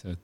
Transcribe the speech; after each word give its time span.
So 0.00 0.16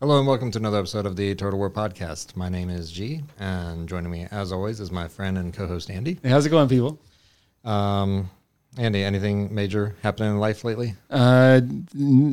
Hello 0.00 0.18
and 0.18 0.26
welcome 0.26 0.50
to 0.52 0.58
another 0.58 0.78
episode 0.78 1.04
of 1.04 1.16
the 1.16 1.34
Turtle 1.34 1.58
War 1.58 1.68
Podcast. 1.68 2.34
My 2.34 2.48
name 2.48 2.70
is 2.70 2.90
G, 2.90 3.20
and 3.38 3.86
joining 3.86 4.10
me, 4.10 4.26
as 4.30 4.52
always, 4.52 4.80
is 4.80 4.90
my 4.90 5.06
friend 5.06 5.36
and 5.36 5.52
co-host 5.52 5.90
Andy. 5.90 6.18
Hey, 6.22 6.30
how's 6.30 6.46
it 6.46 6.48
going, 6.48 6.70
people? 6.70 6.98
Um, 7.62 8.30
Andy, 8.78 9.02
anything 9.02 9.52
major 9.54 9.96
happening 10.02 10.30
in 10.30 10.38
life 10.38 10.62
lately? 10.64 10.94
Uh, 11.10 11.60
n- 11.64 11.86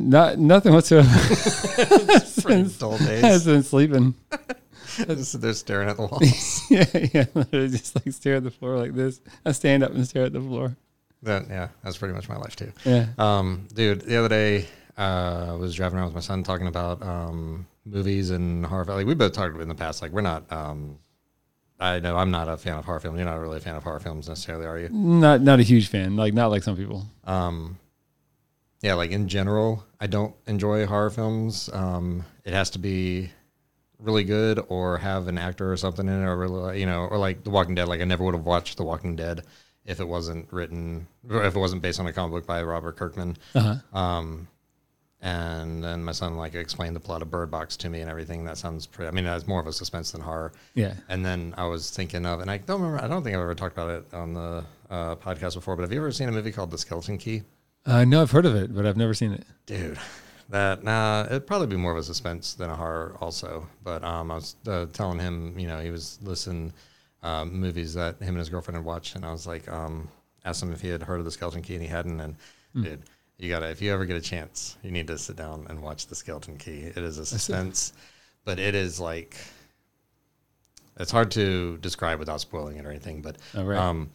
not 0.08 0.38
nothing 0.38 0.72
whatsoever. 0.72 1.08
Pretty 2.42 2.70
dull 2.78 2.96
days. 2.98 3.24
I've 3.24 3.44
been 3.44 3.62
sleeping. 3.62 4.14
Just- 4.96 5.40
They're 5.40 5.52
staring 5.54 5.88
at 5.88 5.96
the 5.96 6.02
walls. 6.06 6.62
yeah, 6.70 6.84
yeah. 7.12 7.24
Literally 7.34 7.68
just 7.68 7.94
like 7.94 8.12
stare 8.14 8.36
at 8.36 8.44
the 8.44 8.50
floor 8.50 8.76
like 8.78 8.94
this. 8.94 9.20
I 9.44 9.52
stand 9.52 9.82
up 9.82 9.92
and 9.92 10.06
stare 10.06 10.24
at 10.24 10.32
the 10.32 10.40
floor. 10.40 10.76
That- 11.22 11.48
yeah, 11.48 11.68
that's 11.82 11.96
pretty 11.98 12.14
much 12.14 12.28
my 12.28 12.36
life 12.36 12.56
too. 12.56 12.72
Yeah. 12.84 13.06
Um, 13.18 13.66
dude, 13.74 14.02
the 14.02 14.16
other 14.16 14.28
day 14.28 14.66
uh, 14.96 15.46
I 15.50 15.52
was 15.54 15.74
driving 15.74 15.98
around 15.98 16.06
with 16.06 16.14
my 16.14 16.20
son 16.20 16.42
talking 16.44 16.66
about 16.68 17.02
um, 17.02 17.66
movies 17.84 18.30
and 18.30 18.64
horror. 18.64 18.84
Like 18.84 19.06
we 19.06 19.14
both 19.14 19.32
talked 19.32 19.50
about 19.50 19.60
it 19.60 19.62
in 19.64 19.68
the 19.68 19.74
past. 19.74 20.02
Like 20.02 20.12
we're 20.12 20.20
not. 20.20 20.50
Um, 20.52 20.98
I 21.80 22.00
know 22.00 22.16
I'm 22.16 22.30
not 22.30 22.48
a 22.48 22.56
fan 22.56 22.76
of 22.76 22.84
horror 22.84 23.00
films. 23.00 23.16
You're 23.18 23.26
not 23.28 23.38
really 23.38 23.58
a 23.58 23.60
fan 23.60 23.76
of 23.76 23.82
horror 23.84 24.00
films 24.00 24.28
necessarily, 24.28 24.66
are 24.66 24.78
you? 24.78 24.88
Not 24.90 25.40
not 25.42 25.60
a 25.60 25.62
huge 25.62 25.88
fan. 25.88 26.16
Like 26.16 26.34
not 26.34 26.50
like 26.50 26.62
some 26.62 26.76
people. 26.76 27.06
um 27.24 27.78
yeah 28.80 28.94
like 28.94 29.10
in 29.10 29.26
general 29.26 29.84
i 30.00 30.06
don't 30.06 30.36
enjoy 30.46 30.86
horror 30.86 31.10
films 31.10 31.68
um 31.72 32.24
it 32.44 32.52
has 32.52 32.70
to 32.70 32.78
be 32.78 33.28
really 33.98 34.22
good 34.22 34.64
or 34.68 34.98
have 34.98 35.26
an 35.26 35.36
actor 35.36 35.72
or 35.72 35.76
something 35.76 36.06
in 36.06 36.22
it 36.22 36.24
or 36.24 36.36
really, 36.38 36.78
you 36.78 36.86
know 36.86 37.00
or 37.10 37.18
like 37.18 37.42
the 37.42 37.50
walking 37.50 37.74
dead 37.74 37.88
like 37.88 38.00
i 38.00 38.04
never 38.04 38.22
would 38.22 38.34
have 38.36 38.46
watched 38.46 38.76
the 38.76 38.84
walking 38.84 39.16
dead 39.16 39.42
if 39.84 39.98
it 39.98 40.06
wasn't 40.06 40.46
written 40.52 41.08
if 41.28 41.56
it 41.56 41.58
wasn't 41.58 41.82
based 41.82 41.98
on 41.98 42.06
a 42.06 42.12
comic 42.12 42.30
book 42.32 42.46
by 42.46 42.62
robert 42.62 42.94
kirkman 42.96 43.36
Uh-huh. 43.56 43.74
um 43.98 44.46
and 45.20 45.82
then 45.82 46.04
my 46.04 46.12
son 46.12 46.36
like 46.36 46.54
explained 46.54 46.94
the 46.94 47.00
plot 47.00 47.22
of 47.22 47.30
bird 47.30 47.50
box 47.50 47.76
to 47.76 47.88
me 47.90 48.00
and 48.00 48.08
everything 48.10 48.44
that 48.44 48.56
sounds 48.56 48.86
pretty 48.86 49.08
i 49.08 49.10
mean 49.10 49.24
that's 49.24 49.48
more 49.48 49.60
of 49.60 49.66
a 49.66 49.72
suspense 49.72 50.12
than 50.12 50.20
horror 50.20 50.52
Yeah. 50.74 50.94
and 51.08 51.24
then 51.26 51.54
I 51.58 51.66
was 51.66 51.90
thinking 51.90 52.24
of, 52.24 52.40
and 52.40 52.50
I 52.50 52.58
don't 52.58 52.80
remember, 52.80 53.02
I 53.04 53.08
don't 53.08 53.22
think 53.24 53.34
I've 53.34 53.42
ever 53.42 53.54
talked 53.54 53.74
about 53.76 53.90
it 53.90 54.14
on 54.14 54.32
the 54.34 54.64
uh, 54.90 55.16
podcast 55.16 55.54
before, 55.54 55.74
but 55.76 55.82
have 55.82 55.92
you 55.92 55.98
ever 55.98 56.12
seen 56.12 56.28
a 56.28 56.32
movie 56.32 56.52
called 56.52 56.70
The 56.70 56.78
Skeleton 56.78 57.18
Key? 57.18 57.42
Uh, 57.84 58.04
no, 58.04 58.22
I've 58.22 58.30
heard 58.30 58.46
of 58.46 58.54
it, 58.54 58.74
but 58.74 58.86
I've 58.86 58.96
never 58.96 59.12
seen 59.14 59.32
it. 59.32 59.44
Dude, 59.66 59.98
that, 60.50 60.84
nah, 60.84 61.24
it'd 61.26 61.46
probably 61.46 61.66
be 61.66 61.76
more 61.76 61.92
of 61.92 61.98
a 61.98 62.02
suspense 62.02 62.54
than 62.54 62.70
a 62.70 62.76
horror 62.76 63.16
also. 63.20 63.66
But 63.82 64.04
um, 64.04 64.30
I 64.30 64.34
was 64.36 64.56
uh, 64.66 64.86
telling 64.92 65.18
him, 65.18 65.58
you 65.58 65.66
know, 65.66 65.80
he 65.80 65.90
was 65.90 66.18
listening 66.22 66.72
um, 67.22 67.52
movies 67.58 67.94
that 67.94 68.18
him 68.20 68.28
and 68.28 68.38
his 68.38 68.48
girlfriend 68.50 68.76
had 68.76 68.84
watched, 68.86 69.16
and 69.16 69.24
I 69.24 69.32
was 69.32 69.46
like, 69.46 69.68
um, 69.70 70.08
asked 70.44 70.62
him 70.62 70.72
if 70.72 70.80
he 70.80 70.88
had 70.88 71.02
heard 71.02 71.18
of 71.18 71.24
The 71.24 71.30
Skeleton 71.32 71.62
Key, 71.62 71.74
and 71.74 71.82
he 71.82 71.88
hadn't. 71.88 72.20
And 72.20 72.36
dude, 72.80 73.02
you 73.38 73.48
gotta, 73.48 73.68
if 73.70 73.80
you 73.80 73.92
ever 73.92 74.04
get 74.04 74.16
a 74.16 74.20
chance, 74.20 74.76
you 74.82 74.90
need 74.90 75.06
to 75.08 75.18
sit 75.18 75.36
down 75.36 75.66
and 75.70 75.80
watch 75.82 76.06
The 76.06 76.14
Skeleton 76.14 76.56
Key. 76.58 76.80
It 76.94 76.98
is 76.98 77.18
a 77.18 77.26
suspense, 77.26 77.92
but 78.44 78.58
it 78.58 78.74
is 78.74 78.98
like, 78.98 79.36
it's 80.98 81.12
hard 81.12 81.30
to 81.32 81.76
describe 81.78 82.18
without 82.18 82.40
spoiling 82.40 82.76
it 82.78 82.84
or 82.86 82.90
anything, 82.90 83.22
but 83.22 83.36
Oh, 83.54 83.64
right. 83.64 83.78
um, 83.78 84.10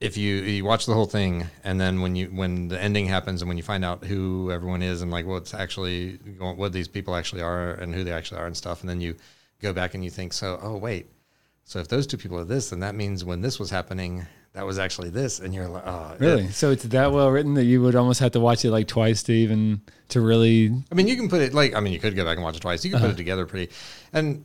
if 0.00 0.16
you 0.16 0.36
you 0.36 0.64
watch 0.64 0.86
the 0.86 0.94
whole 0.94 1.06
thing 1.06 1.46
and 1.64 1.80
then 1.80 2.00
when 2.00 2.14
you 2.14 2.26
when 2.28 2.68
the 2.68 2.80
ending 2.80 3.06
happens 3.06 3.42
and 3.42 3.48
when 3.48 3.56
you 3.56 3.64
find 3.64 3.84
out 3.84 4.04
who 4.04 4.52
everyone 4.52 4.80
is 4.80 5.02
and 5.02 5.10
like 5.10 5.26
what's 5.26 5.54
actually 5.54 6.18
what 6.38 6.72
these 6.72 6.86
people 6.86 7.16
actually 7.16 7.42
are 7.42 7.72
and 7.72 7.92
who 7.92 8.04
they 8.04 8.12
actually 8.12 8.38
are 8.38 8.46
and 8.46 8.56
stuff, 8.56 8.80
and 8.82 8.88
then 8.88 9.00
you 9.00 9.16
go 9.60 9.72
back 9.72 9.94
and 9.94 10.04
you 10.04 10.10
think, 10.10 10.32
so 10.32 10.60
oh 10.62 10.76
wait, 10.76 11.08
so 11.64 11.78
if 11.80 11.88
those 11.88 12.06
two 12.06 12.16
people 12.18 12.38
are 12.38 12.44
this, 12.44 12.70
then 12.70 12.80
that 12.80 12.94
means 12.94 13.24
when 13.24 13.40
this 13.40 13.58
was 13.58 13.70
happening, 13.70 14.24
that 14.54 14.66
was 14.66 14.78
actually 14.78 15.10
this, 15.10 15.38
and 15.40 15.54
you're 15.54 15.68
like, 15.68 15.84
oh, 15.86 16.12
it- 16.14 16.20
Really? 16.20 16.48
So 16.48 16.70
it's 16.70 16.82
that 16.84 17.12
well 17.12 17.30
written 17.30 17.54
that 17.54 17.64
you 17.64 17.80
would 17.82 17.94
almost 17.94 18.20
have 18.20 18.32
to 18.32 18.40
watch 18.40 18.64
it 18.64 18.70
like 18.70 18.88
twice 18.88 19.22
to 19.24 19.32
even 19.32 19.80
to 20.08 20.20
really. 20.20 20.72
I 20.90 20.94
mean, 20.94 21.06
you 21.08 21.16
can 21.16 21.28
put 21.28 21.40
it 21.42 21.54
like 21.54 21.74
I 21.74 21.80
mean, 21.80 21.92
you 21.92 22.00
could 22.00 22.16
go 22.16 22.24
back 22.24 22.36
and 22.36 22.44
watch 22.44 22.56
it 22.56 22.60
twice. 22.60 22.84
You 22.84 22.90
can 22.90 22.96
Uh-huh. 22.98 23.06
put 23.08 23.14
it 23.14 23.16
together 23.18 23.46
pretty, 23.46 23.72
and 24.12 24.44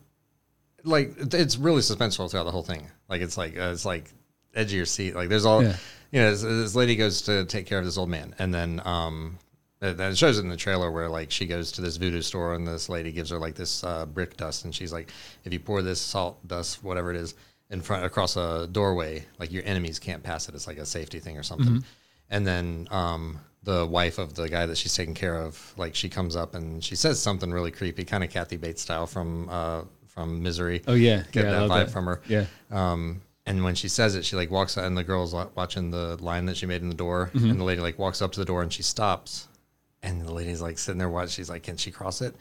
like 0.84 1.14
it's 1.34 1.58
really 1.58 1.82
suspenseful 1.82 2.30
throughout 2.30 2.44
the 2.44 2.52
whole 2.52 2.64
thing. 2.64 2.88
Like 3.10 3.22
it's 3.22 3.38
like 3.38 3.58
uh, 3.58 3.72
it's 3.72 3.86
like 3.86 4.12
edge 4.54 4.68
of 4.68 4.74
your 4.74 4.86
seat. 4.86 5.16
Like 5.16 5.30
there's 5.30 5.46
all 5.46 5.64
Yeah. 5.64 5.76
you 6.12 6.20
know. 6.22 6.32
This, 6.32 6.42
this 6.42 6.76
lady 6.76 6.96
goes 6.96 7.22
to 7.24 7.46
take 7.46 7.66
care 7.66 7.80
of 7.80 7.86
this 7.86 7.98
old 7.98 8.10
man, 8.10 8.36
and 8.40 8.54
then 8.54 8.82
um, 8.84 9.38
it, 9.82 10.00
it 10.00 10.18
shows 10.18 10.38
it 10.38 10.42
in 10.42 10.50
the 10.50 10.58
trailer 10.58 10.92
where 10.92 11.08
like 11.10 11.32
she 11.32 11.46
goes 11.46 11.72
to 11.74 11.82
this 11.82 11.96
voodoo 11.98 12.22
store, 12.22 12.54
and 12.54 12.68
this 12.68 12.90
lady 12.90 13.12
gives 13.14 13.30
her 13.30 13.40
like 13.40 13.56
this 13.56 13.84
uh, 13.84 14.06
brick 14.06 14.36
dust, 14.36 14.66
and 14.66 14.76
she's 14.76 14.92
like, 14.92 15.10
if 15.46 15.54
you 15.54 15.60
pour 15.60 15.82
this 15.82 16.02
salt 16.02 16.46
dust, 16.48 16.84
whatever 16.84 17.10
it 17.12 17.18
is, 17.18 17.36
in 17.74 17.82
front 17.82 18.06
across 18.06 18.38
a 18.38 18.68
doorway, 18.72 19.26
like 19.40 19.52
your 19.52 19.64
enemies 19.66 20.00
can't 20.00 20.24
pass 20.24 20.48
it. 20.48 20.56
It's 20.56 20.68
like 20.68 20.78
a 20.78 20.86
safety 20.86 21.20
thing 21.20 21.38
or 21.38 21.44
something. 21.44 21.84
And 22.30 22.48
then 22.48 22.88
um, 22.92 23.40
the 23.64 23.86
wife 23.86 24.18
of 24.18 24.34
the 24.36 24.48
guy 24.48 24.66
that 24.66 24.78
she's 24.78 24.96
taking 24.96 25.14
care 25.16 25.36
of, 25.36 25.74
like 25.78 25.94
she 25.96 26.08
comes 26.10 26.36
up 26.36 26.56
and 26.56 26.84
she 26.84 26.96
says 26.96 27.20
something 27.20 27.52
really 27.52 27.72
creepy, 27.72 28.06
kind 28.06 28.24
of 28.24 28.30
Kathy 28.30 28.58
Bates 28.58 28.82
style 28.82 29.06
from 29.08 29.50
uh, 29.50 29.82
from 30.08 30.42
Misery. 30.44 30.82
Oh 30.88 30.94
yeah, 30.94 31.24
Get 31.32 31.44
yeah, 31.46 31.50
I 31.50 31.54
that 31.54 31.62
love 31.68 31.72
vibe 31.72 31.86
that. 31.88 31.92
from 31.92 32.06
her. 32.06 32.22
Yeah. 32.28 32.46
Um, 32.72 33.22
and 33.46 33.64
when 33.64 33.76
she 33.76 33.90
says 33.90 34.16
it, 34.16 34.24
she 34.24 34.36
like 34.38 34.50
walks 34.52 34.78
out, 34.78 34.86
and 34.86 34.96
the 34.98 35.04
girl's 35.04 35.34
watching 35.56 35.92
the 35.92 36.16
line 36.24 36.46
that 36.46 36.56
she 36.56 36.66
made 36.66 36.82
in 36.82 36.90
the 36.90 36.96
door, 36.96 37.30
Mm-hmm. 37.34 37.50
and 37.50 37.60
the 37.60 37.64
lady 37.66 37.82
like 37.82 38.00
walks 38.00 38.22
up 38.22 38.32
to 38.34 38.40
the 38.40 38.46
door 38.46 38.62
and 38.62 38.72
she 38.72 38.84
stops, 38.84 39.48
and 40.02 40.22
the 40.22 40.32
lady's 40.32 40.62
like 40.62 40.78
sitting 40.78 41.00
there 41.00 41.10
watching. 41.10 41.30
She's 41.32 41.50
like, 41.50 41.64
"Can 41.64 41.76
she 41.78 41.92
cross 41.92 42.22
it?" 42.22 42.36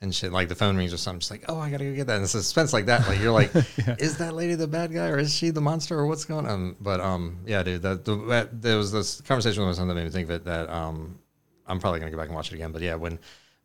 And 0.00 0.14
she 0.14 0.28
like 0.28 0.48
the 0.48 0.54
phone 0.54 0.76
rings 0.76 0.92
or 0.92 0.98
something. 0.98 1.20
She's 1.20 1.30
like, 1.30 1.44
"Oh, 1.48 1.58
I 1.58 1.70
gotta 1.70 1.84
go 1.84 1.94
get 1.94 2.08
that." 2.08 2.18
And 2.18 2.28
suspense 2.28 2.72
like 2.72 2.86
that, 2.86 3.08
like 3.08 3.20
you're 3.20 3.32
like, 3.32 3.54
"Is 3.98 4.18
that 4.18 4.34
lady 4.34 4.54
the 4.54 4.66
bad 4.66 4.92
guy 4.92 5.08
or 5.08 5.18
is 5.18 5.34
she 5.34 5.50
the 5.50 5.62
monster 5.62 5.98
or 5.98 6.06
what's 6.06 6.24
going 6.24 6.46
on?" 6.46 6.76
But 6.80 7.00
um, 7.00 7.38
yeah, 7.46 7.62
dude, 7.62 7.82
that, 7.82 8.04
the, 8.04 8.16
that 8.26 8.60
there 8.60 8.76
was 8.76 8.92
this 8.92 9.20
conversation 9.22 9.62
with 9.62 9.68
my 9.68 9.78
son 9.78 9.88
that 9.88 9.94
made 9.94 10.04
me 10.04 10.10
think 10.10 10.28
of 10.28 10.34
it. 10.34 10.44
That 10.44 10.68
um, 10.68 11.18
I'm 11.66 11.80
probably 11.80 12.00
gonna 12.00 12.10
go 12.10 12.18
back 12.18 12.26
and 12.26 12.34
watch 12.34 12.52
it 12.52 12.54
again. 12.54 12.70
But 12.70 12.82
yeah, 12.82 12.96
when 12.96 13.18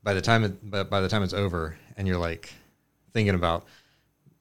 by 0.04 0.14
the 0.14 0.22
time 0.22 0.46
it, 0.46 0.70
but 0.70 0.90
by 0.90 1.02
the 1.02 1.10
time 1.10 1.24
it's 1.24 1.34
over, 1.34 1.76
and 1.98 2.08
you're 2.08 2.18
like 2.18 2.54
thinking 3.12 3.36
about 3.36 3.66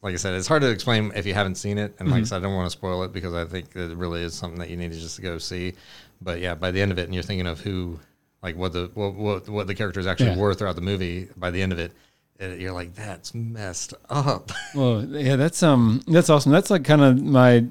like 0.03 0.15
I 0.15 0.17
said, 0.17 0.35
it's 0.35 0.47
hard 0.47 0.63
to 0.63 0.71
explain 0.71 1.11
if 1.15 1.27
you 1.27 1.35
haven't 1.35 1.57
seen 1.57 1.77
it. 1.77 1.95
And 1.99 2.11
like 2.11 2.21
I 2.21 2.25
said, 2.25 2.37
I 2.37 2.41
don't 2.41 2.55
want 2.55 2.67
to 2.67 2.77
spoil 2.77 3.03
it 3.03 3.13
because 3.13 3.35
I 3.35 3.45
think 3.45 3.75
it 3.75 3.97
really 3.97 4.23
is 4.23 4.35
something 4.35 4.61
that 4.61 4.71
you 4.71 4.77
need 4.77 4.93
to 4.93 4.99
just 4.99 5.21
go 5.21 5.39
see. 5.39 5.75
But 6.21 6.41
yeah, 6.41 6.55
by 6.55 6.71
the 6.71 6.81
end 6.81 6.93
of 6.93 6.99
it, 6.99 7.05
and 7.05 7.15
you're 7.15 7.25
thinking 7.25 7.49
of 7.49 7.61
who, 7.61 7.99
like 8.43 8.57
what 8.57 8.73
the 8.73 8.91
what 8.95 9.15
what, 9.15 9.49
what 9.49 9.67
the 9.67 9.75
characters 9.75 10.07
actually 10.07 10.31
Yeah. 10.31 10.37
were 10.39 10.55
throughout 10.55 10.77
the 10.77 10.83
movie. 10.83 11.29
By 11.37 11.51
the 11.51 11.61
end 11.63 11.73
of 11.73 11.79
it, 11.79 11.93
you're 12.41 12.73
like, 12.73 12.95
that's 12.95 13.35
messed 13.35 13.95
up. 14.11 14.53
Well, 14.75 15.05
yeah, 15.05 15.37
that's 15.37 15.63
um, 15.63 16.03
that's 16.07 16.31
awesome. 16.31 16.53
That's 16.53 16.71
like 16.71 16.85
kind 16.85 17.03
of 17.03 17.21
my 17.23 17.65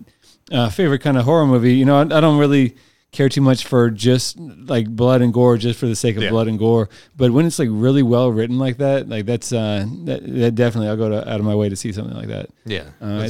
uh, 0.52 0.70
favorite 0.70 1.00
kind 1.00 1.18
of 1.18 1.26
horror 1.26 1.46
movie. 1.46 1.74
You 1.76 1.86
know, 1.86 1.98
I, 1.98 2.02
I 2.02 2.20
don't 2.22 2.38
really 2.38 2.76
care 3.12 3.30
too 3.30 3.40
much 3.42 3.66
for 3.66 3.90
just 3.90 4.38
like 4.38 4.88
blood 4.90 5.22
and 5.22 5.34
gore, 5.34 5.58
just 5.58 5.80
for 5.80 5.86
the 5.88 5.96
sake 5.96 6.18
of 6.18 6.24
Yeah. 6.24 6.30
blood 6.32 6.48
and 6.50 6.60
gore. 6.60 6.90
But 7.16 7.32
when 7.32 7.46
it's 7.46 7.58
like 7.60 7.70
really 7.72 8.04
well 8.04 8.30
written 8.32 8.60
like 8.60 8.78
that, 8.78 9.08
like 9.08 9.26
that's 9.26 9.54
uh, 9.54 9.86
that, 10.06 10.26
that 10.26 10.56
definitely 10.56 10.90
I'll 10.90 10.98
go 10.98 11.10
to, 11.10 11.30
out 11.32 11.40
of 11.40 11.46
my 11.46 11.56
way 11.56 11.70
to 11.70 11.76
see 11.76 11.94
something 11.94 12.16
like 12.18 12.28
that. 12.28 12.50
yeah, 12.66 12.84
Uh, 13.02 13.28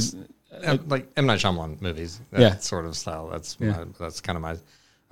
uh, 0.66 0.76
like 0.88 1.08
M 1.16 1.26
Night 1.26 1.38
Shyamalan 1.38 1.80
movies. 1.80 2.20
That 2.32 2.40
Yeah. 2.40 2.56
sort 2.56 2.84
of 2.86 2.96
style. 2.96 3.28
That's 3.28 3.56
Yeah. 3.60 3.70
my, 3.70 3.84
that's 3.96 4.20
kind 4.20 4.36
of 4.36 4.42
my 4.42 4.56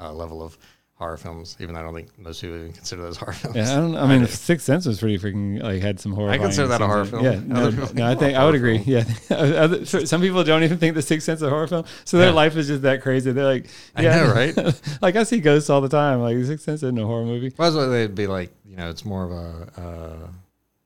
uh, 0.01 0.13
level 0.13 0.43
of 0.43 0.59
horror 0.97 1.17
films. 1.19 1.57
Even 1.61 1.75
though 1.75 1.81
I 1.81 1.85
don't 1.85 1.95
think 1.95 2.19
most 2.19 2.41
people 2.41 2.57
even 2.57 2.73
consider 2.73 3.03
those 3.03 3.17
horror 3.19 3.33
films. 3.35 3.57
Yeah, 3.57 3.73
I 3.73 3.77
don't. 3.77 3.97
I 3.97 4.07
mean, 4.07 4.27
Sixth 4.27 4.65
Sense 4.67 4.87
was 4.87 4.99
pretty 4.99 5.19
freaking 5.19 5.63
like 5.63 5.81
had 5.83 6.01
some 6.01 6.13
horror. 6.13 6.31
I 6.31 6.39
consider 6.39 6.69
that 6.69 6.81
a 6.81 6.87
horror 6.87 7.05
film. 7.05 7.25
Yeah, 7.25 7.41
no, 7.45 7.71
no, 7.71 8.07
I 8.07 8.15
think, 8.15 8.37
I 8.37 8.45
would 8.45 8.55
agree. 8.55 8.79
Yeah, 8.79 9.05
some 9.85 10.21
people 10.21 10.43
don't 10.45 10.63
even 10.63 10.79
think 10.79 10.95
the 10.95 11.03
Sixth 11.03 11.27
Sense 11.27 11.39
is 11.39 11.43
a 11.43 11.51
horror 11.51 11.67
film, 11.67 11.85
so 12.05 12.17
their 12.19 12.29
Yeah. 12.29 12.35
life 12.35 12.57
is 12.57 12.67
just 12.67 12.83
that 12.83 13.03
crazy. 13.03 13.33
They're 13.33 13.45
like, 13.45 13.67
I 13.95 14.03
yeah, 14.03 14.17
know, 14.25 14.33
right? 14.33 14.83
like 15.03 15.17
I 15.17 15.23
see 15.25 15.41
ghosts 15.41 15.71
all 15.71 15.81
the 15.81 15.89
time. 15.89 16.21
Like 16.21 16.37
Sixth 16.45 16.65
Sense 16.65 16.83
isn't 16.83 16.99
a 16.99 17.07
horror 17.07 17.25
movie. 17.25 17.53
Well, 17.57 17.71
that's 17.71 17.77
what 17.77 17.87
they'd 17.93 18.15
be 18.15 18.27
like. 18.27 18.51
You 18.65 18.77
know, 18.77 18.91
it's 18.91 19.05
more 19.05 19.25
of 19.25 19.33
a 19.33 19.81
uh, 19.81 20.29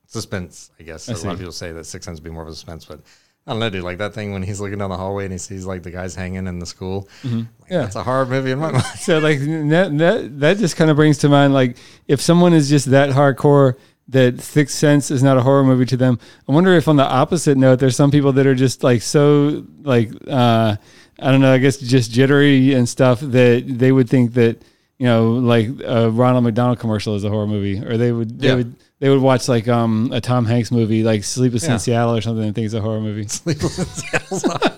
suspense, 0.06 0.70
I 0.78 0.82
guess. 0.82 1.08
I 1.08 1.12
a 1.12 1.16
lot 1.18 1.32
of 1.34 1.38
people 1.38 1.52
say 1.52 1.72
that 1.72 1.84
Sixth 1.84 2.04
Sense 2.06 2.18
would 2.20 2.24
be 2.24 2.30
more 2.30 2.42
of 2.42 2.48
a 2.48 2.52
suspense, 2.52 2.84
but 2.84 3.00
I 3.46 3.52
don't 3.52 3.60
know, 3.60 3.70
dude. 3.70 3.82
Like 3.82 3.98
that 3.98 4.14
thing 4.14 4.32
when 4.32 4.42
he's 4.42 4.60
looking 4.60 4.78
down 4.78 4.90
the 4.90 4.96
hallway 4.96 5.24
and 5.24 5.32
he 5.32 5.38
sees 5.38 5.64
like 5.66 5.82
the 5.82 5.90
guys 5.90 6.14
hanging 6.14 6.46
in 6.46 6.58
the 6.58 6.66
school. 6.66 7.08
Mm-hmm. 7.22 7.42
Yeah. 7.70 7.86
it's 7.86 7.96
a 7.96 8.02
horror 8.02 8.26
movie 8.26 8.50
in 8.52 8.58
my 8.58 8.70
mind. 8.72 8.84
So 8.98 9.18
like 9.18 9.38
that 9.40 9.90
that 9.98 10.40
that 10.40 10.58
just 10.58 10.76
kind 10.76 10.90
of 10.90 10.96
brings 10.96 11.18
to 11.18 11.28
mind 11.28 11.52
like 11.54 11.76
if 12.06 12.20
someone 12.20 12.52
is 12.52 12.68
just 12.68 12.86
that 12.90 13.10
hardcore 13.10 13.76
that 14.08 14.40
Sixth 14.40 14.76
Sense 14.76 15.10
is 15.10 15.22
not 15.22 15.36
a 15.36 15.40
horror 15.42 15.62
movie 15.64 15.86
to 15.86 15.96
them. 15.96 16.18
I 16.48 16.52
wonder 16.52 16.74
if 16.74 16.86
on 16.88 16.96
the 16.96 17.04
opposite 17.04 17.56
note, 17.56 17.76
there's 17.78 17.94
some 17.96 18.10
people 18.10 18.32
that 18.32 18.46
are 18.46 18.54
just 18.56 18.82
like 18.84 19.02
so 19.02 19.64
like 19.82 20.10
uh, 20.28 20.76
I 21.18 21.30
don't 21.30 21.40
know, 21.40 21.52
I 21.52 21.58
guess 21.58 21.76
just 21.78 22.10
jittery 22.10 22.74
and 22.74 22.88
stuff 22.88 23.20
that 23.20 23.64
they 23.66 23.90
would 23.92 24.08
think 24.10 24.34
that 24.34 24.62
you 24.98 25.06
know 25.06 25.32
like 25.32 25.68
a 25.84 26.10
Ronald 26.10 26.44
McDonald 26.44 26.78
commercial 26.78 27.14
is 27.14 27.24
a 27.24 27.30
horror 27.30 27.46
movie, 27.46 27.78
or 27.84 27.96
they 27.96 28.12
would 28.12 28.38
they 28.40 28.48
Yeah. 28.48 28.54
would 28.56 28.74
they 29.00 29.08
would 29.08 29.20
watch 29.20 29.48
like 29.48 29.66
um 29.68 30.10
a 30.12 30.20
Tom 30.20 30.44
Hanks 30.46 30.70
movie 30.70 31.02
like 31.02 31.24
Sleepless 31.24 31.64
Yeah. 31.64 31.72
in 31.74 31.78
Seattle 31.80 32.16
or 32.16 32.20
something 32.20 32.44
and 32.44 32.54
think 32.54 32.66
it's 32.66 32.74
a 32.74 32.80
horror 32.80 33.00
movie. 33.00 33.26
Sleepless 33.28 33.78
in 33.78 33.84
Seattle's 33.86 34.44
not- 34.46 34.76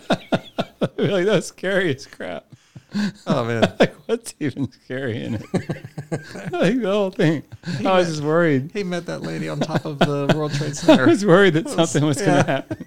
like 0.98 1.26
that's 1.26 1.46
scary 1.48 1.94
as 1.94 2.06
crap. 2.06 2.46
Oh 3.26 3.44
man, 3.44 3.72
Like, 3.80 3.94
what's 4.06 4.34
even 4.40 4.70
scary 4.70 5.22
in 5.24 5.34
it? 5.36 5.42
like 6.52 6.80
the 6.80 6.88
whole 6.90 7.10
thing. 7.10 7.42
I 7.86 7.98
was 7.98 8.08
just 8.08 8.22
worried. 8.22 8.70
he 8.74 8.82
met 8.84 9.06
that 9.06 9.22
lady 9.22 9.48
on 9.48 9.60
top 9.60 9.84
of 9.86 9.98
the 9.98 10.32
World 10.36 10.52
Trade 10.52 10.76
Center. 10.76 10.92
I 10.92 10.96
Center. 10.96 11.06
was 11.08 11.24
worried 11.26 11.54
that 11.54 11.68
something 11.70 12.04
was 12.04 12.18
gonna 12.20 12.42
happen. 12.44 12.86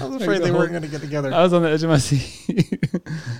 I 0.00 0.06
was 0.06 0.22
afraid 0.22 0.38
the 0.38 0.44
they 0.44 0.50
whole- 0.50 0.58
weren't 0.60 0.70
going 0.72 0.82
to 0.82 0.88
get 0.88 1.00
together. 1.02 1.32
I 1.32 1.42
was 1.42 1.52
on 1.52 1.62
the 1.62 1.70
edge 1.70 1.82
of 1.82 1.90
my 1.90 1.98
seat. 1.98 2.78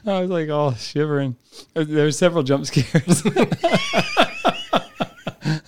I 0.07 0.21
was 0.21 0.31
like 0.31 0.51
all 0.51 0.75
shivering. 0.75 1.37
There 1.75 2.05
were 2.05 2.11
several 2.13 2.43
jump 2.45 2.67
scares. 2.67 3.23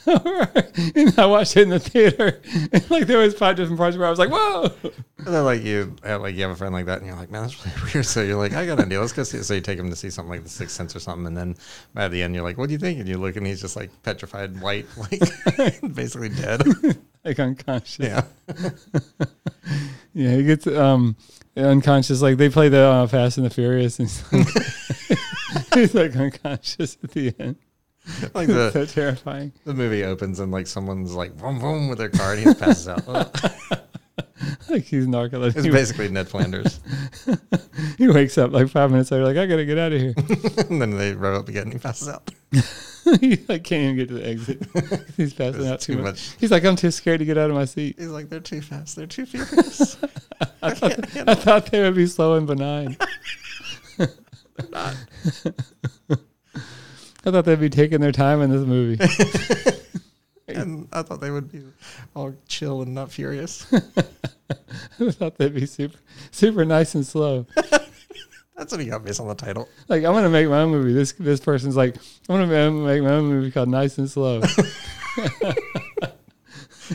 And 0.07 1.19
I 1.19 1.27
watched 1.27 1.57
it 1.57 1.63
in 1.63 1.71
the 1.71 1.81
theater. 1.81 2.41
And 2.73 2.91
like 2.91 3.07
there 3.07 3.19
was 3.19 3.35
five 3.35 3.57
different 3.57 3.79
parts 3.79 3.97
where 3.97 4.07
I 4.07 4.11
was 4.11 4.19
like, 4.19 4.31
"Whoa!" 4.31 4.73
And 5.19 5.27
then 5.35 5.45
like 5.45 5.63
you 5.63 5.97
have 6.05 6.21
like 6.21 6.35
you 6.37 6.43
have 6.43 6.51
a 6.53 6.57
friend 6.57 6.73
like 6.73 6.87
that, 6.87 6.99
and 6.99 7.07
you're 7.07 7.17
like, 7.17 7.31
man, 7.31 7.43
that's 7.43 7.65
really 7.67 7.79
weird. 7.95 8.07
So 8.07 8.23
you're 8.23 8.37
like, 8.37 8.53
I 8.53 8.67
got 8.67 8.79
an 8.79 8.87
idea. 8.87 9.01
Let's 9.01 9.13
go 9.13 9.23
see. 9.25 9.39
it. 9.39 9.45
So 9.45 9.55
you 9.55 9.61
take 9.61 9.79
him 9.79 9.91
to 9.91 9.97
see 9.97 10.11
something 10.11 10.31
like 10.31 10.43
The 10.45 10.49
Sixth 10.49 10.77
Sense 10.77 10.95
or 10.95 11.01
something, 11.01 11.27
and 11.27 11.37
then 11.37 11.57
by 11.95 12.09
the 12.09 12.23
end, 12.23 12.35
you're 12.35 12.45
like, 12.45 12.59
what 12.59 12.69
do 12.69 12.73
you 12.73 12.79
think? 12.79 13.01
And 13.01 13.09
you 13.09 13.19
look, 13.19 13.37
and 13.37 13.47
he's 13.47 13.61
just 13.61 13.77
like 13.77 13.91
petrified, 14.03 14.61
white, 14.61 14.87
like 14.97 15.81
basically 15.95 16.29
dead. 16.29 16.63
Like 17.25 17.39
unconscious. 17.41 17.99
Yeah, 17.99 18.23
Yeah, 20.15 20.37
he 20.37 20.45
gets 20.45 20.67
um 20.67 21.17
unconscious. 21.57 22.23
Like 22.23 22.37
they 22.37 22.49
play 22.49 22.69
the 22.69 22.81
uh, 22.83 23.07
Fast 23.07 23.37
and 23.39 23.47
the 23.47 23.51
Furious, 23.51 23.99
and 23.99 24.09
he's 24.09 24.33
like, 25.11 25.75
he's 25.75 25.95
like 25.95 26.17
unconscious 26.17 26.97
at 27.03 27.11
the 27.11 27.35
end. 27.39 27.57
like 28.35 28.47
the 28.49 28.71
so 28.73 28.85
terrifying. 28.87 29.53
the 29.65 29.75
movie 29.75 30.05
opens 30.05 30.41
and 30.41 30.53
like 30.53 30.67
someone's 30.67 31.15
like 31.15 31.37
boom 31.37 31.59
boom 31.59 31.89
with 31.89 31.99
their 31.99 32.09
car, 32.09 32.33
and 32.33 32.39
he 32.41 32.45
just 32.45 32.61
passes 32.61 32.89
out. 32.89 33.07
Like 34.69 34.85
he's 34.85 35.07
narcoleptic. 35.07 35.57
It's 35.57 35.69
basically 35.69 36.09
Ned 36.09 36.29
Flanders. 36.29 36.81
he 37.99 38.09
wakes 38.09 38.37
up 38.37 38.53
like 38.53 38.69
five 38.69 38.91
minutes 38.91 39.11
later, 39.11 39.25
like 39.25 39.37
I 39.37 39.47
gotta 39.47 39.65
get 39.65 39.79
out 39.79 39.93
of 39.93 40.01
here. 40.01 40.15
and 40.69 40.83
then 40.83 40.91
they 40.91 41.15
rev 41.15 41.35
up 41.35 41.49
again, 41.49 41.65
and 41.65 41.73
he 41.73 41.79
passes 41.79 42.09
out. 42.09 42.31
he 43.21 43.37
like 43.49 43.65
can't 43.65 43.83
even 43.85 43.97
get 43.97 44.09
to 44.09 44.15
the 44.15 44.27
exit. 44.29 44.63
He's 45.17 45.33
passing 45.33 45.61
There's 45.63 45.73
out 45.73 45.81
too 45.81 45.95
much. 45.97 46.05
much. 46.05 46.37
He's 46.39 46.51
like, 46.51 46.65
I'm 46.65 46.77
too 46.77 46.91
scared 46.91 47.21
to 47.21 47.25
get 47.25 47.39
out 47.39 47.49
of 47.49 47.57
my 47.57 47.65
seat. 47.65 47.97
He's 47.99 48.09
like, 48.09 48.29
they're 48.29 48.41
too 48.41 48.61
fast. 48.61 48.97
They're 48.97 49.07
too 49.07 49.25
furious. 49.27 49.97
I 50.63 50.75
can't 50.75 51.29
I 51.29 51.35
thought 51.35 51.67
they 51.67 51.81
would 51.83 51.95
be 51.95 52.07
slow 52.07 52.35
and 52.35 52.47
benign. 52.47 52.97
they're 53.97 54.09
not. 54.71 54.97
I 57.27 57.33
thought 57.33 57.45
they'd 57.45 57.61
be 57.61 57.69
taking 57.69 58.01
their 58.01 58.13
time 58.13 58.41
in 58.41 58.51
this 58.51 58.63
movie. 58.63 59.05
And 60.49 60.89
I 60.93 61.03
thought 61.03 61.21
they 61.21 61.33
would 61.33 61.51
be 61.51 61.61
all 62.15 62.33
chill 62.47 62.83
and 62.83 62.95
not 62.95 63.11
furious. 63.11 63.67
I 63.73 65.11
thought 65.11 65.37
they'd 65.37 65.53
be 65.53 65.67
super, 65.67 65.99
super 66.31 66.65
nice 66.65 66.95
and 66.95 67.05
slow. 67.05 67.47
That's 68.57 68.71
what 68.71 68.81
he 68.81 68.87
got 68.87 69.05
based 69.05 69.19
on 69.21 69.27
the 69.27 69.35
title. 69.35 69.69
Like 69.89 70.05
I'm 70.05 70.13
gonna 70.15 70.31
make 70.31 70.49
my 70.49 70.61
own 70.61 70.71
movie. 70.71 70.93
This 70.93 71.13
this 71.13 71.41
person's 71.41 71.77
like, 71.77 71.97
I'm 72.29 72.49
gonna 72.49 72.71
make 72.71 73.03
my 73.03 73.11
own 73.11 73.27
movie 73.27 73.51
called 73.51 73.69
Nice 73.69 73.99
and 73.99 74.09
Slow. 74.09 74.41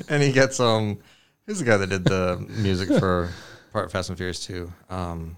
And 0.07 0.23
he 0.23 0.31
gets 0.31 0.59
um, 0.59 0.99
who's 1.45 1.59
the 1.59 1.65
guy 1.65 1.77
that 1.77 1.87
did 1.89 2.05
the 2.05 2.43
music 2.49 2.87
for 2.99 3.29
Part 3.73 3.91
Fast 3.91 4.09
and 4.09 4.17
Furious 4.17 4.45
Two? 4.45 4.71
Um, 4.89 5.37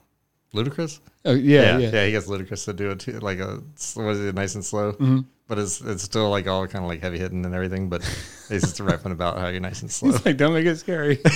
Ludacris. 0.53 0.99
Oh 1.25 1.33
yeah, 1.33 1.77
yeah. 1.77 2.05
He 2.05 2.11
gets 2.11 2.27
Ludacris 2.27 2.65
to 2.65 2.73
do 2.73 2.91
it 2.91 2.99
too, 2.99 3.19
like 3.19 3.39
a 3.39 3.61
what 3.95 4.11
is 4.11 4.19
it, 4.21 4.35
nice 4.35 4.55
and 4.55 4.63
slow. 4.63 4.91
hmm 4.93 5.19
But 5.47 5.57
it's 5.59 5.81
it's 5.81 6.03
still 6.03 6.29
like 6.29 6.47
all 6.47 6.67
kind 6.67 6.83
of 6.85 6.89
like 6.89 7.01
heavy 7.01 7.17
hitting 7.19 7.45
and 7.45 7.53
everything. 7.55 7.89
But 7.89 8.03
he's 8.49 8.61
just 8.61 8.79
rapping 8.81 9.11
about 9.11 9.37
how 9.39 9.47
you're 9.47 9.59
nice 9.61 9.81
and 9.81 9.91
slow. 9.91 10.11
He's 10.11 10.25
like, 10.25 10.37
don't 10.37 10.53
make 10.53 10.65
it 10.65 10.77
scary. 10.77 11.19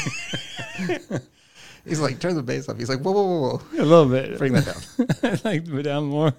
He's 1.85 2.01
like, 2.01 2.19
turn 2.19 2.35
the 2.35 2.43
bass 2.43 2.67
up. 2.67 2.77
He's 2.77 2.89
like, 2.89 2.99
whoa, 2.99 3.13
whoa, 3.13 3.23
whoa, 3.23 3.39
whoa, 3.57 3.81
a 3.81 3.85
little 3.85 4.05
bit. 4.09 4.37
bring 4.37 4.51
that 4.51 4.65
down. 4.65 5.39
like 5.45 5.83
down 5.83 6.05
more. 6.07 6.33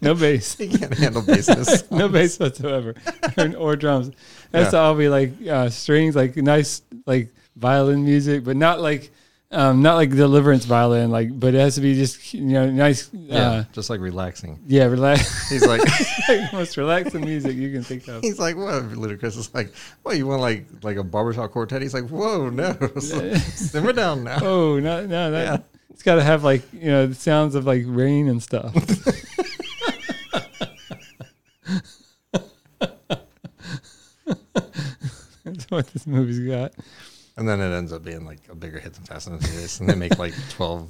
No 0.00 0.14
bass. 0.14 0.54
He 0.56 0.68
can't 0.68 0.94
handle 0.96 1.22
bass 1.22 1.48
no 1.90 2.08
bass 2.08 2.38
whatsoever, 2.38 2.94
or, 3.36 3.56
or 3.56 3.74
drums. 3.76 4.12
That's 4.52 4.72
Yeah. 4.72 4.78
all 4.78 4.94
be 4.94 5.08
like 5.08 5.32
uh, 5.48 5.70
strings, 5.70 6.14
like 6.14 6.36
nice, 6.36 6.82
like 7.04 7.34
violin 7.56 8.04
music, 8.04 8.44
but 8.44 8.54
not 8.56 8.80
like, 8.80 9.10
um, 9.52 9.82
not 9.82 9.94
like 9.96 10.10
deliverance 10.10 10.64
violin, 10.64 11.10
like, 11.10 11.38
but 11.38 11.54
it 11.54 11.58
has 11.58 11.74
to 11.76 11.80
be 11.80 11.94
just 11.94 12.32
you 12.34 12.40
know 12.42 12.70
nice. 12.70 13.10
Yeah, 13.12 13.38
Uh, 13.50 13.64
just 13.72 13.90
like 13.90 14.00
relaxing. 14.00 14.58
yeah, 14.66 14.84
relax. 14.84 15.48
He's 15.50 15.64
like, 15.66 15.82
most 16.52 16.76
relaxing 16.76 17.20
music 17.24 17.54
you 17.56 17.70
can 17.72 17.82
think 17.82 18.08
of. 18.08 18.22
he's 18.22 18.38
like, 18.38 18.56
what? 18.56 18.82
Ludacris 18.84 19.36
is 19.38 19.52
like, 19.54 19.72
what? 20.02 20.16
You 20.16 20.26
want 20.26 20.40
like 20.40 20.66
like 20.82 20.96
a 20.96 21.04
barbershop 21.04 21.50
quartet? 21.52 21.82
He's 21.82 21.94
like, 21.94 22.08
whoa, 22.08 22.48
no, 22.50 22.72
simmer 22.98 23.92
down 23.92 24.24
now. 24.24 24.38
Oh 24.42 24.78
no, 24.80 25.06
no, 25.06 25.30
that 25.30 25.44
Yeah. 25.44 25.58
it's 25.90 26.02
got 26.02 26.16
to 26.16 26.22
have 26.22 26.42
like 26.44 26.62
you 26.72 26.90
know 26.90 27.06
the 27.06 27.14
sounds 27.14 27.54
of 27.54 27.66
like 27.66 27.84
rain 27.86 28.28
and 28.28 28.42
stuff. 28.42 28.74
That's 35.44 35.70
what 35.70 35.86
this 35.88 36.06
movie's 36.06 36.38
got. 36.40 36.72
And 37.36 37.48
then 37.48 37.60
it 37.60 37.74
ends 37.74 37.92
up 37.92 38.04
being 38.04 38.24
like 38.24 38.40
a 38.50 38.54
bigger 38.54 38.78
hit 38.78 38.94
than 38.94 39.04
Fast 39.04 39.26
and 39.26 39.40
the 39.40 39.46
Furious, 39.46 39.80
and 39.80 39.88
they 39.88 39.94
make 39.94 40.18
like 40.18 40.34
twelve 40.50 40.88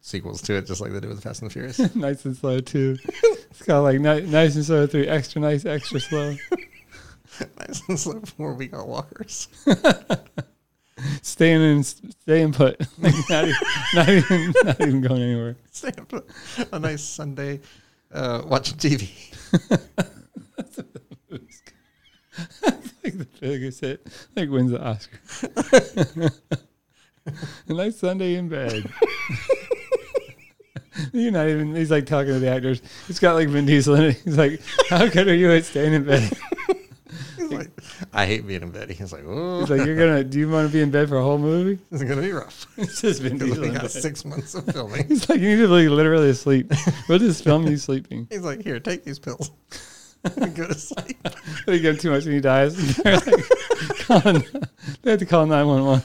sequels 0.00 0.42
to 0.42 0.54
it, 0.54 0.66
just 0.66 0.80
like 0.80 0.92
they 0.92 1.00
do 1.00 1.08
with 1.08 1.22
Fast 1.22 1.42
and 1.42 1.50
the 1.50 1.52
Furious. 1.52 1.94
nice 1.94 2.24
and 2.24 2.36
slow 2.36 2.60
too. 2.60 2.96
It's 3.50 3.62
got 3.62 3.80
like 3.80 3.98
ni- 3.98 4.22
nice 4.22 4.54
and 4.56 4.64
slow 4.64 4.86
three, 4.86 5.08
extra 5.08 5.40
nice, 5.40 5.64
extra 5.64 6.00
slow. 6.00 6.36
nice 7.58 7.82
and 7.88 7.98
slow 7.98 8.20
before 8.20 8.54
we 8.54 8.68
got 8.68 8.86
walkers. 8.86 9.48
Staying 11.22 11.62
in, 11.62 11.82
staying 11.82 12.52
put. 12.52 12.80
Like 12.98 13.14
not, 13.28 13.48
even, 13.48 13.56
not 13.94 14.08
even, 14.08 14.54
not 14.64 14.80
even 14.80 15.00
going 15.00 15.22
anywhere. 15.22 15.56
Stay 15.70 15.88
up 15.88 16.12
a 16.70 16.78
nice 16.78 17.02
Sunday 17.02 17.60
uh, 18.12 18.42
watching 18.46 18.76
TV. 18.76 19.10
Like 23.04 23.18
the 23.18 23.26
biggest 23.40 23.80
hit, 23.80 24.06
like 24.36 24.48
wins 24.48 24.70
the 24.70 24.80
Oscar. 24.80 25.18
a 27.68 27.72
nice 27.72 27.96
Sunday 27.96 28.36
in 28.36 28.48
bed. 28.48 28.88
You're 31.12 31.32
not 31.32 31.48
even. 31.48 31.74
He's 31.74 31.90
like 31.90 32.06
talking 32.06 32.32
to 32.32 32.38
the 32.38 32.48
actors. 32.48 32.80
It's 33.08 33.18
got 33.18 33.34
like 33.34 33.48
Vin 33.48 33.66
Diesel 33.66 33.96
in 33.96 34.02
it. 34.04 34.20
He's 34.24 34.38
like, 34.38 34.60
"How 34.88 35.08
good 35.08 35.26
are 35.26 35.34
you 35.34 35.50
at 35.50 35.64
staying 35.64 35.94
in 35.94 36.04
bed?" 36.04 36.30
He's 37.36 37.50
like, 37.50 37.70
I 38.12 38.24
hate 38.24 38.46
being 38.46 38.62
in 38.62 38.70
bed. 38.70 38.88
He's 38.90 39.12
like, 39.12 39.24
oh, 39.26 39.60
He's 39.60 39.70
like, 39.70 39.84
"You're 39.84 39.96
gonna. 39.96 40.22
Do 40.22 40.38
you 40.38 40.48
want 40.48 40.68
to 40.68 40.72
be 40.72 40.80
in 40.80 40.92
bed 40.92 41.08
for 41.08 41.16
a 41.16 41.22
whole 41.22 41.38
movie?" 41.38 41.80
It's 41.90 42.04
gonna 42.04 42.22
be 42.22 42.30
rough. 42.30 42.66
It's 42.76 43.00
just 43.00 43.20
Vin 43.22 43.38
Diesel. 43.38 43.62
we 43.62 43.70
got 43.70 43.90
six 43.90 44.24
months 44.24 44.54
of 44.54 44.64
filming. 44.66 45.08
He's 45.08 45.28
like, 45.28 45.40
"You 45.40 45.56
need 45.56 45.62
to 45.62 45.68
be 45.68 45.88
literally 45.88 46.30
asleep. 46.30 46.70
We'll 47.08 47.18
just 47.18 47.42
film 47.42 47.66
you 47.66 47.78
sleeping." 47.78 48.28
He's 48.30 48.42
like, 48.42 48.62
here, 48.62 48.78
take 48.78 49.04
these 49.04 49.18
pills. 49.18 49.50
Go 50.54 50.68
to 50.68 50.74
sleep. 50.74 51.16
They 51.66 51.78
give 51.78 51.94
him 51.94 52.00
too 52.00 52.10
much 52.10 52.24
and 52.24 52.34
he 52.34 52.40
dies. 52.40 52.96
They're 52.96 53.18
like, 53.18 53.48
calling, 54.00 54.44
they 55.02 55.12
have 55.12 55.20
to 55.20 55.26
call 55.26 55.46
911. 55.46 56.04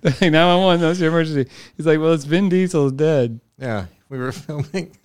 They're 0.00 0.12
like, 0.12 0.32
911, 0.32 0.80
that's 0.80 1.00
your 1.00 1.10
emergency. 1.10 1.50
He's 1.76 1.84
like, 1.84 1.98
well, 1.98 2.14
it's 2.14 2.24
Vin 2.24 2.48
Diesel's 2.48 2.92
dead. 2.92 3.40
Yeah, 3.58 3.86
we 4.08 4.18
were 4.18 4.32
filming. 4.32 4.96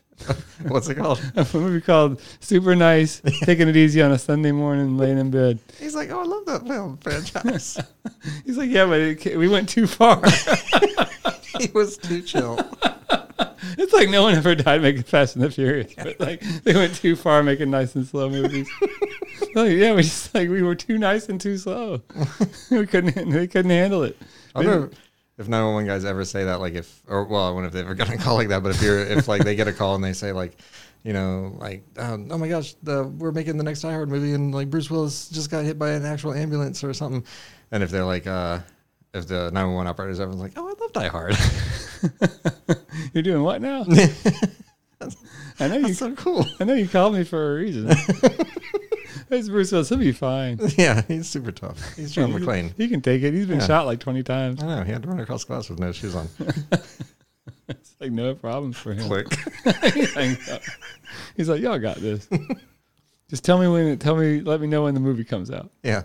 What's 0.67 0.87
it 0.87 0.95
called? 0.95 1.21
A 1.35 1.45
movie 1.53 1.81
called 1.81 2.21
Super 2.39 2.73
Nice, 2.73 3.21
taking 3.43 3.67
it 3.67 3.75
easy 3.75 4.01
on 4.01 4.13
a 4.13 4.17
Sunday 4.17 4.53
morning, 4.53 4.97
laying 4.97 5.17
in 5.17 5.29
bed. 5.29 5.59
He's 5.77 5.93
like, 5.93 6.09
oh, 6.09 6.21
I 6.21 6.23
love 6.23 6.45
that 6.45 6.65
film 6.65 6.97
franchise. 6.97 7.77
He's 8.45 8.57
like, 8.57 8.69
yeah, 8.69 8.85
but 8.85 8.99
it, 9.01 9.37
we 9.37 9.49
went 9.49 9.67
too 9.67 9.87
far. 9.87 10.21
he 11.59 11.69
was 11.73 11.97
too 11.97 12.21
chill. 12.21 12.57
it's 13.77 13.93
like 13.93 14.09
no 14.09 14.23
one 14.23 14.35
ever 14.35 14.55
died 14.55 14.81
making 14.81 15.03
Fast 15.03 15.35
and 15.35 15.43
the 15.43 15.51
Furious, 15.51 15.93
but 15.95 16.19
like 16.19 16.41
they 16.63 16.73
went 16.73 16.95
too 16.95 17.15
far 17.15 17.43
making 17.43 17.69
nice 17.69 17.95
and 17.95 18.05
slow 18.05 18.29
movies. 18.29 18.69
like, 19.55 19.71
yeah, 19.71 19.93
we 19.93 20.03
just 20.03 20.33
like 20.33 20.49
we 20.49 20.61
were 20.61 20.75
too 20.75 20.97
nice 20.97 21.27
and 21.29 21.39
too 21.39 21.57
slow. 21.57 22.01
we 22.71 22.85
couldn't, 22.85 23.29
they 23.29 23.47
couldn't 23.47 23.71
handle 23.71 24.03
it. 24.03 24.17
I 24.53 24.59
wonder 24.59 24.91
if 25.37 25.47
911 25.47 25.87
guys 25.87 26.05
ever 26.05 26.23
say 26.23 26.45
that, 26.45 26.59
like 26.59 26.75
if, 26.75 27.01
or 27.07 27.25
well, 27.25 27.43
I 27.43 27.51
wonder 27.51 27.67
if 27.67 27.73
they 27.73 27.81
ever 27.81 27.93
got 27.93 28.09
a 28.09 28.17
call 28.17 28.35
like 28.35 28.49
that, 28.49 28.63
but 28.63 28.69
if 28.69 28.81
you're, 28.81 28.99
if 28.99 29.27
like 29.27 29.43
they 29.43 29.55
get 29.55 29.67
a 29.67 29.73
call 29.73 29.95
and 29.95 30.03
they 30.03 30.13
say 30.13 30.31
like, 30.31 30.57
you 31.03 31.13
know, 31.13 31.55
like, 31.59 31.83
um, 31.97 32.29
oh 32.31 32.37
my 32.37 32.47
gosh, 32.47 32.75
the, 32.83 33.03
we're 33.03 33.31
making 33.31 33.57
the 33.57 33.63
next 33.63 33.81
Die 33.81 33.91
Hard 33.91 34.09
movie 34.09 34.33
and 34.33 34.55
like 34.55 34.69
Bruce 34.69 34.89
Willis 34.89 35.29
just 35.29 35.51
got 35.51 35.65
hit 35.65 35.77
by 35.77 35.91
an 35.91 36.05
actual 36.05 36.33
ambulance 36.33 36.83
or 36.83 36.93
something. 36.93 37.25
And 37.71 37.83
if 37.83 37.91
they're 37.91 38.05
like, 38.05 38.25
uh, 38.27 38.59
if 39.13 39.27
the 39.27 39.51
911 39.51 39.87
operators, 39.87 40.19
everyone's 40.19 40.41
like, 40.41 40.53
oh, 40.55 40.67
I 40.67 40.73
love 40.81 40.93
Die 40.93 41.07
Hard. 41.07 41.35
You're 43.13 43.23
doing 43.23 43.43
what 43.43 43.61
now? 43.61 43.85
I 45.59 45.67
know 45.67 45.75
you. 45.77 45.87
That's 45.87 45.99
so 45.99 46.13
cool. 46.13 46.45
I 46.59 46.63
know 46.63 46.73
you 46.73 46.87
called 46.87 47.13
me 47.15 47.23
for 47.23 47.53
a 47.53 47.55
reason. 47.61 47.91
It's 49.27 49.49
Bruce 49.49 49.71
Willis. 49.71 49.89
He'll 49.89 49.97
be 49.97 50.11
fine. 50.11 50.59
Yeah, 50.77 51.01
he's 51.07 51.27
super 51.27 51.51
tough. 51.51 51.95
He's 51.95 52.11
John 52.11 52.31
McClane. 52.31 52.73
He 52.77 52.87
can 52.87 53.01
take 53.01 53.23
it. 53.23 53.33
He's 53.33 53.47
been 53.47 53.59
Yeah. 53.59 53.65
shot 53.65 53.87
like 53.87 53.99
20 53.99 54.21
times. 54.21 54.61
I 54.61 54.67
know, 54.67 54.83
he 54.83 54.91
had 54.91 55.01
to 55.01 55.09
run 55.09 55.19
across 55.19 55.43
glass 55.43 55.67
with 55.67 55.79
no 55.79 55.91
shoes 55.91 56.13
on. 56.13 56.27
It's 57.67 57.95
like 57.99 58.11
no 58.11 58.35
problem 58.35 58.71
for 58.71 58.93
him. 58.93 59.07
Click. 59.07 59.27
He's 61.35 61.49
like, 61.49 61.59
y'all 61.61 61.79
got 61.79 61.97
this. 61.97 62.29
Just 63.29 63.43
tell 63.43 63.57
me 63.57 63.67
when. 63.67 63.97
Tell 63.97 64.15
me. 64.15 64.41
Let 64.41 64.61
me 64.61 64.67
know 64.67 64.83
when 64.83 64.93
the 64.93 64.99
movie 64.99 65.23
comes 65.23 65.49
out. 65.49 65.71
Yeah. 65.81 66.03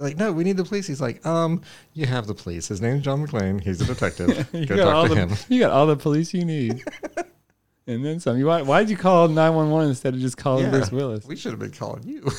Like, 0.00 0.16
no, 0.16 0.32
we 0.32 0.44
need 0.44 0.56
the 0.56 0.64
police. 0.64 0.86
He's 0.86 1.00
like, 1.00 1.24
um, 1.26 1.60
you 1.92 2.06
have 2.06 2.26
the 2.26 2.34
police. 2.34 2.66
His 2.68 2.80
name's 2.80 3.02
John 3.04 3.24
McClane. 3.26 3.62
He's 3.62 3.80
a 3.80 3.84
detective. 3.84 4.48
You 4.54 4.66
Go 4.66 4.76
got 4.76 4.88
all 4.88 5.02
talk 5.06 5.08
to 5.10 5.26
the. 5.26 5.34
him. 5.34 5.38
You 5.48 5.60
got 5.60 5.70
all 5.72 5.86
the 5.86 5.96
police 5.96 6.32
you 6.34 6.44
need. 6.44 6.82
and 7.86 8.04
then 8.04 8.18
some. 8.18 8.38
You 8.38 8.46
why 8.46 8.62
why'd 8.62 8.88
you 8.90 8.96
call 8.96 9.28
nine 9.28 9.54
one 9.54 9.70
one 9.70 9.86
instead 9.88 10.14
of 10.14 10.20
just 10.20 10.36
calling 10.38 10.64
Yeah. 10.64 10.70
Bruce 10.70 10.90
Willis? 10.90 11.26
We 11.26 11.36
should 11.36 11.52
have 11.52 11.60
been 11.60 11.70
calling 11.72 12.02
you. 12.04 12.26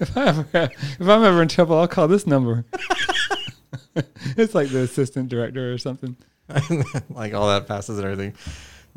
If 0.00 0.16
I 0.16 0.26
ever 0.26 0.46
if 0.52 1.00
I'm 1.08 1.22
ever 1.24 1.40
in 1.42 1.48
trouble, 1.48 1.76
I'll 1.78 1.88
call 1.88 2.08
this 2.08 2.26
number. 2.26 2.64
it's 4.36 4.54
like 4.54 4.68
the 4.68 4.80
assistant 4.80 5.28
director 5.28 5.72
or 5.72 5.78
something. 5.78 6.16
like 7.10 7.34
all 7.34 7.48
that 7.48 7.66
passes 7.66 7.98
and 7.98 8.06
everything. 8.06 8.34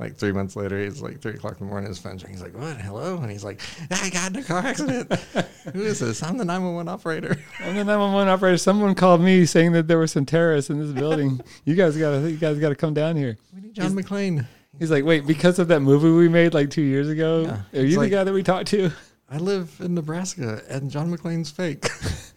Like 0.01 0.15
three 0.17 0.31
months 0.31 0.55
later, 0.55 0.83
he's 0.83 0.99
like 0.99 1.21
three 1.21 1.33
o'clock 1.33 1.53
in 1.61 1.67
the 1.67 1.69
morning. 1.71 1.87
His 1.87 1.99
phone's 1.99 2.23
ringing. 2.23 2.39
He's 2.39 2.43
like, 2.43 2.57
"What? 2.59 2.75
Hello?" 2.81 3.17
And 3.17 3.29
he's 3.31 3.43
like, 3.43 3.61
"I 3.91 4.09
got 4.09 4.31
in 4.31 4.37
a 4.37 4.43
car 4.43 4.57
accident. 4.57 5.13
Who 5.73 5.81
is 5.83 5.99
this? 5.99 6.23
I'm 6.23 6.37
the 6.39 6.43
nine 6.45 6.63
one 6.63 6.73
one 6.73 6.87
operator." 6.89 7.37
I'm 7.59 7.75
the 7.75 7.83
911 7.83 8.27
operator. 8.27 8.57
Someone 8.57 8.95
called 8.95 9.21
me 9.21 9.45
saying 9.45 9.73
that 9.73 9.87
there 9.87 9.99
were 9.99 10.07
some 10.07 10.25
terrorists 10.25 10.71
in 10.71 10.79
this 10.79 10.91
building. 10.91 11.39
You 11.65 11.75
guys 11.75 11.95
gotta 11.95 12.29
you 12.31 12.37
guys 12.37 12.57
gotta 12.57 12.73
come 12.75 12.95
down 12.95 13.15
here. 13.15 13.37
We 13.53 13.61
need 13.61 13.75
John 13.75 13.93
McClane. 13.93 14.47
He's 14.79 14.89
like, 14.89 15.05
wait, 15.05 15.27
because 15.27 15.59
of 15.59 15.67
that 15.67 15.81
movie 15.81 16.09
we 16.09 16.27
made 16.27 16.55
like 16.55 16.71
two 16.71 16.81
years 16.81 17.07
ago, 17.07 17.41
Yeah. 17.43 17.51
are 17.51 17.65
It's 17.71 17.91
you 17.91 17.97
like- 17.97 18.09
the 18.09 18.15
guy 18.15 18.23
that 18.23 18.33
we 18.33 18.41
talked 18.41 18.69
to? 18.69 18.89
I 19.29 19.37
live 19.37 19.77
in 19.79 19.93
Nebraska, 19.93 20.61
and 20.67 20.89
John 20.89 21.15
McClane's 21.15 21.51
fake. 21.51 21.87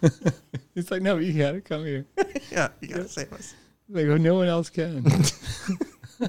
He's 0.75 0.91
like, 0.91 1.01
no, 1.03 1.17
you 1.17 1.33
gotta 1.43 1.63
come 1.63 1.87
here. 1.87 2.05
yeah, 2.53 2.69
you 2.83 2.89
gotta 2.89 3.09
save 3.09 3.33
us. 3.33 3.55
Like, 3.89 4.07
no 4.07 4.35
one 4.35 4.49
else 4.49 4.69
can. 4.71 5.05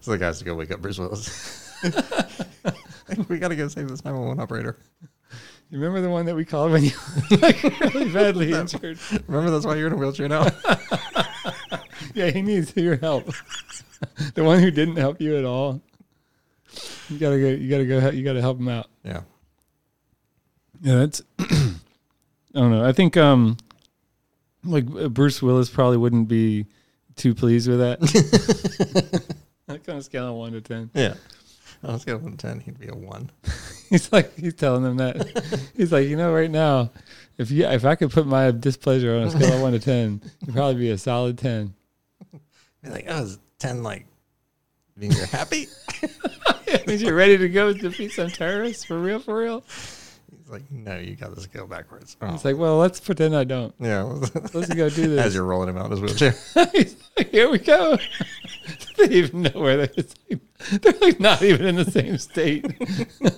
So 0.00 0.12
the 0.12 0.18
guys 0.18 0.38
to 0.38 0.44
go 0.44 0.54
wake 0.54 0.70
up 0.70 0.80
Bruce 0.80 0.98
Willis. 0.98 1.72
we 3.28 3.38
gotta 3.38 3.54
go 3.54 3.68
save 3.68 3.88
this 3.88 4.04
nine 4.04 4.16
one 4.16 4.28
one 4.28 4.40
operator. 4.40 4.78
You 5.70 5.78
remember 5.78 6.00
the 6.00 6.08
one 6.08 6.24
that 6.26 6.34
we 6.34 6.44
called 6.44 6.72
when 6.72 6.84
you 6.84 6.92
like 7.42 7.62
really 7.62 8.10
badly 8.10 8.52
injured? 8.52 8.98
Remember 9.28 9.50
that's 9.50 9.66
why 9.66 9.76
you're 9.76 9.88
in 9.88 9.92
a 9.92 9.96
wheelchair 9.96 10.28
now. 10.28 10.46
Yeah, 12.14 12.30
he 12.30 12.42
needs 12.42 12.74
your 12.76 12.96
help. 12.96 13.26
the 14.34 14.42
one 14.42 14.58
who 14.60 14.70
didn't 14.70 14.96
help 14.96 15.20
you 15.20 15.36
at 15.36 15.44
all. 15.44 15.80
You 17.08 17.18
gotta 17.18 17.38
go. 17.38 17.48
You 17.48 17.70
gotta 17.70 17.86
go. 17.86 18.10
You 18.10 18.24
gotta 18.24 18.40
help 18.40 18.58
him 18.58 18.68
out. 18.68 18.86
yeah. 19.04 19.22
Yeah, 20.82 20.96
that's. 20.96 21.22
I 21.38 22.58
don't 22.58 22.70
know. 22.70 22.84
I 22.84 22.92
think 22.92 23.16
um, 23.16 23.58
like 24.64 24.86
uh, 24.98 25.08
Bruce 25.08 25.42
Willis 25.42 25.68
probably 25.68 25.98
wouldn't 25.98 26.26
be 26.28 26.66
too 27.20 27.34
pleased 27.34 27.68
with 27.68 27.78
that. 27.78 28.00
like 29.68 29.86
on 29.88 29.96
a 29.96 30.02
scale 30.02 30.28
of 30.28 30.34
one 30.34 30.52
to 30.52 30.60
ten, 30.60 30.90
Yeah. 30.94 31.14
I 31.82 31.92
was 31.92 32.04
going 32.04 32.36
to 32.36 32.36
ten. 32.36 32.60
He'd 32.60 32.78
be 32.78 32.88
a 32.88 32.94
one. 32.94 33.30
he's 33.90 34.12
like 34.12 34.36
he's 34.36 34.54
telling 34.54 34.82
them 34.82 34.96
that. 34.98 35.70
He's 35.76 35.90
like, 35.92 36.08
you 36.08 36.16
know, 36.16 36.30
right 36.32 36.50
now, 36.50 36.90
if 37.38 37.50
you 37.50 37.64
if 37.66 37.86
I 37.86 37.94
could 37.94 38.10
put 38.10 38.26
my 38.26 38.50
displeasure 38.50 39.16
on 39.16 39.22
a 39.22 39.30
scale 39.30 39.54
of 39.54 39.62
one 39.62 39.72
to 39.72 39.78
ten, 39.78 40.20
it'd 40.42 40.54
probably 40.54 40.74
be 40.74 40.90
a 40.90 40.98
solid 40.98 41.38
ten. 41.38 41.72
Be 42.82 42.90
like, 42.90 43.06
oh, 43.08 43.22
is 43.22 43.38
ten 43.58 43.82
like 43.82 44.04
means 44.96 45.16
you're 45.16 45.26
happy? 45.26 45.68
Means 46.86 47.02
you're 47.02 47.14
ready 47.14 47.38
to 47.38 47.48
go 47.48 47.72
defeat 47.72 48.12
some 48.12 48.28
terrorists 48.28 48.84
for 48.84 48.98
real, 48.98 49.18
for 49.18 49.38
real. 49.38 49.64
He's 50.50 50.60
like, 50.62 50.70
no, 50.70 50.98
you 50.98 51.14
got 51.16 51.34
this 51.34 51.46
go 51.46 51.66
backwards. 51.66 52.16
Oh. 52.20 52.34
It's 52.34 52.44
like, 52.44 52.56
well, 52.56 52.78
let's 52.78 52.98
pretend 53.00 53.36
I 53.36 53.44
don't. 53.44 53.74
yeah. 53.78 54.02
Let's 54.52 54.74
go 54.74 54.88
do 54.90 55.08
this. 55.08 55.26
As 55.26 55.34
you're 55.34 55.44
rolling 55.44 55.68
him 55.68 55.76
out 55.76 55.86
in 55.86 55.90
his 55.92 56.00
wheelchair. 56.00 56.34
Like, 57.16 57.30
Here 57.32 57.50
we 57.50 57.58
go. 57.58 57.98
they 58.96 59.04
even 59.10 59.42
know 59.42 59.50
where 59.54 59.76
they're. 59.86 60.04
They're 60.80 60.92
like 61.00 61.18
not 61.20 61.42
even 61.42 61.66
in 61.66 61.76
the 61.76 61.90
same 61.90 62.16
state. 62.18 62.64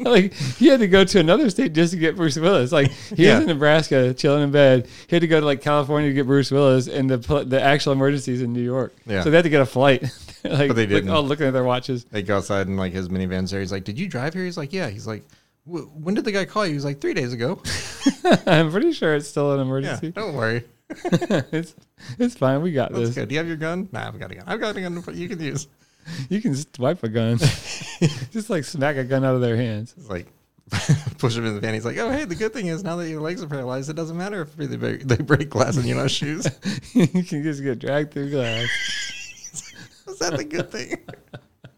like 0.01 0.33
he 0.35 0.67
had 0.69 0.81
to 0.81 0.89
go 0.89 1.05
to 1.05 1.21
another 1.21 1.49
state 1.51 1.73
just 1.73 1.93
to 1.93 1.99
get 1.99 2.17
Bruce 2.17 2.37
Willis. 2.37 2.71
Like 2.73 2.91
he 2.91 3.25
Yeah. 3.27 3.35
was 3.37 3.43
in 3.43 3.49
Nebraska 3.49 4.13
chilling 4.15 4.43
in 4.45 4.51
bed. 4.51 4.89
He 5.09 5.17
had 5.17 5.21
to 5.21 5.27
go 5.29 5.41
to 5.41 5.47
like 5.47 5.61
California 5.63 6.11
to 6.11 6.15
get 6.15 6.27
Bruce 6.27 6.51
Willis, 6.51 6.87
and 6.89 7.09
the 7.11 7.19
pl- 7.19 7.45
the 7.45 7.61
actual 7.63 7.93
emergencies 7.93 8.43
in 8.43 8.53
New 8.53 8.63
York. 8.63 8.95
Yeah. 9.07 9.23
So 9.23 9.31
they 9.31 9.37
had 9.37 9.45
to 9.45 9.51
get 9.51 9.61
a 9.63 9.67
flight. 9.67 10.03
like, 10.45 10.69
But 10.69 10.75
they 10.75 10.87
didn't. 10.87 11.11
all 11.11 11.23
looking 11.23 11.47
at 11.47 11.53
their 11.53 11.65
watches. 11.65 12.05
They 12.05 12.23
go 12.23 12.37
outside 12.39 12.67
and 12.69 12.77
like 12.77 12.93
his 12.93 13.09
minivan's 13.09 13.51
there. 13.53 13.61
He's 13.61 13.73
like, 13.73 13.85
did 13.85 13.99
you 13.99 14.09
drive 14.09 14.35
here? 14.35 14.45
He's 14.45 14.57
like, 14.59 14.73
yeah. 14.73 14.89
He's 14.91 15.07
like, 15.07 15.23
"Wh- 15.23 15.35
when 15.65 16.15
did 16.15 16.25
the 16.25 16.33
guy 16.33 16.45
call 16.45 16.67
you? 16.67 16.73
He's 16.75 16.85
like, 16.85 17.01
three 17.01 17.15
days 17.15 17.33
ago. 17.33 17.61
I'm 18.47 18.71
pretty 18.71 18.93
sure 18.93 19.15
it's 19.15 19.29
still 19.29 19.53
an 19.53 19.59
Yeah. 19.59 19.63
emergency. 19.65 20.11
Don't 20.11 20.35
worry. 20.35 20.65
it's 20.91 21.75
it's 22.19 22.35
fine. 22.37 22.61
We 22.63 22.73
got 22.73 22.93
That's 22.93 23.07
this. 23.07 23.15
good. 23.15 23.29
Do 23.29 23.35
you 23.35 23.39
have 23.39 23.49
your 23.49 23.57
gun? 23.57 23.89
Nah, 23.93 24.09
I've 24.09 24.19
got 24.19 24.31
a 24.31 24.35
gun. 24.35 24.45
I've 24.47 24.61
got 24.61 24.77
a 24.77 24.81
gun 24.81 25.03
you 25.15 25.29
can 25.29 25.41
use. 25.41 25.69
You 26.29 26.41
can 26.43 26.53
just 26.53 26.79
wipe 26.79 27.03
a 27.03 27.09
gun. 27.09 27.39
just 28.31 28.51
like 28.51 28.65
smack 28.65 28.97
a 28.97 29.05
gun 29.05 29.25
out 29.25 29.35
of 29.35 29.41
their 29.41 29.57
hands. 29.57 29.95
It's 29.97 30.09
like 30.11 30.27
push 31.19 31.37
him 31.37 31.47
in 31.47 31.55
the 31.55 31.61
van. 31.61 31.75
He's 31.75 31.85
like, 31.85 31.97
oh, 31.99 32.11
hey, 32.11 32.25
the 32.25 32.35
good 32.35 32.53
thing 32.53 32.67
is 32.67 32.83
now 32.83 32.97
that 32.97 33.09
your 33.09 33.21
legs 33.21 33.43
are 33.43 33.47
paralyzed, 33.47 33.89
it 33.89 33.97
doesn't 33.97 34.17
matter 34.17 34.43
if 34.43 34.57
they 34.57 34.77
break, 34.77 35.03
they 35.05 35.17
break 35.17 35.49
glass 35.49 35.77
and 35.77 35.87
you 35.87 35.95
know 35.95 36.09
shoes. 36.09 36.47
you 36.95 37.07
can 37.23 37.43
just 37.43 37.63
get 37.63 37.79
dragged 37.79 38.13
through 38.13 38.31
glass. 38.31 38.69
Is 40.09 40.19
that 40.19 40.37
the 40.37 40.45
good 40.45 40.71
thing? 40.71 40.97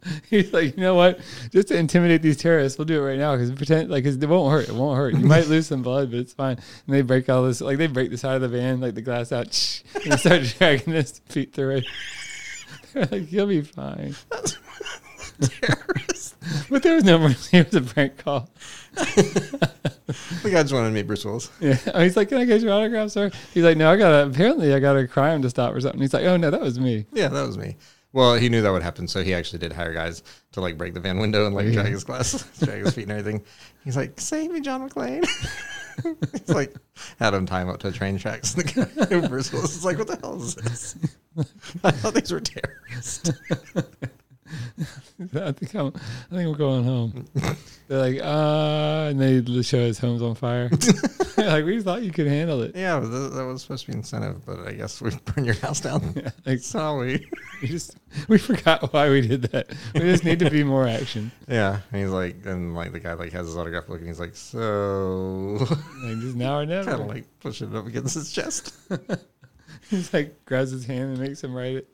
He's 0.30 0.52
like, 0.52 0.76
you 0.76 0.82
know 0.82 0.94
what? 0.94 1.20
Just 1.50 1.68
to 1.68 1.76
intimidate 1.78 2.22
these 2.22 2.36
terrorists, 2.36 2.78
we'll 2.78 2.84
do 2.84 3.02
it 3.02 3.06
right 3.06 3.18
now 3.18 3.32
because 3.36 3.50
pretend 3.52 3.90
like 3.90 4.04
'cause 4.04 4.16
it 4.16 4.28
won't 4.28 4.52
hurt. 4.52 4.68
It 4.68 4.74
won't 4.74 4.96
hurt. 4.96 5.14
You 5.14 5.26
might 5.26 5.46
lose 5.46 5.66
some 5.66 5.82
blood, 5.82 6.10
but 6.10 6.20
it's 6.20 6.32
fine. 6.32 6.56
And 6.86 6.94
they 6.94 7.02
break 7.02 7.28
all 7.28 7.44
this, 7.44 7.60
like 7.60 7.78
they 7.78 7.86
break 7.86 8.10
the 8.10 8.18
side 8.18 8.36
of 8.36 8.42
the 8.42 8.48
van, 8.48 8.80
like 8.80 8.94
the 8.94 9.02
glass 9.02 9.32
out, 9.32 9.46
and 10.02 10.12
they 10.12 10.16
start 10.16 10.42
dragging 10.58 10.92
his 10.94 11.20
feet 11.28 11.52
through 11.54 11.76
it. 11.78 11.86
They're 12.92 13.06
like, 13.10 13.32
you'll 13.32 13.46
be 13.46 13.62
fine. 13.62 14.14
Terrorist. 15.40 16.36
But 16.70 16.82
there 16.82 16.94
was 16.94 17.04
no 17.04 17.18
mercy. 17.18 17.58
It 17.58 17.72
was 17.72 17.74
a 17.74 17.80
prank 17.94 18.18
call. 18.18 18.48
The 18.94 20.50
guy 20.50 20.62
just 20.62 20.72
wanted 20.72 20.88
to 20.88 20.94
meet 20.94 21.06
Bruce 21.06 21.24
Willis. 21.24 21.50
Yeah. 21.60 21.78
Oh, 21.92 22.00
he's 22.02 22.16
like, 22.16 22.28
can 22.28 22.38
I 22.38 22.44
get 22.44 22.60
your 22.60 22.72
autograph, 22.72 23.10
sir? 23.10 23.30
He's 23.52 23.64
like, 23.64 23.76
no, 23.76 23.90
I 23.90 23.96
got 23.96 24.10
to, 24.10 24.26
apparently 24.30 24.72
I 24.74 24.78
got 24.78 24.96
a 24.96 25.08
crime 25.08 25.42
to 25.42 25.50
stop 25.50 25.74
or 25.74 25.80
something. 25.80 26.00
He's 26.00 26.12
like, 26.14 26.24
oh, 26.24 26.36
no, 26.36 26.50
that 26.50 26.60
was 26.60 26.78
me. 26.78 27.06
Yeah, 27.12 27.28
that 27.28 27.46
was 27.46 27.56
me. 27.58 27.76
Well, 28.14 28.36
he 28.36 28.48
knew 28.48 28.62
that 28.62 28.70
would 28.70 28.84
happen, 28.84 29.08
so 29.08 29.24
he 29.24 29.34
actually 29.34 29.58
did 29.58 29.72
hire 29.72 29.92
guys 29.92 30.22
to 30.52 30.60
like 30.60 30.78
break 30.78 30.94
the 30.94 31.00
van 31.00 31.18
window 31.18 31.46
and 31.46 31.54
like 31.54 31.72
drag 31.72 31.88
his 31.88 32.04
glass, 32.04 32.44
drag 32.64 32.84
his 32.84 32.94
feet 32.94 33.08
and 33.08 33.10
everything. 33.10 33.42
He's 33.84 33.96
like, 33.96 34.20
"Save 34.20 34.52
me, 34.52 34.60
John 34.60 34.88
McClane." 34.88 35.26
He's 36.32 36.48
like, 36.48 36.74
had 37.18 37.34
him 37.34 37.44
tie 37.44 37.62
him 37.62 37.68
up 37.68 37.80
to 37.80 37.90
train 37.90 38.16
tracks. 38.16 38.54
The 38.54 38.62
guy, 39.20 39.26
Bruce 39.28 39.52
Willis 39.52 39.76
is 39.76 39.84
like, 39.84 39.98
"What 39.98 40.06
the 40.06 40.16
hell 40.16 40.40
is 40.40 40.54
this?" 40.54 40.96
I 41.82 41.90
thought 41.90 42.14
these 42.14 42.30
were 42.30 42.40
terrorists. 42.40 43.32
I 45.34 45.52
think 45.52 45.74
I'm, 45.74 45.86
I 46.30 46.34
think 46.36 46.48
we're 46.50 46.54
going 46.56 46.84
home. 46.84 47.26
They're 47.88 47.98
like, 47.98 48.20
uh, 48.22 49.08
and 49.10 49.20
they 49.20 49.62
show 49.62 49.78
his 49.78 49.98
home's 49.98 50.22
on 50.22 50.34
fire. 50.34 50.70
Like, 51.36 51.64
we 51.64 51.82
thought 51.82 52.02
you 52.02 52.12
could 52.12 52.28
handle 52.28 52.62
it. 52.62 52.74
Yeah, 52.76 53.00
that, 53.00 53.08
that 53.34 53.44
was 53.44 53.62
supposed 53.62 53.84
to 53.86 53.90
be 53.92 53.98
incentive, 53.98 54.46
but 54.46 54.66
I 54.66 54.72
guess 54.72 55.02
we 55.02 55.10
burned 55.26 55.46
your 55.46 55.56
house 55.56 55.80
down. 55.80 56.14
Yeah, 56.16 56.30
like 56.46 56.60
Sorry. 56.60 57.28
we 57.60 57.68
just 57.68 57.96
we 58.28 58.38
forgot 58.38 58.92
why 58.92 59.10
we 59.10 59.20
did 59.20 59.42
that. 59.42 59.66
We 59.94 60.00
just 60.00 60.24
need 60.24 60.38
to 60.38 60.48
be 60.50 60.62
more 60.64 60.86
action. 60.86 61.32
Yeah, 61.48 61.80
and 61.92 62.00
he's 62.00 62.10
like, 62.12 62.36
and 62.46 62.74
like 62.74 62.92
the 62.92 63.00
guy 63.00 63.12
like 63.14 63.32
has 63.32 63.46
his 63.48 63.56
autograph 63.56 63.88
book, 63.88 63.98
and 63.98 64.06
he's 64.08 64.20
like, 64.20 64.36
so 64.36 65.56
Like 66.04 66.20
just 66.20 66.36
now 66.36 66.60
or 66.60 66.66
never. 66.66 66.88
kind 66.88 67.02
of 67.02 67.08
like 67.08 67.26
pushing 67.40 67.70
it 67.72 67.76
up 67.76 67.86
against 67.86 68.14
his 68.14 68.32
chest. 68.32 68.72
He's 69.90 70.14
like 70.14 70.44
grabs 70.46 70.70
his 70.70 70.86
hand 70.86 71.10
and 71.10 71.18
makes 71.18 71.42
him 71.44 71.52
write 71.52 71.74
it. 71.76 71.88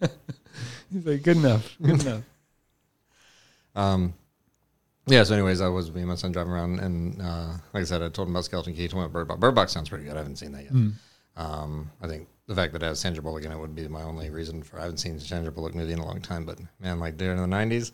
He's 0.92 1.06
like, 1.06 1.22
good 1.22 1.36
enough, 1.36 1.76
good 1.80 2.02
enough. 2.06 2.22
Um, 3.74 4.14
yeah. 5.06 5.22
So, 5.22 5.34
anyways, 5.34 5.60
I 5.60 5.68
was 5.68 5.92
me 5.92 6.00
and 6.00 6.08
my 6.08 6.14
son 6.16 6.32
driving 6.32 6.52
around, 6.52 6.80
and 6.80 7.20
uh, 7.20 7.52
like 7.72 7.82
I 7.82 7.84
said, 7.84 8.02
I 8.02 8.08
told 8.08 8.28
him 8.28 8.34
about 8.34 8.44
Skeleton 8.44 8.74
Key. 8.74 8.82
He 8.82 8.88
told 8.88 9.02
me 9.02 9.06
about 9.06 9.12
Bird 9.12 9.28
Box. 9.28 9.40
Bird 9.40 9.54
Box 9.54 9.72
sounds 9.72 9.88
pretty 9.88 10.04
good. 10.04 10.14
I 10.14 10.18
haven't 10.18 10.36
seen 10.36 10.52
that 10.52 10.64
yet. 10.64 10.72
Hmm. 10.72 10.90
Um, 11.36 11.90
I 12.02 12.08
think 12.08 12.28
the 12.46 12.54
fact 12.54 12.72
that 12.72 12.82
it 12.82 12.86
has 12.86 12.98
Sandra 12.98 13.22
Bullock 13.22 13.44
in 13.44 13.52
it 13.52 13.58
would 13.58 13.74
be 13.74 13.86
my 13.88 14.02
only 14.02 14.30
reason 14.30 14.62
for. 14.62 14.78
I 14.78 14.82
haven't 14.82 14.98
seen 14.98 15.20
Sandra 15.20 15.52
Bullock 15.52 15.74
movie 15.74 15.92
in 15.92 15.98
a 15.98 16.04
long 16.04 16.20
time, 16.20 16.44
but 16.44 16.58
man, 16.80 16.98
like 16.98 17.16
during 17.16 17.38
the 17.38 17.46
'90s, 17.56 17.92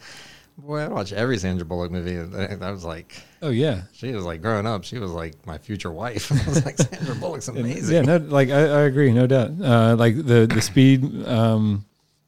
boy, 0.58 0.84
I'd 0.84 0.92
watch 0.92 1.12
every 1.12 1.38
Sandra 1.38 1.64
Bullock 1.64 1.90
movie. 1.90 2.16
I, 2.36 2.54
I 2.66 2.70
was 2.70 2.84
like, 2.84 3.12
Oh 3.42 3.50
yeah, 3.50 3.82
she 3.92 4.12
was 4.12 4.24
like 4.24 4.40
growing 4.42 4.66
up. 4.66 4.84
She 4.84 4.98
was 4.98 5.10
like 5.10 5.46
my 5.46 5.58
future 5.58 5.90
wife. 5.92 6.30
I 6.46 6.48
was 6.48 6.64
like, 6.64 6.78
Sandra 6.78 7.14
Bullock's 7.14 7.48
amazing. 7.48 7.94
yeah. 7.94 8.02
No, 8.02 8.16
like 8.18 8.50
I, 8.50 8.60
I 8.60 8.80
agree, 8.82 9.12
no 9.12 9.26
doubt. 9.26 9.50
Uh, 9.60 9.96
like 9.98 10.16
the 10.16 10.46
the 10.52 10.60
speed. 10.62 11.26
Um, 11.26 11.84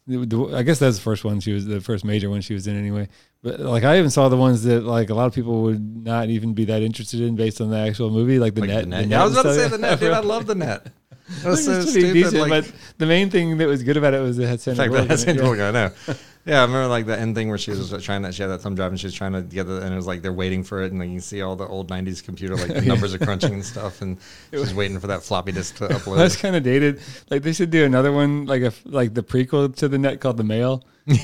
the, 0.08 0.24
the, 0.24 0.56
I 0.56 0.62
guess 0.62 0.78
that's 0.78 0.96
the 0.98 1.02
first 1.02 1.24
one 1.24 1.40
she 1.40 1.52
was 1.52 1.66
the 1.66 1.80
first 1.80 2.04
major 2.04 2.30
one 2.30 2.40
she 2.40 2.54
was 2.54 2.66
in 2.68 2.76
anyway. 2.78 3.08
But 3.42 3.58
like 3.58 3.82
I 3.82 3.98
even 3.98 4.10
saw 4.10 4.28
the 4.28 4.36
ones 4.36 4.62
that 4.62 4.82
like 4.84 5.10
a 5.10 5.14
lot 5.14 5.26
of 5.26 5.34
people 5.34 5.62
would 5.62 6.04
not 6.04 6.28
even 6.28 6.54
be 6.54 6.64
that 6.66 6.82
interested 6.82 7.20
in 7.20 7.34
based 7.34 7.60
on 7.60 7.70
the 7.70 7.76
actual 7.78 8.10
movie, 8.10 8.38
like 8.38 8.54
the 8.54 8.60
Like 8.60 8.70
net. 8.70 8.84
the 8.84 8.90
net. 8.90 9.06
Yeah, 9.08 9.22
I 9.22 9.24
was 9.24 9.32
about 9.32 9.42
to 9.44 9.54
say 9.54 9.68
the 9.68 9.78
net, 9.78 9.98
dude. 9.98 10.12
I 10.12 10.20
love 10.34 10.46
the 10.46 10.54
net. 10.54 10.92
It 11.28 11.44
It 11.44 11.48
was 11.48 11.66
was 11.66 11.84
so 11.84 11.90
stupid. 11.90 12.12
decent, 12.12 12.48
like, 12.48 12.48
but 12.64 12.72
the 12.98 13.06
main 13.06 13.30
thing 13.30 13.58
that 13.58 13.66
was 13.66 13.82
good 13.82 13.96
about 13.96 14.14
it 14.14 14.20
was 14.20 14.38
it 14.38 14.46
had 14.48 14.60
Sandra 14.60 14.86
Bullock. 14.88 15.08
that's 15.08 15.22
Sandra 15.22 15.44
yeah. 15.44 15.50
Bullock, 15.50 15.60
I 15.60 15.70
know. 16.08 16.14
Yeah, 16.46 16.60
I 16.60 16.62
remember 16.62 16.86
like 16.86 17.06
the 17.06 17.18
end 17.18 17.34
thing 17.34 17.48
where 17.48 17.58
she 17.58 17.72
was 17.72 17.90
trying 18.04 18.22
to, 18.22 18.30
she 18.30 18.40
had 18.40 18.52
that 18.52 18.60
thumb 18.60 18.76
drive 18.76 18.92
and 18.92 19.00
she 19.00 19.08
was 19.08 19.14
trying 19.14 19.32
to 19.32 19.42
get 19.42 19.64
the, 19.66 19.82
and 19.82 19.92
it 19.92 19.96
was 19.96 20.06
like 20.06 20.22
they're 20.22 20.32
waiting 20.32 20.62
for 20.62 20.80
it, 20.80 20.92
and 20.92 21.00
like 21.00 21.10
you 21.10 21.18
see 21.18 21.42
all 21.42 21.56
the 21.56 21.66
old 21.66 21.90
'90s 21.90 22.22
computer, 22.22 22.54
like 22.54 22.72
the 22.72 22.82
numbers 22.86 23.12
are 23.12 23.18
crunching 23.18 23.52
and 23.54 23.64
stuff, 23.64 24.00
and 24.00 24.16
she's 24.52 24.72
waiting 24.72 25.00
for 25.00 25.08
that 25.08 25.24
floppy 25.24 25.50
disk 25.50 25.74
to 25.78 25.88
upload. 25.88 26.18
That's 26.18 26.36
kind 26.36 26.54
of 26.54 26.62
dated. 26.62 27.00
Like 27.30 27.42
they 27.42 27.52
should 27.52 27.70
do 27.70 27.84
another 27.84 28.12
one, 28.12 28.46
like 28.46 28.62
a 28.62 28.72
like 28.84 29.12
the 29.12 29.24
prequel 29.24 29.74
to 29.74 29.88
the 29.88 29.98
net 29.98 30.20
called 30.20 30.36
the 30.36 30.44
Mail, 30.44 30.84
where, 31.06 31.16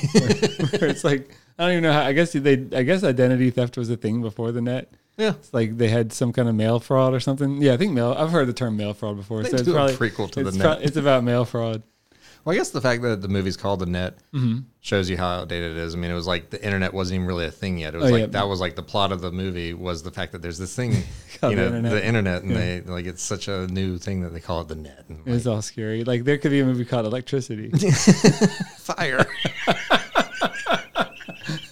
where 0.81 0.89
it's 0.89 1.05
like 1.05 1.33
I 1.57 1.63
don't 1.67 1.71
even 1.71 1.83
know 1.83 1.93
how. 1.93 2.01
I 2.01 2.11
guess 2.11 2.33
they, 2.33 2.67
I 2.75 2.83
guess 2.83 3.05
identity 3.05 3.49
theft 3.49 3.77
was 3.77 3.89
a 3.89 3.95
thing 3.95 4.21
before 4.21 4.51
the 4.51 4.59
net. 4.61 4.91
Yeah, 5.17 5.29
It's 5.31 5.53
like 5.53 5.77
they 5.77 5.87
had 5.89 6.11
some 6.13 6.33
kind 6.33 6.49
of 6.49 6.55
mail 6.55 6.79
fraud 6.79 7.13
or 7.13 7.19
something. 7.19 7.61
Yeah, 7.61 7.73
I 7.73 7.77
think 7.77 7.93
mail. 7.93 8.13
I've 8.17 8.31
heard 8.31 8.47
the 8.47 8.53
term 8.53 8.75
mail 8.77 8.93
fraud 8.93 9.17
before. 9.17 9.43
They 9.43 9.49
so 9.49 9.55
it's 9.57 9.63
do 9.65 9.71
a 9.71 9.75
probably 9.75 9.95
prequel 9.95 10.31
to 10.31 10.43
the 10.43 10.49
it's, 10.49 10.57
net. 10.57 10.81
it's 10.81 10.97
about 10.97 11.23
mail 11.23 11.45
fraud. 11.45 11.83
Well, 12.45 12.53
I 12.53 12.57
guess 12.57 12.71
the 12.71 12.81
fact 12.81 13.01
that 13.03 13.21
the 13.21 13.29
movie's 13.29 13.55
called 13.55 13.79
The 13.79 13.85
Net 13.85 14.17
Mm-hmm. 14.33 14.59
shows 14.81 15.09
you 15.09 15.15
how 15.15 15.29
outdated 15.29 15.71
it 15.71 15.77
is. 15.77 15.95
I 15.95 15.97
mean, 15.97 16.11
it 16.11 16.13
was 16.13 16.27
like 16.27 16.49
the 16.49 16.61
internet 16.61 16.93
wasn't 16.93 17.15
even 17.15 17.27
really 17.27 17.45
a 17.45 17.51
thing 17.51 17.77
yet. 17.77 17.95
It 17.95 17.99
was 17.99 18.09
Oh, 18.09 18.13
like 18.13 18.19
yeah. 18.19 18.25
that 18.27 18.49
was 18.49 18.59
like 18.59 18.75
the 18.75 18.83
plot 18.83 19.13
of 19.13 19.21
the 19.21 19.31
movie 19.31 19.73
was 19.73 20.03
the 20.03 20.11
fact 20.11 20.33
that 20.33 20.41
there's 20.41 20.57
this 20.57 20.75
thing, 20.75 20.91
Called 21.39 21.51
you 21.53 21.55
the 21.57 21.69
know, 21.69 21.77
internet. 21.77 21.91
the 21.93 22.05
internet, 22.05 22.41
and 22.43 22.51
Yeah. 22.51 22.57
they 22.57 22.81
like 22.81 23.05
it's 23.05 23.23
such 23.23 23.47
a 23.47 23.67
new 23.67 23.97
thing 23.97 24.23
that 24.23 24.33
they 24.33 24.41
call 24.41 24.59
it 24.59 24.67
the 24.67 24.75
net. 24.75 25.05
And, 25.07 25.19
It 25.25 25.31
was 25.31 25.47
all 25.47 25.61
scary. 25.61 26.03
Like 26.03 26.25
there 26.25 26.37
could 26.37 26.51
be 26.51 26.59
a 26.59 26.65
movie 26.65 26.83
called 26.83 27.05
Electricity. 27.05 27.69
fire. 28.77 29.25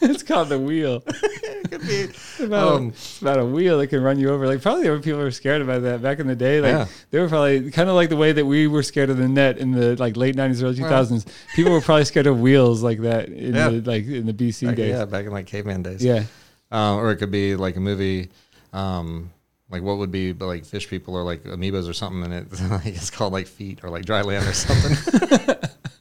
it's 0.09 0.23
called 0.23 0.49
The 0.49 0.59
Wheel. 0.59 1.03
it 1.07 1.69
could 1.71 1.81
be. 1.81 2.07
It's 2.11 2.39
about, 2.39 2.73
Um, 2.73 2.87
it's 2.89 3.21
about 3.21 3.37
a 3.39 3.45
wheel 3.45 3.77
that 3.79 3.87
can 3.87 4.01
run 4.01 4.17
you 4.19 4.29
over. 4.29 4.47
Like 4.47 4.61
probably 4.61 4.89
were 4.89 4.99
people 4.99 5.19
were 5.19 5.29
scared 5.31 5.61
about 5.61 5.83
that 5.83 6.01
back 6.01 6.19
in 6.19 6.27
the 6.27 6.35
day. 6.35 6.59
Like 6.59 6.71
Yeah. 6.71 6.87
they 7.11 7.19
were 7.19 7.29
probably 7.29 7.69
kind 7.71 7.87
of 7.87 7.95
like 7.95 8.09
the 8.09 8.15
way 8.17 8.31
that 8.31 8.45
we 8.45 8.67
were 8.67 8.81
scared 8.83 9.09
of 9.11 9.17
the 9.17 9.27
net 9.27 9.57
in 9.59 9.71
the 9.71 9.95
like 9.97 10.17
late 10.17 10.35
nineties, 10.35 10.63
early 10.63 10.75
two 10.75 10.83
thousands. 10.83 11.25
people 11.55 11.71
were 11.71 11.81
probably 11.81 12.05
scared 12.05 12.25
of 12.27 12.39
wheels 12.41 12.81
like 12.81 12.99
that 13.01 13.29
in 13.29 13.53
Yeah. 13.55 13.69
the 13.69 13.81
like 13.81 14.05
in 14.07 14.25
the 14.25 14.33
BC 14.33 14.67
Back, 14.67 14.75
days. 14.75 14.89
yeah, 14.89 15.05
back 15.05 15.25
in 15.25 15.31
like 15.31 15.45
caveman 15.45 15.83
days. 15.83 16.03
Yeah. 16.03 16.23
Uh, 16.71 16.95
or 16.95 17.11
it 17.11 17.17
could 17.17 17.31
be 17.31 17.55
like 17.55 17.75
a 17.75 17.79
movie, 17.81 18.29
um, 18.73 19.29
like 19.69 19.83
what 19.83 19.97
would 19.97 20.11
be 20.11 20.33
like 20.33 20.65
fish 20.65 20.89
people 20.89 21.15
or 21.15 21.21
like 21.23 21.43
amoebas 21.43 21.87
or 21.87 21.93
something, 21.93 22.23
and 22.23 22.33
it 22.33 22.71
like 22.71 22.85
it's 22.87 23.09
called 23.11 23.33
like 23.33 23.45
feet 23.47 23.79
or 23.83 23.89
like 23.89 24.05
dry 24.05 24.21
land 24.21 24.47
or 24.47 24.53
something. 24.53 24.97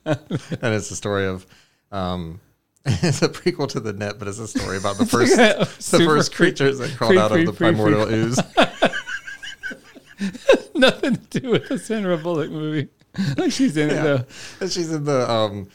and 0.07 0.75
it's 0.75 0.89
the 0.89 0.97
story 0.97 1.27
of, 1.27 1.47
um, 1.93 2.41
it's 2.87 3.21
a 3.23 3.29
prequel 3.29 3.69
to 3.69 3.81
the 3.81 3.93
net, 3.93 4.19
but 4.19 4.27
it's 4.27 4.39
a 4.39 4.49
story 4.49 4.79
about 4.79 4.97
the 4.97 5.05
first 5.07 5.37
the 5.37 6.03
first 6.05 6.35
creatures 6.35 6.79
that 6.79 6.97
crawled 6.97 7.13
pre- 7.13 7.19
out 7.21 7.31
pre- 7.31 7.41
of 7.43 7.47
the 7.47 7.53
pre- 7.53 7.69
primordial 7.69 8.09
ooze. 8.11 8.39
Nothing 10.75 11.17
to 11.17 11.41
do 11.41 11.51
with 11.51 11.69
the 11.69 11.79
Sandra 11.79 12.17
Bullock 12.17 12.51
movie. 12.51 12.89
like 13.37 13.53
she's 13.53 13.77
in 13.77 13.91
it 13.91 14.03
though. 14.03 14.25
she's 14.67 14.93
in 14.93 15.05
the 15.05 15.31
um, 15.31 15.69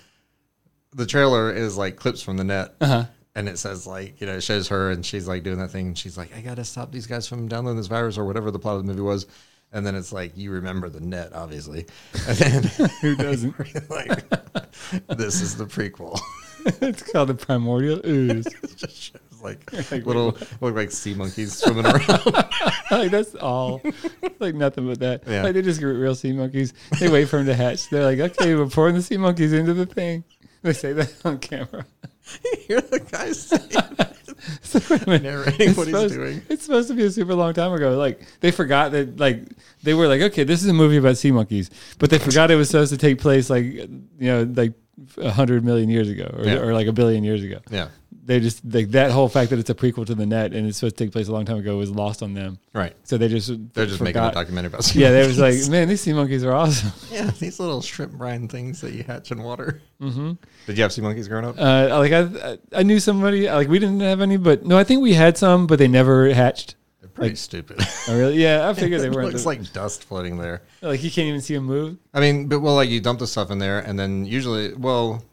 the 0.94 1.06
trailer 1.06 1.52
is 1.52 1.78
like 1.78 1.96
clips 1.96 2.22
from 2.22 2.38
the 2.38 2.44
net. 2.44 2.76
Uh-huh. 2.82 3.06
And 3.38 3.50
it 3.50 3.60
says 3.60 3.86
like, 3.86 4.20
you 4.22 4.28
know, 4.28 4.38
it 4.38 4.42
shows 4.42 4.70
her 4.70 4.92
and 4.92 5.06
she's 5.06 5.28
like 5.28 5.44
doing 5.44 5.60
that 5.60 5.70
thing 5.70 5.88
and 5.88 5.98
she's 5.98 6.18
like, 6.18 6.36
I 6.36 6.42
gotta 6.42 6.64
stop 6.64 6.92
these 6.92 7.06
guys 7.06 7.28
from 7.28 7.48
downloading 7.48 7.78
this 7.78 7.88
virus 7.88 8.18
or 8.18 8.26
whatever 8.26 8.50
the 8.50 8.60
plot 8.60 8.78
of 8.78 8.84
the 8.84 8.88
movie 8.88 9.02
was. 9.02 9.28
And 9.74 9.86
then 9.86 9.96
it's 9.96 10.14
like 10.14 10.38
you 10.38 10.52
remember 10.52 10.90
the 10.90 11.02
net, 11.02 11.34
obviously. 11.34 11.86
And 12.28 12.38
then 12.38 12.64
Who 13.02 13.16
doesn't? 13.16 13.54
like 13.90 14.24
this 15.10 15.42
is 15.42 15.58
the 15.58 15.66
prequel. 15.66 16.18
it's 16.82 17.04
called 17.04 17.30
the 17.30 17.36
Primordial 17.36 18.02
Ooze. 18.06 18.48
like 19.44 19.72
Like, 19.92 20.06
little 20.06 20.38
look 20.62 20.76
like 20.76 20.92
sea 20.92 21.14
monkeys 21.14 21.54
swimming 21.54 21.86
around. 21.86 22.26
like 22.92 23.12
that's 23.12 23.36
all. 23.36 23.82
like 24.40 24.56
nothing 24.56 24.88
but 24.88 25.00
that. 25.00 25.24
Yeah. 25.28 25.44
Like 25.44 25.54
they 25.54 25.62
just 25.62 25.80
get 25.80 25.86
real 25.86 26.16
sea 26.16 26.34
monkeys. 26.34 26.74
They 27.00 27.10
wait 27.10 27.26
for 27.26 27.38
them 27.38 27.46
to 27.48 27.56
hatch. 27.56 27.90
They're 27.90 28.04
like, 28.04 28.20
okay, 28.20 28.56
we're 28.56 28.68
pouring 28.68 28.96
the 28.96 29.02
sea 29.04 29.18
monkeys 29.18 29.54
into 29.54 29.74
the 29.74 29.86
thing. 29.86 30.24
They 30.64 30.74
say 30.74 30.94
that 30.94 31.14
on 31.24 31.38
camera. 31.38 31.86
you 32.44 32.58
hear 32.68 32.82
the 32.82 33.00
guy 33.00 33.32
saying 33.34 33.70
So, 34.62 34.80
wait 34.90 35.04
a 35.04 35.20
narrating 35.24 35.70
It's 35.70 35.78
what 35.78 35.88
he's 35.88 36.12
doing. 36.12 36.42
it's 36.50 36.64
supposed 36.64 36.88
to 36.88 36.94
be 36.96 37.04
a 37.04 37.12
super 37.12 37.36
long 37.36 37.54
time 37.54 37.72
ago. 37.74 37.98
Like 37.98 38.22
they 38.40 38.50
forgot 38.52 38.92
that 38.94 39.20
like 39.20 39.44
they 39.84 39.94
were 39.94 40.08
like, 40.08 40.22
okay, 40.22 40.44
this 40.44 40.64
is 40.64 40.68
a 40.68 40.74
movie 40.74 40.98
about 40.98 41.18
sea 41.18 41.32
monkeys, 41.32 41.70
but 42.00 42.10
they 42.10 42.18
forgot 42.18 42.50
it 42.50 42.56
was 42.56 42.70
supposed 42.70 42.92
to 42.92 42.98
take 42.98 43.20
place 43.20 43.50
like 43.50 43.66
you 43.66 44.00
know 44.20 44.44
like 44.56 44.74
a 45.18 45.32
hundred 45.32 45.64
million 45.66 45.90
years 45.90 46.10
ago 46.10 46.34
or, 46.38 46.46
Yeah. 46.46 46.58
or 46.60 46.74
like 46.74 46.88
a 46.88 46.94
billion 46.94 47.24
years 47.24 47.44
ago. 47.44 47.60
Yeah. 47.70 47.90
They 48.28 48.40
just 48.40 48.66
like 48.66 48.90
that 48.92 49.12
whole 49.12 49.30
fact 49.30 49.52
that 49.52 49.60
it's 49.60 49.70
a 49.70 49.76
prequel 49.76 50.04
to 50.08 50.16
the 50.16 50.26
net 50.26 50.52
and 50.54 50.68
it's 50.68 50.80
supposed 50.80 50.98
to 50.98 51.04
take 51.04 51.12
place 51.14 51.28
a 51.28 51.32
long 51.32 51.46
time 51.46 51.58
ago 51.58 51.78
was 51.78 51.92
lost 51.92 52.24
on 52.24 52.34
them. 52.34 52.58
Right. 52.74 52.96
So 53.04 53.18
they 53.20 53.28
just 53.28 53.52
They're 53.76 53.86
just 53.86 54.02
making 54.02 54.22
a 54.22 54.32
documentary 54.32 54.70
about 54.70 54.84
sea 54.84 55.02
Yeah, 55.02 55.12
they 55.12 55.28
was 55.28 55.38
like, 55.38 55.56
man, 55.70 55.88
these 55.90 56.02
sea 56.02 56.14
monkeys 56.14 56.44
are 56.44 56.54
awesome. 56.54 56.92
Yeah, 57.12 57.30
these 57.40 57.60
little 57.60 57.82
shrimp 57.82 58.14
brine 58.14 58.48
things 58.48 58.82
that 58.82 58.94
you 58.94 59.04
hatch 59.04 59.32
in 59.32 59.44
water. 59.44 59.82
Mm-hmm. 60.02 60.32
Did 60.66 60.78
you 60.78 60.82
have 60.84 60.92
sea 60.92 61.02
monkeys 61.02 61.28
growing 61.28 61.46
up? 61.46 61.56
Uh, 61.60 62.00
like 62.00 62.12
I, 62.14 62.58
I 62.74 62.84
knew 62.84 63.00
somebody. 63.00 63.48
Like 63.50 63.68
we 63.68 63.78
didn't 63.80 64.00
have 64.00 64.22
any, 64.22 64.38
but 64.38 64.66
no, 64.66 64.76
I 64.78 64.84
think 64.84 65.02
we 65.02 65.14
had 65.14 65.38
some, 65.38 65.68
but 65.68 65.78
they 65.78 65.88
never 65.88 66.34
hatched. 66.34 66.76
Pretty 67.16 67.30
like- 67.32 67.38
stupid. 67.38 67.80
Oh, 68.08 68.16
really? 68.18 68.36
Yeah, 68.42 68.70
I 68.70 68.74
figured 68.74 69.02
they 69.02 69.10
weren't. 69.16 69.30
looks 69.30 69.42
the- 69.42 69.48
like 69.50 69.74
dust 69.74 70.04
floating 70.04 70.38
there. 70.38 70.62
like 70.82 71.04
you 71.04 71.10
can't 71.10 71.28
even 71.28 71.42
see 71.42 71.56
them 71.56 71.64
move. 71.64 71.98
I 72.14 72.20
mean, 72.20 72.48
but 72.48 72.60
well, 72.60 72.76
like 72.76 72.90
you 72.90 73.00
dump 73.02 73.18
the 73.20 73.26
stuff 73.28 73.50
in 73.50 73.58
there, 73.58 73.80
and 73.80 73.98
then 73.98 74.26
usually, 74.26 74.74
well, 74.76 75.24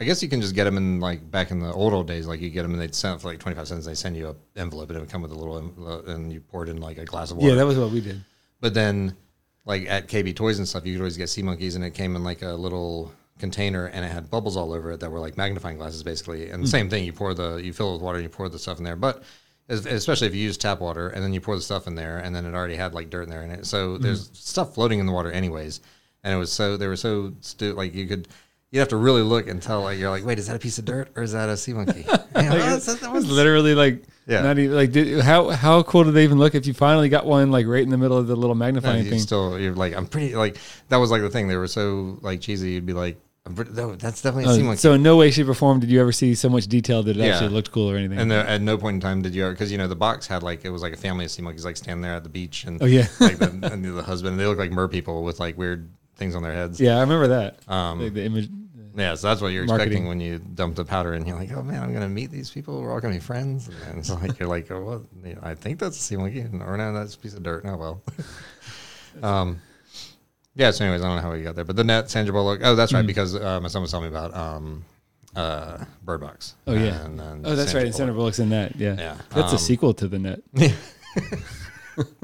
I 0.00 0.04
guess 0.04 0.22
you 0.22 0.28
can 0.28 0.40
just 0.40 0.54
get 0.56 0.64
them 0.64 0.76
in 0.76 0.98
like 1.00 1.28
back 1.30 1.50
in 1.52 1.60
the 1.60 1.72
old 1.72 1.92
old 1.92 2.06
days. 2.08 2.26
Like 2.26 2.40
you 2.40 2.50
get 2.50 2.62
them 2.62 2.72
and 2.72 2.80
they'd 2.80 2.94
send 2.94 3.20
for 3.20 3.28
like 3.28 3.38
twenty 3.38 3.56
five 3.56 3.68
cents. 3.68 3.86
They 3.86 3.94
send 3.94 4.16
you 4.16 4.28
a 4.28 4.60
envelope 4.60 4.88
and 4.90 4.96
it 4.96 5.00
would 5.00 5.10
come 5.10 5.22
with 5.22 5.30
a 5.32 5.34
little 5.36 5.58
envelope, 5.58 6.08
uh, 6.08 6.12
and 6.12 6.32
you 6.32 6.40
pour 6.40 6.64
it 6.64 6.68
in 6.68 6.80
like 6.80 6.98
a 6.98 7.04
glass 7.04 7.30
of 7.30 7.36
water. 7.36 7.50
Yeah, 7.50 7.54
that 7.56 7.66
was 7.66 7.76
what 7.78 7.90
we 7.90 8.00
did. 8.00 8.20
But 8.60 8.74
then, 8.74 9.16
like 9.64 9.86
at 9.88 10.08
KB 10.08 10.34
Toys 10.34 10.58
and 10.58 10.66
stuff, 10.66 10.86
you 10.86 10.94
could 10.94 11.00
always 11.02 11.16
get 11.16 11.28
sea 11.28 11.42
monkeys, 11.42 11.76
and 11.76 11.84
it 11.84 11.94
came 11.94 12.16
in 12.16 12.24
like 12.24 12.42
a 12.42 12.48
little 12.52 13.12
container, 13.38 13.86
and 13.86 14.04
it 14.04 14.08
had 14.10 14.28
bubbles 14.30 14.56
all 14.56 14.72
over 14.72 14.90
it 14.92 15.00
that 15.00 15.10
were 15.12 15.20
like 15.20 15.36
magnifying 15.36 15.76
glasses, 15.76 16.02
basically. 16.02 16.50
And 16.50 16.62
the 16.64 16.68
same 16.68 16.88
thing, 16.90 17.04
you 17.04 17.12
pour 17.12 17.34
the, 17.34 17.56
you 17.56 17.72
fill 17.72 17.90
it 17.90 17.92
with 17.94 18.02
water, 18.02 18.18
and 18.18 18.24
you 18.24 18.28
pour 18.30 18.48
the 18.48 18.58
stuff 18.58 18.78
in 18.78 18.84
there. 18.84 18.96
But 18.96 19.22
especially 19.68 20.26
if 20.26 20.34
you 20.34 20.42
use 20.42 20.56
tap 20.56 20.80
water, 20.80 21.08
and 21.08 21.22
then 21.22 21.32
you 21.32 21.40
pour 21.40 21.54
the 21.54 21.60
stuff 21.60 21.86
in 21.86 21.94
there, 21.94 22.18
and 22.18 22.34
then 22.34 22.46
it 22.46 22.54
already 22.54 22.76
had 22.76 22.94
like 22.94 23.10
dirt 23.10 23.22
in 23.22 23.30
there 23.30 23.42
in 23.42 23.50
it. 23.50 23.66
So 23.66 23.94
mm-hmm. 23.94 24.02
there's 24.02 24.30
stuff 24.32 24.74
floating 24.74 24.98
in 24.98 25.06
the 25.06 25.12
water, 25.12 25.30
anyways. 25.30 25.80
And 26.24 26.34
it 26.34 26.36
was 26.36 26.52
so 26.52 26.76
they 26.76 26.88
were 26.88 26.96
so 26.96 27.32
stu- 27.40 27.74
like 27.74 27.94
you 27.94 28.06
could. 28.06 28.28
You 28.70 28.80
have 28.80 28.88
to 28.88 28.98
really 28.98 29.22
look 29.22 29.48
and 29.48 29.62
tell. 29.62 29.82
Like 29.82 29.98
you're 29.98 30.10
like, 30.10 30.26
wait, 30.26 30.38
is 30.38 30.46
that 30.48 30.56
a 30.56 30.58
piece 30.58 30.78
of 30.78 30.84
dirt 30.84 31.10
or 31.16 31.22
is 31.22 31.32
that 31.32 31.48
a 31.48 31.56
sea 31.56 31.72
monkey? 31.72 32.04
Like, 32.38 32.50
that's- 32.50 33.00
that 33.00 33.12
was 33.12 33.28
literally 33.28 33.74
like 33.74 34.04
Yeah. 34.26 34.42
not 34.42 34.58
even 34.58 34.76
like 34.76 34.92
did, 34.92 35.20
how 35.24 35.48
how 35.48 35.82
cool 35.82 36.04
did 36.04 36.12
they 36.12 36.22
even 36.22 36.38
look 36.38 36.54
if 36.54 36.66
you 36.66 36.74
finally 36.74 37.08
got 37.08 37.26
one 37.26 37.50
like 37.50 37.66
right 37.66 37.82
in 37.82 37.88
the 37.88 37.96
middle 37.98 38.16
of 38.16 38.28
the 38.28 38.36
little 38.36 38.54
No, 38.54 38.60
magnifying 38.60 39.04
you 39.04 39.10
thing? 39.10 39.18
still 39.18 39.58
you're 39.58 39.74
like 39.74 39.96
I'm 39.96 40.06
pretty 40.06 40.36
like 40.36 40.56
that 40.88 40.98
was 40.98 41.10
like 41.10 41.22
the 41.22 41.30
thing 41.30 41.48
they 41.48 41.56
were 41.56 41.66
so 41.66 42.18
like 42.20 42.40
cheesy 42.40 42.70
you'd 42.72 42.86
be 42.86 42.92
like 42.92 43.16
I'm 43.16 43.16
pretty, 43.16 43.16
no 43.16 43.27
that's 43.48 44.22
definitely 44.22 44.44
Oh, 44.46 44.64
monkey 44.64 44.78
so 44.78 44.92
in 44.92 45.02
no 45.02 45.16
way, 45.16 45.30
shape, 45.30 45.48
or 45.48 45.54
form 45.54 45.80
did 45.80 45.90
you 45.90 46.00
ever 46.00 46.12
see 46.12 46.34
so 46.34 46.48
much 46.48 46.66
detail 46.66 47.02
that 47.02 47.16
it 47.16 47.20
Yeah. 47.20 47.32
actually 47.34 47.50
looked 47.50 47.70
cool 47.72 47.90
or 47.90 47.96
anything. 47.96 48.18
and 48.18 48.32
at 48.32 48.60
no 48.60 48.76
point 48.78 48.96
in 48.96 49.00
time 49.00 49.22
did 49.22 49.34
you 49.34 49.44
ever 49.44 49.52
because 49.52 49.70
you 49.72 49.78
know 49.78 49.88
the 49.88 49.96
box 49.96 50.26
had 50.26 50.42
like 50.42 50.64
it 50.64 50.70
was 50.70 50.82
like 50.82 50.92
a 50.92 50.96
family 50.96 51.24
of 51.24 51.30
sea 51.30 51.42
monkeys 51.42 51.64
like 51.64 51.76
standing 51.76 52.02
there 52.02 52.14
at 52.14 52.22
the 52.22 52.28
beach 52.28 52.64
and 52.64 52.82
oh 52.82 52.86
yeah, 52.86 53.06
like 53.20 53.38
the, 53.38 53.50
and 53.72 53.84
the 53.84 54.02
husband 54.02 54.32
and 54.32 54.40
they 54.40 54.46
look 54.46 54.58
like 54.58 54.70
mer 54.72 54.88
people 54.88 55.22
with 55.24 55.40
like 55.40 55.56
weird 55.58 55.88
things 56.16 56.34
on 56.34 56.42
their 56.42 56.52
heads 56.52 56.80
yeah, 56.80 56.96
I 56.96 57.00
remember 57.00 57.28
that. 57.28 57.58
um 57.68 58.00
Like 58.02 58.14
the 58.14 58.24
image. 58.24 58.48
yeah 58.96 59.14
so 59.14 59.28
that's 59.28 59.40
what 59.40 59.48
you're 59.52 59.64
Marketing. 59.64 59.88
expecting 59.92 60.08
when 60.08 60.20
you 60.20 60.38
dump 60.40 60.74
the 60.76 60.84
powder 60.84 61.12
and 61.14 61.26
you're 61.26 61.38
like 61.38 61.52
oh 61.52 61.62
man 61.62 61.82
I'm 61.82 61.92
gonna 61.92 62.08
meet 62.08 62.30
these 62.30 62.50
people 62.50 62.80
we're 62.80 62.92
all 62.92 63.00
gonna 63.00 63.14
be 63.14 63.20
friends 63.20 63.68
and 63.86 63.98
it's 63.98 64.10
like 64.22 64.38
you're 64.38 64.48
like 64.48 64.70
oh 64.70 64.82
well 64.82 65.06
you 65.24 65.34
know, 65.34 65.40
I 65.42 65.54
think 65.54 65.78
that's 65.78 65.96
a 65.96 66.02
sea 66.02 66.16
monkey 66.16 66.40
or 66.60 66.76
no 66.76 66.92
that's 66.92 67.14
a 67.14 67.18
piece 67.18 67.34
of 67.34 67.42
dirt 67.44 67.64
oh 67.66 67.76
well 67.76 68.02
um 69.22 69.60
yeah 70.58 70.70
so 70.70 70.84
anyways 70.84 71.00
I 71.00 71.06
don't 71.06 71.16
know 71.16 71.22
how 71.22 71.32
we 71.32 71.42
got 71.42 71.54
there 71.56 71.64
but 71.64 71.76
the 71.76 71.84
net 71.84 72.10
Sandra 72.10 72.32
Bullock 72.34 72.60
oh 72.62 72.74
that's 72.74 72.92
right 72.92 73.02
Mm. 73.04 73.06
because 73.08 73.34
uh, 73.34 73.58
my 73.60 73.68
son 73.68 73.80
was 73.80 73.90
telling 73.90 74.10
me 74.10 74.16
about 74.16 74.34
um 74.36 74.84
uh 75.34 75.84
Bird 76.04 76.20
Box 76.20 76.54
Oh 76.66 76.74
yeah. 76.74 77.04
and 77.06 77.18
then 77.18 77.42
Oh, 77.44 77.54
that's 77.56 77.72
right. 77.74 77.84
And 77.86 77.94
Sandra 77.94 78.14
Bullock's 78.14 78.38
in 78.40 78.50
that. 78.50 78.76
Yeah. 78.76 78.96
Yeah. 78.98 79.16
That's 79.30 79.52
a 79.52 79.56
Um, 79.56 79.58
sequel 79.58 79.94
to 79.94 80.06
the 80.08 80.18
net. 80.18 80.40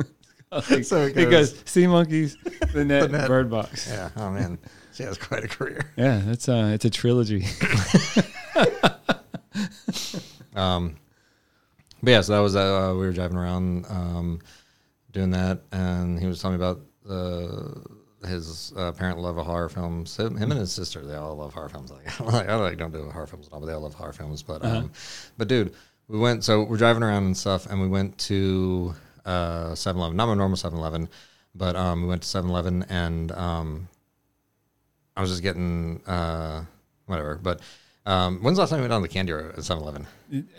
Like, 0.52 0.84
So 0.84 1.02
it 1.06 1.16
it 1.16 1.30
goes- 1.30 1.52
goes 1.52 1.62
sea 1.64 1.86
monkeys, 1.88 2.36
the 2.72 2.84
net, 2.92 3.10
net. 3.10 3.26
bird 3.26 3.50
box. 3.50 3.88
yeah 3.90 4.10
oh 4.16 4.30
man 4.30 4.58
she 4.92 5.02
has 5.02 5.18
quite 5.18 5.42
a 5.42 5.48
career 5.48 5.90
Yeah, 5.96 6.20
that's 6.24 6.48
uh, 6.48 6.70
it's 6.74 6.84
a 6.84 6.90
trilogy. 6.90 7.44
Um, 10.54 10.96
but 12.02 12.10
yeah, 12.12 12.20
so 12.20 12.32
that 12.34 12.38
was 12.40 12.54
uh, 12.54 12.90
we 12.92 12.98
were 13.06 13.12
driving 13.12 13.36
around 13.36 13.86
um, 13.88 14.40
doing 15.12 15.30
that, 15.30 15.62
and 15.72 16.18
he 16.20 16.26
was 16.26 16.40
telling 16.40 16.58
me 16.58 16.64
about 16.64 16.80
uh, 17.10 17.80
his 18.26 18.72
uh, 18.76 18.92
parent 18.92 19.18
love 19.18 19.38
of 19.38 19.46
horror 19.46 19.68
films. 19.68 20.10
So 20.10 20.28
him 20.28 20.50
and 20.50 20.60
his 20.60 20.72
sister, 20.72 21.04
they 21.04 21.14
all 21.14 21.36
love 21.36 21.52
horror 21.54 21.68
films. 21.68 21.90
Like, 22.18 22.20
like 22.20 22.48
I 22.48 22.54
like 22.56 22.78
don't 22.78 22.92
do 22.92 23.08
horror 23.10 23.26
films 23.26 23.46
at 23.46 23.52
all, 23.52 23.60
but 23.60 23.66
they 23.66 23.72
all 23.72 23.80
love 23.80 23.94
horror 23.94 24.12
films. 24.12 24.42
But 24.42 24.64
um, 24.64 24.92
but 25.36 25.48
dude, 25.48 25.74
we 26.08 26.18
went. 26.18 26.44
So 26.44 26.62
we're 26.64 26.76
driving 26.76 27.02
around 27.02 27.24
and 27.24 27.36
stuff, 27.36 27.66
and 27.66 27.80
we 27.80 27.88
went 27.88 28.16
to 28.18 28.94
uh 29.24 29.70
7-Eleven, 29.70 30.16
not 30.16 30.26
my 30.26 30.34
normal 30.34 30.56
7-Eleven, 30.56 31.08
but 31.54 31.76
um, 31.76 32.02
we 32.02 32.08
went 32.08 32.22
to 32.22 32.28
7-Eleven, 32.28 32.84
and 32.88 33.32
um, 33.32 33.88
I 35.16 35.20
was 35.22 35.30
just 35.30 35.42
getting 35.42 36.02
uh, 36.06 36.64
whatever, 37.06 37.38
but. 37.42 37.60
Um, 38.06 38.40
when's 38.42 38.58
the 38.58 38.60
last 38.60 38.68
time 38.68 38.80
you 38.80 38.82
went 38.82 38.90
down 38.90 39.00
to 39.00 39.08
the 39.08 39.14
candy 39.14 39.32
row 39.32 39.48
at 39.48 39.56
7-Eleven? 39.56 40.06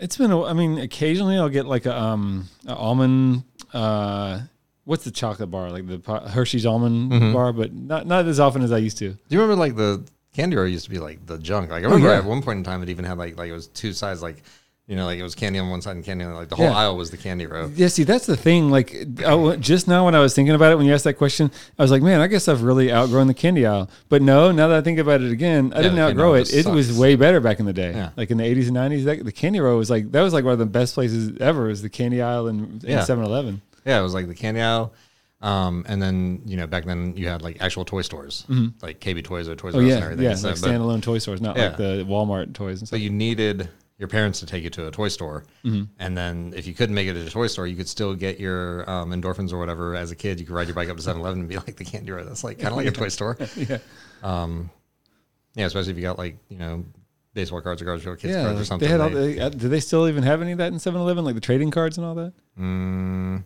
It's 0.00 0.16
been. 0.16 0.32
A, 0.32 0.42
I 0.42 0.52
mean, 0.52 0.78
occasionally 0.78 1.36
I'll 1.36 1.48
get 1.48 1.64
like 1.64 1.86
a 1.86 1.96
um 1.96 2.48
a 2.66 2.74
almond. 2.74 3.44
Uh, 3.72 4.40
what's 4.86 5.04
the 5.04 5.10
chocolate 5.10 5.50
bar? 5.50 5.70
Like 5.70 5.86
the 5.86 6.00
Hershey's 6.30 6.64
almond 6.64 7.12
Mm-hmm. 7.12 7.32
bar, 7.34 7.52
but 7.52 7.74
not 7.74 8.06
not 8.06 8.24
as 8.26 8.40
often 8.40 8.62
as 8.62 8.72
I 8.72 8.78
used 8.78 8.96
to. 8.98 9.10
Do 9.10 9.18
you 9.28 9.40
remember 9.40 9.60
like 9.60 9.76
the 9.76 10.02
candy 10.32 10.56
row 10.56 10.64
used 10.64 10.84
to 10.84 10.90
be 10.90 10.98
like 10.98 11.26
the 11.26 11.36
junk? 11.38 11.70
Like 11.70 11.82
I 11.82 11.86
remember 11.86 12.08
yeah. 12.08 12.18
at 12.18 12.24
one 12.24 12.42
point 12.42 12.58
in 12.58 12.64
time 12.64 12.82
it 12.82 12.88
even 12.88 13.04
had 13.04 13.18
like 13.18 13.36
like 13.36 13.50
it 13.50 13.52
was 13.54 13.66
two 13.68 13.92
sides 13.92 14.22
like 14.22 14.42
you 14.86 14.94
know 14.94 15.04
like 15.04 15.18
it 15.18 15.22
was 15.24 15.34
candy 15.34 15.58
on 15.58 15.68
one 15.68 15.82
side 15.82 15.96
and 15.96 16.04
candy 16.04 16.24
on 16.24 16.30
the 16.30 16.36
like 16.36 16.48
the 16.48 16.54
whole 16.54 16.66
Yeah. 16.66 16.76
aisle 16.76 16.96
was 16.96 17.10
the 17.10 17.16
candy 17.16 17.44
row. 17.46 17.68
Yeah, 17.74 17.88
see, 17.88 18.04
that's 18.04 18.26
the 18.26 18.36
thing. 18.36 18.70
Like, 18.70 18.94
I 19.26 19.56
just 19.56 19.88
now 19.88 20.04
when 20.04 20.14
I 20.14 20.20
was 20.20 20.32
thinking 20.32 20.54
about 20.54 20.70
it, 20.70 20.76
when 20.76 20.86
you 20.86 20.94
asked 20.94 21.02
that 21.04 21.14
question, 21.14 21.50
I 21.76 21.82
was 21.82 21.90
like, 21.90 22.02
man, 22.02 22.20
I 22.20 22.28
guess 22.28 22.46
I've 22.46 22.62
really 22.62 22.92
outgrown 22.92 23.26
the 23.26 23.34
candy 23.34 23.66
aisle. 23.66 23.90
But 24.08 24.22
no, 24.22 24.52
now 24.52 24.68
that 24.68 24.78
I 24.78 24.82
think 24.82 25.00
about 25.00 25.22
it 25.22 25.32
again, 25.32 25.72
I 25.74 25.78
Yeah, 25.78 25.82
didn't 25.82 25.98
outgrow 25.98 26.34
it. 26.34 26.54
It 26.54 26.66
was 26.66 26.96
way 26.96 27.16
better 27.16 27.40
back 27.40 27.58
in 27.58 27.66
the 27.66 27.72
day. 27.72 27.90
Yeah. 27.90 28.10
Like 28.16 28.30
in 28.30 28.38
the 28.38 28.44
80s 28.44 28.68
and 28.68 28.76
90s, 28.76 29.04
that, 29.06 29.24
the 29.24 29.32
candy 29.32 29.58
row 29.58 29.76
was 29.76 29.90
like, 29.90 30.12
that 30.12 30.22
was 30.22 30.32
like 30.32 30.44
one 30.44 30.52
of 30.52 30.60
the 30.60 30.66
best 30.66 30.94
places 30.94 31.36
ever, 31.40 31.68
is 31.68 31.82
the 31.82 31.88
candy 31.88 32.22
aisle 32.22 32.46
in, 32.46 32.80
in 32.84 32.90
Yeah. 32.90 33.02
7 33.02 33.24
Eleven. 33.24 33.62
Yeah, 33.86 34.00
it 34.00 34.02
was 34.02 34.12
like 34.14 34.26
the 34.28 34.34
candy 34.34 34.60
aisle. 34.60 34.92
Um, 35.42 35.84
and 35.86 36.00
then 36.02 36.40
you 36.46 36.56
know 36.56 36.66
back 36.66 36.84
then 36.86 37.14
you 37.16 37.28
had 37.28 37.42
like 37.42 37.58
actual 37.60 37.84
toy 37.84 38.02
stores, 38.02 38.44
like 38.82 39.00
KB 39.00 39.22
Toys 39.22 39.48
or 39.48 39.54
Toys 39.54 39.74
Oh 39.74 39.78
R 39.78 39.84
Us 39.84 39.90
and 39.92 39.98
yeah, 40.00 40.04
everything. 40.06 40.24
yeah, 40.24 40.30
like 40.30 40.56
standalone 40.56 41.02
toy 41.02 41.18
stores, 41.18 41.40
not 41.40 41.56
like 41.58 41.76
the 41.76 42.04
Walmart 42.08 42.52
toys 42.54 42.80
and 42.80 42.88
stuff. 42.88 42.96
but 42.98 43.00
you 43.02 43.10
needed 43.10 43.68
your 43.98 44.08
parents 44.08 44.40
to 44.40 44.46
take 44.46 44.64
you 44.64 44.70
to 44.70 44.88
a 44.88 44.90
toy 44.90 45.08
store, 45.08 45.44
Mm-hmm. 45.64 45.84
and 45.98 46.16
then 46.16 46.52
if 46.56 46.66
you 46.66 46.72
couldn't 46.74 46.94
make 46.94 47.06
it 47.06 47.12
to 47.14 47.26
a 47.26 47.30
toy 47.30 47.46
store, 47.48 47.66
you 47.66 47.76
could 47.76 47.88
still 47.88 48.14
get 48.14 48.40
your 48.40 48.88
um, 48.90 49.10
endorphins 49.10 49.52
or 49.52 49.58
whatever. 49.58 49.94
As 49.94 50.10
a 50.10 50.16
kid, 50.16 50.40
you 50.40 50.46
could 50.46 50.54
ride 50.54 50.68
your 50.68 50.74
bike 50.74 50.88
up 50.88 50.96
to 50.96 51.02
7-Eleven 51.02 51.40
and 51.40 51.48
be 51.48 51.56
like 51.56 51.76
the 51.76 51.84
candy 51.84 52.10
row. 52.12 52.24
That's 52.24 52.42
like 52.44 52.58
kind 52.58 52.72
of 52.72 52.76
like 52.78 52.86
a 52.86 52.90
toy 52.90 53.08
store. 53.08 53.36
yeah, 53.56 53.78
Yeah, 55.54 55.66
especially 55.66 55.92
if 55.92 55.96
you 55.96 56.02
got 56.02 56.18
like 56.18 56.38
you 56.48 56.58
know 56.58 56.84
baseball 57.34 57.60
cards 57.60 57.80
or 57.82 57.84
cards 57.84 58.02
for 58.02 58.16
kids 58.16 58.34
yeah. 58.34 58.42
cards 58.44 58.60
or 58.60 58.64
something. 58.64 58.86
They 58.86 58.92
had 58.92 59.00
all. 59.00 59.10
The, 59.10 59.40
uh, 59.40 59.48
do 59.50 59.68
they 59.68 59.80
still 59.80 60.08
even 60.08 60.22
have 60.24 60.40
any 60.42 60.52
of 60.52 60.58
that 60.58 60.72
in 60.72 60.78
7-Eleven, 60.78 61.24
like 61.24 61.34
the 61.34 61.40
trading 61.40 61.70
cards 61.70 61.98
and 61.98 62.06
all 62.06 62.14
that? 62.16 62.32
mm, 62.58 63.44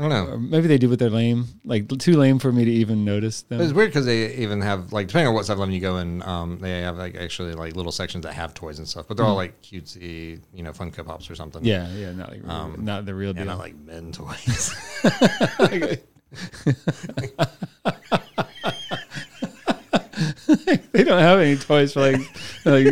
I 0.00 0.08
don't 0.08 0.08
know. 0.08 0.32
Or 0.32 0.38
maybe 0.38 0.66
they 0.66 0.78
do, 0.78 0.88
but 0.88 0.98
they're 0.98 1.10
lame. 1.10 1.44
Like 1.62 1.86
too 1.98 2.16
lame 2.16 2.38
for 2.38 2.50
me 2.50 2.64
to 2.64 2.70
even 2.70 3.04
notice 3.04 3.42
them. 3.42 3.60
It's 3.60 3.74
weird 3.74 3.90
because 3.90 4.06
they 4.06 4.34
even 4.36 4.62
have 4.62 4.94
like 4.94 5.08
depending 5.08 5.28
on 5.28 5.34
what 5.34 5.44
7-Eleven 5.44 5.74
you 5.74 5.80
go 5.80 5.98
in, 5.98 6.22
um, 6.22 6.58
they 6.58 6.80
have 6.80 6.96
like 6.96 7.16
actually 7.16 7.52
like 7.52 7.76
little 7.76 7.92
sections 7.92 8.24
that 8.24 8.32
have 8.32 8.54
toys 8.54 8.78
and 8.78 8.88
stuff, 8.88 9.06
but 9.08 9.18
they're 9.18 9.26
all 9.26 9.34
like 9.34 9.60
cutesy, 9.60 10.40
you 10.54 10.62
know, 10.62 10.72
Funko 10.72 11.04
Pops 11.04 11.30
or 11.30 11.34
something. 11.34 11.60
Hmm. 11.60 11.68
yeah, 11.68 11.92
yeah, 11.92 12.12
not 12.12 12.30
like 12.30 12.48
Um, 12.48 12.82
not 12.82 13.04
the 13.04 13.14
real 13.14 13.30
and 13.30 13.40
deal. 13.40 13.46
not 13.46 13.58
like 13.58 13.76
men 13.76 14.10
toys. 14.10 14.72
they 20.92 21.04
don't 21.04 21.20
have 21.20 21.38
any 21.38 21.56
toys 21.56 21.92
for 21.92 22.00
like 22.00 22.20
like 22.64 22.86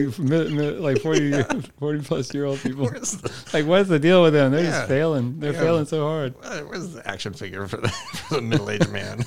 like 0.80 0.98
40, 1.00 1.42
40 1.78 2.00
plus 2.02 2.32
year 2.34 2.44
old 2.44 2.58
people. 2.60 2.86
The, 2.88 3.32
Like, 3.52 3.66
what's 3.66 3.88
the 3.88 3.98
deal 3.98 4.22
with 4.22 4.32
them? 4.34 4.52
They're 4.52 4.64
Yeah. 4.64 4.70
just 4.70 4.88
failing. 4.88 5.40
They're 5.40 5.52
Yeah. 5.52 5.60
failing 5.60 5.86
so 5.86 6.06
hard. 6.06 6.34
where's 6.68 6.92
the 6.94 7.08
action 7.08 7.32
figure 7.32 7.66
for 7.66 7.78
the, 7.78 7.88
for 7.88 8.34
the 8.36 8.42
middle 8.42 8.70
aged 8.70 8.90
man? 8.90 9.18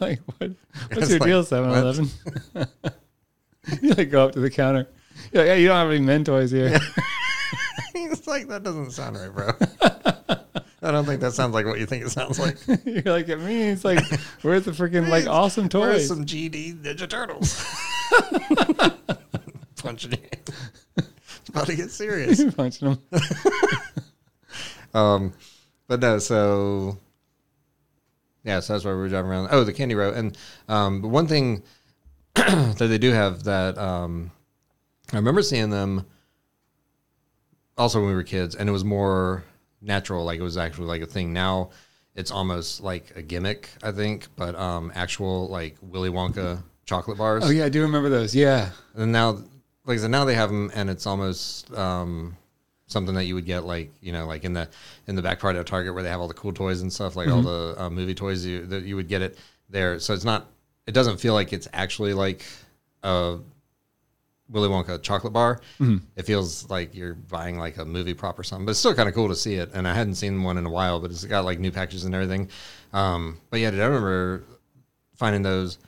like, 0.00 0.20
what? 0.38 0.50
What's 0.90 1.02
It's 1.02 1.10
your 1.10 1.18
like, 1.20 1.26
deal, 1.28 1.42
7 1.44 1.70
Eleven? 1.70 2.10
you 3.82 3.90
like 3.94 4.10
go 4.10 4.24
up 4.26 4.32
to 4.32 4.40
the 4.40 4.50
counter. 4.50 4.86
You're 5.32 5.42
like, 5.42 5.48
yeah, 5.48 5.54
you 5.54 5.68
don't 5.68 5.76
have 5.76 5.90
any 5.90 6.00
men 6.04 6.24
toys 6.24 6.50
here. 6.50 6.78
it's 7.94 8.26
like 8.26 8.48
that 8.48 8.62
doesn't 8.62 8.90
sound 8.92 9.16
right, 9.16 9.32
bro. 9.32 10.05
I 10.86 10.92
don't 10.92 11.04
think 11.04 11.20
that 11.20 11.32
sounds 11.32 11.52
like 11.52 11.66
what 11.66 11.78
you 11.78 11.86
think 11.86 12.04
it 12.04 12.10
sounds 12.10 12.38
like. 12.38 12.56
You're 12.84 13.02
like, 13.04 13.28
it 13.28 13.40
means 13.40 13.84
like, 13.84 14.04
where's 14.42 14.64
the 14.64 14.70
freaking 14.70 15.08
like 15.08 15.26
awesome 15.26 15.68
Where's 15.72 16.08
toys? 16.08 16.08
some 16.08 16.24
GD 16.24 16.82
Ninja 16.82 17.08
Turtles? 17.08 17.64
Punching 19.82 20.12
you. 20.12 20.18
It's 20.96 21.48
about 21.48 21.66
to 21.66 21.76
get 21.76 21.90
serious. 21.90 22.42
Punching 22.54 22.88
them. 22.88 23.20
Um, 24.94 25.34
but 25.88 26.00
no, 26.00 26.18
so 26.18 26.98
yeah, 28.44 28.60
so 28.60 28.72
that's 28.72 28.84
why 28.84 28.92
we 28.92 28.96
were 28.98 29.08
driving 29.08 29.30
around. 29.30 29.48
Oh, 29.50 29.62
the 29.64 29.72
Candy 29.72 29.94
Row, 29.94 30.12
and 30.12 30.36
um, 30.68 31.02
one 31.02 31.26
thing 31.26 31.62
that 32.34 32.76
they 32.78 32.96
do 32.98 33.12
have 33.12 33.44
that 33.44 33.76
um, 33.76 34.30
I 35.12 35.16
remember 35.16 35.42
seeing 35.42 35.70
them 35.70 36.06
also 37.76 37.98
when 37.98 38.08
we 38.08 38.14
were 38.14 38.22
kids, 38.22 38.54
and 38.54 38.68
it 38.68 38.72
was 38.72 38.84
more 38.84 39.44
natural, 39.80 40.24
like 40.24 40.38
it 40.38 40.42
was 40.42 40.56
actually 40.56 40.86
like 40.86 41.02
a 41.02 41.06
thing. 41.06 41.32
Now 41.32 41.70
it's 42.14 42.30
almost 42.30 42.82
like 42.82 43.12
a 43.14 43.22
gimmick, 43.22 43.68
I 43.82 43.92
think, 43.92 44.26
but 44.36 44.54
um, 44.54 44.90
actual 44.94 45.48
like 45.48 45.76
Willy 45.82 46.10
Wonka 46.10 46.62
chocolate 46.86 47.18
bars. 47.18 47.44
Oh 47.44 47.50
yeah, 47.50 47.66
I 47.66 47.68
do 47.68 47.82
remember 47.82 48.08
those. 48.08 48.34
Yeah. 48.34 48.70
And 48.94 49.12
now, 49.12 49.32
like 49.84 49.98
I 49.98 50.00
said, 50.00 50.10
now 50.10 50.24
they 50.24 50.34
have 50.34 50.48
them, 50.48 50.70
and 50.74 50.88
it's 50.88 51.06
almost 51.06 51.72
um, 51.74 52.36
something 52.86 53.14
that 53.14 53.24
you 53.24 53.34
would 53.34 53.44
get, 53.44 53.64
like 53.64 53.92
you 54.00 54.12
know, 54.12 54.26
like 54.26 54.44
in 54.44 54.54
the 54.54 54.68
in 55.06 55.14
the 55.14 55.22
back 55.22 55.40
part 55.40 55.56
of 55.56 55.64
Target 55.66 55.94
where 55.94 56.02
they 56.02 56.08
have 56.08 56.20
all 56.20 56.28
the 56.28 56.34
cool 56.34 56.52
toys 56.52 56.80
and 56.80 56.92
stuff, 56.92 57.16
like 57.16 57.28
all 57.28 57.42
the 57.42 57.74
uh, 57.76 57.90
movie 57.90 58.14
toys. 58.14 58.46
You 58.46 58.64
that 58.66 58.84
you 58.84 58.96
would 58.96 59.08
get 59.08 59.20
it 59.22 59.38
there, 59.68 59.98
so 59.98 60.14
it's 60.14 60.24
not. 60.24 60.46
It 60.86 60.92
doesn't 60.92 61.18
feel 61.18 61.34
like 61.34 61.52
it's 61.52 61.68
actually 61.72 62.14
like 62.14 62.44
a 63.02 63.38
Willy 64.48 64.68
Wonka 64.68 65.02
chocolate 65.02 65.32
bar. 65.32 65.60
It 65.80 66.22
feels 66.24 66.68
like 66.70 66.94
you're 66.94 67.14
buying 67.14 67.58
like 67.58 67.78
a 67.78 67.84
movie 67.84 68.14
prop 68.14 68.38
or 68.38 68.44
something, 68.44 68.64
but 68.66 68.70
it's 68.70 68.78
still 68.78 68.94
kind 68.94 69.08
of 69.08 69.14
cool 69.14 69.28
to 69.28 69.34
see 69.34 69.54
it. 69.54 69.70
And 69.74 69.88
I 69.88 69.94
hadn't 69.94 70.14
seen 70.14 70.42
one 70.42 70.56
in 70.58 70.66
a 70.66 70.70
while, 70.70 71.00
but 71.00 71.10
it's 71.10 71.24
got 71.24 71.44
like 71.44 71.58
new 71.58 71.70
packages 71.72 72.04
and 72.04 72.14
everything. 72.14 72.48
Um, 72.92 73.40
but 73.50 73.60
yeah, 73.60 73.70
dude, 73.72 73.80
I 73.80 73.86
remember 73.86 74.44
finding 75.16 75.42
those 75.42 75.78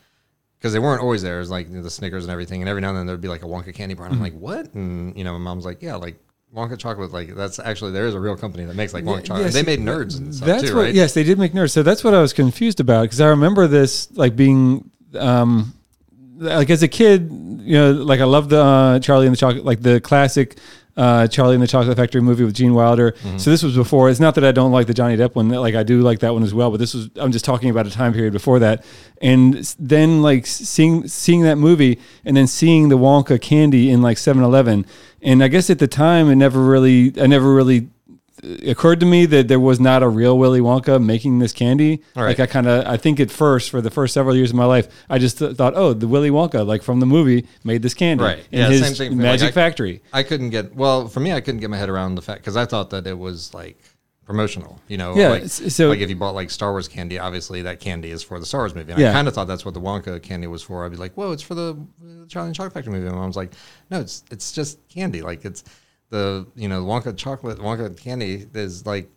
because 0.58 0.72
they 0.72 0.80
weren't 0.80 1.00
always 1.02 1.22
there. 1.22 1.36
It 1.36 1.40
was 1.40 1.50
like 1.50 1.70
the 1.70 1.88
Snickers 1.90 2.24
and 2.24 2.32
everything, 2.32 2.60
and 2.62 2.68
every 2.68 2.80
now 2.82 2.88
and 2.88 2.98
then 2.98 3.06
there'd 3.06 3.20
be 3.20 3.28
like 3.28 3.42
a 3.44 3.46
Wonka 3.46 3.72
candy 3.72 3.94
bar, 3.94 4.06
and 4.06 4.14
I'm 4.14 4.20
like, 4.20 4.34
what? 4.34 4.74
And 4.74 5.16
you 5.16 5.22
know, 5.22 5.32
my 5.34 5.38
mom's 5.38 5.64
like, 5.64 5.80
yeah, 5.82 5.94
like 5.94 6.18
Wonka 6.52 6.76
chocolate, 6.76 7.12
like 7.12 7.34
that's 7.36 7.60
actually 7.60 7.92
there 7.92 8.06
is 8.06 8.14
a 8.14 8.20
real 8.20 8.36
company 8.36 8.64
that 8.64 8.74
makes 8.74 8.92
like 8.92 9.04
Wonka 9.04 9.16
Yeah, 9.18 9.22
chocolate. 9.22 9.44
yes, 9.44 9.54
they 9.54 9.62
made 9.62 9.78
nerds 9.80 10.18
and 10.18 10.34
stuff 10.34 10.46
That's 10.48 10.62
too, 10.70 10.74
what. 10.74 10.82
right? 10.82 10.94
Yes, 10.94 11.14
they 11.14 11.22
did 11.22 11.38
make 11.38 11.52
nerds. 11.52 11.70
So 11.70 11.84
that's 11.84 12.02
what 12.02 12.12
I 12.14 12.20
was 12.20 12.32
confused 12.32 12.80
about 12.80 13.02
because 13.02 13.20
I 13.20 13.28
remember 13.28 13.68
this 13.68 14.10
like 14.16 14.34
being. 14.34 14.90
um 15.14 15.74
like 16.38 16.70
as 16.70 16.82
a 16.82 16.88
kid, 16.88 17.30
you 17.60 17.74
know, 17.74 17.92
like 17.92 18.20
I 18.20 18.24
love 18.24 18.48
the 18.48 18.62
uh, 18.62 18.98
Charlie 19.00 19.26
and 19.26 19.34
the 19.34 19.38
Chocolate, 19.38 19.64
like 19.64 19.82
the 19.82 20.00
classic 20.00 20.58
uh, 20.98 21.28
Charlie 21.28 21.54
and 21.54 21.62
the 21.62 21.68
Chocolate 21.68 21.96
Factory 21.96 22.20
movie 22.20 22.44
with 22.44 22.54
Gene 22.54 22.74
Wilder. 22.74 23.12
Mm-hmm. 23.12 23.38
So 23.38 23.50
this 23.50 23.62
was 23.62 23.76
before. 23.76 24.10
It's 24.10 24.18
not 24.18 24.34
that 24.34 24.44
I 24.44 24.50
don't 24.50 24.72
like 24.72 24.88
the 24.88 24.94
Johnny 24.94 25.16
Depp 25.16 25.36
one. 25.36 25.48
Like 25.48 25.76
I 25.76 25.84
do 25.84 26.00
like 26.00 26.18
that 26.20 26.34
one 26.34 26.42
as 26.42 26.52
well. 26.52 26.72
But 26.72 26.78
this 26.78 26.92
was 26.92 27.08
I'm 27.16 27.30
just 27.30 27.44
talking 27.44 27.70
about 27.70 27.86
a 27.86 27.90
time 27.90 28.12
period 28.12 28.32
before 28.32 28.58
that. 28.58 28.84
And 29.22 29.54
then 29.78 30.22
like 30.22 30.44
seeing 30.44 31.06
seeing 31.06 31.42
that 31.42 31.56
movie 31.56 32.00
and 32.24 32.36
then 32.36 32.48
seeing 32.48 32.88
the 32.88 32.98
Wonka 32.98 33.40
candy 33.40 33.90
in 33.90 34.02
like 34.02 34.16
7-Eleven. 34.16 34.86
And 35.22 35.42
I 35.42 35.48
guess 35.48 35.70
at 35.70 35.78
the 35.78 35.88
time 35.88 36.30
it 36.30 36.36
never 36.36 36.64
really 36.64 37.12
I 37.20 37.28
never 37.28 37.54
really 37.54 37.88
occurred 38.66 39.00
to 39.00 39.06
me 39.06 39.26
that 39.26 39.48
there 39.48 39.60
was 39.60 39.80
not 39.80 40.02
a 40.02 40.08
real 40.08 40.38
Willy 40.38 40.60
Wonka 40.60 41.02
making 41.04 41.38
this 41.38 41.52
candy. 41.52 42.02
Right. 42.14 42.26
Like 42.26 42.40
I 42.40 42.46
kind 42.46 42.66
of, 42.66 42.86
I 42.86 42.96
think 42.96 43.18
at 43.20 43.30
first, 43.30 43.70
for 43.70 43.80
the 43.80 43.90
first 43.90 44.14
several 44.14 44.34
years 44.36 44.50
of 44.50 44.56
my 44.56 44.64
life, 44.64 44.88
I 45.10 45.18
just 45.18 45.38
th- 45.38 45.56
thought, 45.56 45.74
oh, 45.76 45.92
the 45.92 46.08
Willy 46.08 46.30
Wonka, 46.30 46.66
like 46.66 46.82
from 46.82 47.00
the 47.00 47.06
movie, 47.06 47.46
made 47.64 47.82
this 47.82 47.94
candy 47.94 48.24
Right. 48.24 48.38
in 48.50 48.58
Yeah, 48.60 48.68
his 48.68 48.86
same 48.86 48.94
thing 49.10 49.18
magic 49.18 49.46
Like, 49.46 49.48
I- 49.50 49.54
factory. 49.54 50.02
I 50.12 50.22
couldn't 50.22 50.50
get 50.50 50.74
well 50.74 51.08
for 51.08 51.20
me. 51.20 51.32
I 51.32 51.40
couldn't 51.40 51.60
get 51.60 51.70
my 51.70 51.76
head 51.76 51.88
around 51.88 52.14
the 52.14 52.22
fact 52.22 52.40
because 52.40 52.56
I 52.56 52.64
thought 52.66 52.90
that 52.90 53.06
it 53.06 53.18
was 53.18 53.52
like 53.54 53.78
promotional. 54.24 54.78
You 54.88 54.98
know, 54.98 55.16
Yeah, 55.16 55.28
Like, 55.30 55.46
so- 55.48 55.88
like 55.88 56.00
if 56.00 56.10
you 56.10 56.16
bought 56.16 56.34
like 56.34 56.50
Star 56.50 56.72
Wars 56.72 56.86
candy, 56.86 57.18
obviously 57.18 57.62
that 57.62 57.80
candy 57.80 58.10
is 58.10 58.22
for 58.22 58.38
the 58.38 58.44
Star 58.46 58.60
Wars 58.60 58.74
movie. 58.74 58.92
And 58.92 59.00
Yeah. 59.00 59.10
I 59.10 59.12
kind 59.14 59.26
of 59.26 59.34
thought 59.34 59.48
that's 59.48 59.64
what 59.64 59.72
the 59.74 59.80
Wonka 59.80 60.20
candy 60.22 60.46
was 60.46 60.62
for. 60.62 60.84
I'd 60.84 60.90
be 60.90 60.98
like, 60.98 61.14
whoa, 61.14 61.32
it's 61.32 61.42
for 61.42 61.54
the 61.54 61.76
Charlie 62.28 62.48
and 62.48 62.54
Chocolate 62.54 62.74
Factory 62.74 62.92
movie. 62.92 63.06
And 63.06 63.16
I 63.16 63.26
was 63.26 63.36
like, 63.36 63.52
no, 63.90 64.00
it's 64.00 64.24
it's 64.30 64.52
just 64.52 64.78
candy. 64.88 65.22
Like 65.22 65.44
it's 65.46 65.64
the 66.10 66.46
you 66.56 66.68
know 66.68 66.84
Wonka 66.84 67.16
chocolate 67.16 67.58
Wonka 67.58 67.96
candy 67.98 68.46
is 68.54 68.86
like 68.86 69.10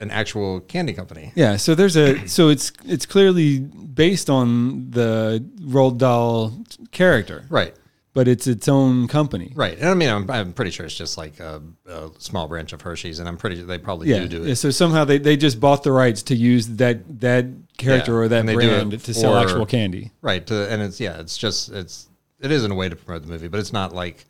an 0.00 0.10
actual 0.10 0.60
candy 0.60 0.92
company. 0.92 1.32
Yeah, 1.36 1.56
so 1.56 1.74
there's 1.74 1.96
a 1.96 2.26
so 2.36 2.48
it's 2.48 2.72
it's 2.84 3.06
clearly 3.06 3.60
based 3.60 4.28
on 4.30 4.90
the 4.90 5.44
Roald 5.60 5.98
Dahl 5.98 6.52
character, 6.90 7.44
Right. 7.48 7.74
but 8.14 8.26
it's 8.26 8.46
its 8.46 8.66
own 8.68 9.06
company. 9.06 9.52
Right. 9.54 9.78
And 9.78 9.88
I 9.88 9.94
mean, 9.94 10.08
I'm, 10.08 10.28
I'm 10.30 10.52
pretty 10.52 10.70
sure 10.72 10.86
it's 10.86 10.96
just 10.96 11.16
like 11.18 11.38
a, 11.40 11.62
a 11.86 12.10
small 12.18 12.48
branch 12.48 12.72
of 12.72 12.80
Hershey's, 12.80 13.18
and 13.20 13.28
I'm 13.28 13.36
pretty 13.36 13.56
sure 13.56 13.66
they 13.66 13.78
probably 13.78 14.08
Yeah. 14.08 14.20
do 14.20 14.28
do 14.28 14.44
it. 14.44 14.48
yeah, 14.48 14.54
so 14.54 14.70
somehow 14.70 15.04
they, 15.04 15.18
they 15.18 15.36
just 15.36 15.60
bought 15.60 15.82
the 15.84 15.92
rights 15.92 16.22
to 16.24 16.34
use 16.34 16.66
that 16.78 17.20
that 17.20 17.46
character 17.78 18.12
Yeah, 18.12 18.18
or 18.18 18.28
that 18.28 18.44
brand 18.46 19.00
to 19.04 19.14
sell 19.14 19.36
actual 19.36 19.66
candy. 19.66 20.10
Right. 20.20 20.44
To, 20.48 20.68
and 20.70 20.82
it's 20.82 20.98
yeah, 20.98 21.20
it's 21.20 21.36
just 21.38 21.70
it's 21.70 22.08
it 22.40 22.50
is 22.50 22.64
in 22.64 22.72
a 22.72 22.74
way 22.74 22.88
to 22.88 22.96
promote 22.96 23.22
the 23.22 23.28
movie, 23.28 23.46
but 23.48 23.60
it's 23.60 23.72
not 23.72 23.94
like 23.94 24.26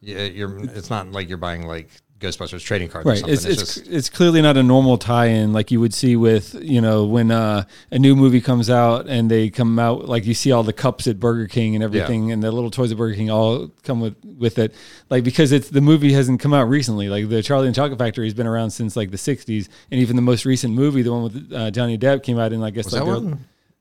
yeah, 0.00 0.24
you're 0.24 0.64
it's 0.64 0.90
not 0.90 1.10
like 1.12 1.28
you're 1.28 1.38
buying 1.38 1.66
like 1.66 1.90
Ghostbusters 2.20 2.62
trading 2.62 2.90
cards 2.90 3.06
or 3.06 3.10
Right. 3.10 3.18
something. 3.20 3.32
It's, 3.32 3.44
It's, 3.46 3.62
it's, 3.62 3.74
just 3.76 3.88
it's 3.90 4.10
clearly 4.10 4.42
not 4.42 4.58
a 4.58 4.62
normal 4.62 4.98
tie-in 4.98 5.54
like 5.54 5.70
you 5.70 5.80
would 5.80 5.94
see 5.94 6.16
with 6.16 6.54
you 6.60 6.80
know 6.82 7.06
when 7.06 7.30
uh, 7.30 7.64
a 7.90 7.98
new 7.98 8.14
movie 8.14 8.42
comes 8.42 8.68
out 8.68 9.08
and 9.08 9.30
they 9.30 9.48
come 9.48 9.78
out 9.78 10.06
like 10.06 10.26
you 10.26 10.34
see 10.34 10.52
all 10.52 10.62
the 10.62 10.74
cups 10.74 11.06
at 11.06 11.18
Burger 11.18 11.46
King 11.46 11.74
and 11.74 11.82
everything 11.82 12.30
and 12.30 12.42
the 12.42 12.52
little 12.52 12.70
toys 12.70 12.92
at 12.92 12.98
Burger 12.98 13.14
King 13.16 13.30
all 13.30 13.68
come 13.84 14.00
with 14.00 14.16
with 14.38 14.58
it 14.58 14.74
like 15.08 15.24
because 15.24 15.50
it's 15.50 15.70
the 15.70 15.80
movie 15.80 16.12
hasn't 16.12 16.40
come 16.40 16.52
out 16.52 16.68
recently 16.68 17.08
like 17.08 17.28
the 17.30 17.42
Charlie 17.42 17.66
and 17.68 17.74
Chocolate 17.74 17.98
Factory 17.98 18.26
has 18.26 18.34
been 18.34 18.46
around 18.46 18.70
since 18.70 18.96
like 18.96 19.10
the 19.10 19.16
'60s 19.16 19.68
and 19.90 20.00
even 20.00 20.14
the 20.16 20.22
most 20.22 20.44
recent 20.44 20.74
movie 20.74 21.00
the 21.00 21.12
one 21.12 21.22
with 21.22 21.52
uh, 21.54 21.70
Johnny 21.70 21.96
Depp 21.96 22.22
came 22.22 22.38
out 22.38 22.52
in 22.52 22.62
I 22.62 22.68
guess 22.68 22.84
was 22.86 22.94
like 22.94 23.38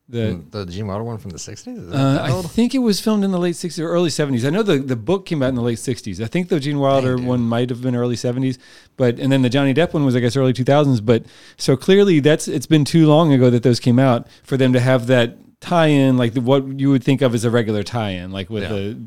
the, 0.10 0.42
the 0.50 0.66
the 0.66 0.72
Gene 0.72 0.88
Wilder 0.88 1.04
one 1.04 1.18
from 1.20 1.30
the 1.32 1.38
'60s. 1.38 1.78
Is 1.78 1.90
that 1.92 1.96
uh, 1.96 2.24
I 2.24 2.42
think 2.42 2.74
it 2.74 2.80
was 2.80 3.00
filmed 3.00 3.24
in 3.24 3.32
the 3.32 3.38
late 3.38 3.56
60s 3.56 3.80
or 3.80 3.88
early 3.90 4.10
70s. 4.10 4.46
I 4.46 4.50
know 4.50 4.64
the, 4.64 4.80
the 4.80 4.96
book 4.96 5.26
came 5.26 5.44
out 5.44 5.50
in 5.50 5.56
the 5.56 5.62
late 5.62 5.78
60s. 5.78 6.20
I 6.22 6.26
think 6.28 6.50
the 6.50 6.60
Gene 6.60 6.80
Wilder 6.80 7.16
one 7.18 7.42
might 7.42 7.70
have 7.70 7.82
been 7.82 7.96
early 7.96 8.16
70s, 8.16 8.58
but 8.98 9.20
and 9.20 9.32
then 9.32 9.44
the 9.44 9.50
Johnny 9.50 9.74
Depp 9.74 9.94
one 9.94 10.06
was 10.06 10.16
I 10.16 10.20
guess 10.20 10.36
early 10.36 10.54
2000s. 10.54 11.06
But 11.06 11.26
so 11.58 11.78
clearly 11.78 12.20
that's 12.20 12.48
it's 12.48 12.66
been 12.66 12.86
too 12.86 13.06
long 13.08 13.32
ago 13.32 13.50
that 13.52 13.64
those 13.64 13.80
came 13.80 14.00
out 14.00 14.28
for 14.44 14.58
them 14.58 14.74
to 14.74 14.80
have 14.80 15.08
that 15.08 15.38
tie-in 15.62 16.16
like 16.18 16.34
the, 16.34 16.42
what 16.42 16.80
you 16.80 16.90
would 16.90 17.04
think 17.04 17.22
of 17.22 17.36
as 17.36 17.44
a 17.44 17.52
regular 17.52 17.84
tie-in, 17.84 18.32
like 18.32 18.50
with 18.50 18.64
Yeah. 18.64 18.70
the 18.70 18.98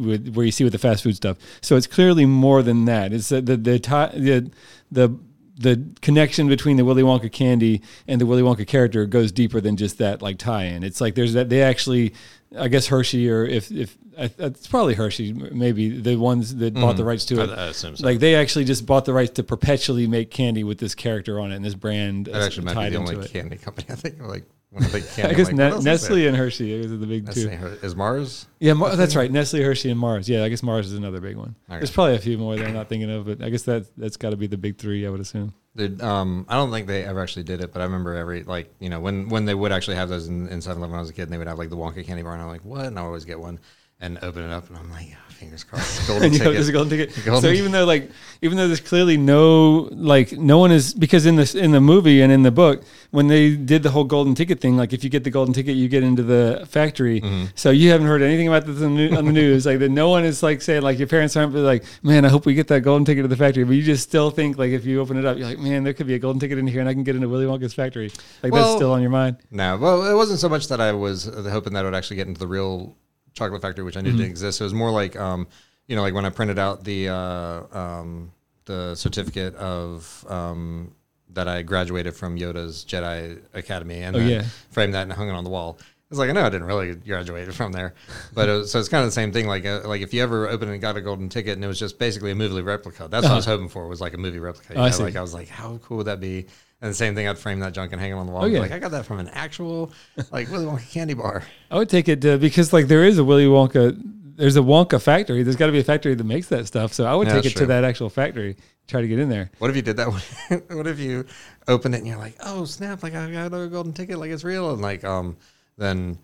with 0.00 0.32
where 0.34 0.46
you 0.46 0.52
see 0.52 0.64
with 0.64 0.72
the 0.72 0.78
fast 0.78 1.02
food 1.02 1.14
stuff. 1.16 1.36
So 1.60 1.76
it's 1.76 1.86
clearly 1.86 2.24
more 2.24 2.62
than 2.62 2.86
that. 2.86 3.12
It's 3.12 3.28
the 3.28 3.40
the 3.42 3.56
the 3.56 3.78
tie, 3.78 4.12
the, 4.14 4.50
the 4.90 5.18
the 5.58 5.84
connection 6.02 6.48
between 6.48 6.76
the 6.76 6.84
Willy 6.84 7.02
Wonka 7.02 7.30
candy 7.30 7.82
and 8.06 8.20
the 8.20 8.26
Willy 8.26 8.42
Wonka 8.42 8.66
character 8.66 9.06
goes 9.06 9.32
deeper 9.32 9.60
than 9.60 9.76
just 9.76 9.98
that 9.98 10.22
like 10.22 10.38
tie-in. 10.38 10.84
It's 10.84 11.00
like 11.00 11.14
there's 11.14 11.32
that 11.32 11.48
they 11.48 11.62
actually, 11.62 12.14
I 12.56 12.68
guess 12.68 12.86
Hershey 12.86 13.28
or 13.28 13.44
if 13.44 13.70
if 13.70 13.96
it's 14.16 14.66
probably 14.66 14.94
Hershey 14.94 15.32
maybe 15.32 16.00
the 16.00 16.16
ones 16.16 16.56
that 16.56 16.74
bought 16.74 16.96
the 16.96 17.02
mm-hmm. 17.02 17.08
rights 17.08 17.24
to 17.26 17.42
it. 17.42 17.50
I 17.50 17.66
assume 17.66 17.96
so. 17.96 18.04
Like 18.04 18.20
they 18.20 18.34
actually 18.34 18.64
just 18.64 18.86
bought 18.86 19.04
the 19.04 19.12
rights 19.12 19.32
to 19.32 19.42
perpetually 19.42 20.06
make 20.06 20.30
candy 20.30 20.64
with 20.64 20.78
this 20.78 20.94
character 20.94 21.40
on 21.40 21.52
it 21.52 21.56
and 21.56 21.64
this 21.64 21.74
brand 21.74 22.26
that 22.26 22.42
actually 22.42 22.66
might 22.66 22.72
be 22.72 22.76
tied 22.76 22.92
the 22.92 22.96
only 22.98 23.28
candy 23.28 23.56
company 23.56 23.86
I 23.90 23.94
think 23.96 24.20
like 24.20 24.44
I 24.76 24.84
think 24.84 25.06
candy, 25.08 25.30
I'm 25.30 25.36
guess 25.36 25.46
like, 25.46 25.56
Ne- 25.56 25.64
what 25.64 25.72
else 25.72 25.78
is 25.80 25.84
Nestle 25.84 26.26
and 26.26 26.36
Hershey 26.36 26.72
is 26.72 26.90
the 26.90 27.06
big 27.06 27.24
Nestle 27.26 27.42
two. 27.44 27.56
Her- 27.56 27.78
is 27.82 27.96
Mars. 27.96 28.46
Yeah, 28.60 28.74
Mar- 28.74 28.96
that's 28.96 29.16
right. 29.16 29.30
Nestle, 29.30 29.62
Hershey, 29.62 29.90
and 29.90 29.98
Mars. 29.98 30.28
Yeah, 30.28 30.44
I 30.44 30.48
guess 30.50 30.62
Mars 30.62 30.88
is 30.88 30.92
another 30.92 31.20
big 31.20 31.36
one. 31.36 31.54
There's 31.68 31.90
probably 31.90 32.16
a 32.16 32.18
few 32.18 32.36
more 32.36 32.56
that 32.56 32.66
I'm 32.66 32.74
not 32.74 32.88
thinking 32.88 33.10
of, 33.10 33.24
but 33.26 33.42
I 33.42 33.48
guess 33.48 33.62
that 33.62 33.86
that's 33.96 34.16
got 34.18 34.30
to 34.30 34.36
be 34.36 34.46
the 34.46 34.58
big 34.58 34.76
three. 34.76 35.06
I 35.06 35.10
would 35.10 35.20
assume. 35.20 35.54
Dude, 35.74 36.02
um, 36.02 36.44
I 36.48 36.56
don't 36.56 36.70
think 36.70 36.86
they 36.86 37.04
ever 37.04 37.20
actually 37.20 37.44
did 37.44 37.60
it, 37.62 37.72
but 37.72 37.80
I 37.80 37.84
remember 37.84 38.14
every 38.14 38.42
like 38.42 38.72
you 38.78 38.90
know 38.90 39.00
when 39.00 39.28
when 39.28 39.46
they 39.46 39.54
would 39.54 39.72
actually 39.72 39.96
have 39.96 40.08
those 40.08 40.26
in, 40.28 40.48
in 40.48 40.58
7-Eleven 40.58 40.90
when 40.90 40.94
I 40.94 41.00
was 41.00 41.10
a 41.10 41.12
kid, 41.14 41.22
and 41.22 41.32
they 41.32 41.38
would 41.38 41.46
have 41.46 41.58
like 41.58 41.70
the 41.70 41.76
Wonka 41.76 42.04
candy 42.04 42.22
bar, 42.22 42.34
and 42.34 42.42
I'm 42.42 42.48
like, 42.48 42.64
what? 42.64 42.84
And 42.86 42.98
I 42.98 43.02
always 43.02 43.24
get 43.24 43.40
one 43.40 43.60
and 44.00 44.18
open 44.22 44.42
it 44.42 44.50
up, 44.52 44.68
and 44.68 44.76
I'm 44.76 44.90
like, 44.90 45.08
oh, 45.12 45.27
fingers 45.38 45.64
crossed, 45.64 46.06
golden 46.08 46.30
ticket. 46.32 46.52
there's 46.52 46.68
a 46.68 46.72
golden 46.72 46.90
ticket. 46.98 47.24
Golden 47.24 47.42
so 47.42 47.48
even 47.50 47.72
though 47.72 47.84
like 47.84 48.10
even 48.42 48.58
though 48.58 48.66
there's 48.66 48.80
clearly 48.80 49.16
no 49.16 49.88
like 49.92 50.32
no 50.32 50.58
one 50.58 50.72
is 50.72 50.92
because 50.94 51.26
in 51.26 51.36
this 51.36 51.54
in 51.54 51.70
the 51.70 51.80
movie 51.80 52.20
and 52.22 52.32
in 52.32 52.42
the 52.42 52.50
book 52.50 52.82
when 53.10 53.28
they 53.28 53.54
did 53.54 53.82
the 53.82 53.90
whole 53.90 54.04
golden 54.04 54.34
ticket 54.34 54.60
thing 54.60 54.76
like 54.76 54.92
if 54.92 55.02
you 55.04 55.10
get 55.10 55.24
the 55.24 55.30
golden 55.30 55.54
ticket 55.54 55.76
you 55.76 55.88
get 55.88 56.02
into 56.02 56.22
the 56.22 56.66
factory 56.68 57.20
Mm-hmm. 57.20 57.44
so 57.54 57.70
you 57.70 57.90
haven't 57.90 58.06
heard 58.06 58.22
anything 58.22 58.48
about 58.48 58.66
this 58.66 58.82
on 58.82 58.94
the, 58.96 59.08
news 59.22 59.64
like 59.66 59.78
that 59.78 59.90
no 59.90 60.08
one 60.10 60.24
is 60.24 60.42
like 60.42 60.60
saying 60.60 60.82
like 60.82 60.98
your 60.98 61.08
parents 61.08 61.36
aren't 61.36 61.54
like 61.54 61.84
man 62.02 62.24
I 62.24 62.28
hope 62.28 62.44
we 62.46 62.54
get 62.54 62.68
that 62.68 62.80
golden 62.80 63.04
ticket 63.04 63.24
to 63.24 63.28
the 63.28 63.36
factory 63.36 63.64
but 63.64 63.72
you 63.72 63.82
just 63.82 64.02
still 64.02 64.30
think 64.30 64.58
like 64.58 64.70
if 64.72 64.84
you 64.84 65.00
open 65.00 65.16
it 65.16 65.24
up 65.24 65.36
you're 65.38 65.46
like 65.48 65.58
man 65.58 65.84
there 65.84 65.92
could 65.94 66.06
be 66.06 66.14
a 66.14 66.18
golden 66.18 66.40
ticket 66.40 66.58
in 66.58 66.66
here 66.66 66.80
and 66.80 66.88
I 66.88 66.94
can 66.94 67.04
get 67.04 67.14
into 67.16 67.28
Willy 67.28 67.46
Wonka's 67.46 67.74
factory 67.74 68.10
like 68.42 68.52
that's 68.52 68.72
still 68.74 68.92
on 68.92 69.00
your 69.00 69.10
mind 69.10 69.36
No, 69.50 69.76
well, 69.78 70.04
it 70.10 70.14
wasn't 70.14 70.38
so 70.40 70.48
much 70.48 70.68
that 70.68 70.80
I 70.80 70.92
was 70.92 71.28
uh, 71.28 71.42
hoping 71.50 71.72
that 71.74 71.80
I 71.80 71.84
would 71.84 71.94
actually 71.94 72.16
get 72.16 72.26
into 72.28 72.40
the 72.40 72.46
real 72.46 72.96
chocolate 73.38 73.62
factory, 73.62 73.84
which 73.84 73.96
I 73.96 74.00
knew 74.00 74.10
Mm-hmm. 74.10 74.18
didn't 74.18 74.30
exist. 74.30 74.58
So 74.58 74.64
It 74.64 74.66
was 74.66 74.74
more 74.74 74.90
like, 75.02 75.14
um, 75.28 75.46
you 75.88 75.96
know, 75.96 76.02
like 76.02 76.14
when 76.14 76.26
I 76.26 76.30
printed 76.30 76.58
out 76.58 76.84
the 76.84 77.08
uh, 77.08 77.78
um, 77.82 78.32
the 78.66 78.94
certificate 78.94 79.54
of 79.56 80.24
um, 80.28 80.92
that 81.36 81.48
I 81.48 81.62
graduated 81.62 82.14
from 82.14 82.36
Yoda's 82.38 82.84
Jedi 82.84 83.40
Academy, 83.54 84.02
and 84.02 84.16
Oh, 84.16 84.18
yeah. 84.18 84.42
framed 84.70 84.94
that 84.94 85.02
and 85.02 85.12
hung 85.12 85.28
it 85.28 85.32
on 85.32 85.44
the 85.44 85.50
wall. 85.50 85.78
It's 86.10 86.18
like 86.18 86.30
I 86.30 86.32
know 86.32 86.44
I 86.44 86.48
didn't 86.48 86.66
really 86.66 86.94
graduate 86.94 87.52
from 87.54 87.70
there, 87.72 87.92
but 88.34 88.48
it 88.48 88.52
was, 88.52 88.70
so 88.72 88.78
it's 88.80 88.88
kind 88.88 89.02
of 89.04 89.08
the 89.08 89.12
same 89.20 89.30
thing. 89.30 89.46
Like 89.46 89.66
uh, 89.66 89.82
like 89.86 90.00
if 90.00 90.12
you 90.14 90.22
ever 90.22 90.48
opened 90.48 90.70
and 90.70 90.80
got 90.80 90.96
a 90.96 91.02
golden 91.02 91.28
ticket 91.28 91.52
and 91.56 91.62
it 91.64 91.68
was 91.68 91.78
just 91.78 91.98
basically 91.98 92.30
a 92.30 92.34
movie 92.34 92.62
replica, 92.62 93.08
that's 93.10 93.24
what 93.24 93.32
I 93.32 93.36
was 93.36 93.44
hoping 93.44 93.68
for 93.68 93.86
was 93.88 94.00
like 94.00 94.14
a 94.14 94.18
movie 94.18 94.38
replica. 94.38 94.72
Uh-huh. 94.72 94.82
Oh, 94.82 94.86
I 94.86 94.90
see. 94.90 95.02
like 95.02 95.16
I 95.16 95.20
was 95.22 95.34
like, 95.34 95.48
how 95.48 95.78
cool 95.84 95.98
would 95.98 96.06
that 96.06 96.18
be? 96.20 96.46
And 96.80 96.90
the 96.90 96.94
same 96.94 97.14
thing, 97.14 97.26
I'd 97.26 97.38
frame 97.38 97.58
that 97.60 97.72
junk 97.72 97.92
and 97.92 98.00
hang 98.00 98.12
it 98.12 98.14
on 98.14 98.26
the 98.26 98.32
wall. 98.32 98.44
Oh, 98.44 98.46
yeah. 98.46 98.60
Like 98.60 98.70
I 98.70 98.78
got 98.78 98.92
that 98.92 99.04
from 99.04 99.18
an 99.18 99.28
actual 99.28 99.92
like 100.30 100.48
Willy 100.50 100.64
Wonka 100.64 100.88
candy 100.90 101.14
bar. 101.14 101.42
I 101.70 101.76
would 101.76 101.88
take 101.88 102.08
it 102.08 102.20
to, 102.22 102.38
because 102.38 102.72
like 102.72 102.86
there 102.86 103.04
is 103.04 103.18
a 103.18 103.24
Willy 103.24 103.46
Wonka, 103.46 104.00
there's 104.36 104.56
a 104.56 104.60
Wonka 104.60 105.02
factory. 105.02 105.42
There's 105.42 105.56
got 105.56 105.66
to 105.66 105.72
be 105.72 105.80
a 105.80 105.84
factory 105.84 106.14
that 106.14 106.24
makes 106.24 106.46
that 106.48 106.66
stuff. 106.68 106.92
So 106.92 107.04
I 107.04 107.14
would 107.14 107.26
Yeah, 107.26 107.34
take 107.34 107.46
it 107.46 107.56
to 107.56 107.66
that 107.66 107.82
actual 107.82 108.08
factory, 108.08 108.56
try 108.86 109.00
to 109.00 109.08
get 109.08 109.18
in 109.18 109.28
there. 109.28 109.50
What 109.58 109.70
if 109.70 109.76
you 109.76 109.82
did 109.82 109.96
that? 109.96 110.06
what 110.70 110.86
if 110.86 111.00
you 111.00 111.26
opened 111.66 111.96
it 111.96 111.98
and 111.98 112.06
you're 112.06 112.16
like, 112.16 112.36
oh 112.44 112.64
snap! 112.64 113.02
Like 113.02 113.16
I 113.16 113.28
got 113.30 113.46
a 113.46 113.66
golden 113.66 113.92
ticket, 113.92 114.18
like 114.18 114.30
it's 114.30 114.44
real, 114.44 114.70
and 114.70 114.80
like 114.80 115.02
um, 115.02 115.36
then 115.76 116.18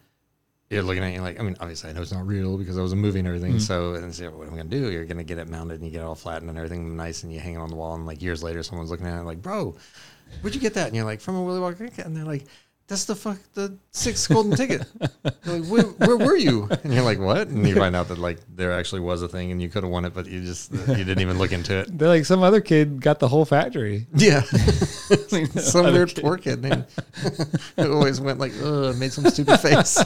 you're 0.70 0.82
looking 0.82 1.02
at 1.02 1.10
it, 1.10 1.14
you're 1.14 1.22
like, 1.22 1.38
I 1.38 1.42
mean, 1.42 1.56
obviously 1.60 1.90
I 1.90 1.92
know 1.92 2.02
it's 2.02 2.12
not 2.12 2.26
real 2.26 2.56
because 2.56 2.76
it 2.76 2.82
was 2.82 2.92
a 2.92 2.96
movie 2.96 3.18
and 3.18 3.28
everything. 3.28 3.52
Mm-hmm. 3.52 3.58
So 3.60 3.94
and 3.94 4.14
so 4.14 4.30
what 4.30 4.46
am 4.46 4.54
I 4.54 4.58
gonna 4.58 4.68
do? 4.68 4.90
You're 4.90 5.04
gonna 5.04 5.24
get 5.24 5.38
it 5.38 5.48
mounted 5.48 5.74
and 5.74 5.84
you 5.84 5.90
get 5.90 6.00
it 6.00 6.04
all 6.04 6.14
flattened 6.14 6.48
and 6.48 6.58
everything 6.58 6.96
nice 6.96 7.22
and 7.22 7.32
you 7.32 7.40
hang 7.40 7.54
it 7.54 7.58
on 7.58 7.68
the 7.68 7.76
wall 7.76 7.94
and 7.94 8.06
like 8.06 8.22
years 8.22 8.42
later 8.42 8.62
someone's 8.62 8.90
looking 8.90 9.06
at 9.06 9.20
it 9.20 9.24
like, 9.24 9.42
bro, 9.42 9.76
where'd 10.40 10.54
you 10.54 10.60
get 10.60 10.74
that? 10.74 10.88
And 10.88 10.96
you're 10.96 11.04
like, 11.04 11.20
from 11.20 11.36
a 11.36 11.42
Willy 11.42 11.60
Wonka 11.60 12.04
and 12.04 12.16
they're 12.16 12.24
like. 12.24 12.44
That's 12.86 13.06
the 13.06 13.16
fuck 13.16 13.38
the 13.54 13.78
sixth 13.92 14.28
golden 14.28 14.52
ticket. 14.56 14.86
Like, 15.46 15.64
where, 15.64 15.84
where 15.84 16.18
were 16.18 16.36
you? 16.36 16.68
And 16.84 16.92
you're 16.92 17.02
like, 17.02 17.18
what? 17.18 17.48
And 17.48 17.66
you 17.66 17.74
find 17.74 17.96
out 17.96 18.08
that 18.08 18.18
like 18.18 18.40
there 18.54 18.72
actually 18.72 19.00
was 19.00 19.22
a 19.22 19.28
thing, 19.28 19.50
and 19.50 19.62
you 19.62 19.70
could 19.70 19.84
have 19.84 19.90
won 19.90 20.04
it, 20.04 20.12
but 20.12 20.26
you 20.26 20.42
just 20.42 20.70
you 20.70 20.96
didn't 20.96 21.20
even 21.20 21.38
look 21.38 21.52
into 21.52 21.74
it. 21.78 21.96
They're 21.96 22.08
like 22.08 22.26
some 22.26 22.42
other 22.42 22.60
kid 22.60 23.00
got 23.00 23.20
the 23.20 23.28
whole 23.28 23.46
factory. 23.46 24.06
Yeah. 24.14 24.42
some 25.62 25.94
weird 25.94 26.10
kid. 26.10 26.22
poor 26.22 26.36
kid 26.36 26.60
named 26.60 26.84
always 27.78 28.20
went 28.20 28.38
like, 28.38 28.52
ugh, 28.62 28.94
made 28.98 29.14
some 29.14 29.24
stupid 29.30 29.60
face. 29.60 29.96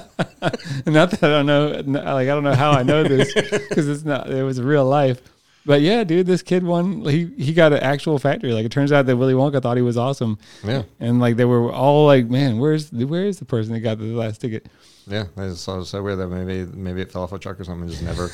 Not 0.86 1.10
that 1.10 1.18
I 1.24 1.42
don't 1.42 1.46
know, 1.46 1.82
like 1.84 2.28
I 2.28 2.32
don't 2.32 2.44
know 2.44 2.54
how 2.54 2.70
I 2.70 2.84
know 2.84 3.02
this 3.02 3.34
because 3.34 3.88
it's 3.88 4.04
not. 4.04 4.30
It 4.30 4.44
was 4.44 4.60
real 4.62 4.84
life. 4.84 5.20
But 5.68 5.82
yeah, 5.82 6.02
dude, 6.02 6.26
this 6.26 6.40
kid 6.40 6.64
won. 6.64 7.02
He 7.04 7.26
he 7.36 7.52
got 7.52 7.74
an 7.74 7.80
actual 7.80 8.18
factory. 8.18 8.54
Like 8.54 8.64
it 8.64 8.72
turns 8.72 8.90
out 8.90 9.04
that 9.04 9.18
Willy 9.18 9.34
Wonka 9.34 9.60
thought 9.60 9.76
he 9.76 9.82
was 9.82 9.98
awesome, 9.98 10.38
Yeah. 10.64 10.84
and 10.98 11.20
like 11.20 11.36
they 11.36 11.44
were 11.44 11.70
all 11.70 12.06
like, 12.06 12.26
"Man, 12.30 12.58
where's 12.58 12.90
where 12.90 13.26
is 13.26 13.38
the 13.38 13.44
person 13.44 13.74
that 13.74 13.80
got 13.80 13.98
the 13.98 14.06
last 14.06 14.40
ticket?" 14.40 14.66
Yeah. 15.06 15.24
It's 15.36 15.60
so, 15.60 15.84
so 15.84 16.02
weird 16.02 16.20
that 16.20 16.28
maybe 16.28 16.64
maybe 16.74 17.02
it 17.02 17.12
fell 17.12 17.22
off 17.22 17.32
a 17.32 17.38
truck 17.38 17.60
or 17.60 17.64
something 17.64 17.86
just 17.88 18.02
never 18.02 18.30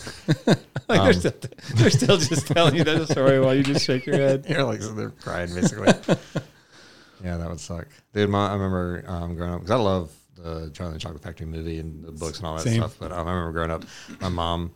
Like 0.89 1.01
Um, 1.01 1.05
they're 1.07 1.13
still 1.13 1.33
they're 1.75 1.91
still 1.91 2.17
just 2.19 2.47
telling 2.55 2.77
you 2.77 2.85
that 2.85 3.09
story 3.09 3.41
while 3.41 3.55
you 3.55 3.65
just 3.65 3.85
shake 3.85 4.07
your 4.07 4.17
head. 4.17 4.47
you're 4.49 4.63
like 4.63 4.81
so 4.83 4.93
they're 4.95 5.11
crying 5.11 5.53
basically. 5.53 5.93
yeah, 7.25 7.37
that 7.37 7.49
would 7.49 7.59
suck. 7.61 7.89
Dude, 8.13 8.31
my, 8.31 8.49
I 8.51 8.53
remember 8.53 9.05
um, 9.09 9.35
growing 9.35 9.55
up 9.55 9.61
because 9.61 9.71
I 9.73 9.77
love 9.83 10.13
the 10.37 10.71
Charlie 10.73 10.93
and 10.93 11.01
the 11.01 11.01
Chocolate 11.01 11.23
Factory 11.23 11.47
movie 11.47 11.79
and 11.81 12.05
the 12.05 12.13
books 12.13 12.39
and 12.39 12.47
all 12.47 12.55
that 12.57 12.63
Same. 12.63 12.81
stuff. 12.81 12.97
But 12.99 13.11
um, 13.13 13.27
I 13.27 13.33
remember 13.33 13.53
growing 13.53 13.71
up, 13.71 13.85
my 14.21 14.29
mom 14.29 14.73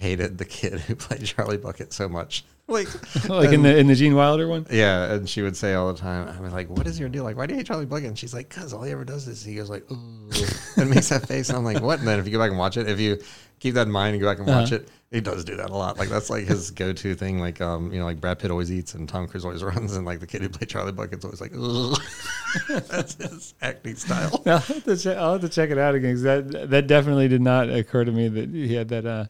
hated 0.00 0.38
the 0.38 0.44
kid 0.44 0.80
who 0.80 0.96
played 0.96 1.24
Charlie 1.24 1.58
Bucket 1.58 1.92
so 1.92 2.08
much. 2.08 2.44
Like, 2.70 2.86
like 3.28 3.52
in 3.52 3.62
the 3.62 3.76
in 3.76 3.88
the 3.88 3.96
Gene 3.96 4.14
Wilder 4.14 4.46
one. 4.46 4.64
Yeah, 4.70 5.14
and 5.14 5.28
she 5.28 5.42
would 5.42 5.56
say 5.56 5.74
all 5.74 5.92
the 5.92 5.98
time, 5.98 6.28
I 6.28 6.40
was 6.40 6.52
like, 6.52 6.70
"What 6.70 6.86
is 6.86 7.00
your 7.00 7.08
deal? 7.08 7.24
Like, 7.24 7.36
why 7.36 7.46
do 7.46 7.52
you 7.54 7.58
hate 7.58 7.66
Charlie 7.66 7.84
Bucket?" 7.84 8.06
And 8.06 8.16
she's 8.16 8.32
like, 8.32 8.48
"Cause 8.48 8.72
all 8.72 8.84
he 8.84 8.92
ever 8.92 9.04
does 9.04 9.26
is 9.26 9.44
he 9.44 9.56
goes 9.56 9.68
like, 9.68 9.90
ooh," 9.90 10.30
and 10.76 10.88
makes 10.88 11.08
that 11.08 11.26
face. 11.26 11.48
And 11.48 11.58
I'm 11.58 11.64
like, 11.64 11.82
"What?" 11.82 11.98
And 11.98 12.06
then 12.06 12.20
if 12.20 12.26
you 12.26 12.30
go 12.30 12.38
back 12.38 12.50
and 12.50 12.58
watch 12.60 12.76
it, 12.76 12.88
if 12.88 13.00
you 13.00 13.18
keep 13.60 13.74
that 13.74 13.86
in 13.86 13.92
mind 13.92 14.14
and 14.14 14.20
go 14.22 14.28
back 14.28 14.38
and 14.38 14.46
watch 14.48 14.72
Uh-huh. 14.72 14.82
it, 14.82 14.88
he 15.12 15.20
does 15.20 15.44
do 15.44 15.56
that 15.56 15.70
a 15.70 15.74
lot. 15.74 15.98
Like 15.98 16.08
that's 16.08 16.30
like 16.30 16.44
his 16.46 16.70
go-to 16.80 17.14
thing. 17.14 17.38
Like, 17.40 17.60
um, 17.60 17.92
you 17.92 17.98
know, 17.98 18.04
like 18.04 18.20
Brad 18.20 18.38
Pitt 18.38 18.50
always 18.50 18.70
eats 18.72 18.94
and 18.94 19.08
Tom 19.08 19.26
Cruise 19.28 19.44
always 19.44 19.62
runs, 19.70 19.94
and 19.96 20.04
like 20.06 20.20
the 20.20 20.26
kid 20.26 20.42
who 20.42 20.48
played 20.48 20.68
Charlie 20.68 20.92
Bucket's 20.92 21.24
always 21.24 21.40
like, 21.40 21.52
that's 22.88 23.14
his 23.14 23.54
acting 23.62 23.96
style. 23.96 24.42
I'll 24.46 24.58
have, 24.58 24.84
to 24.84 24.96
check, 24.96 25.16
I'll 25.16 25.32
have 25.32 25.40
to 25.42 25.48
check 25.48 25.70
it 25.70 25.78
out 25.78 25.94
again 25.94 26.14
'cause 26.14 26.22
that 26.22 26.70
that 26.70 26.86
definitely 26.86 27.28
did 27.28 27.40
not 27.42 27.68
occur 27.70 28.04
to 28.04 28.12
me 28.12 28.28
that 28.28 28.50
he 28.50 28.74
had 28.74 28.88
that 28.88 29.06
uh 29.06 29.24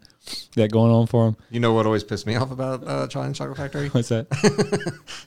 that 0.54 0.70
going 0.70 0.92
on 0.92 1.06
for 1.06 1.28
him. 1.28 1.36
You 1.50 1.60
know 1.60 1.72
what 1.72 1.86
always 1.86 2.04
pissed 2.04 2.26
me 2.26 2.36
off 2.36 2.50
about 2.52 2.86
uh, 2.86 3.06
Charlie 3.08 3.28
and 3.28 3.34
Chocolate 3.36 3.56
Factory? 3.56 3.88
What's 3.88 4.10
that? 4.10 4.26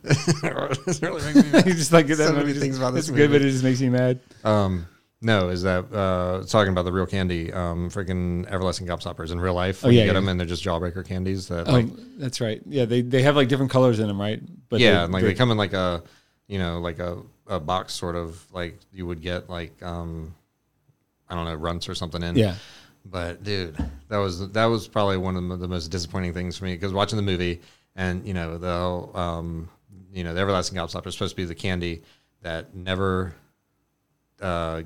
it 0.03 1.01
really 1.01 1.21
makes 1.23 1.35
me 1.45 1.51
mad. 1.51 1.65
just 1.65 1.91
like 1.91 2.07
So 2.09 2.15
that 2.15 2.33
many 2.33 2.45
movie 2.47 2.59
things 2.59 2.77
about 2.77 2.93
this 2.93 3.09
It's 3.09 3.17
good, 3.17 3.31
but 3.31 3.41
it 3.41 3.49
just 3.49 3.63
makes 3.63 3.81
me 3.81 3.89
mad. 3.89 4.19
Um, 4.43 4.85
no, 5.23 5.47
is 5.49 5.63
that 5.63 5.91
uh, 5.93 6.43
talking 6.45 6.71
about 6.71 6.83
the 6.83 6.91
real 6.91 7.05
candy, 7.05 7.51
um, 7.51 7.89
freaking 7.89 8.45
everlasting 8.47 8.85
gobstoppers 8.85 9.31
in 9.31 9.39
real 9.39 9.53
life. 9.53 9.83
Oh, 9.85 9.89
yeah, 9.89 10.01
you 10.01 10.05
get 10.05 10.07
yeah. 10.07 10.13
them 10.13 10.27
and 10.27 10.39
they're 10.39 10.45
just 10.45 10.63
jawbreaker 10.63 11.07
candies 11.07 11.47
that, 11.47 11.67
Oh, 11.67 11.71
like, 11.71 11.87
that's 12.17 12.41
right. 12.41 12.61
Yeah, 12.67 12.85
they 12.85 13.01
they 13.01 13.21
have 13.21 13.35
like 13.35 13.47
different 13.47 13.71
colors 13.71 13.99
in 13.99 14.07
them, 14.07 14.19
right? 14.19 14.41
But 14.69 14.81
yeah, 14.81 14.91
they, 14.91 15.03
and 15.05 15.13
like 15.13 15.23
they 15.23 15.33
come 15.33 15.49
in 15.49 15.57
like 15.57 15.73
a, 15.73 16.03
you 16.47 16.59
know, 16.59 16.79
like 16.79 16.99
a, 16.99 17.21
a 17.47 17.59
box 17.59 17.93
sort 17.93 18.15
of 18.15 18.45
like 18.51 18.77
you 18.91 19.07
would 19.07 19.21
get 19.21 19.49
like, 19.49 19.81
um, 19.81 20.35
I 21.29 21.35
don't 21.35 21.45
know, 21.45 21.55
runts 21.55 21.87
or 21.87 21.95
something 21.95 22.21
in. 22.21 22.35
yeah. 22.35 22.55
But 23.05 23.43
dude, 23.43 23.77
that 24.09 24.17
was 24.17 24.49
that 24.51 24.65
was 24.65 24.87
probably 24.87 25.17
one 25.17 25.35
of 25.35 25.47
the, 25.47 25.57
the 25.57 25.67
most 25.67 25.87
disappointing 25.87 26.33
things 26.33 26.57
for 26.57 26.65
me 26.65 26.73
because 26.73 26.93
watching 26.93 27.17
the 27.17 27.23
movie 27.23 27.61
and 27.95 28.25
you 28.27 28.33
know 28.33 28.57
the 28.57 28.71
whole, 28.71 29.11
um, 29.15 29.69
you 30.13 30.23
know 30.23 30.33
the 30.33 30.39
everlasting 30.41 30.77
gobstopper 30.77 31.07
is 31.07 31.13
supposed 31.13 31.31
to 31.31 31.35
be 31.35 31.45
the 31.45 31.55
candy 31.55 32.01
that 32.41 32.75
never 32.75 33.33
uh, 34.41 34.83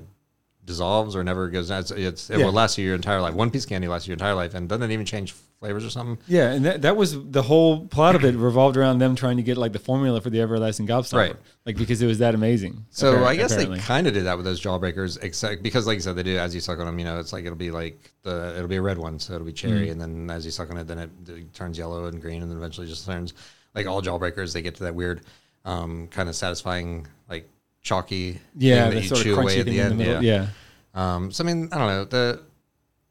dissolves 0.68 1.16
or 1.16 1.24
never 1.24 1.48
goes 1.48 1.68
down. 1.68 1.80
It's, 1.80 1.90
it's 1.90 2.30
it 2.30 2.38
Yeah. 2.38 2.44
will 2.46 2.52
last 2.52 2.78
you 2.78 2.84
your 2.84 2.94
entire 2.94 3.20
life. 3.20 3.34
One 3.34 3.50
piece 3.50 3.66
candy 3.66 3.88
lasts 3.88 4.06
you 4.06 4.12
your 4.12 4.16
entire 4.16 4.34
life 4.34 4.54
and 4.54 4.68
doesn't 4.68 4.92
even 4.92 5.04
change 5.04 5.32
flavors 5.58 5.84
or 5.84 5.90
something. 5.90 6.18
Yeah, 6.28 6.52
and 6.52 6.64
that, 6.64 6.82
that 6.82 6.96
was 6.96 7.20
the 7.32 7.42
whole 7.42 7.86
plot 7.88 8.14
of 8.14 8.24
it 8.24 8.36
revolved 8.36 8.76
around 8.76 8.98
them 8.98 9.16
trying 9.16 9.38
to 9.38 9.42
get 9.42 9.56
like 9.56 9.72
the 9.72 9.80
formula 9.80 10.20
for 10.20 10.30
the 10.30 10.40
everlasting 10.40 10.86
gobstopper, 10.86 11.14
Right. 11.16 11.36
Like 11.66 11.76
because 11.76 12.00
it 12.00 12.06
was 12.06 12.18
that 12.18 12.36
amazing. 12.36 12.84
So 12.90 13.24
I 13.24 13.34
guess 13.34 13.50
apparently. 13.50 13.78
they 13.78 13.84
kind 13.84 14.06
of 14.06 14.12
did 14.14 14.26
that 14.26 14.36
with 14.36 14.46
those 14.46 14.60
jawbreakers, 14.60 15.18
except 15.20 15.62
because, 15.64 15.86
like 15.88 15.96
you 15.96 16.00
said, 16.00 16.14
they 16.14 16.22
do 16.22 16.38
as 16.38 16.54
you 16.54 16.60
suck 16.60 16.78
on 16.78 16.86
them. 16.86 16.96
You 17.00 17.04
know, 17.06 17.18
it's 17.18 17.32
like 17.32 17.44
it'll 17.44 17.56
be 17.58 17.72
like 17.72 17.98
the 18.22 18.54
it'll 18.56 18.68
be 18.68 18.76
a 18.76 18.82
red 18.82 18.98
one, 18.98 19.18
so 19.18 19.34
it'll 19.34 19.46
be 19.46 19.52
cherry, 19.52 19.88
Mm. 19.88 19.92
and 19.92 20.00
then 20.00 20.30
as 20.30 20.44
you 20.44 20.52
suck 20.52 20.70
on 20.70 20.76
it, 20.76 20.86
then 20.86 20.98
it, 21.00 21.10
it 21.28 21.52
turns 21.54 21.76
yellow 21.76 22.04
and 22.06 22.20
green, 22.22 22.40
and 22.42 22.50
then 22.50 22.58
eventually 22.58 22.86
just 22.86 23.04
turns 23.04 23.34
like 23.74 23.86
all 23.86 24.00
jawbreakers. 24.00 24.52
They 24.52 24.62
get 24.62 24.76
to 24.76 24.84
that 24.84 24.94
weird, 24.94 25.22
um, 25.64 26.06
kind 26.08 26.28
of 26.28 26.36
satisfying, 26.36 27.06
like 27.28 27.48
chalky, 27.82 28.38
yeah, 28.56 28.84
thing 28.84 28.94
that 28.94 29.02
you 29.02 29.08
sort 29.08 29.26
of 29.26 29.38
away 29.38 29.60
at 29.60 29.66
the 29.66 29.80
in 29.80 29.96
the 29.98 30.04
end. 30.04 30.22
yeah. 30.24 30.46
yeah. 30.46 30.46
Um, 30.94 31.30
so 31.32 31.44
I 31.44 31.46
mean, 31.46 31.68
I 31.72 31.78
don't 31.78 31.88
know. 31.88 32.04
The 32.04 32.42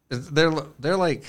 they're 0.09 0.51
they're 0.79 0.97
like 0.97 1.23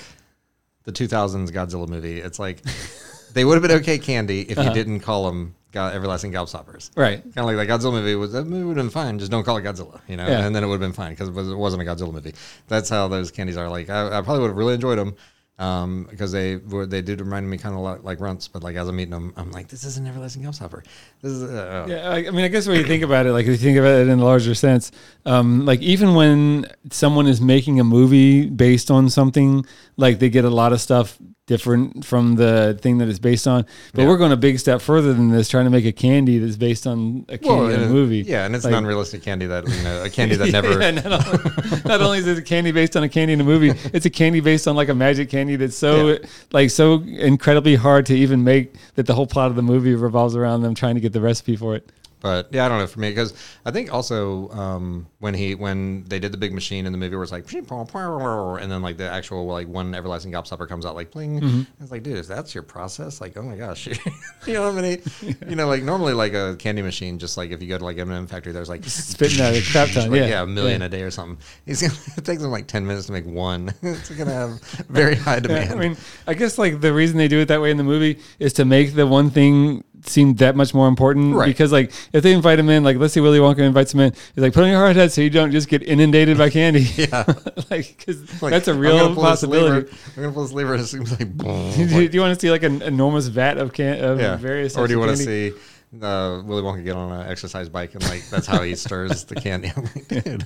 the 0.83 0.91
2000s 0.91 1.49
Godzilla 1.51 1.87
movie. 1.87 2.19
It's 2.19 2.39
like 2.39 2.61
they 3.33 3.45
would 3.45 3.55
have 3.55 3.61
been 3.61 3.79
okay 3.81 3.97
candy 3.99 4.41
if 4.41 4.57
Uh-huh. 4.57 4.69
you 4.69 4.73
didn't 4.73 5.01
call 5.01 5.25
them 5.25 5.55
go- 5.71 5.85
everlasting 5.87 6.31
gobstoppers 6.31 6.89
Right. 6.95 7.21
kind 7.21 7.37
of 7.37 7.45
like 7.45 7.57
that 7.57 7.67
Godzilla 7.67 7.91
movie 7.93 8.15
was 8.15 8.31
that 8.33 8.45
movie 8.45 8.63
would 8.63 8.77
have 8.77 8.85
been 8.85 8.89
fine. 8.91 9.19
Just 9.19 9.29
don't 9.31 9.43
call 9.43 9.57
it 9.57 9.63
Godzilla, 9.63 9.99
you 10.07 10.17
know, 10.17 10.25
Yeah. 10.27 10.45
and 10.45 10.55
then 10.55 10.63
it 10.63 10.67
would 10.67 10.81
have 10.81 10.87
been 10.89 10.93
fine 10.93 11.11
because 11.11 11.27
it, 11.29 11.33
was, 11.33 11.49
it 11.49 11.55
wasn't 11.57 11.83
a 11.83 11.85
Godzilla 11.85 12.13
movie. 12.13 12.33
That's 12.67 12.89
how 12.89 13.07
those 13.07 13.29
candies 13.31 13.57
are. 13.57 13.69
Like 13.69 13.89
I, 13.89 14.17
I 14.17 14.21
probably 14.21 14.39
would 14.41 14.47
have 14.49 14.57
really 14.57 14.73
enjoyed 14.75 14.97
them 14.97 15.15
um, 15.59 16.07
because 16.09 16.31
they 16.31 16.55
were 16.55 16.85
they 16.85 17.01
did 17.01 17.19
remind 17.19 17.49
me 17.49 17.57
kind 17.57 17.75
of 17.75 17.81
like, 17.81 18.03
like 18.03 18.19
runts, 18.21 18.47
but 18.47 18.63
like 18.63 18.77
as 18.77 18.87
I'm 18.87 18.99
eating 18.99 19.11
them, 19.11 19.33
I'm 19.35 19.51
like, 19.51 19.67
this 19.67 19.83
is 19.83 19.97
an 19.97 20.07
everlasting 20.07 20.41
gobstopper. 20.43 20.83
This 21.21 21.33
is 21.33 21.43
uh, 21.43 21.85
Yeah, 21.87 22.09
I, 22.09 22.27
I 22.27 22.31
mean, 22.31 22.45
I 22.45 22.47
guess 22.47 22.65
when 22.67 22.77
you 22.77 22.85
think 22.85 23.03
about 23.03 23.25
it, 23.25 23.33
like 23.33 23.45
if 23.45 23.51
you 23.51 23.57
think 23.57 23.77
about 23.77 23.99
it 23.99 24.07
in 24.07 24.19
a 24.19 24.23
larger 24.23 24.55
sense, 24.55 24.91
um, 25.25 25.65
like 25.65 25.81
even 25.81 26.15
when 26.15 26.65
someone 26.91 27.27
is 27.27 27.41
making 27.41 27.79
a 27.79 27.83
movie 27.83 28.49
based 28.49 28.89
on 28.89 29.09
something, 29.09 29.65
like 29.97 30.19
they 30.19 30.29
get 30.29 30.45
a 30.45 30.49
lot 30.49 30.71
of 30.71 30.79
stuff 30.79 31.19
different 31.49 32.05
from 32.05 32.35
the 32.35 32.77
thing 32.79 32.99
that 32.99 33.09
it's 33.09 33.17
based 33.17 33.47
on. 33.47 33.65
But 33.93 34.03
Yeah. 34.03 34.07
we're 34.07 34.17
going 34.17 34.31
a 34.31 34.37
big 34.37 34.59
step 34.59 34.81
further 34.81 35.13
than 35.15 35.31
this, 35.31 35.49
trying 35.49 35.65
to 35.65 35.71
make 35.71 35.83
a 35.83 35.91
candy 35.91 36.37
that's 36.37 36.57
based 36.57 36.85
on 36.85 37.25
a 37.27 37.39
candy 37.39 37.73
in 37.73 37.81
a 37.81 37.85
uh, 37.87 37.89
movie. 37.89 38.19
Yeah, 38.19 38.45
and 38.45 38.55
it's 38.55 38.63
Like- 38.65 38.71
non-realistic 38.73 39.23
candy 39.23 39.47
that 39.47 39.67
you 39.67 39.83
know 39.83 40.03
a 40.03 40.09
candy 40.11 40.35
that 40.35 40.51
never. 40.57 40.79
Yeah, 40.79 40.91
not, 40.91 41.05
only, 41.27 41.81
not 41.85 42.01
only 42.01 42.17
is 42.19 42.27
it 42.27 42.37
a 42.37 42.41
candy 42.43 42.71
based 42.71 42.95
on 42.95 43.01
a 43.03 43.09
candy 43.09 43.33
in 43.33 43.41
a 43.41 43.43
movie, 43.43 43.69
it's 43.93 44.05
a 44.05 44.11
candy 44.11 44.41
based 44.41 44.67
on 44.67 44.75
like 44.75 44.89
a 44.89 44.93
magic 44.95 45.29
candy 45.31 45.55
that's 45.55 45.75
so 45.75 46.09
Yeah. 46.09 46.17
like 46.51 46.69
so 46.69 47.01
incredibly 47.01 47.75
hard 47.75 48.05
to 48.05 48.13
even 48.15 48.43
make 48.43 48.75
that 48.93 49.07
the 49.07 49.15
whole 49.15 49.25
plot 49.27 49.49
of 49.49 49.55
the 49.55 49.63
movie 49.63 49.95
revolves 49.95 50.35
around 50.35 50.61
them 50.61 50.75
trying 50.75 50.93
to 50.95 51.01
get 51.01 51.13
the 51.13 51.21
recipe 51.21 51.55
for 51.55 51.75
it. 51.75 51.89
But 52.21 52.49
yeah, 52.51 52.65
I 52.65 52.69
don't 52.69 52.79
know 52.79 52.87
for 52.87 52.99
me 52.99 53.09
because 53.09 53.33
I 53.65 53.71
think 53.71 53.93
also 53.93 54.49
um, 54.49 55.07
when 55.19 55.33
he 55.33 55.55
when 55.55 56.03
they 56.05 56.19
did 56.19 56.31
the 56.33 56.37
big 56.37 56.53
machine 56.53 56.85
in 56.85 56.91
the 56.91 56.97
movie 56.97 57.15
where 57.15 57.23
it's 57.23 57.31
like 57.31 57.45
and 57.51 58.71
then 58.71 58.81
like 58.81 58.97
the 58.97 59.09
actual 59.09 59.45
like 59.47 59.67
one 59.67 59.95
everlasting 59.95 60.31
gobstopper 60.31 60.67
comes 60.67 60.85
out 60.85 60.95
like 60.95 61.11
bling. 61.11 61.39
Mm-hmm. 61.39 61.61
It's 61.81 61.91
like, 61.91 62.03
dude, 62.03 62.17
if 62.17 62.27
that's 62.27 62.53
your 62.53 62.63
process, 62.63 63.21
like, 63.21 63.37
oh 63.37 63.41
my 63.41 63.55
gosh, 63.55 63.87
you 64.45 64.53
know 64.53 64.63
how 64.63 64.71
many, 64.71 65.01
you 65.47 65.55
know, 65.55 65.67
like 65.67 65.83
normally 65.83 66.13
like 66.13 66.33
a 66.33 66.55
candy 66.59 66.81
machine, 66.81 67.19
just 67.19 67.37
like 67.37 67.51
if 67.51 67.61
you 67.61 67.67
go 67.69 67.77
to 67.77 67.85
like 67.85 67.97
M&M 67.97 68.27
factory, 68.27 68.51
there's 68.51 68.69
like 68.69 68.83
Spitting 68.83 69.41
out 69.41 69.53
a 69.53 69.61
crap 69.71 69.89
ton, 69.89 70.11
like, 70.11 70.21
yeah. 70.21 70.43
a 70.43 70.45
million 70.45 70.81
Yeah. 70.81 70.87
a 70.87 70.89
day 70.89 71.01
or 71.03 71.11
something. 71.11 71.37
He's 71.65 71.81
gonna 71.81 71.93
it 72.17 72.25
takes 72.25 72.43
him 72.43 72.51
like 72.51 72.67
ten 72.67 72.85
minutes 72.85 73.07
to 73.07 73.13
make 73.13 73.25
one. 73.25 73.73
it's 73.81 74.09
gonna 74.09 74.33
have 74.33 74.61
very 74.89 75.15
high 75.15 75.39
demand. 75.39 75.71
I 75.71 75.75
mean, 75.75 75.97
I 76.27 76.33
guess 76.33 76.57
like 76.57 76.81
the 76.81 76.93
reason 76.93 77.17
they 77.17 77.27
do 77.27 77.39
it 77.39 77.45
that 77.45 77.61
way 77.61 77.71
in 77.71 77.77
the 77.77 77.83
movie 77.83 78.19
is 78.39 78.53
to 78.53 78.65
make 78.65 78.93
the 78.93 79.07
one 79.07 79.29
thing 79.29 79.83
seem 80.09 80.35
that 80.35 80.55
much 80.55 80.73
more 80.73 80.87
important. 80.87 81.35
Right. 81.35 81.45
Because 81.45 81.71
like 81.71 81.91
if 82.13 82.23
they 82.23 82.33
invite 82.33 82.59
him 82.59 82.69
in, 82.69 82.83
like 82.83 82.97
let's 82.97 83.13
say 83.13 83.21
Willy 83.21 83.39
Wonka 83.39 83.59
invites 83.59 83.93
him 83.93 84.01
in, 84.01 84.13
he's 84.35 84.41
like 84.43 84.53
put 84.53 84.63
on 84.63 84.69
your 84.69 84.79
hard 84.79 84.95
hat 84.95 85.11
so 85.11 85.21
you 85.21 85.29
don't 85.29 85.51
just 85.51 85.69
get 85.69 85.83
inundated 85.83 86.37
by 86.37 86.49
candy. 86.49 86.87
Yeah. 86.99 87.23
like 87.71 87.95
because 87.97 88.41
Like, 88.41 88.51
that's 88.51 88.67
a 88.67 88.71
I'm 88.71 88.79
real 88.79 89.13
pull 89.13 89.23
possibility. 89.23 89.89
I'm 90.17 90.23
gonna 90.23 90.33
pull 90.33 90.43
this 90.43 90.51
lever 90.51 90.73
and 90.73 90.83
it 90.83 90.87
seems 90.87 91.11
like 91.11 91.37
do, 91.37 91.45
like- 91.45 92.11
do 92.11 92.17
you 92.17 92.21
want 92.21 92.33
to 92.33 92.39
see 92.39 92.51
like 92.51 92.63
an 92.63 92.81
enormous 92.81 93.27
vat 93.27 93.57
of 93.57 93.71
can 93.73 94.03
of 94.03 94.19
yeah. 94.19 94.35
various? 94.35 94.75
or 94.75 94.87
do 94.87 94.93
you 94.93 94.99
want 94.99 95.11
to 95.11 95.17
see 95.17 95.53
uh, 96.01 96.41
Willy 96.45 96.61
Wonka 96.61 96.83
get 96.83 96.95
on 96.95 97.11
an 97.11 97.27
exercise 97.29 97.67
bike 97.69 97.95
and 97.95 98.03
like 98.07 98.27
that's 98.29 98.45
how 98.45 98.61
he 98.61 98.75
stirs 98.75 99.23
the 99.25 99.35
candy? 99.35 99.71
I'm 99.75 99.83
like, 99.83 100.07
dude, 100.07 100.45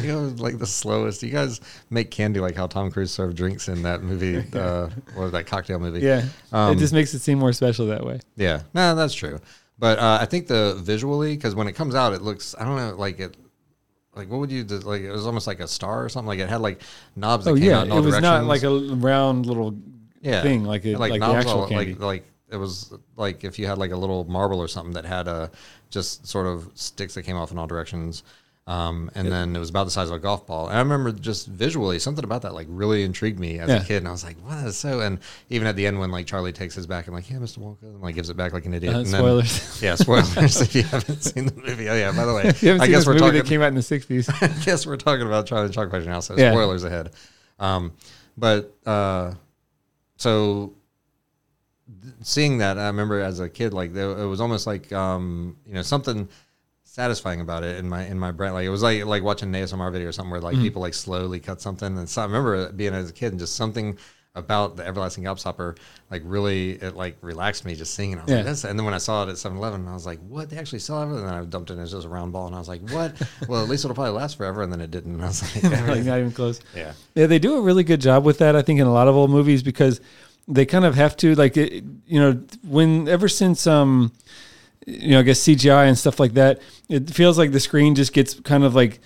you 0.00 0.08
know, 0.08 0.20
like 0.38 0.58
the 0.58 0.66
slowest. 0.66 1.22
You 1.22 1.30
guys 1.30 1.60
make 1.90 2.10
candy 2.10 2.40
like 2.40 2.54
how 2.56 2.66
Tom 2.66 2.90
Cruise 2.90 3.10
served 3.10 3.36
drinks 3.36 3.68
in 3.68 3.82
that 3.82 4.02
movie, 4.02 4.44
uh, 4.58 4.88
or 5.16 5.30
that 5.30 5.46
cocktail 5.46 5.78
movie. 5.78 6.00
Yeah, 6.00 6.24
Um, 6.52 6.72
it 6.76 6.78
just 6.78 6.92
makes 6.94 7.12
it 7.14 7.18
seem 7.20 7.38
more 7.38 7.52
special 7.52 7.86
that 7.88 8.04
way. 8.04 8.20
Yeah, 8.36 8.62
no, 8.74 8.94
that's 8.94 9.14
true. 9.14 9.38
But 9.78 9.98
uh, 9.98 10.18
I 10.20 10.24
think 10.24 10.46
the 10.48 10.78
visually, 10.82 11.36
because 11.36 11.54
when 11.54 11.68
it 11.68 11.72
comes 11.74 11.94
out, 11.94 12.12
it 12.12 12.22
looks. 12.22 12.54
I 12.58 12.64
don't 12.64 12.76
know, 12.76 12.94
like 12.96 13.20
it. 13.20 13.36
Like 14.16 14.28
what 14.30 14.40
would 14.40 14.50
you 14.50 14.64
do? 14.64 14.78
Like 14.80 15.02
it 15.02 15.12
was 15.12 15.26
almost 15.26 15.46
like 15.46 15.60
a 15.60 15.68
star 15.68 16.04
or 16.04 16.08
something. 16.08 16.26
Like 16.26 16.40
it 16.40 16.48
had 16.48 16.60
like 16.60 16.82
knobs 17.14 17.44
that 17.44 17.52
Oh 17.52 17.54
came 17.54 17.64
yeah, 17.64 17.78
out 17.78 17.86
in 17.86 17.92
it 17.92 17.94
all 17.94 18.02
was 18.02 18.18
not 18.20 18.44
like 18.46 18.64
a 18.64 18.70
round 18.96 19.46
little 19.46 19.76
yeah. 20.22 20.42
thing 20.42 20.64
like 20.64 20.84
it, 20.84 20.98
like, 20.98 21.12
the 21.12 21.18
knobs 21.18 21.36
actual 21.46 21.60
all- 21.60 21.68
candy. 21.68 21.92
Like, 21.92 22.00
like 22.00 22.24
it 22.50 22.56
was 22.56 22.92
like 23.16 23.44
if 23.44 23.58
you 23.58 23.66
had 23.66 23.78
like 23.78 23.90
a 23.92 23.96
little 23.96 24.24
marble 24.24 24.60
or 24.60 24.68
something 24.68 24.94
that 24.94 25.04
had 25.04 25.28
a 25.28 25.50
just 25.90 26.26
sort 26.26 26.46
of 26.46 26.70
sticks 26.74 27.14
that 27.14 27.22
came 27.22 27.36
off 27.36 27.50
in 27.52 27.58
all 27.58 27.66
directions. 27.66 28.22
Um, 28.66 29.10
and 29.14 29.32
then 29.32 29.56
it 29.56 29.58
was 29.58 29.70
about 29.70 29.84
the 29.84 29.90
size 29.90 30.10
of 30.10 30.16
a 30.16 30.18
golf 30.18 30.46
ball. 30.46 30.68
And 30.68 30.76
I 30.76 30.80
remember 30.80 31.10
just 31.10 31.46
visually 31.46 31.98
something 31.98 32.22
about 32.22 32.42
that 32.42 32.52
like 32.52 32.66
really 32.68 33.02
intrigued 33.02 33.38
me 33.40 33.58
as 33.58 33.70
Yeah. 33.70 33.76
a 33.80 33.84
kid. 33.84 33.96
And 33.98 34.08
I 34.08 34.10
was 34.10 34.22
like, 34.22 34.36
what 34.44 34.58
is 34.66 34.76
so? 34.76 35.00
And 35.00 35.20
even 35.48 35.66
at 35.66 35.74
the 35.74 35.86
end 35.86 35.98
when 35.98 36.10
like 36.10 36.26
Charlie 36.26 36.52
takes 36.52 36.74
his 36.74 36.86
back 36.86 37.06
and 37.06 37.16
like, 37.16 37.30
yeah, 37.30 37.38
Mr. 37.38 37.60
Wonka, 37.60 37.84
and 37.84 38.02
like 38.02 38.14
gives 38.14 38.28
it 38.28 38.36
back 38.36 38.52
like 38.52 38.66
an 38.66 38.74
idiot. 38.74 38.94
Uh, 38.94 38.98
and 38.98 39.06
then- 39.06 39.20
spoilers. 39.20 39.82
yeah, 39.82 39.94
spoilers 39.94 40.60
if 40.60 40.74
you 40.74 40.82
haven't 40.82 41.22
seen 41.22 41.46
the 41.46 41.54
movie. 41.54 41.88
Oh 41.88 41.94
yeah, 41.94 42.12
by 42.12 42.26
the 42.26 42.34
way, 42.34 42.42
I 42.78 42.86
guess 42.86 43.06
we're 43.06 43.16
talking. 43.18 43.38
that 43.38 43.46
came 43.46 43.62
out 43.62 43.68
in 43.68 43.74
the 43.74 43.80
'60s. 43.80 44.30
I 44.42 44.64
guess 44.66 44.84
we're 44.86 44.98
talking 44.98 45.26
about 45.26 45.46
Charlie 45.46 45.64
and 45.64 45.70
the 45.70 45.74
Chocolate 45.74 45.92
Factory 45.92 46.12
now, 46.12 46.20
so 46.20 46.36
Yeah. 46.36 46.50
spoilers 46.52 46.84
ahead. 46.84 47.12
Um, 47.58 47.92
but 48.36 48.76
uh, 48.84 49.32
so 50.18 50.74
seeing 52.22 52.58
that, 52.58 52.78
I 52.78 52.86
remember 52.86 53.20
as 53.20 53.40
a 53.40 53.48
kid, 53.48 53.72
like 53.72 53.92
there, 53.92 54.10
it 54.18 54.26
was 54.26 54.40
almost 54.40 54.66
like 54.66 54.92
um, 54.92 55.56
you 55.66 55.74
know 55.74 55.82
something 55.82 56.28
satisfying 56.84 57.40
about 57.40 57.62
it 57.64 57.76
in 57.78 57.88
my 57.88 58.04
in 58.06 58.18
my 58.18 58.30
brain. 58.32 58.52
Like 58.52 58.66
it 58.66 58.70
was 58.70 58.82
like 58.82 59.04
like 59.04 59.22
watching 59.22 59.54
an 59.54 59.62
ASMR 59.62 59.92
video 59.92 60.08
or 60.08 60.12
something 60.12 60.30
where 60.30 60.40
like 60.40 60.54
Mm-hmm. 60.54 60.62
people 60.64 60.82
like 60.82 60.94
slowly 60.94 61.40
cut 61.40 61.60
something. 61.60 61.96
And 61.98 62.08
so 62.08 62.22
I 62.22 62.24
remember 62.24 62.72
being 62.72 62.94
as 62.94 63.10
a 63.10 63.12
kid 63.12 63.32
and 63.32 63.38
just 63.38 63.54
something 63.56 63.98
about 64.34 64.76
the 64.76 64.86
everlasting 64.86 65.24
gobstopper 65.24 65.76
like 66.12 66.22
really 66.24 66.72
it 66.72 66.94
like 66.94 67.16
relaxed 67.22 67.64
me 67.64 67.74
just 67.74 67.94
seeing 67.94 68.12
it. 68.12 68.20
Was 68.22 68.30
Yeah. 68.30 68.36
like, 68.42 68.70
and 68.70 68.78
then 68.78 68.84
when 68.84 68.94
I 68.94 68.98
saw 68.98 69.24
it 69.24 69.28
at 69.30 69.34
7-Eleven, 69.34 69.88
I 69.88 69.94
was 69.94 70.06
like, 70.06 70.20
what? 70.28 70.48
They 70.48 70.56
actually 70.58 70.78
sell 70.78 71.02
it? 71.02 71.06
And 71.06 71.26
then 71.26 71.34
I 71.34 71.44
dumped 71.44 71.70
it 71.70 71.78
as 71.78 71.90
just 71.90 72.06
a 72.06 72.08
round 72.08 72.32
ball, 72.32 72.46
and 72.46 72.54
I 72.54 72.58
was 72.58 72.68
like, 72.68 72.88
what? 72.90 73.14
well, 73.48 73.62
at 73.62 73.68
least 73.68 73.84
it'll 73.84 73.94
probably 73.96 74.12
last 74.12 74.36
forever. 74.36 74.62
And 74.62 74.72
then 74.72 74.80
it 74.80 74.90
didn't. 74.92 75.14
And 75.14 75.22
I 75.24 75.26
was 75.28 75.42
like, 75.56 75.64
like 75.88 76.04
not 76.04 76.18
even 76.18 76.30
close. 76.32 76.60
yeah. 76.74 76.92
Yeah, 77.16 77.26
they 77.26 77.38
do 77.40 77.56
a 77.56 77.60
really 77.60 77.82
good 77.84 78.00
job 78.00 78.24
with 78.24 78.38
that. 78.38 78.54
I 78.54 78.62
think 78.62 78.78
in 78.80 78.86
a 78.86 78.92
lot 78.92 79.08
of 79.08 79.16
old 79.16 79.30
movies 79.30 79.62
because 79.62 80.00
they 80.48 80.64
kind 80.66 80.84
of 80.84 80.94
have 80.94 81.16
to 81.18 81.34
like 81.34 81.56
it, 81.56 81.84
you 82.06 82.18
know 82.18 82.42
when 82.66 83.06
ever 83.06 83.28
since 83.28 83.66
um 83.66 84.12
you 84.86 85.10
know 85.10 85.20
I 85.20 85.22
guess 85.22 85.40
CGI 85.40 85.86
and 85.86 85.96
stuff 85.96 86.18
like 86.18 86.34
that, 86.34 86.60
it 86.88 87.10
feels 87.10 87.38
like 87.38 87.52
the 87.52 87.60
screen 87.60 87.94
just 87.94 88.12
gets 88.12 88.34
kind 88.40 88.64
of 88.64 88.74
like 88.74 89.00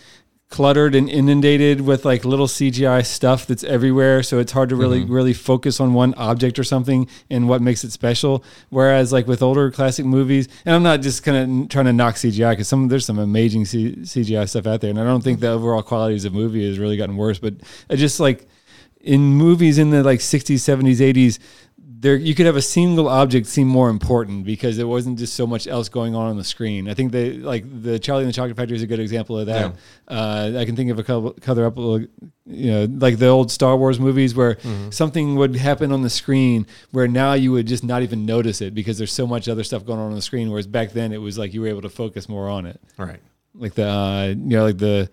cluttered 0.49 0.95
and 0.95 1.09
inundated 1.09 1.81
with 1.81 2.05
like 2.05 2.27
little 2.27 2.47
CGI 2.47 3.05
stuff 3.07 3.47
that's 3.47 3.65
everywhere. 3.65 4.23
So 4.23 4.39
it's 4.39 4.53
hard 4.53 4.69
to 4.69 4.77
really 4.77 5.03
really 5.05 5.33
focus 5.33 5.81
on 5.81 5.95
one 5.95 6.15
object 6.15 6.59
or 6.59 6.65
something 6.65 7.09
and 7.29 7.49
what 7.49 7.61
makes 7.61 7.83
it 7.83 7.91
special. 7.91 8.45
Whereas 8.69 9.13
like 9.13 9.27
with 9.27 9.43
older 9.43 9.71
classic 9.73 10.07
movies, 10.07 10.49
and 10.65 10.77
I'm 10.77 10.83
not 10.85 11.01
just 11.01 11.25
kind 11.25 11.63
of 11.65 11.69
trying 11.71 11.87
to 11.87 11.93
knock 11.93 12.15
CGI 12.15 12.53
because 12.53 12.69
some 12.69 12.87
there's 12.87 13.07
some 13.07 13.19
amazing 13.19 13.65
C- 13.65 13.97
CGI 13.97 14.49
stuff 14.49 14.67
out 14.67 14.81
there, 14.81 14.91
and 14.91 15.01
I 15.01 15.05
don't 15.05 15.25
think 15.25 15.41
the 15.41 15.51
overall 15.51 15.83
qualities 15.83 16.25
of 16.25 16.33
the 16.33 16.39
movie 16.39 16.69
has 16.69 16.79
really 16.79 16.97
gotten 16.97 17.17
worse. 17.17 17.39
But 17.41 17.55
I 17.91 17.97
just 17.97 18.21
like 18.21 18.47
in 19.03 19.21
movies 19.21 19.79
in 19.79 19.91
the 19.91 20.03
like 20.03 20.21
60s 20.21 20.57
70s 20.57 20.99
80s 20.99 21.39
there 22.03 22.17
you 22.17 22.35
could 22.35 22.47
have 22.47 22.57
a 22.57 22.63
single 22.63 23.09
object 23.09 23.47
seem 23.47 23.69
more 23.69 23.89
important 23.89 24.45
because 24.45 24.77
there 24.77 24.89
wasn't 24.89 25.17
just 25.17 25.35
so 25.35 25.47
much 25.47 25.69
else 25.69 25.89
going 25.89 26.17
on 26.17 26.27
on 26.27 26.37
the 26.37 26.43
screen. 26.43 26.89
I 26.89 26.95
think 26.95 27.13
they 27.13 27.35
like 27.35 27.65
the 27.83 27.97
charlie 28.01 28.25
and 28.25 28.29
the 28.29 28.33
chocolate 28.33 28.57
factory 28.57 28.77
is 28.77 28.83
a 28.83 28.89
good 28.89 28.99
example 28.99 29.39
of 29.39 29.47
that. 29.47 29.77
Uh, 30.09 30.53
i 30.59 30.65
can 30.65 30.75
think 30.75 30.91
of 30.91 30.99
a 30.99 31.05
couple 31.05 31.33
couple 31.35 31.65
up 31.65 31.77
you 32.45 32.73
know 32.73 32.85
like 32.99 33.19
the 33.19 33.29
old 33.29 33.53
star 33.53 33.77
wars 33.77 34.01
movies 34.01 34.35
where 34.35 34.59
something 34.91 35.37
would 35.37 35.55
happen 35.55 35.93
on 35.93 36.03
the 36.03 36.11
screen 36.11 36.67
where 36.91 37.07
now 37.07 37.35
you 37.35 37.53
would 37.53 37.69
just 37.69 37.85
not 37.85 38.03
even 38.03 38.27
notice 38.27 38.61
it 38.61 38.75
because 38.75 38.99
there's 38.99 39.13
so 39.13 39.27
much 39.27 39.49
other 39.49 39.63
stuff 39.63 39.85
going 39.87 40.01
on 40.01 40.07
on 40.11 40.17
the 40.17 40.23
screen 40.23 40.51
whereas 40.51 40.67
back 40.67 40.91
then 40.91 41.13
it 41.13 41.19
was 41.19 41.39
like 41.39 41.55
you 41.55 41.61
were 41.61 41.69
able 41.69 41.83
to 41.83 41.89
focus 41.89 42.29
more 42.29 42.49
on 42.49 42.67
it. 42.67 42.81
Right. 42.99 43.21
like 43.55 43.75
the 43.75 43.87
uh, 43.89 44.27
you 44.27 44.57
know 44.57 44.65
like 44.65 44.79
the 44.79 45.09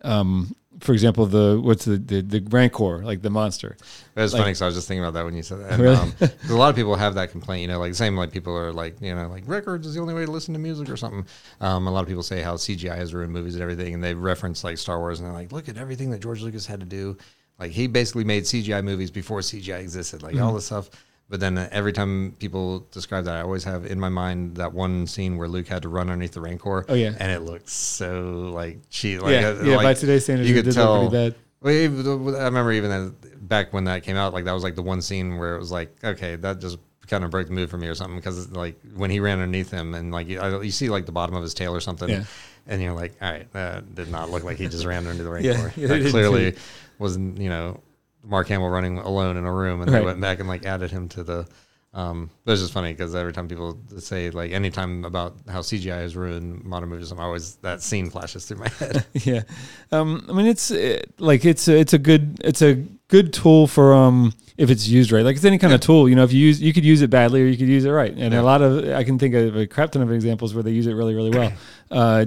um 0.00 0.56
for 0.82 0.92
example 0.92 1.24
the 1.26 1.58
what's 1.62 1.84
the 1.84 1.96
the, 1.96 2.20
the 2.20 2.40
rancor 2.50 2.98
like 3.04 3.22
the 3.22 3.30
monster 3.30 3.76
was 4.16 4.32
Like- 4.34 4.40
funny 4.40 4.50
because 4.50 4.62
I 4.62 4.66
was 4.66 4.74
just 4.74 4.88
thinking 4.88 5.02
about 5.04 5.14
that 5.14 5.24
when 5.24 5.34
you 5.34 5.42
said 5.42 5.60
that. 5.60 5.70
And, 5.72 5.82
Really? 5.82 5.96
um, 5.96 6.12
a 6.50 6.54
lot 6.54 6.68
of 6.70 6.76
people 6.76 6.94
have 6.96 7.14
that 7.14 7.30
complaint, 7.30 7.62
you 7.62 7.68
know, 7.68 7.78
like 7.78 7.92
the 7.92 7.96
same 7.96 8.16
like 8.16 8.30
people 8.32 8.54
are 8.54 8.72
like, 8.72 9.00
you 9.00 9.14
know, 9.14 9.28
like 9.28 9.44
records 9.46 9.86
is 9.86 9.94
the 9.94 10.00
only 10.00 10.12
way 10.12 10.24
to 10.26 10.30
listen 10.30 10.52
to 10.54 10.60
music 10.60 10.90
or 10.90 10.96
something. 10.98 11.24
Um, 11.60 11.86
a 11.86 11.90
lot 11.90 12.02
of 12.02 12.08
people 12.08 12.22
say 12.22 12.42
how 12.42 12.56
CGI 12.56 12.96
has 12.96 13.14
ruined 13.14 13.32
movies 13.32 13.54
and 13.54 13.62
everything, 13.62 13.94
and 13.94 14.02
they 14.04 14.12
reference 14.14 14.64
like 14.64 14.76
Star 14.76 14.98
Wars 14.98 15.18
and 15.20 15.26
they're 15.28 15.34
like, 15.34 15.50
look 15.52 15.68
at 15.68 15.78
everything 15.78 16.10
that 16.10 16.20
George 16.20 16.42
Lucas 16.42 16.66
had 16.66 16.80
to 16.80 16.86
do. 16.86 17.16
Like 17.58 17.70
he 17.70 17.86
basically 17.86 18.24
made 18.24 18.42
CGI 18.44 18.82
movies 18.84 19.10
before 19.10 19.38
CGI 19.40 19.78
existed, 19.80 20.22
like 20.22 20.34
Mm-hmm. 20.34 20.44
all 20.44 20.52
this 20.54 20.66
stuff. 20.66 20.90
But 21.28 21.40
then 21.40 21.56
uh, 21.56 21.68
every 21.72 21.92
time 21.92 22.36
people 22.38 22.80
describe 22.90 23.24
that, 23.24 23.36
I 23.36 23.40
always 23.40 23.64
have 23.64 23.86
in 23.86 23.98
my 23.98 24.10
mind 24.10 24.56
that 24.56 24.74
one 24.74 25.06
scene 25.06 25.38
where 25.38 25.48
Luke 25.48 25.66
had 25.68 25.82
to 25.82 25.88
run 25.88 26.10
underneath 26.10 26.32
the 26.32 26.40
Rancor. 26.42 26.84
Oh, 26.88 26.94
yeah. 26.94 27.14
and 27.18 27.32
it 27.32 27.40
looked 27.40 27.70
so 27.70 28.50
like 28.54 28.80
cheap. 28.90 29.22
Like, 29.22 29.32
yeah 29.40 29.48
uh, 29.48 29.62
yeah 29.64 29.76
like, 29.76 29.84
by 29.84 29.94
today's 29.94 30.24
standards 30.24 30.48
you 30.50 30.62
could 30.62 30.72
tell 30.72 31.08
pretty 31.08 31.30
bad 31.30 31.34
well, 31.62 32.36
I 32.36 32.44
remember 32.44 32.72
even 32.72 32.90
as, 32.90 33.10
back 33.40 33.72
when 33.72 33.84
that 33.84 34.02
came 34.02 34.16
out, 34.16 34.32
like 34.32 34.44
that 34.46 34.52
was 34.52 34.64
like 34.64 34.74
the 34.74 34.82
one 34.82 35.00
scene 35.00 35.38
where 35.38 35.54
it 35.54 35.58
was 35.58 35.70
like, 35.70 35.96
okay, 36.02 36.34
that 36.36 36.60
just 36.60 36.76
kind 37.06 37.22
of 37.24 37.30
broke 37.30 37.46
the 37.46 37.52
mood 37.52 37.70
for 37.70 37.78
me 37.78 37.86
or 37.86 37.94
something 37.94 38.16
because 38.16 38.50
like 38.50 38.80
when 38.96 39.10
he 39.10 39.20
ran 39.20 39.38
underneath 39.38 39.70
him 39.70 39.94
and 39.94 40.10
like 40.12 40.28
you, 40.28 40.40
I- 40.40 40.60
you 40.62 40.70
see 40.72 40.88
like 40.88 41.06
the 41.06 41.12
bottom 41.12 41.34
of 41.36 41.42
his 41.42 41.54
tail 41.54 41.74
or 41.74 41.80
something, 41.80 42.08
Yeah. 42.08 42.24
and 42.66 42.82
you're 42.82 42.94
like, 42.94 43.12
all 43.22 43.30
right, 43.30 43.50
that 43.52 43.94
did 43.94 44.10
not 44.10 44.28
look 44.30 44.42
like 44.44 44.56
he 44.58 44.66
just 44.68 44.84
ran 44.84 45.06
under 45.06 45.22
the 45.22 45.30
Yeah, 45.40 45.52
rancor. 45.62 45.80
yeah, 45.80 45.86
they 45.86 45.98
that 46.00 46.10
clearly 46.10 46.56
wasn't 46.98 47.38
you 47.38 47.48
know 47.48 47.80
Mark 48.24 48.48
Hamill 48.48 48.68
running 48.68 48.98
alone 48.98 49.36
in 49.36 49.44
a 49.44 49.52
room, 49.52 49.80
and 49.82 49.90
Right. 49.90 50.00
they 50.00 50.04
went 50.04 50.20
back 50.20 50.38
and 50.40 50.48
like 50.48 50.64
added 50.66 50.90
him 50.90 51.08
to 51.10 51.24
the. 51.24 51.46
Um, 51.94 52.30
but 52.46 52.52
it's 52.52 52.62
just 52.62 52.72
funny 52.72 52.92
because 52.94 53.14
every 53.14 53.34
time 53.34 53.48
people 53.48 53.78
say 53.98 54.30
like 54.30 54.50
anytime 54.52 55.04
about 55.04 55.36
how 55.46 55.60
CGI 55.60 56.00
has 56.00 56.16
ruined 56.16 56.64
modern 56.64 56.88
movies, 56.88 57.10
I'm 57.12 57.20
always 57.20 57.56
that 57.56 57.82
scene 57.82 58.08
flashes 58.08 58.46
through 58.46 58.58
my 58.60 58.68
head. 58.78 59.04
yeah 59.12 59.42
um 59.90 60.24
i 60.30 60.32
mean 60.32 60.46
it's 60.46 60.70
uh, 60.70 61.02
like 61.18 61.44
it's 61.44 61.68
a, 61.68 61.76
it's 61.78 61.92
a 61.92 61.98
good 61.98 62.38
it's 62.42 62.62
a 62.62 62.76
good 63.08 63.34
tool 63.34 63.66
for 63.66 63.92
um 63.92 64.32
if 64.56 64.70
it's 64.70 64.88
used 64.88 65.12
right 65.12 65.22
like 65.22 65.36
it's 65.36 65.44
any 65.44 65.58
kind 65.58 65.74
of 65.74 65.80
tool 65.82 66.08
you 66.08 66.14
know 66.16 66.24
if 66.24 66.32
you 66.32 66.40
use 66.46 66.62
you 66.62 66.72
could 66.72 66.84
use 66.84 67.02
it 67.02 67.10
badly 67.10 67.42
or 67.42 67.46
you 67.46 67.58
could 67.58 67.68
use 67.68 67.84
it 67.84 67.90
right 67.90 68.14
and 68.16 68.32
Yeah. 68.32 68.40
a 68.40 68.42
lot 68.42 68.62
of 68.62 68.88
i 68.94 69.04
can 69.04 69.18
think 69.18 69.34
of 69.34 69.54
a 69.54 69.66
crap 69.66 69.92
ton 69.92 70.00
of 70.00 70.10
examples 70.10 70.54
where 70.54 70.62
they 70.62 70.70
use 70.70 70.86
it 70.86 70.94
really 70.94 71.14
really 71.14 71.28
well 71.30 71.52
uh 71.90 72.24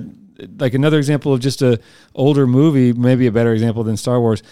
like 0.57 0.73
another 0.73 0.97
example 0.97 1.33
of 1.33 1.39
just 1.39 1.61
a 1.61 1.79
older 2.13 2.45
movie 2.47 2.91
maybe 2.93 3.27
a 3.27 3.31
better 3.31 3.53
example 3.53 3.83
than 3.83 3.95
star 3.97 4.19
wars 4.19 4.43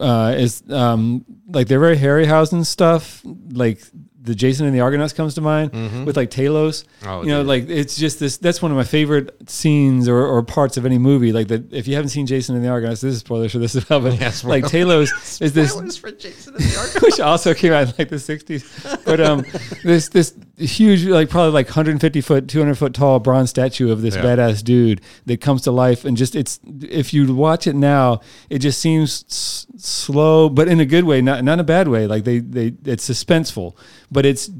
uh 0.00 0.34
is 0.36 0.62
um 0.70 1.24
like 1.48 1.68
they're 1.68 1.80
very 1.80 1.96
harryhausen 1.96 2.64
stuff 2.66 3.22
like 3.52 3.80
the 4.24 4.36
Jason 4.36 4.66
and 4.66 4.74
the 4.74 4.78
Argonauts 4.80 5.12
comes 5.12 5.34
to 5.34 5.40
mind 5.40 5.72
with 6.06 6.16
like 6.16 6.30
Talos. 6.30 6.84
Mm-hmm. 7.00 7.08
Oh, 7.08 7.22
you 7.22 7.28
know, 7.30 7.40
dude. 7.40 7.48
like 7.48 7.68
it's 7.68 7.96
just 7.96 8.20
this. 8.20 8.36
That's 8.36 8.62
one 8.62 8.70
of 8.70 8.76
my 8.76 8.84
favorite 8.84 9.50
scenes 9.50 10.06
or, 10.06 10.24
or 10.24 10.44
parts 10.44 10.76
of 10.76 10.86
any 10.86 10.96
movie. 10.96 11.32
Like 11.32 11.48
that, 11.48 11.72
if 11.72 11.88
you 11.88 11.96
haven't 11.96 12.10
seen 12.10 12.26
Jason 12.26 12.54
and 12.54 12.64
the 12.64 12.68
Argonauts, 12.68 13.00
this 13.00 13.14
is 13.14 13.18
spoilers 13.18 13.50
for 13.50 13.58
this 13.58 13.74
well. 13.90 14.00
But 14.00 14.20
Yeah, 14.20 14.32
like. 14.44 14.62
Talos 14.64 15.10
is 15.42 15.52
this 15.54 15.72
Spoilers 15.72 15.96
for 15.96 16.12
Jason 16.12 16.54
and 16.54 16.62
the 16.62 16.78
Ark. 16.94 17.02
which 17.02 17.18
also 17.18 17.52
came 17.52 17.72
out 17.72 17.88
in 17.88 17.94
like 17.98 18.10
the 18.10 18.16
60s. 18.16 19.04
But 19.04 19.20
um, 19.20 19.44
this 19.82 20.08
this 20.08 20.30
huge, 20.62 21.04
like 21.04 21.28
probably 21.30 21.52
like 21.52 21.66
150 21.66 22.20
foot, 22.20 22.48
200 22.48 22.76
foot 22.76 22.94
tall 22.94 23.18
bronze 23.20 23.50
statue 23.50 23.90
of 23.90 24.02
this 24.02 24.14
Yeah. 24.16 24.22
badass 24.22 24.62
dude 24.64 25.00
that 25.26 25.40
comes 25.40 25.62
to 25.62 25.70
life, 25.70 26.04
and 26.04 26.16
just 26.16 26.34
it's 26.34 26.60
if 26.82 27.12
you 27.14 27.32
watch 27.34 27.66
it 27.66 27.74
now, 27.76 28.20
it 28.50 28.60
just 28.60 28.80
seems 28.80 29.24
s- 29.28 29.66
slow, 29.76 30.48
but 30.48 30.68
in 30.68 30.80
a 30.80 30.86
good 30.86 31.04
way, 31.04 31.20
not 31.20 31.44
not 31.44 31.54
in 31.54 31.60
a 31.60 31.64
bad 31.64 31.88
way. 31.88 32.06
Like 32.06 32.24
they 32.24 32.38
they 32.38 32.72
it's 32.84 33.08
suspenseful, 33.08 33.74
but 34.10 34.24
it's 34.26 34.50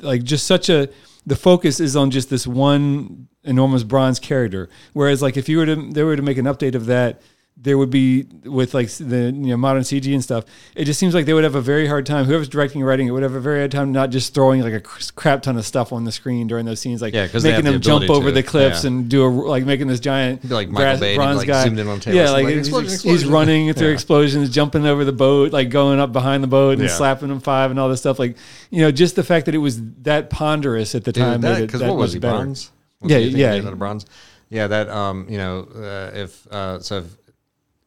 like 0.00 0.22
just 0.22 0.46
such 0.46 0.68
a 0.68 0.88
the 1.26 1.36
focus 1.36 1.80
is 1.80 1.96
on 1.96 2.10
just 2.10 2.28
this 2.30 2.46
one 2.46 3.28
enormous 3.44 3.82
bronze 3.82 4.18
character. 4.18 4.68
Whereas 4.92 5.22
like 5.22 5.36
if 5.36 5.48
you 5.48 5.58
were 5.58 5.66
to 5.66 5.76
they 5.76 6.02
were 6.02 6.16
to 6.16 6.22
make 6.22 6.38
an 6.38 6.46
update 6.46 6.74
of 6.74 6.86
that, 6.86 7.20
there 7.56 7.78
would 7.78 7.88
be 7.88 8.24
with 8.44 8.74
like 8.74 8.88
the 8.90 9.26
you 9.26 9.32
know 9.32 9.56
modern 9.56 9.82
CG 9.82 10.12
and 10.12 10.22
stuff. 10.22 10.44
It 10.74 10.84
just 10.84 11.00
seems 11.00 11.14
like 11.14 11.24
they 11.24 11.32
would 11.32 11.44
have 11.44 11.54
a 11.54 11.60
very 11.62 11.86
hard 11.86 12.04
time. 12.04 12.26
Whoever's 12.26 12.48
directing 12.48 12.82
and 12.82 12.88
writing 12.88 13.06
it 13.08 13.12
would 13.12 13.22
have 13.22 13.34
a 13.34 13.40
very 13.40 13.60
hard 13.60 13.70
time 13.70 13.90
not 13.92 14.10
just 14.10 14.34
throwing 14.34 14.60
like 14.60 14.74
a 14.74 14.80
crap 14.80 15.40
ton 15.42 15.56
of 15.56 15.64
stuff 15.64 15.92
on 15.92 16.04
the 16.04 16.12
screen 16.12 16.46
during 16.46 16.66
those 16.66 16.80
scenes, 16.80 17.00
like 17.00 17.14
Yeah, 17.14 17.28
making 17.32 17.42
have 17.52 17.64
the 17.64 17.70
them 17.72 17.80
jump 17.80 18.10
over 18.10 18.26
to, 18.28 18.32
the 18.32 18.42
cliffs 18.42 18.84
yeah. 18.84 18.88
and 18.90 19.08
do 19.08 19.24
a 19.24 19.28
like 19.28 19.64
making 19.64 19.86
this 19.86 20.00
giant 20.00 20.44
like 20.50 20.68
brass- 20.70 21.00
Bay, 21.00 21.14
bronze 21.16 21.38
like, 21.38 21.46
guy. 21.46 21.64
zoomed 21.64 21.78
in 21.78 21.88
on 21.88 22.00
Talos 22.00 22.14
yeah, 22.14 22.30
like 22.30 22.44
like, 22.44 22.54
he's, 22.54 22.66
explosion, 22.66 22.90
he's 22.90 22.94
explosion. 23.04 23.30
running 23.30 23.72
through 23.72 23.86
Yeah. 23.88 23.94
explosions, 23.94 24.50
jumping 24.50 24.84
over 24.84 25.04
the 25.06 25.12
boat, 25.12 25.52
like 25.52 25.70
going 25.70 26.00
up 26.00 26.12
behind 26.12 26.42
the 26.42 26.48
boat 26.48 26.78
and 26.80 26.90
slapping 26.90 27.28
them 27.28 27.40
five 27.40 27.70
and 27.70 27.80
all 27.80 27.88
this 27.88 28.00
stuff. 28.00 28.18
Like 28.18 28.36
you 28.70 28.80
know, 28.82 28.90
just 28.90 29.16
the 29.16 29.24
fact 29.24 29.46
that 29.46 29.54
it 29.54 29.58
was 29.58 29.80
that 30.02 30.28
ponderous 30.28 30.94
at 30.94 31.04
the 31.04 31.12
time 31.12 31.40
Dude, 31.40 31.58
it 31.60 31.66
because 31.66 31.82
what 31.82 31.96
was 31.96 32.12
he 32.12 32.18
better. 32.18 32.36
bronze? 32.36 32.72
Was 33.00 33.10
Yeah, 33.12 33.18
he- 33.18 33.24
I 33.26 33.28
he 33.30 33.36
yeah. 33.40 33.50
made 33.52 33.64
out 33.66 33.72
of 33.72 33.78
bronze. 33.78 34.04
Yeah, 34.50 34.66
that 34.66 34.88
um, 34.90 35.26
you 35.30 35.38
know, 35.38 35.66
uh, 35.74 36.10
if 36.14 36.46
uh, 36.48 36.78
so, 36.80 36.98
if, 36.98 37.06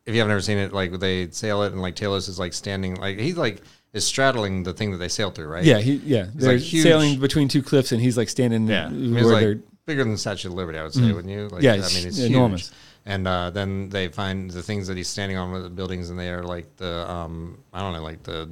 if 0.07 0.13
you 0.15 0.19
haven't 0.21 0.31
ever 0.31 0.41
seen 0.41 0.57
it, 0.57 0.73
like 0.73 0.91
they 0.99 1.29
sail 1.29 1.61
it 1.63 1.73
and 1.73 1.81
like 1.81 1.95
Talos 1.95 2.27
is 2.27 2.39
like 2.39 2.53
standing, 2.53 2.95
like 2.95 3.19
he's 3.19 3.37
like 3.37 3.61
is 3.93 4.05
straddling 4.05 4.63
the 4.63 4.73
thing 4.73 4.91
that 4.91 4.97
they 4.97 5.07
sail 5.07 5.29
through, 5.31 5.47
right? 5.47 5.63
Yeah, 5.63 5.77
he 5.79 5.95
yeah. 5.97 6.27
They're 6.33 6.53
like 6.53 6.61
huge- 6.61 6.83
sailing 6.83 7.19
between 7.19 7.47
two 7.47 7.61
cliffs, 7.61 7.91
and 7.91 8.01
he's 8.01 8.17
like 8.17 8.29
standing. 8.29 8.67
yeah. 8.67 8.87
I 8.87 8.89
mean, 8.89 9.13
where 9.13 9.23
like 9.25 9.41
they're 9.41 9.59
bigger 9.85 10.03
than 10.03 10.13
the 10.13 10.17
Statue 10.17 10.47
of 10.49 10.55
Liberty, 10.55 10.79
I 10.79 10.83
would 10.83 10.93
say, 10.93 11.11
wouldn't 11.11 11.29
you? 11.33 11.47
Like, 11.49 11.61
Yeah, 11.63 11.73
I 11.73 11.77
mean, 11.77 12.07
it's 12.07 12.19
enormous. 12.19 12.69
huge. 12.69 12.77
And 13.05 13.25
uh, 13.27 13.51
then 13.51 13.87
they 13.89 14.09
find 14.09 14.51
the 14.51 14.61
things 14.61 14.87
that 14.87 14.97
he's 14.97 15.07
standing 15.07 15.37
on 15.37 15.51
with 15.51 15.63
the 15.63 15.69
buildings, 15.69 16.09
and 16.09 16.19
they 16.19 16.29
are 16.29 16.43
like 16.43 16.75
the 16.77 17.09
um, 17.09 17.59
I 17.73 17.79
don't 17.81 17.93
know, 17.93 18.01
like 18.03 18.23
the 18.23 18.49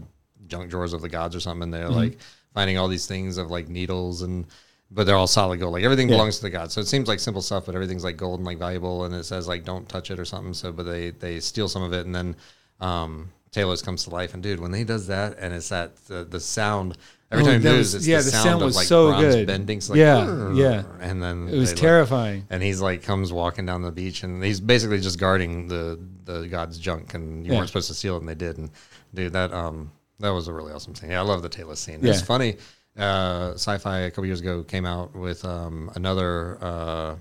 junk 0.48 0.70
drawers 0.70 0.94
of 0.94 1.02
the 1.02 1.10
gods 1.10 1.36
or 1.36 1.40
something. 1.42 1.64
And 1.64 1.74
they're 1.74 1.86
Mm-hmm. 1.88 1.96
like 1.96 2.18
finding 2.54 2.78
all 2.78 2.88
these 2.88 3.06
things 3.08 3.38
of 3.38 3.50
like 3.50 3.68
needles 3.70 4.22
and. 4.22 4.46
But 4.92 5.06
they're 5.08 5.16
all 5.16 5.28
solid 5.28 5.60
gold. 5.60 5.74
Like 5.74 5.84
everything 5.84 6.08
Yeah. 6.10 6.16
belongs 6.16 6.38
to 6.38 6.44
the 6.44 6.50
gods. 6.52 6.74
So 6.74 6.80
it 6.82 6.88
seems 6.88 7.08
like 7.08 7.20
simple 7.20 7.42
stuff, 7.42 7.66
but 7.66 7.76
everything's 7.76 8.04
like 8.04 8.18
gold 8.18 8.40
and 8.40 8.46
like 8.46 8.60
valuable. 8.60 9.04
And 9.06 9.16
it 9.16 9.26
says 9.26 9.48
like 9.48 9.66
don't 9.66 9.90
touch 9.90 10.12
it 10.12 10.20
or 10.20 10.26
something. 10.26 10.54
So, 10.54 10.72
but 10.72 10.84
they 10.84 11.10
they 11.12 11.40
steal 11.40 11.68
some 11.68 11.82
of 11.82 11.92
it, 11.92 12.06
and 12.06 12.14
then 12.14 12.36
um, 12.80 13.32
Talos 13.52 13.84
comes 13.84 14.04
to 14.04 14.10
life. 14.12 14.34
And 14.34 14.44
dude, 14.44 14.60
when 14.60 14.74
he 14.74 14.84
does 14.84 15.08
that, 15.08 15.38
and 15.40 15.54
it's 15.54 15.70
that 15.70 15.96
the, 16.06 16.24
the 16.24 16.40
sound 16.40 16.98
every 17.32 17.44
Oh, 17.44 17.48
time 17.48 17.62
he 17.62 17.68
moves, 17.68 17.96
it's 17.96 18.06
yeah, 18.06 18.20
the 18.20 18.26
the 18.26 18.32
sound, 18.32 18.44
sound 18.44 18.62
of 18.62 18.66
was 18.68 18.76
like 18.76 18.86
so 18.88 19.08
bronze 19.10 19.36
good. 19.36 19.48
bending. 19.48 19.82
Like, 19.90 19.98
Yeah, 19.98 20.54
yeah. 20.54 20.84
and 21.02 21.22
then 21.22 21.48
it 21.50 21.58
was 21.58 21.74
terrifying. 21.74 22.46
and 22.52 22.62
he's 22.62 22.80
like 22.80 23.02
comes 23.02 23.34
walking 23.34 23.66
down 23.66 23.82
the 23.82 23.92
beach, 23.92 24.24
and 24.24 24.44
he's 24.44 24.60
basically 24.60 25.00
just 25.02 25.20
guarding 25.20 25.68
the 25.68 26.00
the 26.26 26.48
god's 26.48 26.78
junk, 26.78 27.16
and 27.16 27.44
you 27.44 27.52
Yeah. 27.52 27.58
weren't 27.58 27.70
supposed 27.70 27.88
to 27.88 27.96
steal 27.96 28.16
it, 28.18 28.20
and 28.20 28.30
they 28.30 28.36
did. 28.36 28.58
And 28.60 28.70
dude, 29.14 29.34
that 29.34 29.52
um 29.52 29.92
that 30.20 30.30
was 30.30 30.48
a 30.48 30.54
really 30.54 30.72
awesome 30.72 30.94
scene. 30.96 31.10
Yeah, 31.10 31.20
I 31.22 31.24
love 31.24 31.42
the 31.42 31.50
Talos 31.50 31.78
scene. 31.78 32.00
It's 32.06 32.22
funny. 32.22 32.58
Uh, 32.98 33.52
sci-fi 33.56 34.00
a 34.00 34.10
couple 34.12 34.26
years 34.26 34.40
ago 34.40 34.64
came 34.64 34.86
out 34.86 35.14
with 35.16 35.44
um 35.44 35.92
another 35.96 36.58
uh 36.62 37.16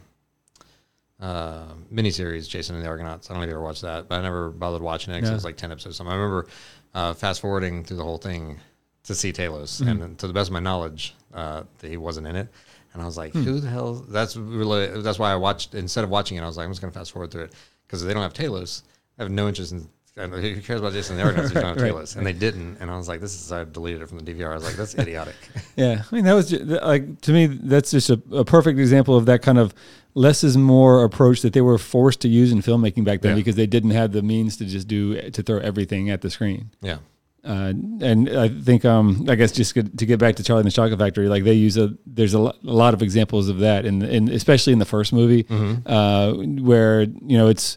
uh, 1.20 1.72
miniseries, 1.92 2.48
Jason 2.48 2.74
and 2.76 2.84
the 2.84 2.88
Argonauts. 2.88 3.30
I 3.30 3.32
don't 3.34 3.40
know 3.40 3.44
if 3.44 3.48
you 3.48 3.54
ever 3.54 3.62
watched 3.64 3.82
that, 3.82 4.08
but 4.08 4.18
I 4.18 4.22
never 4.22 4.50
bothered 4.50 4.82
watching 4.82 5.12
it 5.14 5.18
because 5.18 5.30
No. 5.30 5.34
it 5.34 5.36
was 5.36 5.44
like 5.44 5.56
10 5.56 5.70
episodes. 5.72 5.96
something. 5.96 6.12
I 6.12 6.16
remember 6.16 6.46
uh, 6.92 7.14
fast 7.14 7.40
forwarding 7.40 7.82
through 7.84 7.96
the 7.98 8.02
whole 8.02 8.18
thing 8.18 8.58
to 9.04 9.14
see 9.14 9.32
Talos. 9.32 9.80
Mm-hmm. 9.80 10.02
And 10.02 10.18
to 10.18 10.26
the 10.26 10.32
best 10.32 10.48
of 10.48 10.52
my 10.52 10.60
knowledge, 10.60 11.14
uh, 11.32 11.62
he 11.80 11.96
wasn't 11.96 12.26
in 12.26 12.36
it. 12.36 12.48
And 12.92 13.00
I 13.00 13.06
was 13.06 13.16
like, 13.16 13.32
Hmm. 13.32 13.42
who 13.42 13.60
the 13.60 13.70
hell? 13.70 13.94
That's 14.08 14.36
really, 14.36 15.00
that's 15.02 15.18
why 15.18 15.32
I 15.32 15.36
watched, 15.36 15.74
instead 15.74 16.04
of 16.04 16.10
watching 16.10 16.36
it, 16.36 16.42
I 16.42 16.46
was 16.46 16.56
like, 16.58 16.64
I'm 16.66 16.72
just 16.72 16.82
going 16.82 16.92
to 16.92 16.98
fast 16.98 17.12
forward 17.12 17.30
through 17.30 17.44
it 17.44 17.52
because 17.86 18.04
they 18.04 18.12
don't 18.12 18.22
have 18.22 18.34
Talos, 18.34 18.82
I 19.18 19.22
have 19.22 19.30
no 19.30 19.48
interest 19.48 19.72
in. 19.72 19.88
Who 20.16 20.60
cares 20.60 20.78
about 20.80 20.92
Jason 20.92 21.18
and 21.18 21.20
the 21.20 21.24
Argonauts 21.28 21.52
don't 21.52 21.64
have 21.64 21.76
Right, 21.76 21.92
Talos? 21.92 22.14
And 22.16 22.24
they 22.24 22.32
didn't. 22.32 22.76
And 22.78 22.88
I 22.88 22.96
was 22.96 23.08
like, 23.08 23.20
this 23.20 23.34
is, 23.34 23.50
I 23.50 23.64
deleted 23.64 24.00
it 24.02 24.08
from 24.08 24.20
the 24.20 24.32
DVR. 24.32 24.52
I 24.52 24.54
was 24.54 24.62
like, 24.64 24.76
that's 24.76 24.94
idiotic. 24.94 25.34
Yeah, 25.76 26.04
I 26.10 26.14
mean 26.14 26.24
that 26.24 26.34
was 26.34 26.50
ju- 26.50 26.64
th- 26.64 26.82
like 26.82 27.20
to 27.22 27.32
me 27.32 27.46
that's 27.46 27.90
just 27.90 28.08
a, 28.08 28.22
a 28.32 28.44
perfect 28.44 28.78
example 28.78 29.16
of 29.16 29.26
that 29.26 29.42
kind 29.42 29.58
of 29.58 29.74
less 30.14 30.44
is 30.44 30.56
more 30.56 31.02
approach 31.02 31.42
that 31.42 31.52
they 31.52 31.60
were 31.60 31.78
forced 31.78 32.20
to 32.20 32.28
use 32.28 32.52
in 32.52 32.62
filmmaking 32.62 33.02
back 33.04 33.22
then 33.22 33.32
Yeah. 33.32 33.36
because 33.36 33.56
they 33.56 33.66
didn't 33.66 33.90
have 33.90 34.12
the 34.12 34.22
means 34.22 34.56
to 34.58 34.66
just 34.66 34.86
do 34.86 35.30
to 35.32 35.42
throw 35.42 35.58
everything 35.58 36.10
at 36.10 36.20
the 36.20 36.30
screen. 36.30 36.70
yeah. 36.80 36.98
Uh, 37.44 37.74
and 38.00 38.30
I 38.30 38.48
think 38.48 38.86
um, 38.86 39.26
I 39.28 39.34
guess 39.34 39.52
just 39.52 39.74
to 39.74 39.82
get 40.06 40.18
back 40.18 40.36
to 40.36 40.42
Charlie 40.42 40.60
and 40.60 40.66
the 40.66 40.72
Chocolate 40.72 40.98
Factory, 40.98 41.28
like 41.28 41.44
they 41.44 41.52
use 41.52 41.76
a 41.76 41.92
there's 42.06 42.32
a, 42.32 42.38
lo- 42.38 42.56
a 42.66 42.72
lot 42.72 42.94
of 42.94 43.02
examples 43.02 43.50
of 43.50 43.58
that, 43.58 43.84
in, 43.84 44.00
in 44.00 44.30
especially 44.30 44.72
in 44.72 44.78
the 44.78 44.86
first 44.86 45.12
movie, 45.12 45.44
uh, 45.84 46.32
where 46.32 47.02
you 47.02 47.36
know 47.36 47.48
it's 47.48 47.76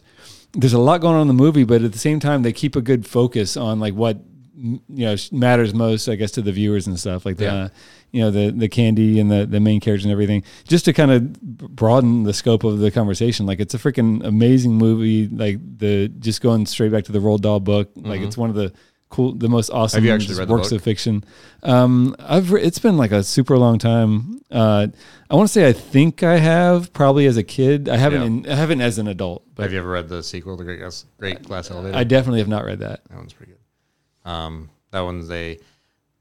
there's 0.52 0.72
a 0.72 0.78
lot 0.78 1.00
going 1.00 1.14
on 1.16 1.22
in 1.22 1.28
the 1.28 1.34
movie, 1.34 1.64
but 1.64 1.82
at 1.82 1.92
the 1.92 1.98
same 1.98 2.20
time 2.20 2.42
they 2.42 2.52
keep 2.52 2.76
a 2.76 2.80
good 2.80 3.06
focus 3.06 3.56
on 3.56 3.80
like 3.80 3.94
what 3.94 4.18
you 4.56 4.80
know 4.88 5.14
matters 5.30 5.72
most, 5.74 6.08
I 6.08 6.16
guess, 6.16 6.32
to 6.32 6.42
the 6.42 6.52
viewers 6.52 6.86
and 6.86 6.98
stuff, 6.98 7.24
like 7.24 7.36
the 7.36 7.44
Yeah. 7.44 7.54
uh, 7.54 7.68
you 8.10 8.22
know 8.22 8.30
the 8.30 8.50
the 8.50 8.68
candy 8.68 9.20
and 9.20 9.30
the 9.30 9.44
the 9.46 9.60
main 9.60 9.80
characters 9.80 10.04
and 10.06 10.12
everything, 10.12 10.42
just 10.66 10.86
to 10.86 10.92
kind 10.92 11.10
of 11.10 11.40
broaden 11.40 12.22
the 12.24 12.32
scope 12.32 12.64
of 12.64 12.78
the 12.78 12.90
conversation. 12.90 13.44
Like 13.46 13.60
it's 13.60 13.74
a 13.74 13.78
freaking 13.78 14.24
amazing 14.24 14.72
movie. 14.72 15.28
Like 15.28 15.58
the 15.78 16.08
just 16.18 16.40
going 16.40 16.64
straight 16.66 16.90
back 16.90 17.04
to 17.04 17.12
the 17.12 17.18
Roald 17.20 17.42
Dahl 17.42 17.60
book, 17.60 17.90
like 17.96 18.20
it's 18.22 18.36
one 18.36 18.48
of 18.50 18.56
the 18.56 18.72
cool, 19.10 19.32
the 19.32 19.48
most 19.48 19.70
awesome 19.70 20.04
you 20.04 20.12
actually 20.12 20.38
read 20.38 20.48
the 20.48 20.52
works 20.52 20.72
of 20.72 20.82
fiction. 20.82 21.24
Um, 21.62 22.14
I've 22.18 22.52
re- 22.52 22.62
it's 22.62 22.78
been 22.78 22.96
like 22.96 23.10
a 23.12 23.22
super 23.22 23.56
long 23.58 23.78
time. 23.78 24.40
Uh, 24.50 24.88
I 25.30 25.34
want 25.34 25.48
to 25.48 25.52
say 25.52 25.68
I 25.68 25.72
think 25.72 26.22
I 26.22 26.38
have 26.38 26.92
probably 26.92 27.26
as 27.26 27.36
a 27.36 27.42
kid. 27.42 27.88
I 27.88 27.96
haven't. 27.96 28.20
Yeah. 28.20 28.26
In, 28.26 28.48
I 28.48 28.54
haven't 28.54 28.80
as 28.80 28.98
an 28.98 29.08
adult, 29.08 29.44
but 29.54 29.64
have 29.64 29.72
you 29.72 29.78
ever 29.78 29.90
read 29.90 30.08
the 30.08 30.22
sequel, 30.22 30.56
The 30.56 30.64
Great 30.64 30.78
Glass, 30.80 31.04
Great 31.18 31.42
Glass 31.42 31.70
Elevator? 31.70 31.96
I 31.96 32.04
definitely 32.04 32.40
have 32.40 32.48
not 32.48 32.64
read 32.64 32.80
that. 32.80 33.04
That 33.08 33.16
one's 33.16 33.32
pretty 33.32 33.52
good. 33.52 34.30
Um, 34.30 34.70
that 34.90 35.00
one's 35.00 35.28
they 35.28 35.58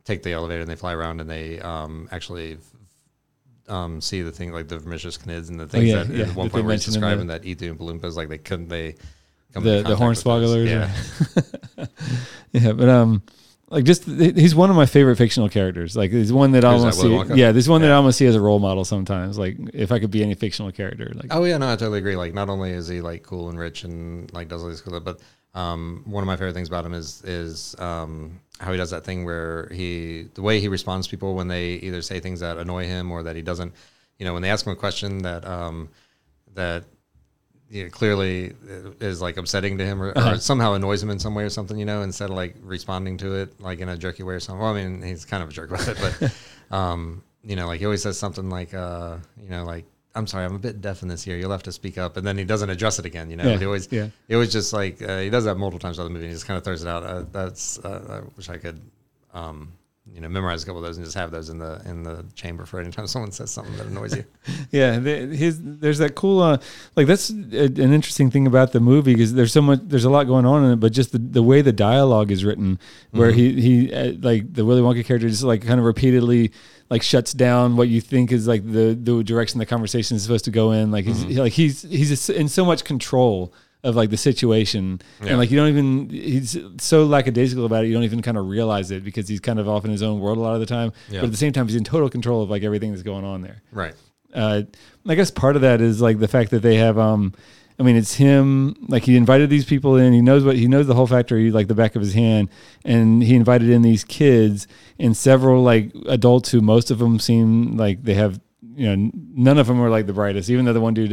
take 0.06 0.24
the 0.24 0.32
elevator 0.32 0.62
and 0.62 0.70
they 0.70 0.76
fly 0.76 0.94
around 0.94 1.20
and 1.20 1.30
they 1.30 1.60
um, 1.60 2.08
actually 2.12 2.58
um, 3.68 4.00
see 4.00 4.22
the 4.22 4.32
thing 4.32 4.54
like 4.54 4.70
the 4.70 4.80
Vermicious 4.80 5.18
Cnids 5.18 5.50
and 5.50 5.60
the 5.60 5.68
things 5.68 5.94
Oh, 5.94 5.98
yeah, 5.98 6.04
that 6.04 6.14
yeah, 6.16 6.26
at 6.28 6.36
one 6.36 6.48
that 6.48 6.54
point 6.54 6.66
where 6.66 6.74
he's 6.74 6.88
mentioned 6.88 6.96
in 6.96 7.02
describing 7.02 7.28
the- 7.28 7.34
that 7.40 7.44
Ethu 7.44 7.70
and 7.72 7.80
Palumpas 7.80 8.16
like 8.16 8.30
they 8.30 8.38
couldn't 8.38 8.70
they 8.70 8.96
The- 9.64 9.84
the 9.84 9.96
contact 9.96 10.24
with 10.26 10.44
those. 10.44 10.56
Hornswogglers, 10.56 10.70
Yeah, 11.78 11.86
Yeah, 12.54 12.72
but 12.74 12.90
um, 12.90 13.22
like 13.70 13.84
just 13.84 14.06
he's 14.06 14.56
one 14.56 14.70
of 14.70 14.76
my 14.76 14.86
favorite 14.86 15.18
fictional 15.18 15.50
characters. 15.50 15.96
Like 15.96 16.12
he's 16.12 16.32
one 16.32 16.52
that 16.54 16.64
I 16.64 16.72
almost 16.74 17.02
that, 17.02 17.28
see. 17.28 17.34
Yeah, 17.40 17.52
there's 17.52 17.68
one 17.68 17.82
that 17.82 17.88
Yeah. 17.88 17.94
I 17.94 17.98
almost 17.98 18.18
see 18.18 18.26
as 18.26 18.36
a 18.36 18.42
role 18.42 18.60
model 18.60 18.86
sometimes. 18.86 19.38
Like 19.38 19.58
if 19.74 19.92
I 19.92 20.00
could 20.00 20.12
be 20.12 20.24
any 20.24 20.36
fictional 20.36 20.72
character, 20.72 21.12
like 21.16 21.28
Oh 21.32 21.44
yeah, 21.44 21.58
no, 21.58 21.68
I 21.68 21.76
totally 21.76 22.00
agree. 22.00 22.16
Like 22.16 22.34
not 22.34 22.50
only 22.50 22.72
is 22.72 22.88
he 22.88 23.02
like 23.02 23.24
cool 23.24 23.50
and 23.50 23.60
rich 23.60 23.84
and 23.84 24.32
like 24.34 24.48
does 24.48 24.64
all 24.64 24.70
these 24.70 24.82
cool 24.82 24.94
stuff, 24.94 25.04
but 25.04 25.20
um, 25.60 26.04
one 26.06 26.24
of 26.24 26.28
my 26.28 26.36
favorite 26.38 26.54
things 26.54 26.68
about 26.68 26.86
him 26.86 26.94
is 26.94 27.22
is 27.24 27.76
um, 27.80 28.40
how 28.60 28.72
he 28.72 28.78
does 28.78 28.92
that 28.92 29.04
thing 29.04 29.26
where 29.26 29.70
he 29.74 30.28
the 30.36 30.42
way 30.42 30.60
he 30.60 30.68
responds 30.68 31.08
to 31.08 31.12
people 31.12 31.36
when 31.36 31.48
they 31.48 31.72
either 31.74 32.02
say 32.02 32.20
things 32.20 32.40
that 32.40 32.58
annoy 32.58 32.86
him 32.86 33.12
or 33.12 33.24
that 33.24 33.36
he 33.36 33.42
doesn't. 33.42 33.74
You 34.20 34.26
know, 34.26 34.34
when 34.34 34.42
they 34.42 34.50
ask 34.50 34.66
him 34.66 34.74
a 34.74 34.76
question 34.76 35.20
that 35.24 35.46
um, 35.46 35.90
that 36.54 36.86
you 37.70 37.84
know, 37.84 37.90
clearly 37.90 38.54
is 39.02 39.22
like 39.22 39.38
upsetting 39.38 39.78
to 39.78 39.86
him 39.86 40.02
or, 40.02 40.18
Uh-huh. 40.18 40.32
or 40.36 40.38
somehow 40.38 40.74
annoys 40.74 41.04
him 41.04 41.10
in 41.10 41.20
some 41.20 41.36
way 41.36 41.44
or 41.44 41.50
something, 41.50 41.78
you 41.78 41.86
know, 41.86 42.02
instead 42.02 42.30
of 42.30 42.36
like 42.36 42.56
responding 42.62 43.18
to 43.18 43.34
it 43.36 43.60
like 43.60 43.80
in 43.80 43.90
a 43.90 43.98
jerky 43.98 44.24
way 44.24 44.36
or 44.36 44.40
something. 44.40 44.62
Well, 44.62 44.74
I 44.76 44.84
mean, 44.84 45.02
he's 45.02 45.26
kind 45.26 45.44
of 45.44 45.50
a 45.50 45.52
jerk 45.52 45.70
about 45.72 45.88
it, 45.88 45.98
but, 46.00 46.34
um, 46.76 47.24
you 47.44 47.56
know, 47.56 47.68
like 47.68 47.80
he 47.80 47.86
always 47.86 48.02
says 48.04 48.18
something 48.18 48.50
like, 48.50 48.74
uh, 48.74 49.18
you 49.42 49.50
know, 49.50 49.64
like, 49.66 49.86
I'm 50.16 50.26
sorry, 50.28 50.46
I'm 50.46 50.56
a 50.56 50.60
bit 50.60 50.82
deaf 50.82 51.04
in 51.04 51.10
this 51.10 51.28
ear. 51.28 51.38
You'll 51.38 51.52
have 51.52 51.62
to 51.64 51.72
speak 51.72 51.98
up. 52.00 52.18
And 52.18 52.26
then 52.26 52.38
he 52.40 52.44
doesn't 52.44 52.70
address 52.72 52.98
it 52.98 53.06
again, 53.06 53.30
you 53.30 53.36
know, 53.38 53.44
Yeah, 53.44 53.58
he 53.60 53.66
always, 53.66 53.88
yeah. 53.92 54.08
he 54.28 54.34
always 54.34 54.52
just 54.52 54.74
like, 54.74 55.00
uh, 55.02 55.20
he 55.20 55.30
does 55.30 55.44
that 55.46 55.56
multiple 55.58 55.80
times 55.80 56.00
in 56.00 56.06
the 56.06 56.10
movie. 56.10 56.26
And 56.26 56.32
he 56.32 56.36
just 56.36 56.48
kind 56.48 56.58
of 56.58 56.64
throws 56.64 56.82
it 56.82 56.88
out. 56.88 57.04
Uh, 57.04 57.24
that's, 57.32 57.78
uh, 57.80 58.22
I 58.24 58.28
wish 58.36 58.50
I 58.50 58.58
could, 58.58 58.82
um, 59.34 59.74
you 60.14 60.22
know, 60.22 60.30
memorize 60.30 60.64
a 60.64 60.66
couple 60.66 60.80
of 60.80 60.86
those 60.86 60.98
and 60.98 61.06
just 61.06 61.18
have 61.18 61.32
those 61.32 61.50
in 61.50 61.60
the 61.60 61.82
in 61.86 62.04
the 62.04 62.26
chamber 62.34 62.66
for 62.66 62.80
anytime 62.80 63.08
someone 63.16 63.32
says 63.32 63.52
something 63.52 63.76
that 63.78 63.88
annoys 63.88 64.16
you. 64.16 64.24
Yeah, 64.72 65.00
the, 65.00 65.28
his 65.28 65.60
there's 65.62 66.00
that 66.00 66.16
cool 66.16 66.42
uh, 66.42 66.58
like 66.96 67.08
that's 67.08 67.30
a, 67.30 67.66
an 67.66 67.94
interesting 67.94 68.32
thing 68.32 68.48
about 68.48 68.72
the 68.72 68.80
movie 68.80 69.14
because 69.14 69.34
there's 69.34 69.54
so 69.54 69.62
much 69.62 69.80
there's 69.84 70.04
a 70.04 70.10
lot 70.10 70.26
going 70.26 70.46
on 70.46 70.66
in 70.66 70.72
it, 70.74 70.76
but 70.78 70.92
just 70.92 71.12
the, 71.12 71.20
the 71.20 71.44
way 71.44 71.62
the 71.62 71.72
dialogue 71.72 72.32
is 72.32 72.44
written, 72.44 72.80
where 73.12 73.32
he 73.32 73.62
he 73.62 73.94
uh, 73.94 74.14
like 74.22 74.54
the 74.54 74.66
Willy 74.66 74.82
Wonka 74.82 75.06
character 75.06 75.30
just 75.30 75.44
like 75.44 75.66
kind 75.66 75.80
of 75.80 75.86
repeatedly 75.86 76.52
like 76.90 77.04
shuts 77.04 77.34
down 77.34 77.76
what 77.76 77.90
you 77.90 78.02
think 78.02 78.32
is 78.32 78.48
like 78.48 78.66
the 78.66 78.98
the 79.00 79.24
direction 79.24 79.60
the 79.60 79.66
conversation 79.66 80.16
is 80.16 80.24
supposed 80.24 80.46
to 80.46 80.52
go 80.52 80.72
in. 80.72 80.92
Like 80.92 81.06
he's 81.06 81.26
like 81.38 81.54
he's 81.54 81.84
he's 81.84 82.30
in 82.30 82.48
so 82.48 82.66
much 82.66 82.84
control 82.84 83.54
of 83.88 83.96
like 83.96 84.10
the 84.10 84.18
situation, 84.18 85.02
Yeah. 85.22 85.30
and 85.30 85.38
like 85.38 85.50
you 85.52 85.58
don't 85.58 85.70
even 85.70 86.10
he's 86.10 86.58
so 86.80 87.06
lackadaisical 87.06 87.66
about 87.66 87.84
it. 87.84 87.88
You 87.88 87.94
don't 87.94 88.04
even 88.04 88.22
kind 88.22 88.38
of 88.38 88.46
realize 88.48 88.92
it 88.92 89.04
because 89.04 89.28
he's 89.28 89.40
kind 89.40 89.60
of 89.60 89.68
off 89.68 89.86
in 89.86 89.92
his 89.92 90.04
own 90.04 90.20
world 90.20 90.38
a 90.38 90.42
lot 90.42 90.54
of 90.54 90.60
the 90.60 90.66
time. 90.66 90.92
Yeah. 91.10 91.22
But 91.22 91.26
at 91.28 91.32
the 91.32 91.38
same 91.38 91.54
time, 91.54 91.68
he's 91.68 91.76
in 91.76 91.84
total 91.84 92.10
control 92.10 92.42
of 92.44 92.50
like 92.50 92.64
everything 92.64 92.92
that's 92.92 93.04
going 93.04 93.26
on 93.26 93.42
there 93.42 93.62
Right. 93.72 93.94
uh, 94.34 94.64
I 95.08 95.16
guess 95.16 95.32
part 95.32 95.56
of 95.56 95.62
that 95.64 95.80
is 95.82 96.02
like 96.02 96.20
the 96.20 96.28
fact 96.28 96.52
that 96.52 96.62
they 96.62 96.76
have. 96.76 96.98
Um, 97.00 97.34
I 97.80 97.84
mean, 97.84 97.96
it's 97.96 98.16
him. 98.16 98.76
Like 98.90 99.04
he 99.04 99.16
invited 99.16 99.52
these 99.52 99.64
people 99.66 99.98
in. 99.98 100.12
He 100.12 100.22
knows 100.22 100.44
what 100.44 100.56
he 100.58 100.68
knows 100.68 100.88
the 100.88 100.96
whole 100.96 101.06
factory 101.08 101.52
like 101.52 101.68
the 101.68 101.76
back 101.76 101.96
of 101.96 102.02
his 102.02 102.14
hand, 102.14 102.50
and 102.84 103.22
he 103.24 103.36
invited 103.36 103.70
in 103.70 103.84
these 103.84 104.04
kids 104.04 104.68
and 105.00 105.16
several 105.16 105.62
like 105.62 105.92
adults 106.08 106.50
who 106.52 106.60
most 106.60 106.90
of 106.92 106.98
them 107.00 107.20
seem 107.20 107.78
like 107.78 108.04
they 108.04 108.16
have. 108.16 108.40
You 108.80 108.96
know, 108.96 109.12
none 109.34 109.58
of 109.58 109.66
them 109.66 109.82
are 109.82 109.90
like 109.90 110.06
the 110.06 110.14
brightest. 110.14 110.52
Even 110.52 110.66
though 110.66 110.74
the 110.74 110.80
one 110.82 110.94
dude 110.94 111.12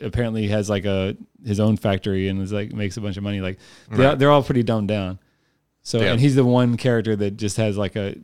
apparently 0.00 0.48
has 0.48 0.68
like 0.68 0.84
a 0.84 1.16
his 1.46 1.60
own 1.60 1.76
factory 1.76 2.26
and 2.26 2.42
is 2.42 2.52
like 2.52 2.72
makes 2.72 2.96
a 2.96 3.00
bunch 3.00 3.16
of 3.16 3.22
money. 3.22 3.40
Like 3.40 3.58
they're, 3.88 4.08
Right. 4.08 4.18
they're 4.18 4.30
all 4.32 4.42
pretty 4.42 4.64
dumbed 4.64 4.88
down. 4.88 5.20
So 5.82 6.00
Yeah. 6.00 6.10
and 6.12 6.20
he's 6.20 6.34
the 6.34 6.44
one 6.44 6.76
character 6.76 7.14
that 7.14 7.36
just 7.36 7.56
has 7.58 7.76
like 7.76 7.94
a 7.94 8.16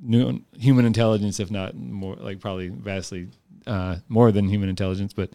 new 0.00 0.40
human 0.56 0.86
intelligence, 0.86 1.40
if 1.40 1.50
not 1.50 1.74
more, 1.76 2.16
like 2.16 2.40
probably 2.40 2.68
vastly 2.68 3.28
uh, 3.66 3.96
more 4.08 4.32
than 4.32 4.48
human 4.48 4.70
intelligence. 4.70 5.12
But 5.12 5.30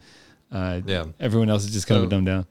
uh, 0.51 0.81
Yeah. 0.85 1.05
everyone 1.19 1.49
else 1.51 1.65
is 1.65 1.73
just 1.73 1.85
kind 1.85 1.99
of 1.99 2.05
So- 2.07 2.09
dumbed 2.09 2.25
down. 2.25 2.45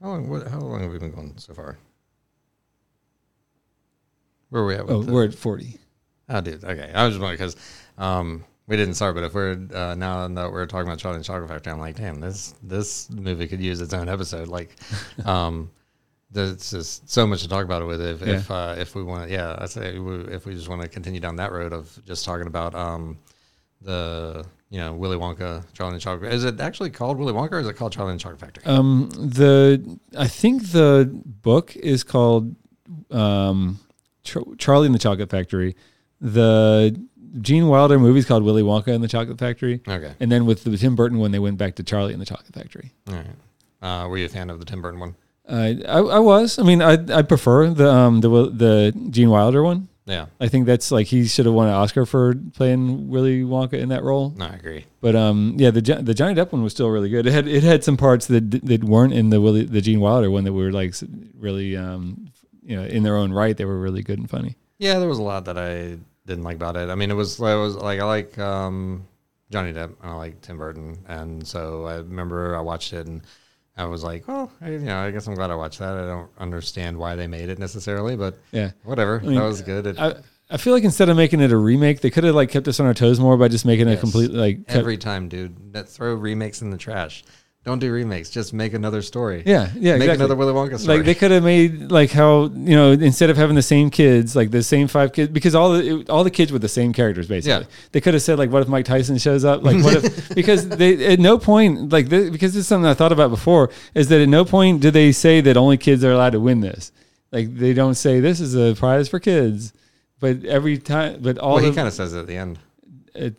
How 0.00 0.08
long, 0.10 0.28
what, 0.30 0.46
how 0.48 0.60
long 0.60 0.80
have 0.80 0.90
we 0.92 0.98
been 0.98 1.10
going 1.12 1.34
so 1.36 1.52
far? 1.52 1.76
Where 4.50 4.62
are 4.62 4.66
we 4.66 4.74
at? 4.74 4.88
Oh, 4.88 5.02
the- 5.02 5.12
we're 5.12 5.24
at 5.24 5.34
forty. 5.34 5.76
Oh, 6.28 6.40
dude. 6.40 6.64
Okay. 6.64 6.90
I 6.94 7.04
was 7.04 7.14
just 7.14 7.20
wondering 7.22 7.38
because 7.38 7.56
um, 7.98 8.44
we 8.68 8.76
didn't 8.76 8.94
start, 8.94 9.14
but 9.14 9.24
if 9.24 9.34
we're 9.34 9.58
uh, 9.74 9.94
now 9.94 10.28
that 10.28 10.52
we're 10.52 10.66
talking 10.66 10.86
about 10.86 10.98
Charlie 10.98 11.16
and 11.16 11.24
the 11.24 11.26
Chocolate 11.26 11.48
Factory, 11.48 11.72
I'm 11.72 11.80
like, 11.80 11.96
damn, 11.96 12.20
this 12.20 12.54
this 12.62 13.10
movie 13.10 13.48
could 13.48 13.60
use 13.60 13.80
its 13.80 13.94
own 13.94 14.08
episode. 14.08 14.48
Like, 14.48 14.76
um, 15.24 15.70
there's 16.30 16.70
just 16.70 17.08
so 17.08 17.26
much 17.26 17.42
to 17.42 17.48
talk 17.48 17.64
about 17.64 17.80
it 17.80 17.86
with. 17.86 18.02
If 18.02 18.22
if 18.22 18.50
uh, 18.50 18.74
if 18.78 18.94
we 18.94 19.02
want, 19.02 19.30
yeah, 19.30 19.56
I 19.58 19.66
say 19.66 19.98
we, 19.98 20.20
if 20.26 20.44
we 20.44 20.54
just 20.54 20.68
want 20.68 20.82
to 20.82 20.88
continue 20.88 21.18
down 21.18 21.36
that 21.36 21.50
road 21.50 21.72
of 21.72 21.98
just 22.04 22.26
talking 22.26 22.46
about 22.46 22.74
um, 22.74 23.18
the 23.80 24.44
you 24.68 24.78
know 24.78 24.92
Willy 24.92 25.16
Wonka, 25.16 25.64
Charlie 25.72 25.92
and 25.92 26.00
the 26.00 26.04
Chocolate. 26.04 26.34
Is 26.34 26.44
it 26.44 26.60
actually 26.60 26.90
called 26.90 27.16
Willy 27.16 27.32
Wonka, 27.32 27.52
or 27.52 27.60
is 27.60 27.68
it 27.68 27.74
called 27.74 27.92
Charlie 27.92 28.12
and 28.12 28.20
the 28.20 28.22
Chocolate 28.22 28.40
Factory? 28.40 28.64
Um, 28.66 29.08
the 29.12 29.98
I 30.16 30.28
think 30.28 30.72
the 30.72 31.10
book 31.24 31.74
is 31.74 32.04
called 32.04 32.54
um, 33.10 33.78
Char- 34.24 34.44
Charlie 34.58 34.86
and 34.86 34.94
the 34.94 34.98
Chocolate 34.98 35.30
Factory. 35.30 35.74
The 36.20 37.00
Gene 37.40 37.68
Wilder 37.68 37.98
movies 37.98 38.24
called 38.26 38.42
Willy 38.42 38.62
Wonka 38.62 38.88
and 38.88 39.02
the 39.02 39.08
Chocolate 39.08 39.38
Factory. 39.38 39.80
okay. 39.86 40.14
And 40.20 40.30
then 40.30 40.46
with 40.46 40.64
the 40.64 40.76
Tim 40.76 40.96
Burton 40.96 41.18
one, 41.18 41.30
they 41.30 41.38
went 41.38 41.58
back 41.58 41.74
to 41.76 41.82
Charlie 41.82 42.12
and 42.12 42.20
the 42.22 42.26
Chocolate 42.26 42.54
Factory. 42.54 42.92
All 43.08 43.14
right. 43.14 43.26
Uh, 43.80 44.08
were 44.08 44.18
you 44.18 44.26
a 44.26 44.28
fan 44.28 44.50
of 44.50 44.58
the 44.58 44.64
Tim 44.64 44.82
Burton 44.82 45.00
one? 45.00 45.14
Uh, 45.48 45.74
I, 45.88 45.98
I 45.98 46.18
was. 46.18 46.58
I 46.58 46.62
mean, 46.62 46.82
I 46.82 46.98
I 47.12 47.22
prefer 47.22 47.70
the 47.70 47.90
um 47.90 48.20
the 48.20 48.28
the 48.28 49.08
Gene 49.10 49.30
Wilder 49.30 49.62
one. 49.62 49.88
Yeah. 50.04 50.26
I 50.40 50.48
think 50.48 50.66
that's 50.66 50.90
like 50.90 51.06
he 51.06 51.26
should 51.26 51.44
have 51.44 51.54
won 51.54 51.68
an 51.68 51.74
Oscar 51.74 52.06
for 52.06 52.34
playing 52.54 53.08
Willy 53.08 53.42
Wonka 53.42 53.74
in 53.74 53.90
that 53.90 54.02
role. 54.02 54.32
No, 54.36 54.46
I 54.46 54.54
agree. 54.54 54.86
But 55.02 55.14
um, 55.14 55.54
yeah, 55.58 55.70
the 55.70 55.80
the 55.80 56.14
Johnny 56.14 56.34
Depp 56.34 56.50
one 56.52 56.62
was 56.62 56.72
still 56.72 56.88
really 56.88 57.10
good. 57.10 57.26
It 57.26 57.32
had 57.32 57.46
it 57.46 57.62
had 57.62 57.84
some 57.84 57.96
parts 57.96 58.26
that 58.26 58.50
that 58.66 58.84
weren't 58.84 59.12
in 59.12 59.30
the 59.30 59.40
Willie 59.40 59.64
the 59.64 59.80
Gene 59.82 60.00
Wilder 60.00 60.30
one 60.30 60.44
that 60.44 60.52
were 60.54 60.72
like 60.72 60.94
really 61.38 61.76
um, 61.76 62.30
you 62.62 62.76
know, 62.76 62.84
in 62.84 63.02
their 63.02 63.16
own 63.16 63.32
right. 63.32 63.56
They 63.56 63.66
were 63.66 63.78
really 63.78 64.02
good 64.02 64.18
and 64.18 64.28
funny. 64.28 64.56
Yeah, 64.78 64.98
there 64.98 65.08
was 65.08 65.18
a 65.18 65.22
lot 65.22 65.44
that 65.46 65.58
I 65.58 65.98
didn't 66.28 66.44
like 66.44 66.56
about 66.56 66.76
it. 66.76 66.88
I 66.90 66.94
mean, 66.94 67.10
it 67.10 67.14
was 67.14 67.38
it 67.38 67.42
was 67.42 67.74
like 67.76 67.98
I 68.00 68.04
like 68.04 68.38
um, 68.38 69.06
Johnny 69.50 69.72
Depp 69.72 69.94
and 70.02 70.10
I 70.10 70.14
like 70.14 70.40
Tim 70.42 70.58
Burton, 70.58 70.98
and 71.08 71.46
so 71.46 71.86
I 71.86 71.96
remember 71.96 72.54
I 72.56 72.60
watched 72.60 72.92
it 72.92 73.06
and 73.06 73.22
I 73.76 73.84
was 73.86 74.04
like, 74.04 74.26
well, 74.28 74.50
I, 74.60 74.70
you 74.70 74.78
know, 74.80 74.98
I 74.98 75.10
guess 75.10 75.26
I'm 75.26 75.34
glad 75.34 75.50
I 75.50 75.54
watched 75.54 75.78
that. 75.78 75.96
I 75.96 76.06
don't 76.06 76.30
understand 76.38 76.96
why 76.96 77.14
they 77.16 77.26
made 77.26 77.48
it 77.48 77.58
necessarily, 77.58 78.16
but 78.16 78.38
Yeah, 78.52 78.72
whatever. 78.84 79.20
mean, 79.20 79.34
that 79.36 79.44
was 79.44 79.62
good. 79.62 79.86
It, 79.86 79.98
I 79.98 80.16
I 80.50 80.56
feel 80.56 80.72
like 80.72 80.84
instead 80.84 81.08
of 81.08 81.16
making 81.16 81.40
it 81.40 81.52
a 81.52 81.56
remake, 81.56 82.00
they 82.00 82.10
could 82.10 82.24
have 82.24 82.34
like 82.34 82.50
kept 82.50 82.68
us 82.68 82.80
on 82.80 82.86
our 82.86 82.94
toes 82.94 83.20
more 83.20 83.36
by 83.36 83.48
just 83.48 83.64
making 83.64 83.88
it 83.88 83.94
a 83.94 83.96
complete 83.96 84.32
like 84.32 84.66
cut- 84.66 84.76
every 84.76 84.96
time, 84.96 85.28
dude, 85.28 85.72
that 85.72 85.88
throw 85.88 86.14
remakes 86.14 86.62
in 86.62 86.70
the 86.70 86.78
trash. 86.78 87.24
Don't 87.68 87.80
do 87.80 87.92
remakes. 87.92 88.30
Just 88.30 88.54
make 88.54 88.72
another 88.72 89.02
story. 89.02 89.42
yeah 89.44 89.68
yeah 89.74 89.98
make 89.98 90.08
exactly. 90.08 90.14
another 90.14 90.36
Willy 90.36 90.54
Wonka 90.54 90.78
story. 90.78 90.96
Like 90.96 91.04
they 91.04 91.14
could 91.14 91.30
have 91.30 91.44
made 91.44 91.90
like 91.90 92.10
how 92.10 92.44
you 92.44 92.74
know 92.74 92.92
instead 92.92 93.28
of 93.28 93.36
having 93.36 93.56
the 93.56 93.68
same 93.74 93.90
kids 93.90 94.34
like 94.34 94.50
the 94.50 94.62
same 94.62 94.88
five 94.88 95.12
kids 95.12 95.30
because 95.30 95.54
all 95.54 95.74
the 95.74 96.06
all 96.08 96.24
the 96.24 96.30
kids 96.30 96.50
were 96.50 96.58
the 96.58 96.66
same 96.66 96.94
characters 96.94 97.28
basically. 97.28 97.66
Yeah. 97.66 97.88
They 97.92 98.00
could 98.00 98.14
have 98.14 98.22
said 98.22 98.38
like 98.38 98.50
what 98.50 98.62
if 98.62 98.68
Mike 98.68 98.86
Tyson 98.86 99.18
shows 99.18 99.44
up 99.44 99.62
like 99.62 99.84
what 99.84 100.02
if 100.02 100.34
because 100.34 100.66
they 100.66 101.12
at 101.12 101.20
no 101.20 101.36
point 101.36 101.92
like 101.92 102.08
this, 102.08 102.30
because 102.30 102.54
this 102.54 102.62
is 102.62 102.68
something 102.68 102.88
I 102.88 102.94
thought 102.94 103.12
about 103.12 103.28
before 103.28 103.68
is 103.94 104.08
that 104.08 104.22
at 104.22 104.30
no 104.30 104.46
point 104.46 104.80
do 104.80 104.90
they 104.90 105.12
say 105.12 105.42
that 105.42 105.58
only 105.58 105.76
kids 105.76 106.02
are 106.02 106.12
allowed 106.12 106.30
to 106.30 106.40
win 106.40 106.60
this. 106.60 106.90
Like 107.32 107.54
they 107.54 107.74
don't 107.74 107.96
say 107.96 108.20
this 108.20 108.40
is 108.40 108.54
a 108.54 108.74
prize 108.76 109.10
for 109.10 109.20
kids, 109.20 109.74
but 110.20 110.42
every 110.46 110.78
time 110.78 111.18
but 111.20 111.36
all 111.36 111.56
well, 111.56 111.64
he 111.64 111.74
kind 111.74 111.86
of 111.86 111.92
says 111.92 112.14
it 112.14 112.20
at 112.20 112.26
the 112.28 112.38
end. 112.38 112.58
it, 113.14 113.34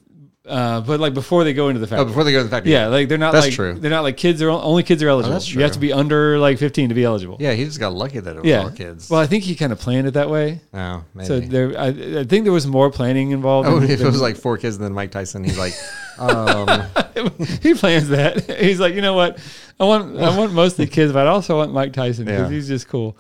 uh, 0.48 0.82
but 0.82 1.00
like 1.00 1.14
before 1.14 1.44
they 1.44 1.54
go 1.54 1.68
into 1.68 1.80
the 1.80 1.86
Oh, 1.86 1.90
factory. 1.90 2.06
before 2.06 2.24
they 2.24 2.32
go 2.32 2.40
to 2.40 2.44
the 2.46 2.50
factory. 2.50 2.72
yeah, 2.72 2.88
like 2.88 3.08
they're 3.10 3.18
not 3.18 3.34
That's 3.34 3.48
like 3.48 3.54
true. 3.54 3.74
they're 3.74 3.92
not 3.92 4.04
like 4.04 4.18
kids 4.18 4.42
are 4.42 4.50
only 4.50 4.84
kids 4.84 5.04
are 5.04 5.10
eligible. 5.10 5.34
that's 5.34 5.54
You 5.54 5.62
have 5.62 5.74
to 5.74 5.80
be 5.80 5.92
under 5.94 6.40
like 6.40 6.58
15 6.58 6.90
to 6.90 6.96
be 6.96 7.04
eligible. 7.04 7.38
Yeah, 7.40 7.52
he 7.54 7.66
just 7.66 7.80
got 7.80 7.94
lucky 7.94 8.20
that 8.20 8.36
it 8.38 8.40
was 8.42 8.46
Yeah. 8.46 8.64
all 8.64 8.72
kids. 8.72 9.10
Well, 9.10 9.20
I 9.20 9.28
think 9.28 9.44
he 9.44 9.56
kind 9.56 9.72
of 9.74 9.80
planned 9.80 10.08
it 10.08 10.12
that 10.16 10.30
way. 10.30 10.62
oh, 10.74 11.04
maybe. 11.14 11.28
So 11.28 11.40
there, 11.42 11.78
I, 11.78 11.88
I 11.88 12.24
think 12.24 12.46
there 12.46 12.54
was 12.54 12.66
more 12.66 12.90
planning 12.90 13.32
involved. 13.32 13.68
oh, 13.68 13.80
than- 13.80 13.92
if 13.92 14.00
it 14.02 14.06
was 14.06 14.22
like 14.22 14.38
four 14.38 14.58
kids 14.58 14.78
and 14.78 14.86
then 14.86 14.94
Mike 14.94 15.12
Tyson, 15.12 15.44
he's 15.44 15.58
like, 15.60 15.74
um, 16.20 16.68
he 17.62 17.74
plans 17.74 18.08
that. 18.10 18.58
He's 18.60 18.80
like, 18.80 18.94
you 18.94 19.02
know 19.02 19.14
what? 19.14 19.38
I 19.80 19.84
want, 19.86 20.18
I 20.20 20.36
want 20.38 20.54
mostly 20.54 20.88
kids, 20.88 21.12
but 21.14 21.28
I 21.28 21.30
also 21.30 21.58
want 21.58 21.74
Mike 21.74 21.94
Tyson 21.94 22.26
because 22.26 22.50
Yeah. 22.50 22.56
he's 22.56 22.68
just 22.68 22.88
cool. 22.90 23.16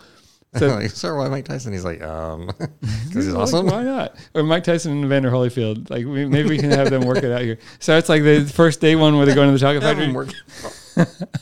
So 0.57 0.67
like, 0.75 0.89
sir, 0.89 1.15
why 1.15 1.27
Mike 1.29 1.45
Tyson? 1.45 1.73
He's 1.73 1.85
like, 1.85 2.01
um, 2.01 2.47
because 2.57 3.25
he's 3.25 3.27
like, 3.33 3.43
awesome. 3.43 3.67
Why 3.67 3.83
not? 3.83 4.15
Or 4.33 4.41
Mike 4.43 4.63
Tyson 4.63 4.91
and 4.93 5.05
Evander 5.05 5.29
Holyfield. 5.29 5.89
Like 5.89 6.05
we, 6.05 6.25
maybe 6.25 6.49
we 6.49 6.57
can 6.57 6.71
have 6.71 6.89
them 6.89 7.03
work 7.05 7.19
it 7.23 7.31
out 7.31 7.41
here. 7.41 7.59
So 7.79 7.97
it's 7.97 8.09
like 8.09 8.23
the 8.23 8.45
first 8.45 8.81
day 8.81 8.95
one 8.95 9.17
where 9.17 9.25
they 9.25 9.35
go 9.35 9.43
into 9.43 9.53
the 9.53 9.59
chocolate 9.59 9.83
factory. 9.83 10.11
work- 10.11 10.29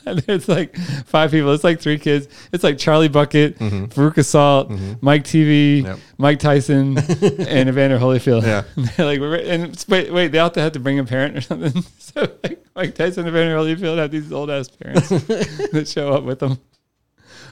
it's 0.05 0.47
like 0.47 0.75
five 1.05 1.31
people. 1.31 1.51
It's 1.53 1.63
like 1.63 1.79
three 1.79 1.97
kids. 1.97 2.27
It's 2.51 2.63
like 2.63 2.77
Charlie 2.77 3.07
Bucket, 3.07 3.57
Mhm. 3.57 3.87
Veruca 3.91 4.23
Salt, 4.23 4.69
Mhm. 4.69 4.97
Mike 5.01 5.23
TV, 5.23 5.83
Yep. 5.83 5.99
Mike 6.19 6.39
Tyson, 6.39 6.97
and 6.97 7.69
Evander 7.69 7.97
Holyfield. 7.97 8.43
Yeah. 8.43 8.63
Like, 9.03 9.19
we're, 9.19 9.35
and 9.37 9.83
wait, 9.89 10.13
wait, 10.13 10.27
they 10.31 10.39
also 10.39 10.61
have 10.61 10.73
to 10.73 10.79
bring 10.79 10.99
a 10.99 11.03
parent 11.05 11.37
or 11.37 11.41
something. 11.41 11.83
So 11.97 12.27
like 12.43 12.63
Mike 12.75 12.95
Tyson 12.95 13.27
and 13.27 13.29
Evander 13.35 13.55
Holyfield 13.57 13.97
have 13.97 14.11
these 14.11 14.31
old 14.31 14.49
ass 14.51 14.67
parents 14.69 15.09
that 15.09 15.87
show 15.87 16.13
up 16.13 16.23
with 16.23 16.39
them. 16.39 16.59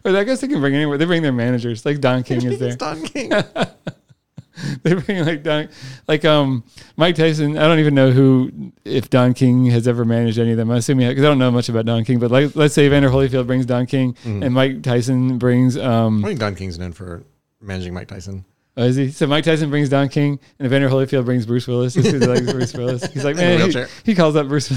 Or 0.06 0.16
I 0.16 0.24
guess 0.24 0.39
they 0.39 0.47
can 0.47 0.60
bring 0.62 0.76
anywhere. 0.76 0.97
They 0.97 1.06
bring 1.06 1.24
their 1.24 1.34
managers. 1.34 1.84
Like 1.86 1.99
Don 1.99 2.22
King 2.24 2.43
is 2.45 2.60
there. 2.60 2.76
Don 2.76 3.01
King. 3.03 3.32
they 4.84 4.93
bring 4.93 5.26
like 5.26 5.43
Don, 5.43 5.68
like 6.08 6.24
um 6.24 6.64
Mike 6.95 7.16
Tyson. 7.16 7.58
I 7.58 7.68
don't 7.68 7.80
even 7.80 7.93
know 7.95 8.12
who 8.12 8.72
if 8.86 9.10
Don 9.10 9.34
King 9.34 9.66
has 9.66 9.88
ever 9.88 10.06
managed 10.06 10.39
any 10.39 10.51
of 10.51 10.58
them. 10.58 10.70
I'm 10.72 10.78
assuming 10.78 11.08
because 11.10 11.24
I 11.26 11.28
don't 11.28 11.39
know 11.39 11.51
much 11.51 11.68
about 11.70 11.86
Don 11.86 12.06
King. 12.06 12.20
But 12.20 12.32
like, 12.32 12.56
let's 12.56 12.74
say 12.74 12.88
Vander 12.88 13.10
Holyfield 13.10 13.47
brings 13.47 13.66
Don 13.66 13.86
King, 13.86 14.14
Mhm. 14.24 14.45
and 14.45 14.53
Mike 14.56 14.84
Tyson 14.84 15.38
brings 15.39 15.76
um. 15.78 16.24
I 16.24 16.30
think 16.30 16.39
Don 16.39 16.56
King's 16.56 16.80
known 16.80 16.93
for 16.93 17.24
managing 17.60 17.93
Mike 17.93 18.08
Tyson. 18.08 18.45
Oh, 18.78 18.84
is 18.84 18.95
he? 18.97 19.10
So 19.10 19.26
Mike 19.26 19.43
Tyson 19.45 19.70
brings 19.70 19.89
Don 19.89 20.08
King, 20.10 20.38
and 20.60 20.66
Evander 20.66 20.89
Holyfield 20.89 21.26
brings 21.26 21.45
Bruce 21.45 21.66
Willis. 21.66 21.93
Just 21.95 22.12
'cause 22.12 22.22
he 22.22 22.28
likes 22.28 22.51
Bruce 22.51 22.74
Willis. 22.74 23.06
He's 23.12 23.24
like, 23.24 23.36
man, 23.38 23.72
he, 23.72 23.84
he 24.03 24.14
calls 24.16 24.36
up 24.36 24.47
Bruce. 24.49 24.68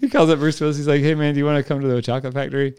he 0.00 0.08
calls 0.08 0.28
up 0.30 0.38
Bruce 0.40 0.60
Willis. 0.60 0.76
He's 0.76 0.88
like, 0.88 1.00
hey 1.00 1.14
man, 1.14 1.34
do 1.34 1.38
you 1.38 1.44
want 1.46 1.56
to 1.56 1.66
come 1.66 1.80
to 1.80 1.86
the 1.88 2.02
chocolate 2.02 2.34
factory? 2.34 2.74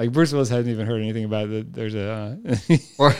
Like 0.00 0.12
Bruce 0.12 0.32
Willis 0.32 0.48
hasn't 0.48 0.68
even 0.68 0.86
heard 0.86 1.02
anything 1.02 1.24
about 1.24 1.50
it. 1.50 1.74
There's 1.74 1.94
a 1.94 2.10
uh, 2.10 2.76
Or, 2.96 3.14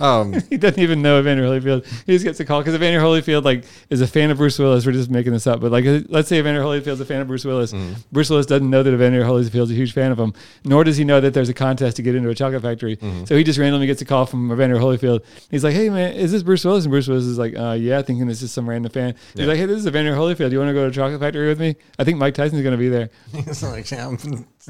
um, 0.00 0.34
he 0.50 0.58
doesn't 0.58 0.78
even 0.80 1.00
know 1.00 1.18
Evander 1.18 1.44
Holyfield. 1.44 1.86
He 2.04 2.12
just 2.12 2.24
gets 2.26 2.38
a 2.40 2.44
call 2.44 2.60
because 2.60 2.74
Evander 2.74 3.00
Holyfield 3.00 3.42
like 3.44 3.64
is 3.88 4.02
a 4.02 4.06
fan 4.06 4.30
of 4.30 4.36
Bruce 4.36 4.58
Willis. 4.58 4.84
We're 4.84 4.92
just 4.92 5.08
making 5.10 5.32
this 5.32 5.46
up, 5.46 5.60
but 5.60 5.72
like 5.72 5.86
uh, 5.86 6.00
let's 6.08 6.28
say 6.28 6.38
Evander 6.40 6.60
Holyfield's 6.60 7.00
a 7.00 7.06
fan 7.06 7.22
of 7.22 7.28
Bruce 7.28 7.44
Willis. 7.46 7.72
mhm. 7.72 7.94
Bruce 8.12 8.28
Willis 8.28 8.44
doesn't 8.44 8.68
know 8.68 8.82
that 8.82 8.92
Evander 8.92 9.22
Holyfield's 9.22 9.70
a 9.70 9.74
huge 9.74 9.94
fan 9.94 10.12
of 10.12 10.18
him, 10.18 10.34
nor 10.64 10.84
does 10.84 10.98
he 10.98 11.04
know 11.04 11.20
that 11.22 11.32
there's 11.32 11.48
a 11.48 11.54
contest 11.54 11.96
to 11.96 12.02
get 12.02 12.14
into 12.14 12.28
a 12.28 12.34
chocolate 12.34 12.60
factory. 12.60 12.98
Mhm. 12.98 13.26
So 13.26 13.34
he 13.36 13.42
just 13.42 13.58
randomly 13.58 13.86
gets 13.86 14.02
a 14.02 14.04
call 14.04 14.26
from 14.26 14.52
Evander 14.52 14.76
Holyfield. 14.76 15.20
He's 15.50 15.64
like, 15.64 15.74
"Hey 15.74 15.88
man, 15.88 16.12
is 16.12 16.32
this 16.32 16.42
Bruce 16.42 16.64
Willis?" 16.66 16.84
And 16.84 16.90
Bruce 16.90 17.08
Willis 17.08 17.24
is 17.24 17.38
like, 17.38 17.56
uh, 17.56 17.72
"Yeah," 17.80 18.02
thinking 18.02 18.26
this 18.26 18.42
is 18.42 18.52
some 18.52 18.68
random 18.68 18.92
fan. 18.92 19.14
He's 19.32 19.42
Yeah. 19.42 19.46
like, 19.46 19.56
"Hey, 19.58 19.64
this 19.66 19.78
is 19.78 19.86
Evander 19.86 20.12
Holyfield. 20.14 20.50
Do 20.50 20.52
you 20.52 20.58
want 20.58 20.68
to 20.68 20.74
go 20.74 20.82
to 20.84 20.88
a 20.88 20.92
chocolate 20.92 21.20
factory 21.20 21.48
with 21.48 21.60
me? 21.60 21.76
I 21.98 22.04
think 22.04 22.18
Mike 22.18 22.34
Tyson's 22.34 22.60
going 22.62 22.72
to 22.72 22.78
be 22.78 22.88
there." 22.90 23.08
He's 23.32 23.62
like, 23.62 23.86
"Sam, 23.86 24.18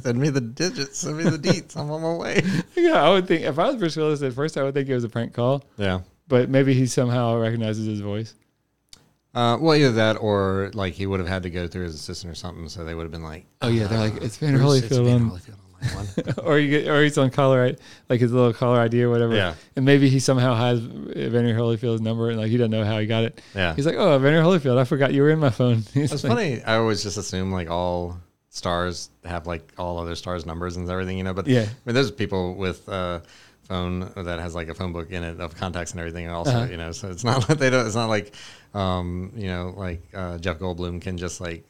send 0.02 0.18
me 0.18 0.28
the 0.28 0.40
digits, 0.40 0.98
send 1.00 1.16
me 1.18 1.24
the 1.24 1.38
deets. 1.38 1.76
I'm 1.76 1.90
on 1.90 2.02
my 2.02 2.14
way. 2.14 2.42
yeah, 2.76 3.02
I 3.02 3.10
would 3.10 3.26
think 3.26 3.42
if 3.42 3.58
I 3.58 3.66
was 3.68 3.76
Bruce 3.76 3.96
Willis 3.96 4.22
at 4.22 4.32
first, 4.32 4.56
I 4.56 4.62
would 4.62 4.74
think 4.74 4.88
it 4.88 4.94
was 4.94 5.04
a 5.04 5.08
prank 5.08 5.32
call, 5.34 5.64
Yeah. 5.76 6.00
but 6.28 6.48
maybe 6.48 6.74
he 6.74 6.86
somehow 6.86 7.36
recognizes 7.38 7.86
his 7.86 8.00
voice. 8.00 8.34
Uh, 9.34 9.58
well, 9.60 9.74
either 9.76 9.92
that 9.92 10.14
or 10.14 10.70
like 10.72 10.94
he 10.94 11.04
would 11.06 11.20
have 11.20 11.28
had 11.28 11.42
to 11.42 11.50
go 11.50 11.68
through 11.68 11.84
his 11.84 11.94
assistant 11.94 12.32
or 12.32 12.34
something, 12.34 12.68
so 12.70 12.84
they 12.84 12.94
would 12.94 13.02
have 13.02 13.12
been 13.12 13.22
like, 13.22 13.44
Oh 13.60 13.68
yeah, 13.68 13.86
they're 13.86 13.98
like 13.98 14.16
it's 14.22 14.38
Evander 14.42 14.60
Bruce, 14.60 14.82
it's 14.84 14.96
Holyfield 14.96 15.00
Evander 15.06 15.24
Holyfield 15.34 15.58
on 15.82 15.96
line 15.96 16.06
one. 16.16 16.34
or 16.46 16.58
you 16.58 16.70
get, 16.70 16.88
or 16.88 17.02
he's 17.02 17.18
on 17.18 17.28
caller 17.30 17.62
ID, 17.66 17.78
like 18.08 18.20
his 18.20 18.32
little 18.32 18.54
caller 18.54 18.80
ID 18.80 19.02
or 19.02 19.10
whatever. 19.10 19.34
Yeah. 19.34 19.54
And 19.76 19.84
maybe 19.84 20.08
he 20.08 20.20
somehow 20.20 20.54
has 20.54 20.78
Evander 20.80 21.54
Holyfield's 21.54 22.00
number 22.00 22.30
and 22.30 22.38
like 22.40 22.48
he 22.48 22.56
doesn't 22.56 22.70
know 22.70 22.82
how 22.84 22.98
he 22.98 23.06
got 23.06 23.24
it. 23.24 23.42
Yeah. 23.54 23.74
He's 23.74 23.84
like, 23.84 23.96
oh, 23.98 24.16
Evander 24.16 24.40
Holyfield, 24.40 24.78
I 24.78 24.84
forgot 24.84 25.12
you 25.12 25.20
were 25.20 25.28
in 25.30 25.38
my 25.38 25.50
phone. 25.50 25.82
It's 25.94 26.24
like, 26.24 26.32
funny. 26.32 26.62
I 26.62 26.76
always 26.76 27.02
just 27.02 27.18
assume 27.18 27.52
like 27.52 27.68
all 27.68 28.18
stars 28.56 29.10
have 29.24 29.46
like 29.46 29.70
all 29.78 29.98
other 29.98 30.14
stars 30.14 30.46
numbers 30.46 30.76
and 30.76 30.88
everything, 30.88 31.18
you 31.18 31.24
know. 31.24 31.34
But 31.34 31.46
Yeah. 31.46 31.62
I 31.62 31.66
mean, 31.84 31.94
there's 31.94 32.10
people 32.10 32.54
with 32.54 32.88
uh, 32.88 33.20
phone 33.68 34.10
that 34.16 34.38
has 34.40 34.54
like 34.54 34.68
a 34.68 34.74
phone 34.74 34.92
book 34.92 35.10
in 35.10 35.22
it 35.22 35.40
of 35.40 35.54
contacts 35.56 35.90
and 35.92 36.00
everything. 36.00 36.28
Also, 36.30 36.50
Uh-huh. 36.52 36.70
you 36.70 36.76
know, 36.76 36.92
so 36.92 37.08
it's 37.10 37.24
not 37.24 37.38
like 37.48 37.58
they 37.58 37.70
don't. 37.70 37.86
It's 37.86 37.94
not 37.96 38.08
like 38.08 38.34
um, 38.74 39.32
you 39.36 39.48
know, 39.48 39.74
like 39.76 40.02
uh, 40.14 40.38
Jeff 40.38 40.58
Goldblum 40.58 41.00
can 41.00 41.18
just 41.18 41.40
like 41.40 41.64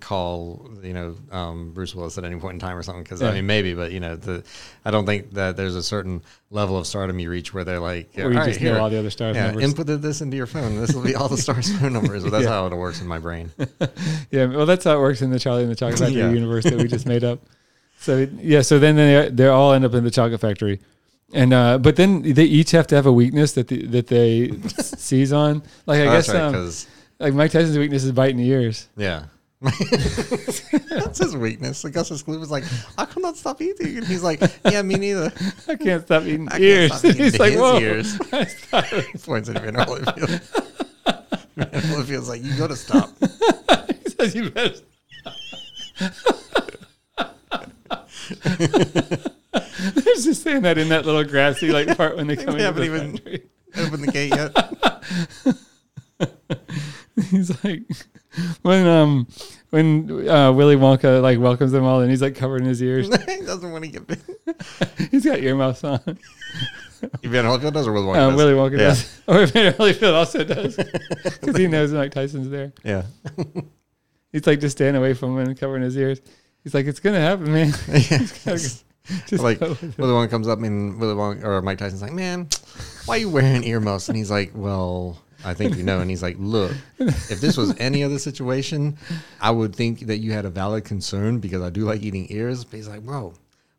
call 0.00 0.70
you 0.82 0.92
know 0.92 1.16
um, 1.30 1.72
Bruce 1.72 1.94
Willis 1.94 2.16
at 2.18 2.24
any 2.24 2.36
point 2.36 2.54
in 2.54 2.60
time 2.60 2.76
or 2.76 2.82
something. 2.82 3.02
Because 3.02 3.20
Yeah. 3.20 3.28
I 3.28 3.32
mean, 3.34 3.46
maybe, 3.46 3.74
but 3.74 3.92
you 3.92 4.00
know, 4.00 4.16
the 4.16 4.42
I 4.84 4.90
don't 4.90 5.06
think 5.06 5.32
that 5.34 5.56
there's 5.56 5.74
a 5.74 5.82
certain 5.82 6.22
level 6.50 6.76
of 6.78 6.86
stardom 6.86 7.18
you 7.18 7.30
reach 7.30 7.52
where 7.54 7.64
they're 7.64 7.80
like, 7.80 8.10
Where 8.14 8.30
you 8.32 8.38
"All 8.38 8.44
right, 8.46 8.56
here, 8.56 8.78
all 8.78 8.90
the 8.90 8.98
other 8.98 9.10
stars 9.10 9.36
yeah, 9.36 9.46
numbers. 9.46 9.64
input 9.64 9.86
this 10.02 10.20
into 10.20 10.36
your 10.36 10.46
phone. 10.46 10.80
This 10.80 10.92
will 10.94 11.02
be 11.02 11.14
all 11.14 11.28
the 11.28 11.36
stars' 11.46 11.76
phone 11.78 11.92
numbers. 11.92 12.22
But 12.24 12.30
that's 12.32 12.44
Yeah. 12.44 12.50
how 12.50 12.66
it 12.66 12.74
works 12.74 13.00
in 13.00 13.06
my 13.06 13.18
brain. 13.18 13.50
Yeah, 14.30 14.46
well, 14.46 14.66
that's 14.66 14.84
how 14.84 14.96
it 14.96 15.00
works 15.00 15.20
in 15.22 15.30
the 15.30 15.38
Charlie 15.38 15.62
and 15.62 15.70
the 15.70 15.76
Chocolate 15.76 15.98
Factory 16.00 16.16
Yeah. 16.20 16.30
universe 16.30 16.64
that 16.64 16.78
we 16.78 16.88
just 16.88 17.06
made 17.06 17.22
up. 17.24 17.40
So 17.98 18.26
yeah, 18.40 18.62
so 18.62 18.78
then 18.78 18.96
they 18.96 19.28
they 19.30 19.46
all 19.46 19.72
end 19.72 19.84
up 19.84 19.94
in 19.94 20.02
the 20.04 20.10
chocolate 20.10 20.40
factory, 20.40 20.80
and 21.32 21.52
uh, 21.52 21.78
but 21.78 21.94
then 21.96 22.22
they 22.22 22.44
each 22.44 22.72
have 22.72 22.86
to 22.88 22.96
have 22.96 23.06
a 23.06 23.12
weakness 23.12 23.52
that 23.52 23.68
the, 23.68 23.86
that 23.86 24.08
they 24.08 24.50
seize 24.80 25.32
on. 25.32 25.62
Like 25.86 26.00
I 26.00 26.06
Oh, 26.06 26.12
guess 26.12 26.28
right, 26.28 26.40
um, 26.40 26.72
like 27.20 27.34
Mike 27.34 27.52
Tyson's 27.52 27.78
weakness 27.78 28.02
is 28.02 28.10
biting 28.12 28.38
the 28.38 28.48
ears. 28.48 28.88
yeah. 28.96 29.24
That's 30.88 31.18
his 31.18 31.36
weakness. 31.36 31.84
Augustus 31.84 32.22
Gloop 32.22 32.40
was 32.40 32.50
like, 32.50 32.64
I 32.98 33.04
cannot 33.04 33.36
stop 33.36 33.60
eating. 33.62 33.96
And 33.98 34.06
he's 34.06 34.22
like, 34.22 34.40
Yeah, 34.68 34.82
me 34.82 34.96
neither. 34.96 35.32
I 35.68 35.76
can't 35.76 36.04
stop 36.04 36.24
eating 36.24 36.48
I 36.50 36.58
ears. 36.58 36.92
stop 36.94 37.04
eating 37.10 37.22
He's 37.24 37.38
like, 37.38 37.52
his 37.52 37.60
whoa. 37.60 37.78
ears. 37.78 38.12
He 39.12 39.18
points 39.18 39.48
at 39.48 39.62
Van 39.62 39.74
Holyfield. 39.74 40.40
Van 41.56 41.82
Holyfield's 41.82 42.28
like, 42.28 42.42
You 42.42 42.56
gotta 42.58 42.76
stop. 42.76 43.10
he 43.20 44.10
says 44.10 44.34
you 44.34 44.50
better. 44.50 44.80
There's 49.94 50.24
just 50.24 50.42
saying 50.42 50.62
that 50.62 50.78
in 50.78 50.88
that 50.90 51.04
little 51.06 51.24
grassy 51.24 51.70
like 51.72 51.96
part 51.96 52.16
when 52.16 52.26
they 52.26 52.36
come 52.36 52.56
They 52.56 52.66
into 52.66 52.80
the 52.80 52.84
haven't 52.84 52.84
even- 52.84 53.12
factory. 53.16 53.42
Open 53.78 54.02
the 54.02 54.12
gate 54.12 54.34
yet. 54.34 54.54
He's 57.30 57.64
like 57.64 57.82
when 58.62 58.86
um 58.86 59.26
when 59.70 60.28
uh, 60.28 60.52
Willy 60.52 60.76
Wonka 60.76 61.22
like 61.22 61.38
welcomes 61.38 61.72
them 61.72 61.84
all 61.84 62.00
and 62.00 62.10
he's 62.10 62.22
like 62.22 62.34
covering 62.36 62.64
his 62.64 62.82
ears. 62.82 63.06
he 63.26 63.40
doesn't 63.44 63.70
want 63.72 63.84
to 63.84 63.90
get 63.90 64.06
bit. 64.06 64.20
he's 65.10 65.24
got 65.24 65.38
earmuffs 65.40 65.84
on. 65.84 66.00
Van 67.22 67.44
Holyfield 67.44 67.72
does 67.72 67.88
or 67.88 67.92
Willy 67.92 68.06
Wonka 68.06 68.18
Um, 68.18 68.30
does? 68.32 68.36
Willy 68.36 68.52
Wonka 68.52 68.72
yeah. 68.72 68.78
does. 68.78 69.20
Or 69.26 69.46
Van 69.46 69.72
Holyfield 69.72 70.14
also 70.14 70.44
does 70.44 70.76
because 70.76 71.56
he 71.56 71.66
knows 71.66 71.92
Mike 71.92 72.12
Tyson's 72.12 72.48
there. 72.50 72.72
Yeah. 72.84 73.02
He's 74.30 74.46
like 74.46 74.60
just 74.60 74.76
staying 74.76 74.96
away 74.96 75.14
from 75.14 75.32
him 75.38 75.48
and 75.48 75.58
covering 75.58 75.82
his 75.82 75.96
ears. 75.96 76.20
He's 76.62 76.74
like, 76.74 76.86
"It's 76.86 77.00
gonna 77.00 77.20
happen, 77.20 77.52
man." 77.52 77.72
yeah. 77.88 78.56
Just 79.26 79.42
like 79.42 79.58
go 79.58 79.70
with 79.70 79.82
it. 79.82 79.98
Willy 79.98 80.12
Wonka 80.12 80.30
comes 80.30 80.46
up 80.46 80.60
and 80.60 80.98
Willy 81.00 81.14
Wonka 81.14 81.44
or 81.44 81.60
Mike 81.60 81.78
Tyson's 81.78 82.02
like, 82.02 82.12
"Man, 82.12 82.48
why 83.06 83.16
are 83.16 83.18
you 83.18 83.28
wearing 83.30 83.64
earmuffs?" 83.64 84.08
And 84.08 84.16
he's 84.16 84.30
like, 84.30 84.52
"Well, 84.54 85.20
I 85.44 85.54
think 85.54 85.76
you 85.76 85.82
know." 85.82 86.00
And 86.00 86.10
he's 86.10 86.22
like, 86.22 86.36
"Look, 86.38 86.72
if 86.98 87.40
this 87.40 87.56
was 87.56 87.74
any 87.78 88.02
other 88.02 88.18
situation, 88.18 88.96
I 89.40 89.50
would 89.50 89.74
think 89.74 90.00
that 90.06 90.18
you 90.18 90.32
had 90.32 90.44
a 90.44 90.50
valid 90.50 90.84
concern 90.84 91.38
because 91.38 91.62
I 91.62 91.70
do 91.70 91.84
like 91.84 92.02
eating 92.02 92.26
ears." 92.30 92.64
But 92.64 92.76
he's 92.76 92.88
like, 92.88 93.02
"Bro, 93.02 93.34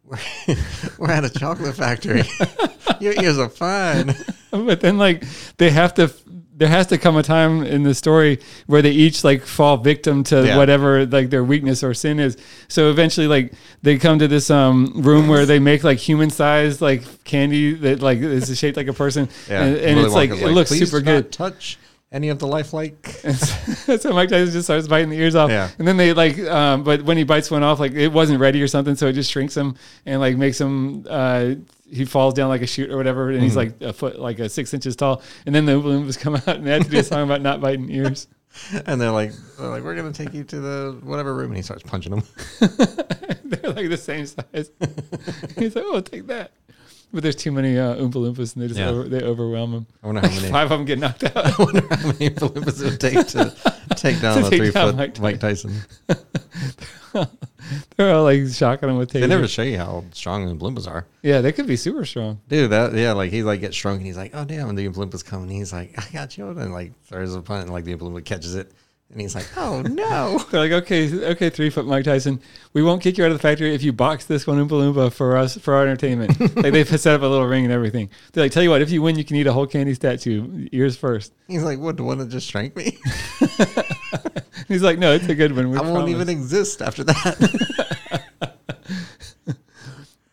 we're, 0.05 0.18
we're 0.97 1.11
at 1.11 1.26
a 1.26 1.30
chocolate 1.30 1.76
factory. 1.76 2.24
Your 2.99 3.14
ears 3.22 3.38
are 3.38 3.49
fine." 3.49 4.16
but 4.51 4.82
then 4.82 4.97
like 4.97 5.24
they 5.57 5.70
have 5.70 5.93
to 5.95 6.14
there 6.64 6.70
has 6.72 6.88
to 6.88 6.97
come 6.97 7.18
a 7.18 7.24
time 7.24 7.61
in 7.64 7.84
the 7.84 7.93
story 7.93 8.39
where 8.68 8.82
they 8.82 8.91
each 8.91 9.26
like 9.26 9.41
fall 9.41 9.76
victim 9.76 10.24
to 10.24 10.47
Yeah. 10.47 10.55
whatever 10.55 11.05
like 11.05 11.30
their 11.30 11.43
weakness 11.43 11.84
or 11.84 11.93
sin 11.93 12.22
is 12.22 12.38
so 12.70 12.89
eventually 12.89 13.28
like 13.28 13.51
they 13.82 13.97
come 13.97 14.18
to 14.20 14.30
this 14.30 14.49
um 14.49 14.93
room 14.95 15.28
where 15.28 15.45
they 15.45 15.59
make 15.59 15.84
like 15.84 15.99
human 15.99 16.30
sized 16.30 16.80
like 16.80 17.03
candy 17.26 17.74
that 17.74 18.01
like 18.01 18.20
is 18.20 18.57
shaped 18.57 18.78
like 18.78 18.88
a 18.88 18.93
person 18.93 19.28
Yeah. 19.49 19.64
and, 19.64 19.76
and 19.76 19.99
it's 19.99 20.14
like 20.14 20.30
it 20.30 20.47
looks 20.53 20.70
"Please 20.70 20.89
super 20.89 21.01
good 21.01 21.34
Touch 21.34 21.78
any 22.14 22.30
of 22.30 22.38
the 22.39 22.47
lifelike. 22.47 23.07
so 23.99 24.14
Mike 24.14 24.30
Tyson 24.30 24.53
just 24.53 24.66
starts 24.66 24.88
biting 24.88 25.09
the 25.09 25.18
ears 25.18 25.34
off. 25.36 25.49
Yeah. 25.49 25.70
And 25.80 25.88
then 25.88 25.97
they 25.97 26.14
like, 26.14 26.38
um, 26.41 26.84
but 26.84 27.01
when 27.01 27.18
he 27.18 27.24
bites 27.24 27.49
one 27.49 27.64
off, 27.64 27.80
like 27.80 27.93
it 27.93 28.09
wasn't 28.09 28.39
ready 28.39 28.61
or 28.61 28.68
something, 28.68 28.95
so 28.95 29.07
it 29.07 29.14
just 29.14 29.32
shrinks 29.32 29.57
him 29.57 29.76
and 30.05 30.22
like 30.22 30.38
makes 30.38 30.61
him. 30.61 31.07
Uh, 31.09 31.55
he 31.93 32.05
falls 32.05 32.33
down 32.33 32.49
like 32.49 32.61
a 32.61 32.67
chute 32.67 32.89
or 32.89 32.97
whatever, 32.97 33.29
and 33.29 33.41
he's 33.41 33.55
like 33.55 33.81
a 33.81 33.93
foot, 33.93 34.19
like 34.19 34.39
a 34.39 34.49
six 34.49 34.73
inches 34.73 34.95
tall. 34.95 35.21
And 35.45 35.53
then 35.53 35.65
the 35.65 35.73
Oompa 35.73 35.83
Loompas 36.05 36.19
come 36.19 36.35
out 36.35 36.47
and 36.47 36.65
they 36.65 36.71
have 36.71 36.83
to 36.85 36.89
do 36.89 36.99
a 36.99 37.03
song 37.03 37.23
about 37.23 37.41
not 37.41 37.61
biting 37.61 37.89
ears. 37.89 38.27
And 38.85 39.01
they're 39.01 39.09
like, 39.09 39.31
they're 39.57 39.67
like, 39.67 39.83
we're 39.83 39.95
gonna 39.95 40.11
take 40.11 40.31
you 40.31 40.43
to 40.43 40.59
the 40.59 40.99
whatever 41.01 41.33
room, 41.33 41.47
and 41.47 41.57
he 41.57 41.63
starts 41.63 41.81
punching 41.81 42.11
them. 42.11 42.23
They're 43.45 43.71
like 43.71 43.89
the 43.89 43.97
same 43.97 44.27
size. 44.27 44.69
he's 45.57 45.75
like, 45.75 45.85
"Oh, 45.87 45.99
take 46.01 46.27
that." 46.27 46.51
But 47.11 47.23
there's 47.23 47.35
too 47.35 47.51
many 47.51 47.79
uh, 47.79 47.95
Oompa 47.95 48.13
Loompas, 48.13 48.53
and 48.53 48.61
they 48.61 48.67
just 48.67 48.79
Yeah. 48.79 48.89
over, 48.89 49.03
they 49.09 49.23
overwhelm 49.23 49.73
him. 49.73 49.87
I 50.03 50.05
wonder 50.05 50.21
how 50.21 50.27
many. 50.35 50.49
Five 50.51 50.71
of 50.71 50.77
them 50.77 50.85
get 50.85 50.99
knocked 50.99 51.23
out. 51.23 51.35
I 51.35 51.53
wonder 51.63 51.81
how 51.95 52.07
many 52.07 52.29
Loompas 52.29 52.79
it 52.79 52.91
would 52.91 52.99
take 52.99 53.25
to 53.29 53.55
take 53.95 54.21
down 54.21 54.39
To 54.39 54.45
a 54.45 54.49
take 54.51 54.59
three 54.59 54.71
down 54.71 54.89
foot 54.89 54.97
Mike 54.97 55.19
Mike 55.19 55.39
Tyson. 55.39 55.73
They're 57.97 58.13
all 58.13 58.24
like 58.24 58.47
shocking 58.47 58.89
him 58.89 58.97
with 58.97 59.09
tasers. 59.09 59.21
They 59.21 59.28
never 59.28 59.47
show 59.47 59.63
you 59.63 59.78
how 59.78 60.03
strong 60.11 60.45
the 60.45 60.55
Loompas 60.55 60.88
are. 60.88 61.05
yeah, 61.21 61.41
they 61.41 61.51
could 61.51 61.67
be 61.67 61.76
super 61.76 62.05
strong. 62.05 62.39
Dude, 62.47 62.71
that 62.71 62.93
yeah, 62.93 63.13
like 63.13 63.32
he 63.32 63.43
like 63.43 63.61
gets 63.61 63.76
shrunk 63.76 63.97
and 63.97 64.05
he's 64.05 64.17
like, 64.17 64.32
oh 64.34 64.45
damn, 64.45 64.69
and 64.69 64.78
the 64.78 64.88
Loompas 64.89 65.26
coming. 65.26 65.49
He's 65.49 65.74
like, 65.74 65.93
I 65.97 66.11
got 66.11 66.38
you, 66.38 66.49
and 66.49 66.74
like 66.74 66.91
throws 67.03 67.36
a 67.36 67.41
punt 67.41 67.63
and 67.63 67.71
like 67.71 67.86
the 67.86 67.93
Olympus 67.95 68.24
catches 68.24 68.55
it, 68.55 68.71
and 69.11 69.21
he's 69.21 69.36
like, 69.36 69.45
oh 69.57 69.82
no. 69.86 70.39
They're 70.49 70.59
like, 70.59 70.84
okay, 70.84 71.26
okay, 71.32 71.49
three 71.49 71.69
foot 71.69 71.86
Mike 71.86 72.05
Tyson. 72.05 72.41
We 72.74 72.82
won't 72.82 73.01
kick 73.01 73.17
you 73.17 73.26
out 73.26 73.32
of 73.32 73.38
the 73.38 73.41
factory 73.41 73.74
if 73.76 73.84
you 73.84 73.93
box 73.93 74.26
this 74.26 74.47
one 74.47 74.57
Oompa 74.57 74.71
Loompa 74.71 75.13
for 75.13 75.38
us 75.38 75.57
for 75.57 75.76
our 75.76 75.84
entertainment. 75.84 76.39
like 76.55 76.74
they've 76.74 76.88
set 76.88 77.15
up 77.15 77.21
a 77.21 77.26
little 77.28 77.45
ring 77.45 77.63
and 77.63 77.74
everything. 77.74 78.09
They're 78.32 78.45
like, 78.45 78.51
tell 78.51 78.63
you 78.63 78.69
what, 78.71 78.82
if 78.82 78.89
you 78.89 79.01
win, 79.01 79.17
you 79.17 79.24
can 79.24 79.36
eat 79.36 79.47
a 79.47 79.53
whole 79.53 79.67
candy 79.67 79.93
statue 79.93 80.67
ears 80.71 80.97
first. 80.97 81.34
He's 81.47 81.63
like, 81.63 81.80
what? 81.80 81.97
The 81.97 82.03
one 82.03 82.17
that 82.17 82.30
just 82.30 82.49
shrank 82.49 82.76
me? 82.76 82.97
He's 84.68 84.82
like, 84.84 84.97
no, 84.99 85.14
it's 85.14 85.28
a 85.28 85.36
good 85.36 85.55
one. 85.55 85.70
We 85.72 85.78
I 85.78 85.82
won't 85.82 86.09
even 86.09 86.30
exist 86.30 86.82
after 86.82 87.03
that. 87.03 88.24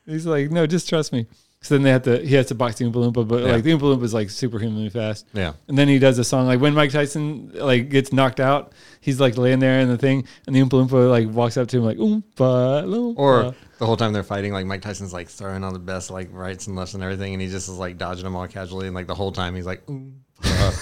He's 0.07 0.27
like, 0.27 0.51
no, 0.51 0.67
just 0.67 0.89
trust 0.89 1.13
me. 1.13 1.27
So 1.63 1.75
then 1.75 1.83
they 1.83 1.91
have 1.91 2.03
to. 2.05 2.25
He 2.25 2.35
has 2.37 2.47
to 2.47 2.55
box 2.55 2.77
the 2.79 2.87
Oompa 2.87 2.95
Loompa, 3.13 3.29
but 3.29 3.43
Yeah. 3.45 3.53
like 3.53 3.63
the 3.63 3.71
Oompa 3.73 3.81
Loompa 3.83 4.03
is 4.03 4.15
like 4.15 4.31
superhumanly 4.31 4.89
fast. 4.89 5.27
yeah. 5.35 5.53
And 5.69 5.77
then 5.77 5.89
he 5.89 5.99
does 5.99 6.19
a 6.19 6.25
song 6.25 6.47
like 6.47 6.59
when 6.59 6.73
Mike 6.75 6.91
Tyson 6.91 7.51
like 7.55 7.91
gets 7.91 8.13
knocked 8.15 8.41
out, 8.41 8.73
he's 9.03 9.21
like 9.21 9.37
laying 9.37 9.59
there 9.59 9.79
in 9.81 9.89
the 9.89 9.99
thing, 9.99 10.27
and 10.47 10.57
the 10.57 10.61
Oompa 10.63 10.71
Loompa 10.89 11.11
like 11.11 11.29
walks 11.29 11.59
up 11.59 11.69
to 11.69 11.77
him 11.79 11.85
like 11.85 11.99
Oompa 11.99 12.85
Loompa. 12.87 13.15
Or 13.19 13.55
the 13.79 13.85
whole 13.87 13.99
time 13.99 14.15
they're 14.15 14.23
fighting, 14.23 14.53
like 14.55 14.65
Mike 14.65 14.81
Tyson's 14.81 15.13
like 15.13 15.29
throwing 15.29 15.63
all 15.63 15.73
the 15.73 15.79
best 15.79 16.11
like 16.11 16.29
rights 16.33 16.67
and 16.67 16.77
lefts 16.77 16.95
and 16.95 17.03
everything, 17.03 17.35
and 17.35 17.43
he 17.43 17.49
just 17.49 17.69
is 17.69 17.77
like 17.77 17.99
dodging 17.99 18.25
them 18.25 18.35
all 18.35 18.49
casually, 18.49 18.87
and 18.87 18.95
like 18.97 19.07
the 19.07 19.15
whole 19.15 19.31
time 19.31 19.55
he's 19.55 19.67
like, 19.67 19.89
"Ooh, 19.91 20.13
uh," 20.45 20.73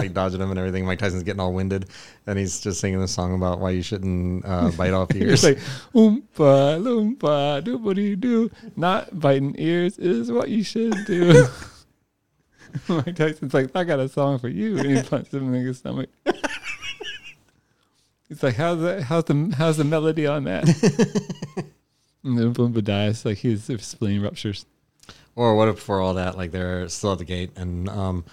like 0.00 0.14
dodging 0.14 0.40
them 0.40 0.50
and 0.50 0.58
everything. 0.58 0.84
Mike 0.86 0.98
Tyson's 0.98 1.22
getting 1.22 1.40
all 1.40 1.52
winded, 1.52 1.86
and 2.26 2.38
he's 2.38 2.60
just 2.60 2.80
singing 2.80 3.00
this 3.00 3.12
song 3.12 3.34
about 3.34 3.60
why 3.60 3.70
you 3.70 3.82
shouldn't 3.82 4.44
uh, 4.44 4.70
bite 4.76 4.92
off 4.92 5.10
It's 5.12 5.20
ears. 5.20 5.44
like 5.44 5.58
oompa 5.94 6.80
loompa 6.82 7.62
doobity 7.62 8.18
doo. 8.18 8.50
Not 8.76 9.18
biting 9.20 9.54
ears 9.58 9.98
is 9.98 10.30
what 10.32 10.48
you 10.48 10.62
should 10.64 10.94
do. 11.06 11.46
Mike 12.88 13.16
Tyson's 13.16 13.52
like, 13.54 13.70
I 13.74 13.82
got 13.84 13.98
a 13.98 14.08
song 14.08 14.38
for 14.38 14.48
you, 14.48 14.78
and 14.78 14.96
he 14.96 15.02
punches 15.02 15.34
him 15.34 15.52
in 15.54 15.66
the 15.66 15.74
stomach. 15.74 16.08
He's 18.28 18.42
like, 18.42 18.54
how's 18.54 18.80
that? 18.80 19.02
How's 19.02 19.24
the 19.24 19.54
how's 19.56 19.76
the 19.76 19.84
melody 19.84 20.26
on 20.26 20.44
that? 20.44 20.62
and 22.22 22.38
then 22.38 22.54
Loompa 22.54 22.84
dies, 22.84 23.24
like 23.24 23.38
his 23.38 23.64
spleen 23.80 24.22
ruptures. 24.22 24.66
or 25.34 25.56
what 25.56 25.68
if 25.68 25.80
for 25.80 26.00
all 26.00 26.14
that, 26.14 26.36
like 26.36 26.52
they're 26.52 26.88
still 26.88 27.12
at 27.12 27.18
the 27.18 27.24
gate, 27.24 27.50
and 27.56 27.88
um, 27.88 28.24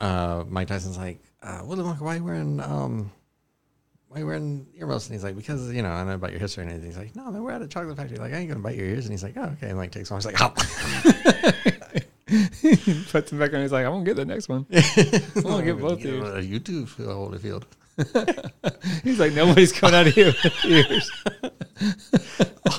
uh, 0.00 0.44
Mike 0.48 0.68
Tyson's 0.68 0.98
like, 0.98 1.20
uh, 1.42 1.60
Willy 1.64 1.82
Wonka, 1.82 2.00
why 2.00 2.14
are 2.14 2.16
you 2.18 2.24
wearing 2.24 2.60
um, 2.60 3.10
why 4.08 4.16
are 4.16 4.20
you 4.20 4.26
wearing 4.26 4.66
earmuffs? 4.76 5.06
And 5.06 5.14
he's 5.14 5.22
like, 5.24 5.36
because 5.36 5.72
you 5.72 5.82
know 5.82 5.90
I 5.90 6.04
know 6.04 6.14
about 6.14 6.30
your 6.32 6.40
history 6.40 6.62
and 6.64 6.72
anything. 6.72 6.90
He's 6.90 6.98
like, 6.98 7.14
no, 7.16 7.30
man, 7.30 7.42
we're 7.42 7.52
at 7.52 7.62
a 7.62 7.68
chocolate 7.68 7.96
factory. 7.96 8.18
Like 8.18 8.32
I 8.32 8.38
ain't 8.38 8.48
gonna 8.48 8.60
bite 8.60 8.76
your 8.76 8.86
ears. 8.86 9.04
And 9.06 9.12
he's 9.12 9.22
like, 9.22 9.36
oh 9.36 9.44
okay, 9.56 9.68
and 9.68 9.78
like 9.78 9.90
takes 9.92 10.10
off. 10.10 10.18
He's 10.18 10.26
like, 10.26 10.34
hop. 10.36 10.58
he 12.60 13.04
puts 13.10 13.32
him 13.32 13.38
back 13.38 13.52
on. 13.54 13.60
He's 13.62 13.72
like, 13.72 13.86
I 13.86 13.88
won't 13.88 14.04
get 14.04 14.16
the 14.16 14.24
next 14.24 14.48
one. 14.48 14.66
I 14.72 15.22
won't 15.44 15.64
get 15.64 15.78
both 15.78 16.02
You, 16.04 16.16
ears. 16.16 16.22
know, 16.34 16.38
you 16.40 16.58
too, 16.58 16.86
Phil 16.86 17.06
Holyfield. 17.06 17.64
He's 19.04 19.18
like, 19.20 19.32
nobody's 19.34 19.72
coming 19.72 19.94
out 19.94 20.06
of 20.06 20.14
here 20.14 20.32
with 20.42 20.64
ears. 20.64 21.10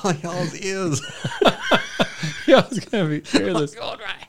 All 0.04 0.14
y'all's 0.16 0.56
ears. 0.60 1.02
It's 2.48 2.80
gonna 2.86 3.08
be 3.10 3.22
earless. 3.40 3.76
Going 3.76 4.00
right 4.00 4.28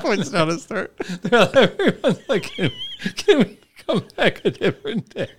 Points 0.00 0.30
down 0.30 0.48
his 0.48 0.64
throat. 0.64 0.92
Everyone's 1.32 2.28
like, 2.28 2.42
can, 2.44 2.70
can 3.16 3.38
we 3.38 3.58
come 3.86 4.04
back 4.16 4.44
a 4.44 4.50
different 4.50 5.08
day? 5.14 5.30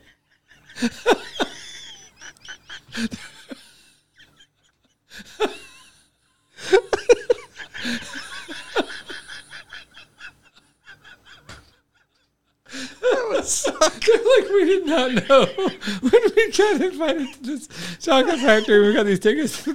That 13.03 13.27
would 13.29 13.45
suck. 13.45 13.79
Like, 14.33 14.49
we 14.49 14.65
did 14.65 14.85
not 14.85 15.11
know 15.29 15.45
when 16.01 16.21
we 16.35 16.51
got 16.51 16.81
invited 16.81 17.33
to 17.33 17.41
this 17.43 17.69
chocolate 17.99 18.39
factory. 18.39 18.87
We 18.87 18.93
got 18.93 19.05
these 19.05 19.19
tickets. 19.19 19.65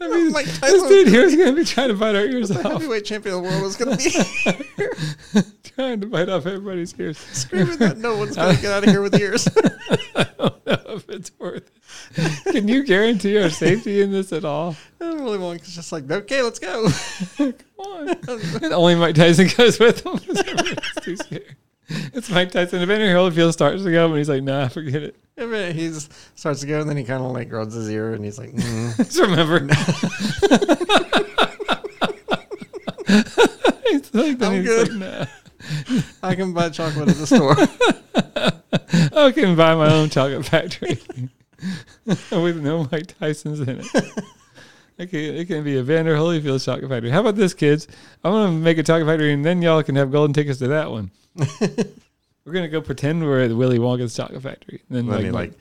There 0.00 0.08
oh, 0.08 0.12
was 0.12 0.28
be 0.28 0.32
Mike 0.32 0.46
this 0.46 0.82
dude 0.88 1.08
here 1.08 1.24
was 1.24 1.36
going 1.36 1.54
to 1.54 1.60
be 1.60 1.64
trying 1.64 1.88
to 1.88 1.94
bite 1.94 2.14
our 2.14 2.24
ears 2.24 2.50
off, 2.50 2.62
Heavyweight 2.62 3.04
champion 3.04 3.34
of 3.34 3.42
the 3.42 3.48
world 3.50 3.62
was 3.62 3.76
going 3.76 3.94
to 3.98 5.42
be 5.42 5.42
trying 5.62 6.00
to 6.00 6.06
bite 6.06 6.30
off 6.30 6.46
everybody's 6.46 6.98
ears. 6.98 7.18
screaming 7.18 7.76
that 7.78 7.98
no 7.98 8.16
one's 8.16 8.34
going 8.36 8.56
to 8.56 8.62
get 8.62 8.72
out 8.72 8.82
of 8.84 8.88
here 8.88 9.02
with 9.02 9.14
ears. 9.20 9.46
I 10.16 10.24
don't 10.38 10.66
know 10.66 10.82
if 10.94 11.08
it's 11.10 11.30
worth 11.38 11.70
it. 12.16 12.52
Can 12.52 12.66
you 12.66 12.82
guarantee 12.84 13.36
our 13.42 13.50
safety 13.50 14.00
in 14.00 14.10
this 14.10 14.32
at 14.32 14.46
all? 14.46 14.74
And 15.00 15.22
Willy 15.22 15.36
Wonka's 15.38 15.74
just 15.74 15.92
like, 15.92 16.10
okay, 16.10 16.40
let's 16.40 16.58
go. 16.58 16.88
Come 17.36 17.54
on. 17.78 18.08
And 18.62 18.72
only 18.72 18.94
Mike 18.94 19.16
Tyson 19.16 19.48
goes 19.54 19.78
with 19.78 20.04
him. 20.06 20.18
'cause 20.18 20.38
everyone's 20.38 20.94
too 21.02 21.16
scared. 21.16 21.56
It's 22.12 22.30
Mike 22.30 22.52
Tyson. 22.52 22.82
If 22.82 22.88
Evander 22.88 23.14
Holyfield 23.14 23.52
starts 23.52 23.82
to 23.82 23.90
go, 23.90 24.06
and 24.06 24.16
he's 24.16 24.28
like, 24.28 24.42
nah, 24.42 24.68
forget 24.68 25.02
it. 25.02 25.16
He 25.74 25.90
starts 26.34 26.60
to 26.60 26.66
go, 26.66 26.80
and 26.80 26.88
then 26.88 26.96
he 26.96 27.04
kind 27.04 27.22
of 27.22 27.32
like 27.32 27.52
rubs 27.52 27.74
his 27.74 27.90
ear, 27.90 28.14
and 28.14 28.24
he's 28.24 28.38
like, 28.38 28.52
mm. 28.52 28.96
Just 28.96 29.20
remember. 29.20 29.60
He's 33.90 34.14
like, 34.14 34.40
I'm 34.40 34.52
he's 34.52 34.66
good. 34.66 35.00
like, 35.00 35.28
I 36.22 36.36
can 36.36 36.52
buy 36.52 36.68
chocolate 36.68 37.08
at 37.08 37.16
the 37.16 37.26
store. 37.26 37.56
I 39.18 39.32
can 39.32 39.56
buy 39.56 39.74
my 39.74 39.92
own 39.92 40.10
chocolate 40.10 40.46
factory 40.46 41.00
with 42.06 42.56
no 42.62 42.86
Mike 42.92 43.18
Tyson's 43.18 43.58
in 43.60 43.80
it. 43.80 43.86
Okay, 45.00 45.40
it 45.40 45.46
can 45.46 45.64
be 45.64 45.78
a 45.78 45.82
Vander 45.82 46.14
Holyfield 46.14 46.62
chocolate 46.62 46.90
factory. 46.90 47.08
How 47.08 47.20
about 47.20 47.34
this, 47.34 47.54
kids? 47.54 47.88
I'm 48.22 48.32
gonna 48.32 48.52
make 48.52 48.76
a 48.76 48.82
chocolate 48.82 49.06
factory, 49.06 49.32
and 49.32 49.42
then 49.42 49.62
y'all 49.62 49.82
can 49.82 49.96
have 49.96 50.12
golden 50.12 50.34
tickets 50.34 50.58
to 50.58 50.68
that 50.68 50.90
one. 50.90 51.10
we're 52.44 52.52
gonna 52.52 52.68
go 52.68 52.82
pretend 52.82 53.24
we're 53.24 53.40
at 53.40 53.50
Willy 53.50 53.78
Wonka's 53.78 54.14
chocolate 54.14 54.42
factory. 54.42 54.82
And 54.90 54.98
then, 54.98 55.08
And 55.14 55.24
then 55.24 55.32
like, 55.32 55.52
he 55.52 55.56
like 55.56 55.58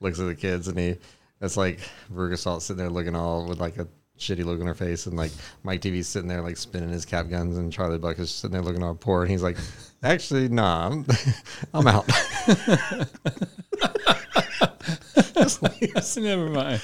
looks 0.00 0.18
at 0.18 0.26
the 0.26 0.34
kids, 0.34 0.66
and 0.66 0.76
he 0.76 0.96
that's 1.38 1.56
like 1.56 1.78
Veruca 2.12 2.36
Salt 2.36 2.64
sitting 2.64 2.78
there 2.78 2.90
looking 2.90 3.14
all 3.14 3.46
with 3.46 3.60
like 3.60 3.78
a 3.78 3.86
shitty 4.18 4.44
look 4.44 4.60
on 4.60 4.66
her 4.66 4.74
face, 4.74 5.06
and 5.06 5.16
like 5.16 5.30
Mike 5.62 5.82
TV's 5.82 6.08
sitting 6.08 6.28
there 6.28 6.42
like 6.42 6.56
spinning 6.56 6.90
his 6.90 7.04
cap 7.04 7.28
guns, 7.28 7.58
and 7.58 7.72
Charlie 7.72 7.98
Bucket's 7.98 8.32
sitting 8.32 8.54
there 8.54 8.62
looking 8.62 8.82
all 8.82 8.96
poor, 8.96 9.22
and 9.22 9.30
he's 9.30 9.44
like, 9.44 9.56
actually, 10.02 10.48
nah, 10.48 10.88
I'm, 10.88 11.06
I'm 11.74 11.86
out. 11.86 12.06
Never 16.16 16.50
mind. 16.50 16.82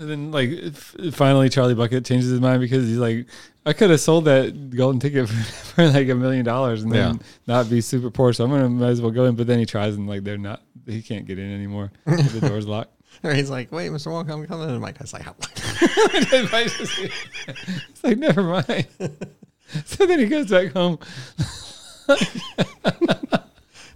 And 0.00 0.08
then, 0.10 0.30
like, 0.32 0.50
f- 0.50 0.96
finally, 1.12 1.48
Charlie 1.50 1.74
Bucket 1.74 2.04
changes 2.06 2.30
his 2.30 2.40
mind 2.40 2.60
because 2.60 2.86
he's 2.88 2.96
like, 2.96 3.26
I 3.66 3.74
could 3.74 3.90
have 3.90 4.00
sold 4.00 4.24
that 4.24 4.70
golden 4.74 4.98
ticket 4.98 5.28
for, 5.28 5.34
for 5.34 5.88
like 5.88 6.08
a 6.08 6.14
million 6.14 6.44
dollars 6.44 6.82
and 6.82 6.90
then 6.90 7.20
not 7.46 7.68
be 7.68 7.80
super 7.82 8.10
poor. 8.10 8.32
So 8.32 8.44
I'm 8.44 8.50
gonna 8.50 8.68
might 8.70 8.88
as 8.88 9.02
well 9.02 9.10
go 9.10 9.26
in. 9.26 9.36
But 9.36 9.46
then 9.46 9.58
he 9.58 9.66
tries 9.66 9.94
and 9.96 10.08
like 10.08 10.24
they're 10.24 10.38
not. 10.38 10.62
He 10.86 11.02
can't 11.02 11.26
get 11.26 11.38
in 11.38 11.52
anymore. 11.54 11.92
the 12.06 12.40
door's 12.48 12.66
locked. 12.66 12.94
Or 13.22 13.34
he's 13.34 13.50
like, 13.50 13.70
wait, 13.70 13.90
Mr. 13.90 14.06
Wonka, 14.06 14.32
I'm 14.32 14.46
coming, 14.46 14.70
and 14.70 14.80
Mike 14.80 14.96
Tyson's 14.98 15.12
like, 16.52 16.66
it's 17.90 18.02
like 18.02 18.16
never 18.16 18.42
mind. 18.42 18.86
so 19.84 20.06
then 20.06 20.18
he 20.20 20.26
goes 20.26 20.48
back 20.50 20.72
home. 20.72 20.98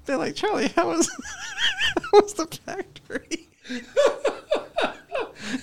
They're 0.04 0.18
like, 0.18 0.34
Charlie, 0.34 0.68
how 0.68 0.88
was 0.88 1.08
how 1.96 2.20
was 2.20 2.34
the 2.34 2.46
factory? 2.46 3.48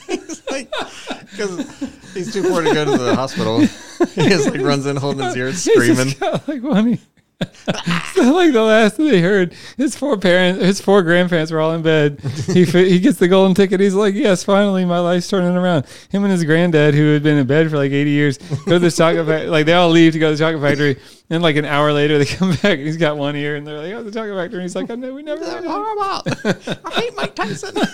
He's 0.07 0.41
like, 0.49 0.69
because 1.31 1.79
he's 2.13 2.33
too 2.33 2.43
poor 2.43 2.61
to 2.61 2.73
go 2.73 2.85
to 2.85 2.97
the 2.97 3.15
hospital. 3.15 3.59
He 3.59 4.29
just 4.29 4.49
like 4.49 4.61
runs 4.61 4.85
in 4.85 4.95
holding 4.97 5.25
his 5.25 5.35
ears, 5.35 5.63
He's 5.65 5.73
just 5.73 5.93
screaming. 5.95 6.15
got, 6.19 6.47
like 6.47 6.63
one. 6.63 6.99
so 8.13 8.33
like 8.33 8.53
the 8.53 8.61
last 8.61 8.97
they 8.97 9.21
heard, 9.21 9.53
his 9.77 9.95
four 9.95 10.17
parents, 10.17 10.63
his 10.63 10.81
four 10.81 11.01
grandparents 11.03 11.51
were 11.51 11.59
all 11.59 11.73
in 11.73 11.81
bed. 11.81 12.19
He 12.51 12.65
he 12.65 12.99
gets 12.99 13.17
the 13.17 13.27
golden 13.27 13.55
ticket. 13.55 13.79
He's 13.79 13.93
like, 13.93 14.13
yes, 14.13 14.43
finally, 14.43 14.83
my 14.83 14.99
life's 14.99 15.27
turning 15.27 15.55
around. 15.55 15.85
Him 16.09 16.23
and 16.23 16.31
his 16.31 16.43
granddad, 16.43 16.93
who 16.93 17.13
had 17.13 17.23
been 17.23 17.37
in 17.37 17.47
bed 17.47 17.69
for 17.69 17.77
like 17.77 17.91
eighty 17.91 18.09
years, 18.11 18.37
go 18.37 18.73
to 18.73 18.79
the 18.79 18.91
chocolate 18.91 19.27
factory. 19.27 19.49
Like 19.49 19.65
they 19.65 19.73
all 19.73 19.89
leave 19.89 20.13
to 20.13 20.19
go 20.19 20.31
to 20.31 20.35
the 20.35 20.43
chocolate 20.43 20.61
factory. 20.61 20.97
And 21.29 21.41
like 21.41 21.55
an 21.55 21.65
hour 21.65 21.93
later, 21.93 22.17
they 22.17 22.25
come 22.25 22.51
back. 22.51 22.77
and 22.77 22.81
He's 22.81 22.97
got 22.97 23.17
one 23.17 23.35
ear, 23.35 23.55
and 23.55 23.65
they're 23.65 23.79
like, 23.79 23.93
"Oh, 23.93 24.03
the 24.03 24.11
chocolate 24.11 24.35
factory." 24.35 24.59
And 24.59 24.63
he's 24.63 24.75
like, 24.75 24.89
"I 24.91 24.95
know, 24.95 25.13
we 25.13 25.23
never." 25.23 25.45
They're 25.45 25.61
went 25.61 25.65
in." 25.65 25.71
horrible. 25.71 26.23
I 26.85 26.91
hate 26.99 27.15
Mike 27.15 27.35
Tyson. 27.35 27.75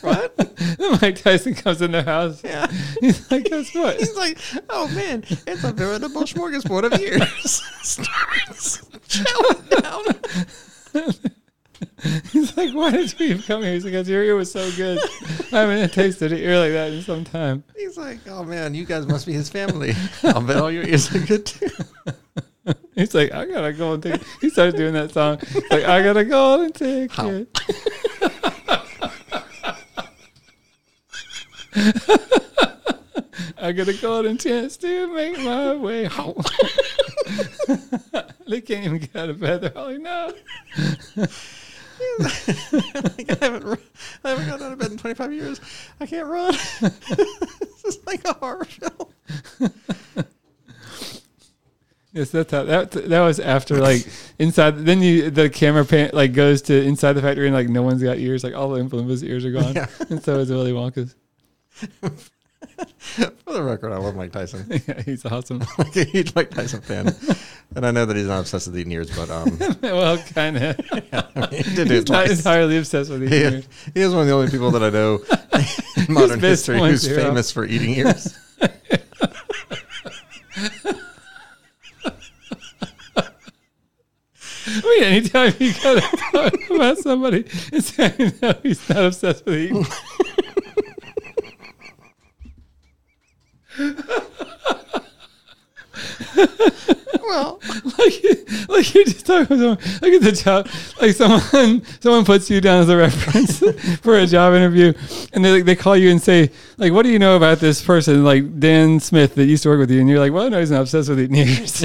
what? 0.00 0.53
Then 0.78 0.98
Mike 1.02 1.20
Tyson 1.20 1.54
comes 1.54 1.82
in 1.82 1.92
their 1.92 2.02
house. 2.02 2.42
Yeah. 2.44 2.66
He's 3.00 3.30
like, 3.30 3.44
"Guess 3.44 3.74
what?" 3.74 3.98
He's 3.98 4.16
like, 4.16 4.38
oh 4.70 4.88
man, 4.88 5.24
it's 5.46 5.64
a 5.64 5.72
veritable 5.72 6.22
smorgasbord 6.22 6.92
of 6.92 7.00
ears. 7.00 7.62
Starts 7.82 8.86
down. 9.80 10.04
He's 12.32 12.56
like, 12.56 12.74
"Why 12.74 12.90
did 12.90 13.18
you 13.18 13.26
even 13.26 13.42
come 13.42 13.62
here?" 13.62 13.72
He's 13.72 13.84
like, 13.84 13.94
"Cause 13.94 14.08
your 14.08 14.22
ear 14.22 14.36
was 14.36 14.50
so 14.50 14.70
good. 14.72 14.98
I 15.52 15.60
haven't 15.60 15.92
tasted 15.92 16.32
an 16.32 16.38
ear 16.38 16.58
like 16.58 16.72
that 16.72 16.92
in 16.92 17.02
some 17.02 17.24
time." 17.24 17.64
He's 17.76 17.96
like, 17.96 18.18
oh 18.28 18.44
man, 18.44 18.74
you 18.74 18.84
guys 18.84 19.06
must 19.06 19.26
be 19.26 19.32
his 19.32 19.48
family. 19.48 19.94
I'll 20.22 20.40
bet 20.40 20.56
all 20.56 20.70
your 20.70 20.84
ears 20.84 21.14
are 21.14 21.18
good 21.20 21.46
too. 21.46 21.68
He's 22.94 23.14
like, 23.14 23.32
I 23.32 23.44
gotta 23.46 23.72
go 23.72 23.94
and 23.94 24.02
take. 24.02 24.22
He 24.40 24.50
started 24.50 24.76
doing 24.76 24.94
that 24.94 25.12
song. 25.12 25.38
He's 25.40 25.70
like, 25.70 25.84
I 25.84 26.02
gotta 26.02 26.24
go 26.24 26.62
and 26.62 26.74
take 26.74 27.12
How? 27.12 27.28
it. 27.28 27.48
I 33.58 33.72
got 33.72 33.88
a 33.88 33.94
golden 33.94 34.38
chance 34.38 34.76
to 34.78 35.12
make 35.14 35.38
my 35.38 35.74
way 35.74 36.04
home. 36.04 36.42
they 38.46 38.60
can't 38.60 38.84
even 38.84 38.98
get 38.98 39.16
out 39.16 39.30
of 39.30 39.40
bed. 39.40 39.62
They're 39.62 39.72
like, 39.74 40.00
no. 40.00 40.32
like, 41.16 41.30
I 43.30 43.38
haven't, 43.40 43.80
I 44.22 44.28
haven't 44.28 44.46
gotten 44.48 44.66
out 44.66 44.72
of 44.72 44.78
bed 44.78 44.90
in 44.92 44.98
25 44.98 45.32
years. 45.32 45.60
I 46.00 46.06
can't 46.06 46.26
run. 46.28 46.52
this 46.80 47.84
is 47.84 47.98
like 48.06 48.24
a 48.26 48.34
horror 48.34 48.64
film. 48.64 49.72
Yes, 52.12 52.30
that's 52.30 52.52
how 52.52 52.62
that 52.62 52.92
that 52.92 53.20
was 53.22 53.40
after 53.40 53.78
like 53.78 54.06
inside. 54.38 54.86
Then 54.86 55.02
you 55.02 55.30
the 55.30 55.50
camera 55.50 55.84
pan 55.84 56.10
like 56.12 56.32
goes 56.32 56.62
to 56.62 56.80
inside 56.80 57.14
the 57.14 57.22
factory 57.22 57.46
and 57.46 57.54
like 57.56 57.68
no 57.68 57.82
one's 57.82 58.04
got 58.04 58.18
ears. 58.18 58.44
Like 58.44 58.54
all 58.54 58.68
the 58.68 58.80
Oompa 58.80 59.22
ears 59.24 59.44
are 59.44 59.50
gone, 59.50 59.74
Yeah. 59.74 59.88
and 60.10 60.22
so 60.22 60.38
is 60.38 60.48
Willy 60.48 60.70
Wonka's. 60.70 61.16
For 63.44 63.52
the 63.52 63.62
record, 63.62 63.92
I 63.92 63.98
love 63.98 64.16
Mike 64.16 64.32
Tyson. 64.32 64.66
yeah, 64.88 65.02
he's 65.02 65.24
awesome. 65.26 65.58
like 65.78 65.94
a 65.96 66.04
huge 66.04 66.34
Mike 66.34 66.50
Tyson 66.50 66.80
fan. 66.80 67.14
And 67.76 67.84
I 67.86 67.90
know 67.90 68.06
that 68.06 68.16
he's 68.16 68.26
not 68.26 68.40
obsessed 68.40 68.66
with 68.66 68.78
eating 68.78 68.92
ears, 68.92 69.14
but 69.14 69.28
um, 69.30 69.58
well, 69.82 70.16
kind 70.18 70.56
of. 70.56 70.76
he 71.50 71.62
did 71.74 71.88
do 71.88 71.94
He's 71.94 72.02
it 72.02 72.08
not 72.08 72.24
twice. 72.26 72.38
entirely 72.38 72.78
obsessed 72.78 73.10
with 73.10 73.22
eating 73.24 73.38
He, 73.38 73.44
ears. 73.56 73.68
he 73.94 74.00
is 74.00 74.12
one 74.12 74.22
of 74.22 74.26
the 74.28 74.32
only 74.32 74.50
people 74.50 74.70
that 74.70 74.82
I 74.82 74.90
know 74.90 75.20
in 76.08 76.14
modern 76.14 76.40
history 76.40 76.78
who's 76.78 77.02
zero. 77.02 77.22
famous 77.22 77.50
for 77.52 77.64
eating 77.66 77.90
ears. 77.90 78.34
I 84.66 84.80
mean, 84.82 85.04
anytime 85.04 85.52
you 85.58 85.72
gotta 85.82 86.00
talk 86.32 86.54
about 86.70 86.98
somebody 86.98 87.44
and 87.72 87.84
say 87.84 88.32
no, 88.40 88.54
he's 88.62 88.88
not 88.88 89.04
obsessed 89.04 89.44
with 89.44 89.54
eating. 89.56 89.84
well, 97.22 97.60
like, 97.98 98.63
like 98.74 98.94
you're 98.94 99.04
just 99.04 99.26
talking 99.26 99.46
about 99.46 99.78
someone. 99.78 100.00
Look 100.02 100.12
at 100.14 100.22
the 100.22 100.32
job. 100.32 100.68
Like 101.00 101.12
someone, 101.12 101.84
someone 102.00 102.24
puts 102.24 102.50
you 102.50 102.60
down 102.60 102.82
as 102.82 102.88
a 102.88 102.96
reference 102.96 103.58
for 104.00 104.18
a 104.18 104.26
job 104.26 104.54
interview, 104.54 104.92
and 105.32 105.44
they 105.44 105.52
like, 105.52 105.64
they 105.64 105.76
call 105.76 105.96
you 105.96 106.10
and 106.10 106.20
say, 106.20 106.50
like, 106.76 106.92
what 106.92 107.02
do 107.02 107.10
you 107.10 107.18
know 107.18 107.36
about 107.36 107.58
this 107.58 107.84
person, 107.84 108.24
like 108.24 108.58
Dan 108.58 109.00
Smith 109.00 109.34
that 109.36 109.46
used 109.46 109.62
to 109.62 109.68
work 109.68 109.78
with 109.78 109.90
you? 109.90 110.00
And 110.00 110.08
you're 110.08 110.18
like, 110.18 110.32
well, 110.32 110.50
no, 110.50 110.60
he's 110.60 110.70
not 110.70 110.82
obsessed 110.82 111.08
with 111.08 111.20
eating 111.24 111.36
ears. 111.36 111.84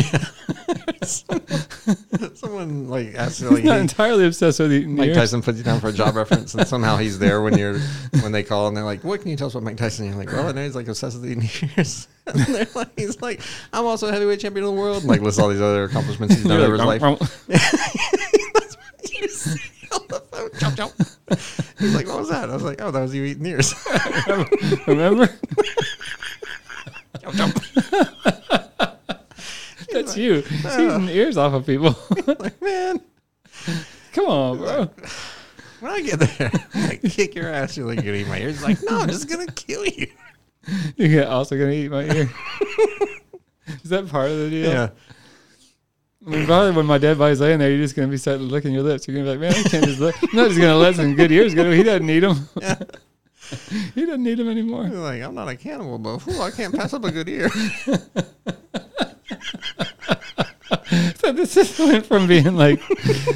someone 2.36 2.88
like 2.90 3.16
accidentally 3.16 3.62
he's 3.62 3.70
not 3.70 3.76
he- 3.76 3.82
entirely 3.82 4.26
obsessed 4.26 4.60
with 4.60 4.74
eating 4.74 4.96
Mike. 4.96 5.14
Tyson 5.14 5.42
puts 5.42 5.58
you 5.58 5.64
down 5.64 5.80
for 5.80 5.90
a 5.90 5.94
job 5.94 6.16
reference, 6.16 6.54
and 6.54 6.68
somehow 6.68 6.98
he's 6.98 7.20
there 7.20 7.42
when 7.42 7.58
you're 7.58 7.80
when 8.22 8.32
they 8.32 8.44
call, 8.44 8.68
and 8.68 8.76
they're 8.78 8.84
like, 8.84 9.04
"What 9.04 9.22
can 9.22 9.30
you 9.32 9.38
tell 9.38 9.48
us 9.48 9.54
about 9.54 9.64
Mike 9.64 9.78
Tyson?" 9.78 10.06
And 10.06 10.16
you're 10.16 10.24
like, 10.26 10.34
"Well, 10.34 10.48
I 10.48 10.52
know 10.52 10.64
he's 10.64 10.76
like 10.76 10.88
obsessed 10.88 11.20
with 11.20 11.30
eating 11.30 11.50
ears." 11.78 12.08
And 12.30 12.42
they're 12.42 12.68
like, 12.76 12.90
"He's 12.96 13.20
like, 13.24 13.42
I'm 13.74 13.86
also 13.86 14.08
a 14.08 14.12
heavyweight 14.12 14.40
champion 14.40 14.64
of 14.66 14.76
the 14.76 14.80
world." 14.80 14.98
And 15.00 15.08
like 15.10 15.22
lists 15.22 15.40
all 15.40 15.50
these 15.50 15.62
other 15.62 15.86
accomplishments 15.86 16.36
he's 16.36 16.44
done 16.44 16.62
over 16.62 16.74
his 16.74 16.86
like, 16.86 17.02
life. 17.02 17.02
"Rump, 17.02 17.20
rump." 17.22 17.32
You 19.20 19.28
see 19.28 19.60
on 19.92 20.02
the 20.10 20.20
phone, 20.20 20.50
chomp, 20.52 20.76
chomp. 20.76 21.80
He's 21.80 21.96
like, 21.96 22.08
"What 22.08 22.20
was 22.20 22.30
that?" 22.30 22.50
I 22.50 22.54
was 22.54 22.62
like, 22.62 22.80
"Oh, 22.82 22.92
that 22.92 23.02
was 23.02 23.16
you 23.16 23.24
eating 23.24 23.48
ears." 23.48 23.74
Remember? 24.88 25.26
Chomp, 27.18 27.52
chomp. 27.52 28.69
That's 30.06 30.18
you. 30.18 30.44
Eating 30.66 31.10
ears 31.10 31.38
off 31.38 31.54
of 31.54 31.66
people. 31.66 31.96
like, 32.40 32.62
man, 32.62 33.02
Come 34.14 34.26
on, 34.26 34.58
bro. 34.58 34.90
when 35.80 35.92
I 35.92 36.02
get 36.02 36.20
there, 36.20 36.52
I'm 36.74 36.82
gonna 36.82 36.98
kick 36.98 37.36
your 37.36 37.50
ass. 37.50 37.78
You're 37.78 37.86
like, 37.88 37.98
"You're 38.04 38.14
gonna 38.14 38.18
eat 38.18 38.28
my 38.28 38.40
ears?" 38.40 38.64
Like, 38.64 38.80
no, 38.84 39.00
I'm 39.00 39.08
just 39.10 39.30
gonna 39.30 39.48
kill 39.48 39.86
you. 39.86 40.08
You're 40.98 41.28
also 41.28 41.58
gonna 41.58 41.72
eat 41.72 41.90
my 41.92 42.04
ear. 42.04 42.30
Is 43.84 43.90
that 43.92 44.08
part 44.10 44.30
of 44.32 44.38
the 44.38 44.50
deal? 44.50 44.70
Yeah. 44.72 44.90
I 46.26 46.30
mean, 46.30 46.46
probably 46.46 46.72
when 46.72 46.86
my 46.86 46.98
dead 46.98 47.18
body's 47.18 47.40
laying 47.40 47.60
there, 47.60 47.70
you're 47.70 47.80
just 47.80 47.96
gonna 47.96 48.08
be 48.10 48.18
sitting 48.18 48.50
licking 48.50 48.74
your 48.74 48.84
lips. 48.84 49.08
You're 49.08 49.16
gonna 49.18 49.34
be 49.34 49.38
like, 49.38 49.56
man, 49.56 49.66
I 49.66 49.70
can't 49.70 49.86
just. 49.86 50.00
Lick. 50.00 50.16
I'm 50.22 50.30
not 50.36 50.48
just 50.50 50.60
gonna 50.60 50.76
let 50.76 50.96
some 50.96 51.16
good 51.16 51.32
ears 51.32 51.56
go. 51.56 51.72
He 51.72 51.82
doesn't 51.82 52.06
need 52.06 52.20
them. 52.20 52.50
he 53.96 54.06
doesn't 54.06 54.24
need 54.24 54.38
them 54.38 54.50
anymore. 54.50 54.88
You're 54.88 55.00
like, 55.00 55.22
I'm 55.22 55.36
not 55.36 55.48
a 55.48 55.56
cannibal, 55.56 55.98
but 55.98 56.20
whew, 56.20 56.42
I 56.42 56.52
can't 56.52 56.76
pass 56.76 56.94
up 56.94 57.04
a 57.04 57.12
good 57.12 57.30
ear. 57.30 57.50
So 61.16 61.32
this 61.34 61.54
just 61.54 61.78
went 61.80 62.06
from 62.06 62.26
being 62.28 62.56
like 62.56 62.82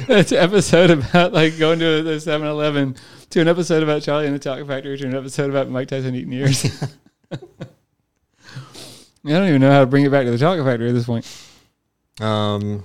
an 0.08 0.26
episode 0.32 0.90
about 0.90 1.32
like 1.32 1.58
going 1.58 1.78
to 1.78 2.02
the 2.02 2.16
7-Eleven 2.16 2.96
to 3.30 3.40
an 3.40 3.48
episode 3.48 3.82
about 3.82 4.02
Charlie 4.02 4.26
and 4.26 4.34
the 4.34 4.38
Chocolate 4.40 4.66
Factory 4.66 4.98
to 4.98 5.06
an 5.06 5.14
episode 5.14 5.50
about 5.50 5.68
Mike 5.68 5.88
Tyson 5.88 6.14
eating 6.14 6.32
ears. 6.32 6.64
I 7.30 7.36
don't 9.22 9.48
even 9.48 9.60
know 9.60 9.70
how 9.70 9.80
to 9.80 9.86
bring 9.86 10.04
it 10.04 10.10
back 10.10 10.24
to 10.24 10.30
the 10.32 10.38
Chocolate 10.38 10.66
Factory 10.66 10.88
at 10.88 10.94
this 10.94 11.06
point. 11.06 11.24
Um, 12.20 12.84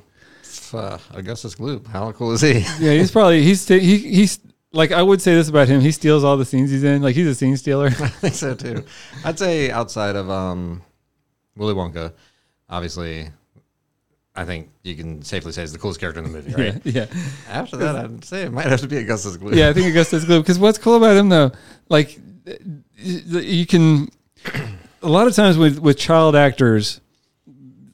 uh, 0.74 0.98
Augustus 1.12 1.56
Gloop. 1.56 1.88
How 1.88 2.12
cool 2.12 2.34
is 2.34 2.42
he? 2.42 2.60
Yeah, 2.80 2.94
he's 2.94 3.12
probably 3.12 3.44
he's 3.44 3.68
he 3.68 3.98
he's 3.98 4.40
like 4.72 4.92
I 4.92 5.02
would 5.02 5.22
say 5.22 5.34
this 5.36 5.50
about 5.50 5.68
him. 5.68 5.82
He 5.82 5.92
steals 5.92 6.24
all 6.24 6.38
the 6.38 6.46
scenes 6.46 6.72
he's 6.72 6.84
in. 6.84 7.02
Like 7.02 7.16
he's 7.16 7.28
a 7.28 7.36
scene 7.36 7.58
stealer. 7.58 7.88
I 7.88 7.90
think 7.92 8.36
so 8.36 8.54
too. 8.56 8.84
I'd 9.26 9.40
say 9.40 9.72
outside 9.72 10.16
of 10.16 10.30
um, 10.30 10.82
Willy 11.56 11.74
Wonka, 11.74 12.14
obviously, 12.70 13.30
I 14.36 14.46
think 14.46 14.70
you 14.84 14.96
can 14.96 15.22
safely 15.24 15.52
say 15.52 15.64
is 15.64 15.74
the 15.74 15.80
coolest 15.80 16.00
character 16.00 16.22
in 16.24 16.32
the 16.32 16.38
movie, 16.38 16.54
right? 16.54 16.82
yeah, 16.86 17.08
After 17.50 17.78
that, 17.78 17.96
I'd 17.96 18.24
say 18.24 18.44
it 18.44 18.52
might 18.52 18.68
have 18.68 18.82
to 18.82 18.88
be 18.88 18.98
Augustus 18.98 19.38
Gloop. 19.38 19.56
yeah. 19.56 19.70
I 19.70 19.74
think 19.74 19.88
Augustus 19.88 20.24
Gloop. 20.26 20.42
Because 20.42 20.60
what's 20.60 20.78
cool 20.78 20.96
about 20.96 21.18
him 21.18 21.30
though, 21.30 21.52
like 21.90 22.20
you 22.98 23.66
can 23.66 24.10
a 25.02 25.10
lot 25.10 25.28
of 25.28 25.36
times 25.36 25.58
with 25.58 25.80
with 25.80 25.98
child 25.98 26.36
actors 26.36 27.02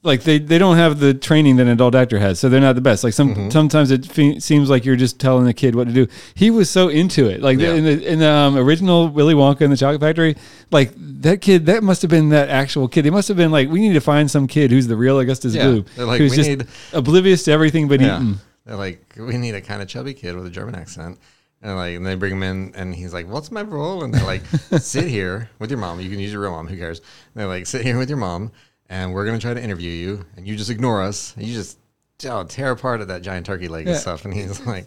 like 0.06 0.22
they, 0.22 0.38
they 0.38 0.56
don't 0.58 0.76
have 0.76 0.98
the 1.00 1.12
training 1.12 1.56
that 1.56 1.62
an 1.64 1.68
adult 1.72 1.94
actor 1.94 2.18
has 2.18 2.38
so 2.38 2.48
they're 2.48 2.60
not 2.60 2.74
the 2.74 2.80
best 2.80 3.04
like 3.04 3.12
some 3.12 3.34
Mhm. 3.34 3.52
sometimes 3.52 3.90
it 3.90 4.06
fe- 4.06 4.38
seems 4.38 4.70
like 4.70 4.84
you're 4.86 4.96
just 4.96 5.18
telling 5.20 5.46
a 5.48 5.52
kid 5.52 5.74
what 5.74 5.86
to 5.88 5.92
do 5.92 6.06
he 6.34 6.50
was 6.50 6.70
so 6.70 6.88
into 6.88 7.26
it 7.28 7.42
like 7.42 7.58
Yeah. 7.58 7.74
in 7.74 7.84
the 7.84 8.06
in 8.12 8.18
the 8.20 8.30
um, 8.30 8.56
original 8.56 9.08
willy 9.08 9.34
wonka 9.34 9.60
and 9.62 9.72
the 9.72 9.76
chocolate 9.76 10.00
factory 10.00 10.36
like 10.70 10.92
that 10.96 11.40
kid 11.40 11.66
that 11.66 11.82
must 11.82 12.00
have 12.02 12.10
been 12.10 12.30
that 12.30 12.48
actual 12.48 12.88
kid 12.88 13.02
they 13.02 13.10
must 13.10 13.28
have 13.28 13.36
been 13.36 13.50
like 13.50 13.68
we 13.68 13.80
need 13.80 13.94
to 13.94 14.00
find 14.00 14.30
some 14.30 14.46
kid 14.46 14.70
who's 14.70 14.86
the 14.86 14.96
real 14.96 15.18
augustus 15.18 15.54
Yeah. 15.54 15.64
gloop 15.66 15.86
They're 15.96 16.06
like, 16.06 16.18
who's 16.18 16.34
just 16.34 16.48
need, 16.48 16.66
oblivious 16.92 17.42
to 17.44 17.52
everything 17.52 17.88
but 17.88 18.00
Yeah. 18.00 18.16
eating 18.16 18.40
they're 18.64 18.76
like, 18.76 19.00
we 19.16 19.36
need 19.38 19.54
a 19.54 19.60
kind 19.60 19.80
of 19.80 19.86
chubby 19.88 20.12
kid 20.14 20.34
with 20.34 20.44
a 20.46 20.50
German 20.50 20.74
accent. 20.74 21.18
And 21.62 21.76
like, 21.76 21.94
and 21.96 22.04
they 22.04 22.16
bring 22.16 22.32
him 22.32 22.42
in, 22.42 22.72
and 22.74 22.92
he's 22.94 23.12
like, 23.14 23.28
"What's 23.28 23.50
my 23.52 23.62
role?" 23.62 24.02
And 24.04 24.12
they're 24.12 24.24
like, 24.26 24.42
"Sit 24.78 25.06
here 25.08 25.48
with 25.60 25.70
your 25.70 25.78
mom. 25.78 26.00
You 26.00 26.10
can 26.10 26.18
use 26.18 26.32
your 26.32 26.42
real 26.42 26.50
mom. 26.50 26.66
Who 26.68 26.76
cares?" 26.76 26.98
And 26.98 27.06
they're 27.40 27.46
like, 27.46 27.66
"Sit 27.66 27.82
here 27.82 27.96
with 27.96 28.08
your 28.10 28.18
mom, 28.18 28.50
and 28.88 29.12
we're 29.12 29.26
gonna 29.26 29.38
try 29.38 29.54
to 29.54 29.62
interview 29.62 29.90
you, 29.90 30.24
and 30.36 30.46
you 30.46 30.56
just 30.56 30.70
ignore 30.70 31.02
us. 31.02 31.34
And 31.36 31.46
you 31.46 31.54
just 31.54 31.78
oh, 32.26 32.44
tear 32.44 32.70
apart 32.70 33.00
at 33.00 33.08
that 33.08 33.22
giant 33.22 33.46
turkey 33.46 33.68
leg 33.68 33.86
and 33.86 33.96
stuff." 33.96 34.24
And 34.24 34.34
he's 34.34 34.60
like, 34.66 34.86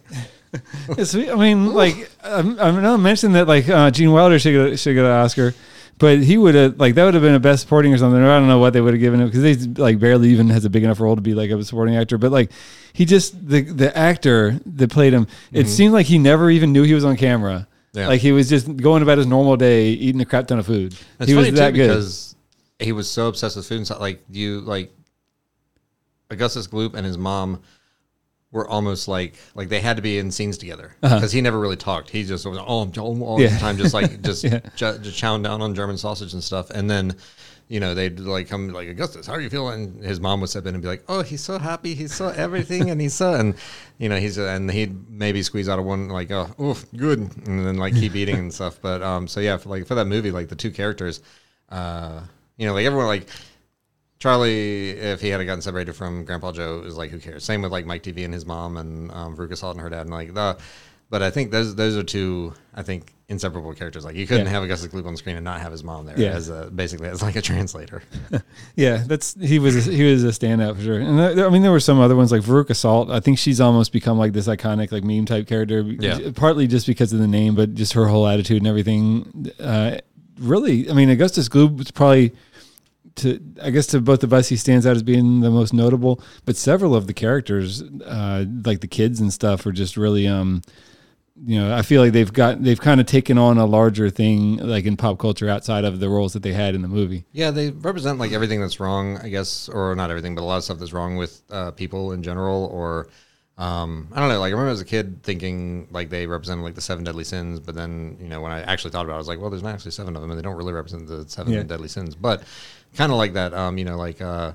It's, 0.90 1.16
I 1.16 1.36
mean, 1.36 1.74
like 1.74 2.10
I'm, 2.24 2.60
I'm 2.60 2.82
not 2.82 3.00
mentioning 3.00 3.34
that 3.34 3.48
like 3.48 3.70
uh, 3.70 3.92
Gene 3.92 4.12
Wilder 4.12 4.40
should 4.40 4.52
get, 4.52 4.80
should 4.80 4.94
get 4.96 5.06
an 5.06 5.12
Oscar, 5.12 5.54
but 5.98 6.20
he 6.20 6.38
would 6.38 6.56
have 6.56 6.80
like 6.80 6.96
that 6.96 7.06
would 7.06 7.14
have 7.14 7.24
been 7.24 7.36
a 7.36 7.40
best 7.40 7.64
supporting 7.64 7.94
or 7.94 7.98
something. 7.98 8.22
Or 8.22 8.32
I 8.32 8.40
don't 8.40 8.48
know 8.48 8.60
what 8.60 8.74
they 8.74 8.82
would 8.82 8.94
have 8.94 9.02
given 9.02 9.22
him 9.22 9.28
because 9.28 9.44
he's 9.44 9.68
like 9.78 10.00
barely 10.00 10.30
even 10.30 10.50
has 10.50 10.66
a 10.66 10.70
big 10.70 10.84
enough 10.84 11.00
role 11.00 11.16
to 11.16 11.22
be 11.22 11.34
like 11.34 11.52
a 11.52 11.64
supporting 11.64 11.96
actor. 11.96 12.18
But 12.18 12.32
like 12.32 12.52
he 12.94 13.06
just 13.06 13.48
the 13.48 13.62
the 13.62 13.96
actor 13.96 14.60
that 14.66 14.90
played 14.90 15.14
him, 15.14 15.28
it 15.52 15.68
seemed 15.68 15.94
like 15.94 16.08
he 16.08 16.18
never 16.18 16.50
even 16.50 16.72
knew 16.72 16.84
he 16.84 16.94
was 16.94 17.06
on 17.06 17.16
camera. 17.16 17.68
Yeah. 17.94 18.08
Like 18.08 18.22
he 18.22 18.32
was 18.32 18.50
just 18.50 18.76
going 18.78 19.02
about 19.02 19.18
his 19.18 19.28
normal 19.28 19.58
day, 19.58 19.90
eating 19.90 20.22
a 20.22 20.26
crap 20.26 20.48
ton 20.48 20.60
of 20.60 20.66
food. 20.66 20.96
It's 21.20 21.30
he 21.30 21.36
was 21.36 21.52
that 21.54 21.72
too 21.72 21.76
good. 21.76 22.04
He 22.80 22.92
was 22.92 23.10
so 23.10 23.28
obsessed 23.28 23.56
with 23.58 23.68
food 23.68 23.78
and 23.78 23.86
stuff. 23.86 24.00
Like 24.00 24.24
you, 24.30 24.62
like 24.62 24.92
Augustus 26.30 26.68
Gloop 26.68 26.94
and 26.94 27.06
his 27.06 27.18
mom 27.18 27.62
were 28.52 28.68
almost 28.68 29.08
like 29.08 29.36
like 29.54 29.70
they 29.70 29.80
had 29.80 29.96
to 29.98 30.02
be 30.02 30.18
in 30.18 30.32
scenes 30.32 30.58
together 30.58 30.96
because 31.02 31.32
he 31.32 31.42
never 31.42 31.60
really 31.60 31.76
talked. 31.76 32.10
He 32.10 32.24
just 32.24 32.46
was 32.46 32.58
all, 32.58 32.90
all, 32.98 33.24
all 33.24 33.36
Uh-huh. 33.36 33.44
Yeah. 33.44 33.50
the 33.54 33.60
time, 33.60 33.78
just 33.78 33.94
like 33.94 34.22
just 34.24 34.44
Yeah. 34.44 34.60
ju- 34.76 34.98
just 35.00 35.22
chowing 35.22 35.44
down 35.44 35.62
on 35.62 35.76
German 35.76 35.98
sausage 35.98 36.34
and 36.34 36.44
stuff. 36.44 36.70
And 36.72 36.90
then 36.90 37.16
you 37.68 37.80
know 37.80 37.94
they'd 37.94 38.20
like 38.20 38.48
come 38.50 38.70
like 38.70 38.88
Augustus, 38.88 39.28
how 39.28 39.34
are 39.34 39.42
you 39.42 39.50
feeling? 39.52 39.84
And 39.84 40.04
his 40.04 40.20
mom 40.20 40.42
would 40.42 40.50
step 40.50 40.66
in 40.66 40.74
and 40.74 40.82
be 40.82 40.88
like, 40.88 41.04
oh, 41.08 41.22
he's 41.22 41.42
so 41.44 41.60
happy, 41.60 41.94
he's 41.94 42.12
so 42.16 42.30
everything, 42.30 42.90
and 42.90 43.00
he's 43.00 43.14
so 43.14 43.36
and 43.36 43.54
you 44.00 44.10
know 44.10 44.18
he's 44.18 44.38
and 44.40 44.72
he'd 44.72 45.08
maybe 45.10 45.44
squeeze 45.44 45.70
out 45.70 45.78
of 45.78 45.86
one 45.86 46.10
like 46.10 46.32
oh, 46.32 46.50
oh 46.58 46.82
good, 46.98 47.20
and 47.20 47.66
then 47.68 47.78
like 47.78 47.94
keep 47.94 48.16
eating 48.16 48.38
and 48.38 48.54
stuff. 48.54 48.80
But 48.82 49.04
um, 49.04 49.28
so 49.28 49.40
yeah, 49.42 49.58
for, 49.58 49.70
like 49.70 49.86
for 49.86 49.94
that 49.96 50.06
movie, 50.06 50.32
like 50.32 50.50
the 50.50 50.56
two 50.56 50.72
characters, 50.72 51.22
uh, 51.70 52.22
you 52.60 52.68
know, 52.68 52.74
like 52.76 52.86
everyone 52.86 53.08
like. 53.08 53.28
Charlie, 54.20 54.90
if 54.90 55.22
he 55.22 55.30
had 55.30 55.42
gotten 55.46 55.62
separated 55.62 55.94
from 55.94 56.26
Grandpa 56.26 56.52
Joe, 56.52 56.82
is 56.86 56.98
like 56.98 57.10
who 57.10 57.20
cares? 57.20 57.46
Same 57.46 57.62
with 57.62 57.72
like 57.72 57.86
Mike 57.86 58.04
TV 58.04 58.26
and 58.26 58.34
his 58.34 58.46
mom 58.46 58.76
and 58.76 59.10
um, 59.14 59.36
Veruca 59.38 59.56
Salt 59.58 59.76
and 59.78 59.82
her 59.82 59.90
dad, 59.90 60.02
and 60.02 60.10
like 60.10 60.34
the. 60.34 60.58
But 61.10 61.24
I 61.24 61.32
think 61.32 61.52
those 61.52 61.74
those 61.76 61.96
are 61.96 62.04
two 62.04 62.54
I 62.76 62.84
think 62.84 63.14
inseparable 63.30 63.74
characters. 63.74 64.04
Like 64.04 64.16
you 64.16 64.28
couldn't 64.28 64.46
Yeah. 64.48 64.52
have 64.52 64.64
Augustus 64.64 64.92
Gloop 64.92 65.06
on 65.06 65.14
the 65.14 65.18
screen 65.18 65.38
and 65.38 65.46
not 65.46 65.62
have 65.62 65.72
his 65.72 65.84
mom 65.86 66.06
there 66.06 66.20
Yeah. 66.20 66.32
as 66.32 66.50
a, 66.50 66.70
basically 66.70 67.08
as 67.08 67.22
like 67.22 67.36
a 67.38 67.42
translator. 67.42 68.04
Yeah, 68.76 69.04
that's 69.08 69.36
he 69.36 69.58
was 69.58 69.88
a, 69.88 69.92
he 69.92 70.04
was 70.12 70.24
a 70.26 70.28
standout 70.28 70.76
for 70.76 70.82
sure. 70.84 71.00
And 71.00 71.18
there- 71.18 71.48
I 71.48 71.50
mean, 71.50 71.62
there 71.62 71.72
were 71.72 71.80
some 71.80 72.00
other 72.02 72.16
ones 72.16 72.32
like 72.32 72.42
Veruca 72.42 72.76
Salt. 72.76 73.10
I 73.10 73.22
think 73.22 73.40
she's 73.40 73.60
almost 73.62 73.92
become 73.94 74.18
like 74.20 74.34
this 74.34 74.48
iconic 74.48 74.92
like 74.92 75.04
meme 75.06 75.26
type 75.26 75.48
character. 75.48 75.82
Yeah. 75.82 76.32
partly 76.36 76.68
just 76.68 76.86
because 76.88 77.14
of 77.14 77.20
the 77.20 77.28
name, 77.28 77.56
but 77.56 77.74
just 77.74 77.94
her 77.94 78.06
whole 78.08 78.28
attitude 78.28 78.58
and 78.58 78.68
everything. 78.68 79.50
Uh, 79.60 79.98
really, 80.40 80.90
I 80.90 80.94
mean, 80.94 81.10
Augustus 81.10 81.48
Gloop 81.50 81.78
was 81.78 81.90
probably 81.92 82.34
to 83.16 83.40
I 83.62 83.70
guess 83.72 83.88
to 83.88 84.02
both 84.02 84.24
of 84.24 84.34
us, 84.34 84.50
he 84.50 84.56
stands 84.56 84.86
out 84.86 84.96
as 84.96 85.04
being 85.04 85.42
the 85.42 85.50
most 85.52 85.74
notable. 85.74 86.22
But 86.46 86.56
several 86.56 86.96
of 86.96 87.08
the 87.08 87.14
characters, 87.14 87.82
uh, 88.06 88.46
like 88.66 88.82
the 88.82 88.88
kids 88.88 89.20
and 89.20 89.32
stuff, 89.34 89.66
are 89.66 89.72
just 89.72 89.98
really 89.98 90.28
um. 90.28 90.62
You 91.42 91.58
know, 91.58 91.74
I 91.74 91.84
feel 91.84 92.02
like 92.02 92.12
they've 92.12 92.34
got 92.34 92.62
they've 92.62 92.82
kind 92.82 93.00
of 93.00 93.08
taken 93.08 93.38
on 93.38 93.58
a 93.58 93.66
larger 93.66 94.10
thing, 94.10 94.58
like 94.58 94.84
in 94.84 94.98
pop 94.98 95.20
culture, 95.20 95.48
outside 95.48 95.86
of 95.86 96.02
the 96.02 96.10
roles 96.10 96.34
that 96.34 96.44
they 96.44 96.52
had 96.52 96.76
in 96.76 96.82
the 96.82 96.90
movie. 96.90 97.24
Yeah, 97.32 97.50
they 97.52 97.72
represent 97.72 98.20
like 98.20 98.34
everything 98.34 98.60
that's 98.60 98.82
wrong, 98.82 99.18
I 99.20 99.30
guess, 99.30 99.70
or 99.70 99.96
not 99.96 100.10
everything, 100.10 100.36
but 100.36 100.42
a 100.42 100.44
lot 100.44 100.58
of 100.58 100.66
stuff 100.66 100.80
that's 100.80 100.92
wrong 100.92 101.16
with 101.16 101.42
uh, 101.50 101.72
people 101.72 102.12
in 102.12 102.24
general. 102.24 102.66
Or 102.66 103.08
um, 103.58 104.10
I 104.12 104.20
don't 104.20 104.28
know. 104.28 104.38
Like 104.42 104.50
I 104.50 104.52
remember 104.52 104.72
as 104.72 104.82
a 104.82 104.86
kid 104.86 105.24
thinking 105.24 105.88
like 105.92 106.10
they 106.10 106.28
represented 106.28 106.66
like 106.66 106.76
the 106.76 106.82
seven 106.82 107.06
deadly 107.06 107.24
sins, 107.24 107.62
but 107.62 107.74
then 107.74 108.18
you 108.20 108.28
know 108.28 108.42
when 108.42 108.52
I 108.52 108.60
actually 108.64 108.92
thought 108.92 109.06
about 109.06 109.14
it, 109.14 109.16
I 109.16 109.20
was 109.20 109.30
like, 109.30 109.40
well, 109.40 109.50
there's 109.50 109.64
not 109.64 109.74
actually 109.74 109.92
seven 109.92 110.18
of 110.18 110.22
them, 110.22 110.32
and 110.32 110.38
they 110.38 110.44
don't 110.44 110.58
really 110.58 110.74
represent 110.74 111.08
the 111.08 111.24
seven 111.30 111.54
Yeah. 111.54 111.64
deadly 111.64 111.88
sins. 111.88 112.16
But 112.16 112.44
kind 112.96 113.12
of 113.12 113.18
like 113.18 113.34
that, 113.34 113.54
um, 113.54 113.78
you 113.78 113.86
know, 113.86 113.98
like 113.98 114.22
uh, 114.22 114.54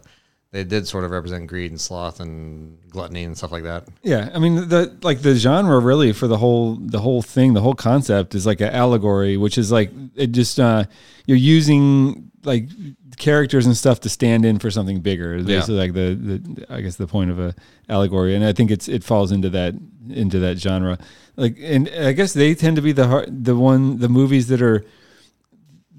they 0.53 0.65
did 0.65 0.87
sort 0.87 1.05
of 1.05 1.11
represent 1.11 1.47
greed 1.47 1.71
and 1.71 1.81
sloth 1.81 2.21
and 2.21 2.79
gluttony 2.91 3.25
and 3.25 3.37
stuff 3.37 3.51
like 3.53 3.65
that. 3.65 3.89
Yeah, 4.03 4.31
I 4.35 4.39
mean 4.39 4.69
the 4.69 4.97
like 5.03 5.23
the 5.23 5.35
genre 5.35 5.79
really 5.81 6.13
for 6.13 6.27
the 6.29 6.39
whole 6.39 6.77
the 6.77 7.01
whole 7.01 7.23
thing, 7.23 7.55
the 7.55 7.61
whole 7.61 7.75
concept 7.75 8.35
is 8.35 8.47
like 8.47 8.61
an 8.61 8.69
allegory, 8.73 9.37
which 9.37 9.59
is 9.59 9.73
like 9.73 9.91
it 10.15 10.29
just 10.29 10.61
uh 10.61 10.85
you're 11.27 11.37
using 11.39 12.31
like 12.45 12.69
characters 13.17 13.65
and 13.65 13.77
stuff 13.77 14.01
to 14.01 14.09
stand 14.09 14.45
in 14.45 14.59
for 14.59 14.71
something 14.71 15.01
bigger. 15.01 15.37
It's 15.37 15.49
Yeah. 15.49 15.57
basically 15.59 15.77
like 15.77 15.93
the, 15.95 16.15
the 16.15 16.67
I 16.69 16.81
guess 16.83 16.97
the 16.97 17.07
point 17.07 17.31
of 17.31 17.39
a 17.39 17.55
allegory, 17.89 18.35
and 18.35 18.45
I 18.45 18.53
think 18.53 18.71
it's 18.71 18.89
it 18.89 19.03
falls 19.05 19.33
into 19.33 19.51
that 19.51 19.75
into 20.11 20.39
that 20.41 20.59
genre. 20.59 20.99
Like, 21.37 21.57
and 21.61 21.89
I 21.89 22.13
guess 22.13 22.33
they 22.33 22.55
tend 22.55 22.77
to 22.77 22.83
be 22.83 22.93
the 22.93 23.09
har 23.09 23.27
the 23.29 23.57
one 23.57 23.99
the 23.99 24.09
movies 24.09 24.47
that 24.49 24.63
are 24.63 24.85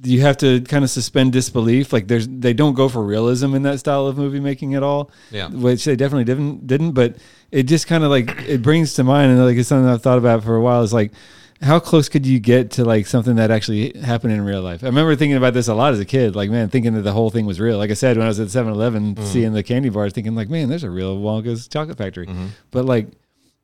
you 0.06 0.22
have 0.22 0.38
to 0.38 0.62
kind 0.62 0.84
of 0.84 0.89
suspend 0.89 1.34
disbelief. 1.34 1.91
Like 1.91 2.08
there's 2.08 2.28
they 2.28 2.53
don't 2.53 2.74
go 2.74 2.89
for 2.89 3.03
realism 3.03 3.53
in 3.56 3.64
that 3.64 3.80
style 3.80 4.08
of 4.08 4.18
movie 4.18 4.39
making 4.39 4.76
at 4.76 4.84
all. 4.84 5.12
Yeah. 5.32 5.49
Which 5.49 5.86
they 5.86 5.95
definitely 5.95 6.26
didn't 6.26 6.68
didn't, 6.68 6.91
but 6.91 7.18
it 7.51 7.64
just 7.64 7.88
kind 7.88 8.03
of 8.03 8.10
like 8.10 8.30
it 8.47 8.62
brings 8.62 8.93
to 8.95 9.03
mind 9.03 9.32
and 9.32 9.43
like 9.43 9.58
it's 9.58 9.70
something 9.70 9.89
I've 9.89 10.01
thought 10.01 10.18
about 10.18 10.43
for 10.43 10.56
a 10.56 10.62
while 10.62 10.84
is 10.84 10.93
like 10.93 11.12
how 11.62 11.80
close 11.80 12.10
could 12.10 12.26
you 12.26 12.39
get 12.39 12.72
to 12.72 12.84
like 12.84 13.08
something 13.08 13.38
that 13.38 13.49
actually 13.49 13.97
happened 13.99 14.34
in 14.34 14.43
real 14.43 14.62
life? 14.62 14.84
I 14.84 14.88
remember 14.88 15.16
thinking 15.16 15.38
about 15.38 15.53
this 15.53 15.68
a 15.68 15.74
lot 15.74 15.93
as 15.93 15.99
a 15.99 16.06
kid, 16.06 16.36
like 16.36 16.49
man, 16.49 16.70
thinking 16.70 16.93
that 16.93 17.01
the 17.01 17.14
whole 17.14 17.30
thing 17.30 17.45
was 17.45 17.60
real. 17.60 17.78
Like 17.78 17.91
I 17.91 17.93
said, 17.93 18.18
when 18.18 18.26
I 18.26 18.30
was 18.30 18.39
at 18.39 18.49
7-Eleven 18.49 19.16
mm-hmm. 19.16 19.26
seeing 19.26 19.53
the 19.53 19.64
candy 19.64 19.89
bars, 19.89 20.14
thinking 20.14 20.36
like, 20.36 20.49
man, 20.49 20.70
there's 20.70 20.84
a 20.84 20.89
real 20.89 21.18
Wonka's 21.18 21.68
chocolate 21.68 21.97
factory. 21.97 22.28
Mm-hmm. 22.28 22.47
But 22.72 22.86
like, 22.86 23.08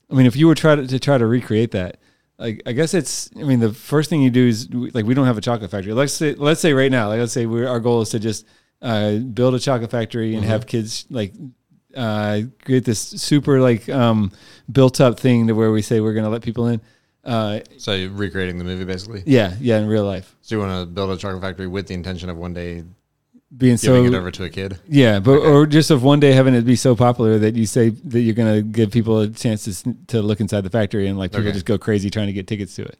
I 0.09 0.13
mean, 0.13 0.25
if 0.25 0.35
you 0.35 0.47
were 0.47 0.55
try 0.55 0.75
to, 0.75 0.87
to 0.87 0.99
try 0.99 1.17
to 1.17 1.25
recreate 1.25 1.71
that, 1.71 1.97
like 2.41 2.61
I 2.65 2.71
guess 2.73 2.93
it's. 2.93 3.29
I 3.39 3.43
mean, 3.43 3.59
the 3.59 3.71
first 3.73 4.09
thing 4.09 4.21
you 4.21 4.31
do 4.31 4.47
is 4.47 4.67
like 4.97 5.05
we 5.05 5.13
don't 5.13 5.27
have 5.27 5.37
a 5.37 5.41
chocolate 5.41 5.71
factory. 5.71 5.93
Let's 5.93 6.13
say 6.13 6.33
let's 6.33 6.59
say 6.59 6.73
right 6.73 6.91
now, 6.91 7.07
like 7.09 7.19
let's 7.19 7.33
say 7.33 7.45
we 7.45 7.65
our 7.65 7.79
goal 7.79 8.01
is 8.01 8.09
to 8.09 8.19
just 8.19 8.45
uh, 8.81 9.17
build 9.17 9.53
a 9.55 9.59
chocolate 9.59 9.91
factory 9.91 10.35
and 10.35 10.43
have 10.43 10.65
kids 10.65 11.05
like 11.09 11.33
uh, 11.95 12.41
create 12.65 12.83
this 12.85 12.99
super 12.99 13.61
like 13.61 13.87
um, 13.89 14.31
built 14.71 14.99
up 14.99 15.19
thing 15.19 15.47
to 15.47 15.53
where 15.53 15.71
we 15.71 15.81
say 15.81 15.99
we're 16.01 16.13
going 16.13 16.25
to 16.25 16.31
let 16.31 16.41
people 16.41 16.67
in. 16.67 16.81
Uh, 17.23 17.59
So 17.77 17.93
you're 17.93 18.09
recreating 18.09 18.57
the 18.57 18.63
movie 18.63 18.85
basically. 18.85 19.21
yeah, 19.27 19.53
yeah, 19.59 19.77
in 19.77 19.87
real 19.87 20.05
life, 20.05 20.35
So 20.41 20.55
you 20.55 20.61
want 20.61 20.73
to 20.81 20.91
build 20.91 21.11
a 21.11 21.17
chocolate 21.17 21.43
factory 21.43 21.67
with 21.67 21.85
the 21.87 21.93
intention 21.93 22.29
of 22.31 22.37
one 22.37 22.53
day 22.53 22.83
being 23.55 23.75
giving 23.75 24.05
so 24.05 24.13
it 24.13 24.17
over 24.17 24.31
to 24.31 24.43
a 24.45 24.49
kid. 24.49 24.79
Yeah, 24.87 25.19
but 25.19 25.39
or 25.39 25.65
just 25.65 25.91
of 25.91 26.03
one 26.03 26.19
day 26.19 26.31
having 26.31 26.53
it 26.53 26.61
be 26.61 26.75
so 26.75 26.95
popular 26.95 27.37
that 27.39 27.55
you 27.55 27.65
say 27.65 27.89
that 27.89 28.21
you're 28.21 28.33
going 28.35 28.53
to 28.55 28.61
give 28.61 28.91
people 28.91 29.19
a 29.19 29.29
chance 29.29 29.65
to 29.83 29.93
to 30.07 30.21
look 30.21 30.39
inside 30.39 30.61
the 30.61 30.69
factory 30.69 31.07
and 31.07 31.17
like 31.19 31.31
people 31.31 31.45
Okay. 31.47 31.53
just 31.53 31.65
go 31.65 31.77
crazy 31.77 32.09
trying 32.09 32.27
to 32.27 32.33
get 32.33 32.47
tickets 32.47 32.75
to 32.75 32.83
it. 32.83 32.97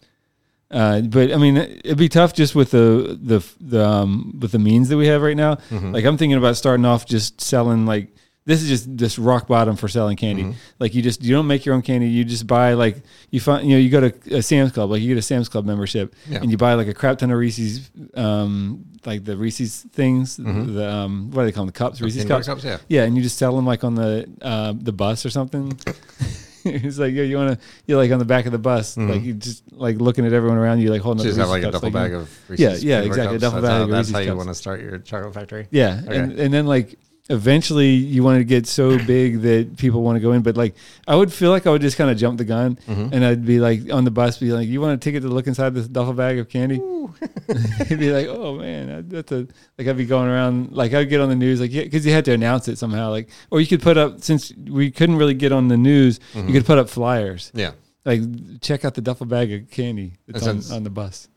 Uh, 0.69 1.01
but 1.01 1.33
I 1.33 1.37
mean, 1.37 1.57
it'd 1.57 1.97
be 1.97 2.07
tough 2.09 2.33
just 2.33 2.55
with 2.55 2.71
the 2.71 3.17
the 3.21 3.45
the 3.59 3.85
um, 3.85 4.37
with 4.39 4.51
the 4.51 4.59
means 4.59 4.89
that 4.89 4.97
we 4.97 5.07
have 5.07 5.21
right 5.21 5.35
now. 5.35 5.55
Mm-hmm. 5.69 5.91
Like 5.91 6.05
I'm 6.05 6.17
thinking 6.17 6.37
about 6.37 6.55
starting 6.57 6.85
off 6.85 7.05
just 7.05 7.41
selling 7.41 7.85
like 7.85 8.13
this 8.45 8.63
is 8.63 8.67
just 8.69 8.95
just 8.95 9.17
rock 9.19 9.47
bottom 9.47 9.75
for 9.75 9.87
selling 9.87 10.17
candy. 10.17 10.43
Mm-hmm. 10.43 10.51
Like 10.79 10.95
you 10.95 11.01
just 11.01 11.21
you 11.23 11.33
don't 11.35 11.45
make 11.47 11.65
your 11.65 11.75
own 11.75 11.81
candy. 11.83 12.07
You 12.09 12.23
just 12.23 12.47
buy 12.47 12.73
like 12.73 13.03
you 13.29 13.39
find 13.39 13.67
you 13.67 13.75
know 13.75 13.79
you 13.79 13.89
go 13.89 14.09
to 14.09 14.35
a 14.37 14.41
Sam's 14.41 14.71
Club 14.71 14.89
like 14.89 15.01
you 15.01 15.07
get 15.09 15.17
a 15.17 15.21
Sam's 15.21 15.47
Club 15.47 15.65
membership 15.65 16.15
Yeah. 16.27 16.39
and 16.39 16.49
you 16.49 16.57
buy 16.57 16.73
like 16.73 16.87
a 16.87 16.93
crap 16.93 17.19
ton 17.19 17.29
of 17.31 17.37
Reese's 17.37 17.91
um 18.15 18.85
like 19.05 19.23
the 19.25 19.37
Reese's 19.37 19.81
things 19.91 20.37
the 20.37 20.89
um 20.91 21.29
what 21.31 21.43
do 21.43 21.45
they 21.45 21.51
call 21.51 21.63
them 21.65 21.67
the 21.67 21.77
cups 21.77 22.01
Reese's 22.01 22.25
cups. 22.25 22.47
cups, 22.47 22.65
Yeah, 22.87 23.03
and 23.03 23.15
you 23.15 23.21
just 23.21 23.37
sell 23.37 23.55
them 23.55 23.65
like 23.65 23.83
on 23.83 23.95
the 23.95 24.27
uh, 24.41 24.73
the 24.75 24.91
bus 24.91 25.25
or 25.25 25.29
something. 25.29 25.77
it's 26.63 26.97
like 26.99 27.13
yeah, 27.13 27.23
you 27.23 27.37
want 27.37 27.59
to 27.59 27.65
you're 27.87 27.97
like 27.97 28.11
on 28.11 28.19
the 28.19 28.25
back 28.25 28.45
of 28.45 28.51
the 28.51 28.57
bus, 28.59 28.97
like 28.97 29.21
you 29.23 29.33
just 29.33 29.63
like 29.71 29.97
looking 29.97 30.25
at 30.25 30.33
everyone 30.33 30.57
around 30.57 30.79
you, 30.79 30.89
like 30.91 31.01
holding 31.01 31.25
Mm-hmm. 31.25 31.35
Just 31.37 31.39
up. 31.39 31.47
have 31.47 31.61
the 31.61 31.67
like 31.67 31.69
a 31.69 31.71
duffel 31.71 31.91
cups, 31.91 31.93
bag 31.93 32.13
of 32.13 32.49
Reese's 32.49 32.83
yeah, 32.83 32.97
butter 33.01 33.07
exactly, 33.07 33.35
a 33.37 33.39
cups. 33.39 33.41
duffel 33.41 33.61
that's 33.61 33.69
bag 33.71 33.77
how, 33.77 33.83
of 33.83 33.89
that's 33.89 33.99
Reese's 34.09 34.13
how 34.13 34.19
you 34.31 34.35
want 34.37 34.49
to 34.49 34.55
start 34.55 34.81
your 34.81 34.97
chocolate 34.99 35.33
factory. 35.35 35.67
Yeah, 35.71 36.01
Okay. 36.07 36.17
and 36.17 36.39
and 36.39 36.53
then 36.53 36.65
like 36.67 36.97
eventually 37.29 37.89
you 37.91 38.23
want 38.23 38.39
to 38.39 38.43
get 38.43 38.67
so 38.67 38.97
big 39.05 39.41
that 39.41 39.77
people 39.77 40.01
want 40.01 40.15
to 40.17 40.19
go 40.19 40.31
in, 40.33 40.41
but 40.41 40.57
like 40.57 40.75
I 41.07 41.15
would 41.15 41.31
feel 41.31 41.49
like 41.51 41.65
I 41.67 41.69
would 41.71 41.81
just 41.81 41.97
kind 41.97 42.09
of 42.09 42.17
jump 42.17 42.37
the 42.37 42.45
gun, 42.45 42.75
Mm-hmm. 42.87 43.13
and 43.13 43.23
I'd 43.25 43.45
be 43.45 43.59
like 43.59 43.91
on 43.93 44.03
the 44.05 44.11
bus, 44.11 44.37
be 44.39 44.51
like, 44.51 44.67
"You 44.67 44.81
want 44.81 44.93
a 44.93 44.97
ticket 44.97 45.23
to 45.23 45.29
look 45.29 45.47
inside 45.47 45.73
this 45.73 45.87
duffel 45.87 46.13
bag 46.13 46.39
of 46.39 46.49
candy?" 46.49 46.77
He'd 47.87 47.99
be 47.99 48.11
like, 48.11 48.27
"Oh 48.27 48.55
man, 48.57 49.07
that's 49.09 49.31
a 49.31 49.47
like." 49.77 49.87
I'd 49.87 49.97
be 49.97 50.05
going 50.05 50.27
around 50.29 50.71
like 50.71 50.93
I'd 50.93 51.09
get 51.09 51.21
on 51.21 51.29
the 51.29 51.35
news 51.35 51.59
like 51.61 51.71
yeah, 51.71 51.83
because 51.83 52.05
you 52.05 52.11
had 52.11 52.25
to 52.25 52.33
announce 52.33 52.67
it 52.67 52.77
somehow, 52.77 53.09
like 53.09 53.29
or 53.49 53.59
you 53.61 53.67
could 53.67 53.81
put 53.81 53.97
up 53.97 54.21
since 54.21 54.51
we 54.69 54.91
couldn't 54.91 55.17
really 55.17 55.33
get 55.33 55.51
on 55.51 55.67
the 55.67 55.77
news, 55.77 56.19
Mm-hmm. 56.33 56.47
you 56.47 56.53
could 56.53 56.65
put 56.65 56.77
up 56.77 56.89
flyers 56.89 57.51
Yeah. 57.53 57.71
like 58.05 58.21
check 58.61 58.85
out 58.85 58.93
the 58.95 59.01
duffel 59.01 59.25
bag 59.25 59.51
of 59.53 59.69
candy 59.69 60.13
that's 60.27 60.45
That 60.45 60.71
on, 60.71 60.77
on 60.77 60.83
the 60.83 60.89
bus. 60.89 61.27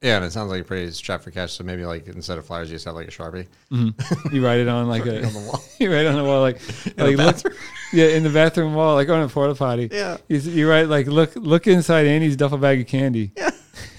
Yeah, 0.00 0.16
and 0.16 0.24
it 0.24 0.30
sounds 0.30 0.50
like 0.50 0.58
you're 0.58 0.64
pretty 0.64 0.92
strapped 0.92 1.24
for 1.24 1.32
cash. 1.32 1.52
So 1.54 1.64
maybe 1.64 1.84
like 1.84 2.06
instead 2.06 2.38
of 2.38 2.46
flyers, 2.46 2.70
you 2.70 2.76
just 2.76 2.84
have 2.84 2.94
like 2.94 3.08
a 3.08 3.10
sharpie 3.10 3.48
mm-hmm. 3.72 4.34
You 4.34 4.44
write 4.44 4.60
it 4.60 4.68
on 4.68 4.86
like 4.86 5.04
a 5.06 5.26
on 5.26 5.32
the 5.32 5.40
wall. 5.40 5.64
you 5.80 5.92
write 5.92 6.04
it 6.04 6.08
on 6.08 6.14
the 6.14 6.24
wall 6.24 6.40
like 6.40 6.60
the 6.96 7.04
like 7.04 7.16
look, 7.16 7.54
yeah 7.92 8.06
in 8.06 8.22
the 8.22 8.30
bathroom 8.30 8.74
wall 8.74 8.94
like 8.94 9.08
on 9.08 9.22
a 9.22 9.28
porta 9.28 9.56
potty. 9.56 9.88
Yeah. 9.90 10.18
You, 10.28 10.38
you 10.38 10.70
write 10.70 10.88
like 10.88 11.08
look 11.08 11.34
look 11.34 11.66
inside 11.66 12.06
Annie's 12.06 12.36
duffel 12.36 12.58
bag 12.58 12.80
of 12.80 12.86
candy. 12.86 13.32
Yeah. 13.36 13.50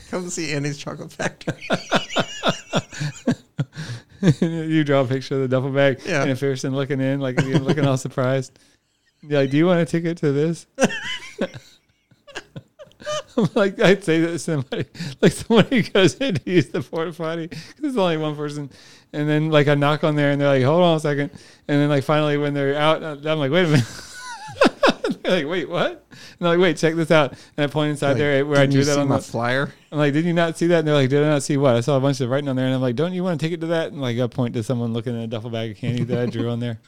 Come 0.09 0.29
see 0.29 0.53
Andy's 0.53 0.77
chocolate 0.77 1.11
factory. 1.11 1.67
you 4.41 4.83
draw 4.85 5.01
a 5.01 5.05
picture 5.05 5.35
of 5.35 5.41
the 5.41 5.47
duffel 5.49 5.71
bag 5.71 5.99
Yeah. 6.05 6.23
and 6.23 6.31
a 6.31 6.35
person 6.35 6.73
looking 6.73 7.01
in 7.01 7.19
like 7.19 7.41
looking 7.43 7.85
all 7.85 7.97
surprised. 7.97 8.57
You're 9.21 9.41
like, 9.41 9.49
do 9.49 9.57
you 9.57 9.65
want 9.65 9.81
a 9.81 9.85
ticket 9.85 10.17
to 10.19 10.31
this? 10.31 10.65
I'm 13.37 13.49
like 13.55 13.79
I'd 13.81 14.03
say 14.03 14.19
that 14.21 14.39
somebody 14.39 14.85
like 15.21 15.31
somebody 15.31 15.81
goes 15.93 16.15
in 16.15 16.35
to 16.35 16.51
use 16.51 16.69
the 16.69 16.81
porta 16.81 17.13
potty 17.13 17.47
'cause 17.47 17.59
there's 17.79 17.97
only 17.97 18.17
one 18.17 18.35
person, 18.35 18.69
and 19.13 19.29
then 19.29 19.49
like 19.49 19.67
I 19.67 19.75
knock 19.75 20.03
on 20.03 20.15
there 20.15 20.31
and 20.31 20.39
they're 20.41 20.47
like, 20.47 20.63
hold 20.63 20.81
on 20.83 20.97
a 20.97 20.99
second, 20.99 21.31
and 21.67 21.81
then 21.81 21.89
like 21.89 22.03
finally 22.03 22.37
when 22.37 22.53
they're 22.53 22.75
out, 22.75 23.03
I'm 23.03 23.39
like, 23.39 23.51
wait 23.51 23.65
a 23.65 23.69
minute. 23.69 23.85
they're 25.23 25.43
like, 25.43 25.47
wait, 25.47 25.69
what? 25.69 25.91
And 25.91 25.99
they're 26.39 26.49
like, 26.49 26.59
wait, 26.59 26.77
check 26.77 26.95
this 26.95 27.11
out. 27.11 27.33
And 27.57 27.63
I 27.63 27.67
point 27.67 27.91
inside 27.91 28.13
there 28.15 28.45
where 28.45 28.59
I 28.59 28.65
drew 28.65 28.83
that 28.83 28.97
on 28.97 29.07
my 29.07 29.17
the. 29.17 29.23
flyer. 29.23 29.73
I'm 29.91 29.97
like, 29.97 30.13
did 30.13 30.25
you 30.25 30.33
not 30.33 30.57
see 30.57 30.67
that? 30.67 30.79
And 30.79 30.87
they're 30.87 30.95
like, 30.95 31.09
did 31.09 31.23
I 31.23 31.27
not 31.29 31.43
see 31.43 31.57
what? 31.57 31.75
I 31.75 31.81
saw 31.81 31.97
a 31.97 31.99
bunch 31.99 32.21
of 32.21 32.29
writing 32.29 32.47
on 32.49 32.55
there, 32.55 32.65
and 32.65 32.73
I'm 32.75 32.81
like, 32.81 32.95
don't 32.95 33.13
you 33.13 33.23
want 33.23 33.39
to 33.39 33.45
take 33.45 33.53
it 33.53 33.61
to 33.61 33.67
that? 33.67 33.91
And 33.91 34.01
like 34.01 34.17
I 34.17 34.27
point 34.27 34.53
to 34.55 34.63
someone 34.63 34.93
looking 34.93 35.17
at 35.17 35.23
a 35.23 35.27
duffel 35.27 35.49
bag 35.49 35.71
of 35.71 35.77
candy 35.77 36.03
that 36.05 36.19
I 36.19 36.25
drew 36.27 36.49
on 36.49 36.59
there. 36.59 36.79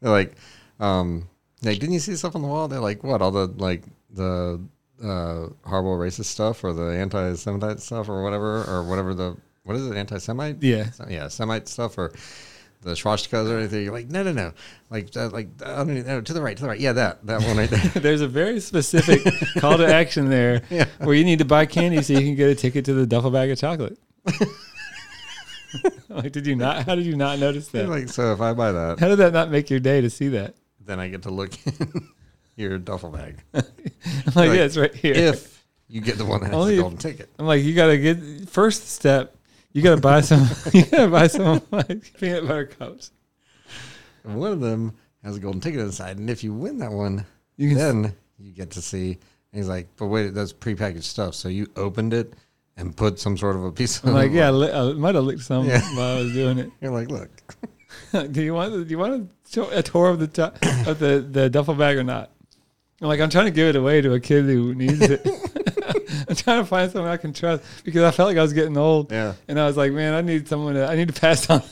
They're 0.00 0.10
like, 0.10 0.34
um, 0.78 1.28
like, 1.62 1.78
didn't 1.78 1.92
you 1.92 2.00
see 2.00 2.16
stuff 2.16 2.34
on 2.34 2.42
the 2.42 2.48
wall? 2.48 2.68
They're 2.68 2.80
like, 2.80 3.04
what? 3.04 3.20
All 3.20 3.30
the 3.30 3.46
like 3.48 3.82
the 4.10 4.60
uh, 5.02 5.46
horrible 5.64 5.96
racist 5.96 6.26
stuff 6.26 6.62
or 6.64 6.72
the 6.72 6.96
anti-Semite 6.96 7.80
stuff 7.80 8.08
or 8.08 8.22
whatever 8.22 8.64
or 8.64 8.84
whatever 8.84 9.14
the 9.14 9.36
what 9.64 9.76
is 9.76 9.86
it? 9.86 9.96
Anti-Semite? 9.96 10.62
Yeah. 10.62 10.90
So- 10.90 11.06
yeah, 11.08 11.28
Semite 11.28 11.68
stuff 11.68 11.96
or 11.98 12.12
the 12.82 12.92
swastikas 12.92 13.50
or 13.50 13.58
anything. 13.58 13.84
You're 13.84 13.92
like, 13.92 14.08
no, 14.08 14.22
no, 14.22 14.32
no, 14.32 14.52
like, 14.88 15.14
uh, 15.14 15.28
like 15.28 15.48
underneath, 15.62 16.06
no, 16.06 16.22
to 16.22 16.32
the 16.32 16.40
right, 16.40 16.56
to 16.56 16.62
the 16.62 16.68
right. 16.70 16.80
Yeah, 16.80 16.92
that 16.94 17.26
that 17.26 17.42
one 17.42 17.58
right 17.58 17.68
there. 17.68 17.78
There's 18.02 18.22
a 18.22 18.28
very 18.28 18.58
specific 18.60 19.20
call 19.58 19.76
to 19.76 19.86
action 19.86 20.30
there 20.30 20.62
Yeah. 20.70 20.86
where 20.98 21.14
you 21.14 21.24
need 21.24 21.40
to 21.40 21.44
buy 21.44 21.66
candy 21.66 22.00
so 22.02 22.14
you 22.14 22.20
can 22.20 22.34
get 22.36 22.48
a 22.48 22.54
ticket 22.54 22.86
to 22.86 22.94
the 22.94 23.06
duffel 23.06 23.30
bag 23.30 23.50
of 23.50 23.58
chocolate. 23.58 23.98
like, 26.08 26.32
did 26.32 26.46
you 26.46 26.56
not? 26.56 26.84
How 26.86 26.94
did 26.94 27.04
you 27.06 27.16
not 27.16 27.38
notice 27.38 27.68
that? 27.68 27.88
like, 27.88 28.08
so 28.08 28.32
if 28.32 28.40
I 28.40 28.52
buy 28.54 28.72
that, 28.72 28.98
How 28.98 29.08
did 29.08 29.16
that 29.18 29.32
not 29.32 29.50
make 29.50 29.70
your 29.70 29.80
day 29.80 30.00
to 30.00 30.10
see 30.10 30.28
that? 30.28 30.54
then 30.82 30.98
I 30.98 31.08
get 31.08 31.22
to 31.22 31.30
look 31.30 31.52
in 31.66 32.08
your 32.60 32.78
duffel 32.78 33.10
bag. 33.10 33.42
I'm 33.54 33.62
like, 34.26 34.36
Like, 34.36 34.48
yeah, 34.50 34.64
it's 34.64 34.76
right 34.76 34.94
here. 34.94 35.14
If 35.14 35.64
you 35.88 36.00
get 36.00 36.18
the 36.18 36.24
one 36.24 36.40
that 36.42 36.46
has 36.48 36.54
Only 36.54 36.72
the 36.74 36.78
if- 36.78 36.82
golden 36.82 36.98
ticket. 36.98 37.30
I'm 37.38 37.46
like, 37.46 37.62
you 37.64 37.74
gotta 37.74 37.98
get 37.98 38.48
first 38.48 38.88
step. 38.90 39.36
You 39.72 39.82
gotta 39.82 40.00
buy 40.00 40.20
some. 40.20 40.46
you 40.72 40.84
gotta 40.86 41.08
buy 41.10 41.26
some 41.26 41.62
like 41.70 42.12
peanut 42.18 42.46
butter 42.46 42.66
cups. 42.66 43.12
And 44.24 44.38
one 44.38 44.52
of 44.52 44.60
them 44.60 44.94
has 45.24 45.36
a 45.36 45.40
golden 45.40 45.60
ticket 45.60 45.80
inside, 45.80 46.18
and 46.18 46.28
if 46.30 46.42
you 46.44 46.52
win 46.52 46.78
that 46.78 46.92
one, 46.92 47.24
You 47.56 47.68
can 47.70 47.78
then 47.78 48.14
you 48.38 48.52
get 48.52 48.70
to 48.72 48.82
see. 48.82 49.12
And 49.52 49.58
he's 49.60 49.68
like, 49.68 49.88
but 49.96 50.06
wait, 50.06 50.34
that's 50.34 50.52
prepackaged 50.52 51.02
stuff. 51.02 51.34
So 51.34 51.48
you 51.48 51.66
opened 51.76 52.14
it 52.14 52.34
and 52.76 52.96
put 52.96 53.18
some 53.18 53.36
sort 53.36 53.56
of 53.56 53.64
a 53.64 53.72
piece 53.72 53.98
of. 53.98 54.06
I'm 54.06 54.14
like, 54.14 54.30
yeah, 54.32 54.48
I, 54.48 54.50
li- 54.62 54.72
I 54.72 54.92
might 54.92 55.14
have 55.14 55.24
licked 55.24 55.42
some 55.42 55.66
Yeah. 55.66 55.80
while 55.96 56.16
I 56.18 56.20
was 56.20 56.32
doing 56.32 56.58
it. 56.58 56.70
You're 56.80 56.92
like, 56.92 57.08
look, 57.10 57.30
do 58.32 58.42
you 58.42 58.54
want? 58.54 58.72
To 58.72 58.84
do 58.84 58.90
you 58.90 58.98
want 58.98 59.14
a, 59.14 59.50
to- 59.52 59.78
a 59.78 59.82
tour 59.82 60.08
of 60.10 60.18
the 60.20 60.52
of 60.86 60.98
the 60.98 61.26
the 61.28 61.50
duffel 61.50 61.74
bag 61.74 61.96
or 61.96 62.04
not? 62.04 62.30
I'm 63.00 63.08
like, 63.08 63.20
I'm 63.20 63.30
trying 63.30 63.46
to 63.46 63.50
give 63.50 63.68
it 63.68 63.76
away 63.76 64.00
to 64.02 64.12
a 64.12 64.20
kid 64.20 64.44
who 64.44 64.74
needs 64.74 65.00
it. 65.00 65.26
I'm 66.28 66.36
trying 66.36 66.60
to 66.60 66.66
find 66.66 66.90
someone 66.90 67.10
I 67.10 67.16
can 67.16 67.32
trust 67.32 67.64
because 67.82 68.02
I 68.02 68.10
felt 68.10 68.28
like 68.28 68.36
I 68.36 68.42
was 68.42 68.52
getting 68.52 68.76
old. 68.76 69.10
yeah. 69.10 69.34
And 69.48 69.58
I 69.58 69.66
was 69.66 69.76
like, 69.76 69.92
man, 69.92 70.14
I 70.14 70.20
need 70.20 70.46
someone 70.48 70.74
to, 70.74 70.86
I 70.86 70.96
need 70.96 71.08
to 71.08 71.18
pass 71.20 71.48
on. 71.48 71.62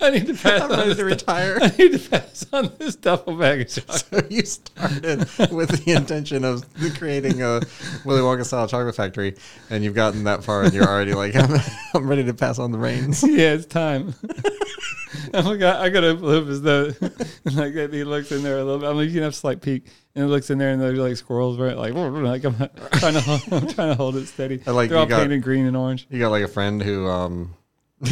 I 0.00 0.10
need 0.10 0.26
to 0.26 0.34
pass 0.34 0.60
I'm 0.62 0.70
on 0.72 0.78
ready 0.78 0.88
this. 0.90 0.98
to 0.98 1.04
retire. 1.04 1.58
I 1.60 1.68
need 1.78 1.92
to 1.92 2.10
pass 2.10 2.46
on 2.52 2.72
this 2.78 2.96
duffel 2.96 3.36
bag 3.36 3.62
of 3.62 3.68
chocolate. 3.68 4.02
So 4.12 4.26
you 4.28 4.42
started 4.44 5.18
with 5.52 5.84
the 5.84 5.92
intention 5.92 6.44
of 6.44 6.64
creating 6.98 7.42
a 7.42 7.60
Willy 8.04 8.20
Wonka 8.20 8.44
style 8.44 8.66
chocolate 8.68 8.94
factory, 8.94 9.36
and 9.70 9.82
you've 9.84 9.94
gotten 9.94 10.24
that 10.24 10.44
far, 10.44 10.62
and 10.64 10.72
you're 10.74 10.86
already 10.86 11.14
like, 11.14 11.34
I'm, 11.36 11.60
I'm 11.94 12.08
ready 12.08 12.24
to 12.24 12.34
pass 12.34 12.58
on 12.58 12.72
the 12.72 12.78
reins. 12.78 13.22
yeah, 13.26 13.52
it's 13.54 13.66
time. 13.66 14.14
I'm 15.34 15.44
like, 15.44 15.62
I, 15.62 15.84
I 15.84 15.88
gotta 15.90 16.12
look 16.12 16.48
as 16.48 16.62
though, 16.62 16.92
like 17.52 17.74
he 17.92 18.04
looks 18.04 18.32
in 18.32 18.42
there 18.42 18.58
a 18.58 18.64
little 18.64 18.80
bit. 18.80 18.88
I'm 18.88 18.96
like, 18.96 19.06
you 19.08 19.14
can 19.14 19.22
have 19.22 19.32
a 19.32 19.36
slight 19.36 19.60
peek, 19.62 19.86
and 20.14 20.24
it 20.24 20.28
looks 20.28 20.50
in 20.50 20.58
there, 20.58 20.70
and 20.70 20.80
there's 20.80 20.98
like 20.98 21.16
squirrels, 21.16 21.58
right? 21.58 21.76
Like, 21.76 21.94
like 21.94 22.44
I'm 22.44 22.56
trying 22.98 23.14
to, 23.14 23.20
hold, 23.20 23.42
I'm 23.52 23.66
trying 23.68 23.88
to 23.90 23.94
hold 23.94 24.16
it 24.16 24.26
steady. 24.26 24.60
I 24.66 24.70
like 24.72 24.88
They're 24.88 24.96
you 24.98 25.00
all 25.00 25.06
got- 25.06 25.20
painted 25.20 25.42
green 25.42 25.66
and 25.66 25.76
orange. 25.76 26.06
You 26.10 26.18
got 26.18 26.30
like 26.30 26.44
a 26.44 26.48
friend 26.48 26.82
who, 26.82 27.06
um, 27.08 27.54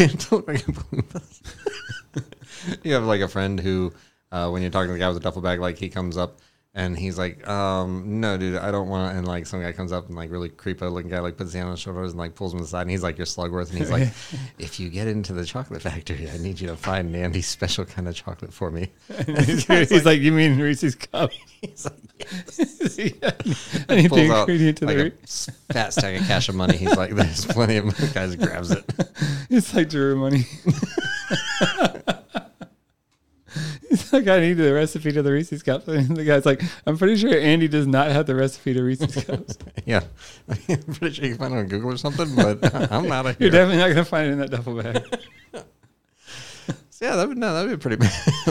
you 2.82 2.94
have 2.94 3.04
like 3.04 3.20
a 3.20 3.28
friend 3.28 3.58
who, 3.58 3.92
uh, 4.30 4.48
when 4.48 4.62
you're 4.62 4.70
talking 4.70 4.88
to 4.88 4.92
the 4.92 4.98
guy 4.98 5.08
with 5.08 5.16
the 5.16 5.22
duffel 5.22 5.42
bag, 5.42 5.60
like 5.60 5.78
he 5.78 5.88
comes 5.88 6.16
up 6.16 6.38
and 6.72 6.96
he's 6.96 7.18
like, 7.18 7.46
um, 7.48 8.20
no, 8.20 8.36
dude, 8.36 8.56
I 8.56 8.70
don't 8.70 8.88
want. 8.88 9.16
And 9.16 9.26
like 9.26 9.46
some 9.46 9.60
guy 9.60 9.72
comes 9.72 9.90
up 9.90 10.06
and 10.06 10.16
like 10.16 10.30
really 10.30 10.48
creepo 10.48 10.90
looking 10.92 11.10
guy, 11.10 11.18
like 11.18 11.36
puts 11.36 11.48
his 11.48 11.54
hand 11.54 11.66
on 11.66 11.72
his 11.72 11.80
shoulders 11.80 12.10
and 12.10 12.18
like 12.18 12.36
pulls 12.36 12.54
him 12.54 12.60
aside. 12.60 12.82
And 12.82 12.92
he's 12.92 13.02
like, 13.02 13.18
you're 13.18 13.26
Slugworth. 13.26 13.70
And 13.70 13.78
he's 13.78 13.90
like, 13.90 14.08
if 14.58 14.78
you 14.78 14.88
get 14.88 15.08
into 15.08 15.32
the 15.32 15.44
chocolate 15.44 15.82
factory, 15.82 16.30
I 16.30 16.38
need 16.38 16.60
you 16.60 16.68
to 16.68 16.76
find 16.76 17.14
Andy's 17.16 17.48
special 17.48 17.84
kind 17.84 18.06
of 18.06 18.14
chocolate 18.14 18.52
for 18.52 18.70
me. 18.70 18.92
he's, 19.26 19.66
he's 19.88 20.04
like, 20.04 20.20
you 20.20 20.30
mean 20.30 20.60
Reese's 20.60 20.94
cup? 20.94 21.32
He's 21.60 21.86
like, 21.86 22.28
I 23.88 23.96
need 23.96 24.08
pulls 24.08 24.28
the 24.28 24.32
out 24.32 24.48
ingredient 24.48 24.78
to 24.78 24.86
like 24.86 24.96
the. 24.96 25.12
a 25.68 25.72
fat 25.72 25.92
stack 25.92 26.20
of 26.20 26.26
cash 26.28 26.48
of 26.48 26.54
money. 26.54 26.76
He's 26.76 26.96
like, 26.96 27.10
there's 27.16 27.46
plenty 27.46 27.78
of 27.78 28.14
guys 28.14 28.36
grabs 28.36 28.70
it. 28.70 28.84
it's 29.50 29.74
like 29.74 29.88
Drew 29.88 30.14
money. 30.14 30.46
He's 33.90 34.12
like, 34.12 34.28
I 34.28 34.38
need 34.40 34.52
the 34.54 34.72
recipe 34.72 35.10
to 35.12 35.20
the 35.22 35.32
Reese's 35.32 35.62
cups. 35.62 35.88
And 35.88 36.16
the 36.16 36.24
guy's 36.24 36.46
like, 36.46 36.62
I'm 36.86 36.96
pretty 36.96 37.16
sure 37.16 37.36
Andy 37.36 37.66
does 37.68 37.86
not 37.88 38.06
have 38.12 38.24
the 38.26 38.34
recipe 38.36 38.72
to 38.74 38.82
Reese's 38.82 39.24
cups. 39.24 39.58
Yeah, 39.84 40.00
I'm 40.48 40.82
pretty 40.94 41.14
sure 41.16 41.24
you 41.24 41.30
can 41.32 41.38
find 41.38 41.54
it 41.54 41.58
on 41.58 41.66
Google 41.66 41.92
or 41.92 41.96
something, 41.96 42.34
but 42.36 42.72
I'm 42.92 43.10
out 43.10 43.26
of 43.26 43.36
here. 43.36 43.46
You're 43.46 43.50
definitely 43.50 43.78
not 43.78 43.88
gonna 43.88 44.04
find 44.04 44.28
it 44.28 44.32
in 44.32 44.38
that 44.38 44.50
duffel 44.50 44.80
bag. 44.80 45.04
So, 46.90 47.06
yeah, 47.06 47.16
that 47.16 47.28
would 47.28 47.38
no, 47.38 47.54
that'd 47.54 47.70
be 47.70 47.74
a 47.74 47.78
pretty 47.96 48.06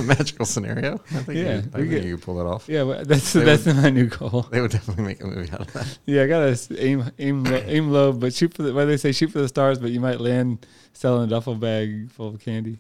magical 0.08 0.44
scenario. 0.44 0.96
I 0.96 0.98
think, 1.20 1.38
Yeah, 1.38 1.44
you, 1.54 1.58
I 1.60 1.62
think 1.78 1.90
get- 1.92 2.04
you 2.04 2.16
could 2.18 2.26
pull 2.26 2.36
that 2.38 2.48
off. 2.48 2.68
Yeah, 2.68 2.82
well, 2.82 3.06
that's 3.06 3.32
They 3.32 3.44
that's 3.44 3.66
my 3.68 3.92
new 3.92 4.08
goal. 4.08 4.48
They 4.52 4.60
would 4.60 4.72
definitely 4.72 5.04
make 5.04 5.24
a 5.24 5.28
movie 5.28 5.52
out 5.52 5.62
of 5.62 5.74
that. 5.74 6.00
Yeah, 6.08 6.24
I 6.24 6.28
gotta 6.28 6.60
aim 6.84 7.12
aim 7.20 7.46
aim 7.48 7.92
low, 7.92 8.12
but 8.12 8.34
shoot 8.34 8.54
for 8.56 8.64
the. 8.64 8.74
Why 8.74 8.86
they 8.86 8.98
say 8.98 9.12
shoot 9.12 9.32
for 9.32 9.38
the 9.40 9.48
stars, 9.48 9.78
but 9.78 9.92
you 9.92 10.00
might 10.00 10.20
land 10.20 10.66
selling 10.94 11.26
a 11.26 11.28
duffel 11.28 11.54
bag 11.56 12.10
full 12.12 12.30
of 12.30 12.40
candy. 12.40 12.80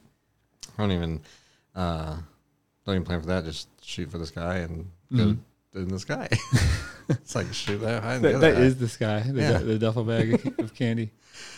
I 0.76 0.82
don't 0.82 0.91
even, 0.91 1.22
uh, 1.76 2.18
don't 2.89 2.95
even 3.01 3.05
plan 3.05 3.21
for 3.21 3.27
that. 3.27 3.45
Just 3.45 3.67
shoot 3.83 4.09
for 4.11 4.17
the 4.17 4.25
sky 4.25 4.57
and 4.57 4.89
go 5.15 5.35
in 5.75 5.87
the 5.89 5.99
sky. 5.99 6.27
it's 7.09 7.35
like 7.35 7.53
shoot 7.53 7.77
that 7.79 8.01
high. 8.03 8.17
That, 8.17 8.35
other 8.35 8.51
that 8.53 8.61
is 8.61 8.77
the 8.77 8.87
sky, 8.89 9.21
the, 9.21 9.41
Yeah. 9.41 9.57
the 9.59 9.77
duffel 9.77 10.03
bag 10.03 10.53
of, 10.59 10.73
candy. 10.73 11.11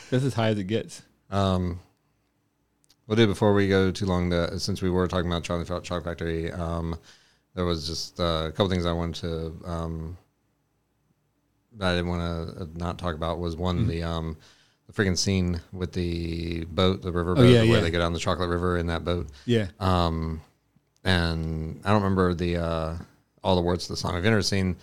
That's 0.10 0.24
as 0.26 0.34
high 0.34 0.50
as 0.50 0.60
it 0.60 0.66
gets. 0.66 1.02
Um, 1.30 1.80
we'll 3.08 3.16
do 3.16 3.28
before 3.28 3.54
we 3.54 3.70
go 3.70 3.92
too 3.92 4.06
long. 4.06 4.30
To, 4.32 4.60
since 4.60 4.82
we 4.82 4.90
were 4.90 5.08
talking 5.08 5.32
about 5.32 5.44
Charlie 5.44 5.64
Felt 5.66 5.84
Chocolate 5.86 6.04
Factory, 6.04 6.52
um, 6.52 6.98
there 7.56 7.64
was 7.66 7.88
just 7.88 8.20
uh, 8.20 8.46
a 8.48 8.52
couple 8.52 8.70
things 8.70 8.86
I 8.86 8.92
wanted 8.92 9.16
to 9.22 9.70
um, 9.70 10.18
that 11.78 11.94
I 11.94 11.96
didn't 11.96 12.10
want 12.10 12.58
to 12.58 12.78
not 12.78 12.98
talk 12.98 13.16
about. 13.16 13.40
Was 13.40 13.56
one 13.56 13.88
the 13.88 14.04
um, 14.04 14.36
the 14.88 14.94
freaking 14.94 15.18
scene 15.18 15.62
with 15.72 15.94
the 15.94 16.66
boat, 16.66 17.02
the 17.02 17.12
river 17.14 17.32
Oh, 17.32 17.36
boat, 17.36 17.44
yeah, 17.44 17.60
where 17.62 17.76
yeah. 17.76 17.80
they 17.80 17.92
go 17.92 18.00
down 18.00 18.12
the 18.12 18.20
chocolate 18.20 18.50
river 18.50 18.78
in 18.78 18.88
that 18.88 19.06
boat. 19.06 19.28
Yeah. 19.46 19.68
Um, 19.80 20.42
and 21.04 21.82
I 21.84 21.90
don't 21.90 22.02
remember 22.04 22.34
the 22.34 22.58
uh, 22.58 22.98
all 23.44 23.56
the 23.56 23.62
words 23.62 23.88
to 23.88 23.94
the 23.94 23.98
song. 23.98 24.16
I've 24.16 24.24
never 24.24 24.42
seen 24.42 24.76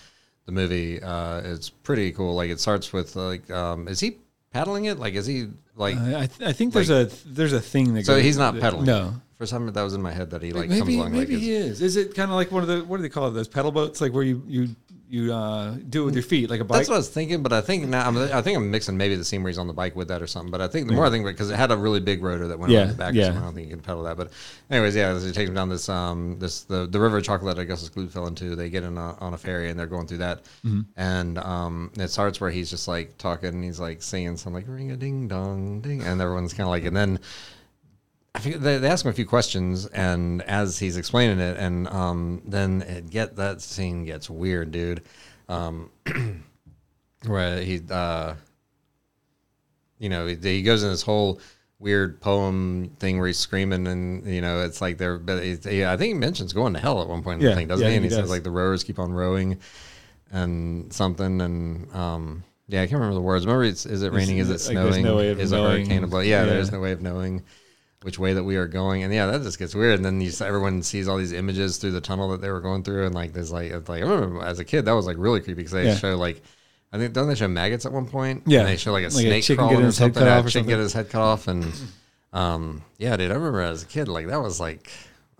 the 0.47 0.53
movie. 0.53 1.03
Uh, 1.03 1.41
it's 1.45 1.69
pretty 1.69 2.12
cool. 2.12 2.35
Like 2.35 2.51
it 2.51 2.61
starts 2.61 2.93
with 2.93 3.16
like, 3.16 3.49
um, 3.51 3.89
is 3.89 4.01
he 4.01 4.16
paddling 4.53 4.87
it? 4.87 4.99
Like, 4.99 5.14
is 5.14 5.27
he 5.27 5.49
like? 5.77 5.97
I, 5.97 6.27
th- 6.27 6.49
I 6.49 6.53
think 6.53 6.73
there's 6.73 6.91
a 6.91 7.05
there's 7.27 7.53
a 7.53 7.61
thing 7.61 7.95
that 7.95 8.07
so 8.07 8.14
goes- 8.14 8.25
he's 8.25 8.39
not 8.39 8.59
pedaling. 8.59 8.87
No. 8.87 9.14
For 9.37 9.47
some, 9.47 9.73
that 9.73 9.83
was 9.83 9.95
in 9.95 10.03
my 10.03 10.11
head 10.11 10.31
that 10.31 10.43
he 10.43 10.53
like 10.53 10.69
maybe 10.69 10.81
comes 10.81 10.95
along 10.97 11.12
maybe 11.12 11.35
like. 11.35 11.43
he 11.43 11.53
is. 11.53 11.81
Is 11.81 11.95
it 11.95 12.12
kind 12.16 12.29
of 12.29 12.35
like 12.35 12.51
one 12.51 12.62
of 12.62 12.69
the 12.69 12.83
what 12.85 12.97
do 12.97 13.05
they 13.05 13.09
call 13.09 13.29
it? 13.29 13.31
Those 13.33 13.47
pedal 13.47 13.71
boats, 13.71 14.01
like 14.01 14.12
where 14.12 14.25
you 14.25 14.43
you 14.49 14.75
you 15.11 15.32
uh, 15.32 15.76
do 15.88 16.02
it 16.02 16.04
with 16.06 16.14
your 16.14 16.22
feet, 16.22 16.50
like 16.50 16.61
a 16.61 16.64
bike. 16.64 16.78
That's 16.80 16.88
what 16.90 16.96
I 16.96 16.98
was 16.98 17.09
thinking, 17.09 17.42
but 17.42 17.52
I 17.52 17.61
think 17.61 17.86
now 17.88 18.06
I'm, 18.06 18.16
I 18.18 18.42
think 18.42 18.56
I'm 18.59 18.70
mixing 18.70 18.96
maybe 18.96 19.14
the 19.16 19.24
scene 19.24 19.42
where 19.42 19.48
he's 19.48 19.59
on 19.59 19.66
the 19.66 19.72
bike 19.72 19.96
with 19.96 20.09
that 20.09 20.20
or 20.20 20.26
something. 20.26 20.50
But 20.50 20.61
I 20.61 20.68
think 20.68 20.86
the 20.86 20.92
more 20.92 21.06
I 21.06 21.11
think 21.11 21.24
because 21.24 21.50
it 21.50 21.56
had 21.56 21.70
a 21.70 21.76
really 21.76 22.00
big 22.00 22.22
rotor 22.22 22.46
that 22.48 22.59
went 22.59 22.72
Yeah, 22.72 22.82
on 22.82 22.88
the 22.88 22.94
back, 22.94 23.14
yeah. 23.14 23.24
something, 23.24 23.42
I 23.42 23.44
don't 23.46 23.54
think 23.54 23.68
you 23.68 23.74
can 23.74 23.82
pedal 23.82 24.02
that. 24.04 24.16
But 24.16 24.30
anyways, 24.70 24.94
yeah, 24.94 25.09
as 25.09 25.24
he 25.24 25.32
takes 25.32 25.48
him 25.48 25.54
down 25.54 25.68
this 25.70 25.88
um 25.88 26.38
this 26.38 26.62
the, 26.62 26.86
the 26.86 27.00
river 27.00 27.18
of 27.18 27.24
chocolate, 27.24 27.59
I 27.59 27.64
guess 27.64 27.82
is 27.82 27.90
Gloop 27.90 28.11
fell 28.11 28.26
into. 28.26 28.54
They 28.54 28.68
get 28.70 28.84
in 28.84 28.98
a, 28.98 29.14
on 29.18 29.32
a 29.34 29.38
ferry 29.38 29.70
and 29.70 29.78
they're 29.78 29.86
going 29.86 30.06
through 30.06 30.18
that, 30.18 30.44
Mm-hmm. 30.64 30.80
and 30.96 31.38
um 31.38 31.90
it 31.98 32.09
starts 32.09 32.40
where 32.40 32.50
he's 32.50 32.68
just 32.70 32.86
like 32.88 33.16
talking, 33.18 33.48
and 33.50 33.64
he's 33.64 33.80
like 33.80 34.02
singing 34.02 34.36
something 34.36 34.62
like 34.62 34.68
ring 34.68 34.90
a 34.90 34.96
ding 34.96 35.26
dong 35.28 35.80
ding, 35.80 36.02
and 36.02 36.20
everyone's 36.20 36.52
kind 36.52 36.66
of 36.66 36.70
like, 36.70 36.84
and 36.84 36.96
then. 36.96 37.18
They, 38.43 38.78
they 38.78 38.89
ask 38.89 39.05
him 39.05 39.11
a 39.11 39.14
few 39.14 39.26
questions, 39.26 39.86
and 39.86 40.43
as 40.43 40.78
he's 40.78 40.97
explaining 40.97 41.41
it, 41.41 41.57
and 41.59 41.89
um, 41.89 42.43
then 42.45 42.82
it 42.82 43.11
get 43.11 43.36
that 43.36 43.61
scene 43.61 44.05
gets 44.05 44.28
weird, 44.30 44.70
dude. 44.70 45.03
Um, 45.49 45.91
where 47.26 47.61
he, 47.62 47.80
uh, 47.91 48.34
you 49.99 50.09
know, 50.09 50.26
he, 50.26 50.36
he 50.36 50.62
goes 50.62 50.82
in 50.82 50.91
this 50.91 51.03
whole 51.03 51.41
weird 51.80 52.20
poem 52.20 52.91
thing 52.99 53.18
where 53.18 53.26
he's 53.26 53.39
screaming, 53.39 53.86
and 53.86 54.26
you 54.26 54.41
know, 54.41 54.61
it's 54.64 54.80
like 54.80 54.99
they're. 54.99 55.18
But 55.18 55.39
it, 55.43 55.66
yeah, 55.66 55.93
I 55.93 55.97
think 55.97 56.14
he 56.14 56.18
mentions 56.18 56.53
going 56.53 56.74
to 56.74 56.80
hell 56.80 57.01
at 57.03 57.09
one 57.09 57.22
point 57.22 57.41
in 57.41 57.45
Yeah, 57.47 57.51
the 57.51 57.57
thing, 57.57 57.68
doesn't 57.68 57.84
yeah, 57.84 57.91
he? 57.91 57.97
And 57.97 58.05
he 58.05 58.11
he 58.11 58.14
says 58.14 58.30
like 58.30 58.43
the 58.45 58.51
rowers 58.51 58.84
keep 58.84 58.99
on 58.99 59.12
rowing, 59.12 59.59
and 60.30 60.93
something, 60.93 61.41
and 61.41 61.93
um, 61.95 62.45
yeah, 62.68 62.82
I 62.82 62.86
can't 62.86 62.95
remember 63.01 63.14
the 63.14 63.20
words. 63.22 63.47
Remember, 63.47 63.64
it's 63.64 63.86
is 63.86 64.03
it 64.03 64.12
raining? 64.12 64.39
Is 64.39 64.49
it 64.51 64.53
like, 64.53 64.61
snowing? 64.61 65.05
no 65.05 65.18
of 65.18 65.41
is 65.41 65.53
a 65.53 65.57
knowing. 65.57 65.70
hurricane 65.86 66.05
above? 66.05 66.24
Yeah, 66.24 66.45
Yeah. 66.45 66.51
there's 66.51 66.70
no 66.72 66.80
way 66.80 66.93
of 66.93 67.01
knowing 67.03 67.43
which 68.09 68.18
way 68.18 68.32
that 68.32 68.42
we 68.44 68.56
are 68.56 68.66
going. 68.66 69.02
And 69.02 69.12
yeah, 69.12 69.26
that 69.26 69.42
just 69.42 69.59
gets 69.59 69.74
weird. 69.74 69.96
And 69.96 70.04
then 70.04 70.18
you, 70.20 70.32
everyone 70.40 70.82
sees 70.82 71.09
all 71.09 71.18
these 71.18 71.32
images 71.32 71.76
through 71.76 71.92
the 71.92 72.00
tunnel 72.00 72.30
that 72.30 72.40
they 72.40 72.50
were 72.50 72.62
going 72.62 72.82
through, 72.82 73.04
and 73.04 73.14
like 73.14 73.34
there's 73.34 73.52
like 73.52 73.70
it's 73.70 73.88
like 73.88 74.02
I 74.02 74.06
remember 74.06 74.42
as 74.42 74.59
a 74.59 74.64
kid 74.64 74.86
that 74.86 74.92
was 74.92 75.04
like 75.06 75.18
really 75.18 75.40
creepy 75.40 75.56
because 75.56 75.72
they 75.72 75.84
Yeah. 75.86 75.96
show 75.96 76.16
like. 76.16 76.42
I 76.90 76.96
think 76.96 77.12
don't 77.12 77.28
they 77.28 77.34
show 77.34 77.48
maggots 77.48 77.84
at 77.84 77.92
one 77.92 78.06
point? 78.06 78.44
Yeah. 78.46 78.61
and 78.61 78.68
they 78.68 78.78
show 78.78 78.92
like 78.92 79.02
a 79.02 79.09
Like 79.09 79.24
a 79.26 79.28
snake 79.28 79.44
chicken 79.44 79.66
crawling 79.66 79.82
or 79.82 79.86
his 79.88 79.98
head 79.98 80.14
something. 80.14 80.22
cut 80.24 80.38
off 80.38 80.46
or 80.46 80.50
something. 80.50 80.68
get 80.70 80.78
his 80.78 80.94
head 80.94 81.11
cut 81.11 81.20
off, 81.20 81.46
and 81.46 81.66
um, 82.32 82.82
yeah, 82.98 83.14
dude, 83.16 83.30
I 83.30 83.34
remember 83.34 83.61
as 83.61 83.82
a 83.82 83.86
kid 83.86 84.09
like 84.09 84.26
that 84.28 84.40
was 84.40 84.59
like 84.59 84.90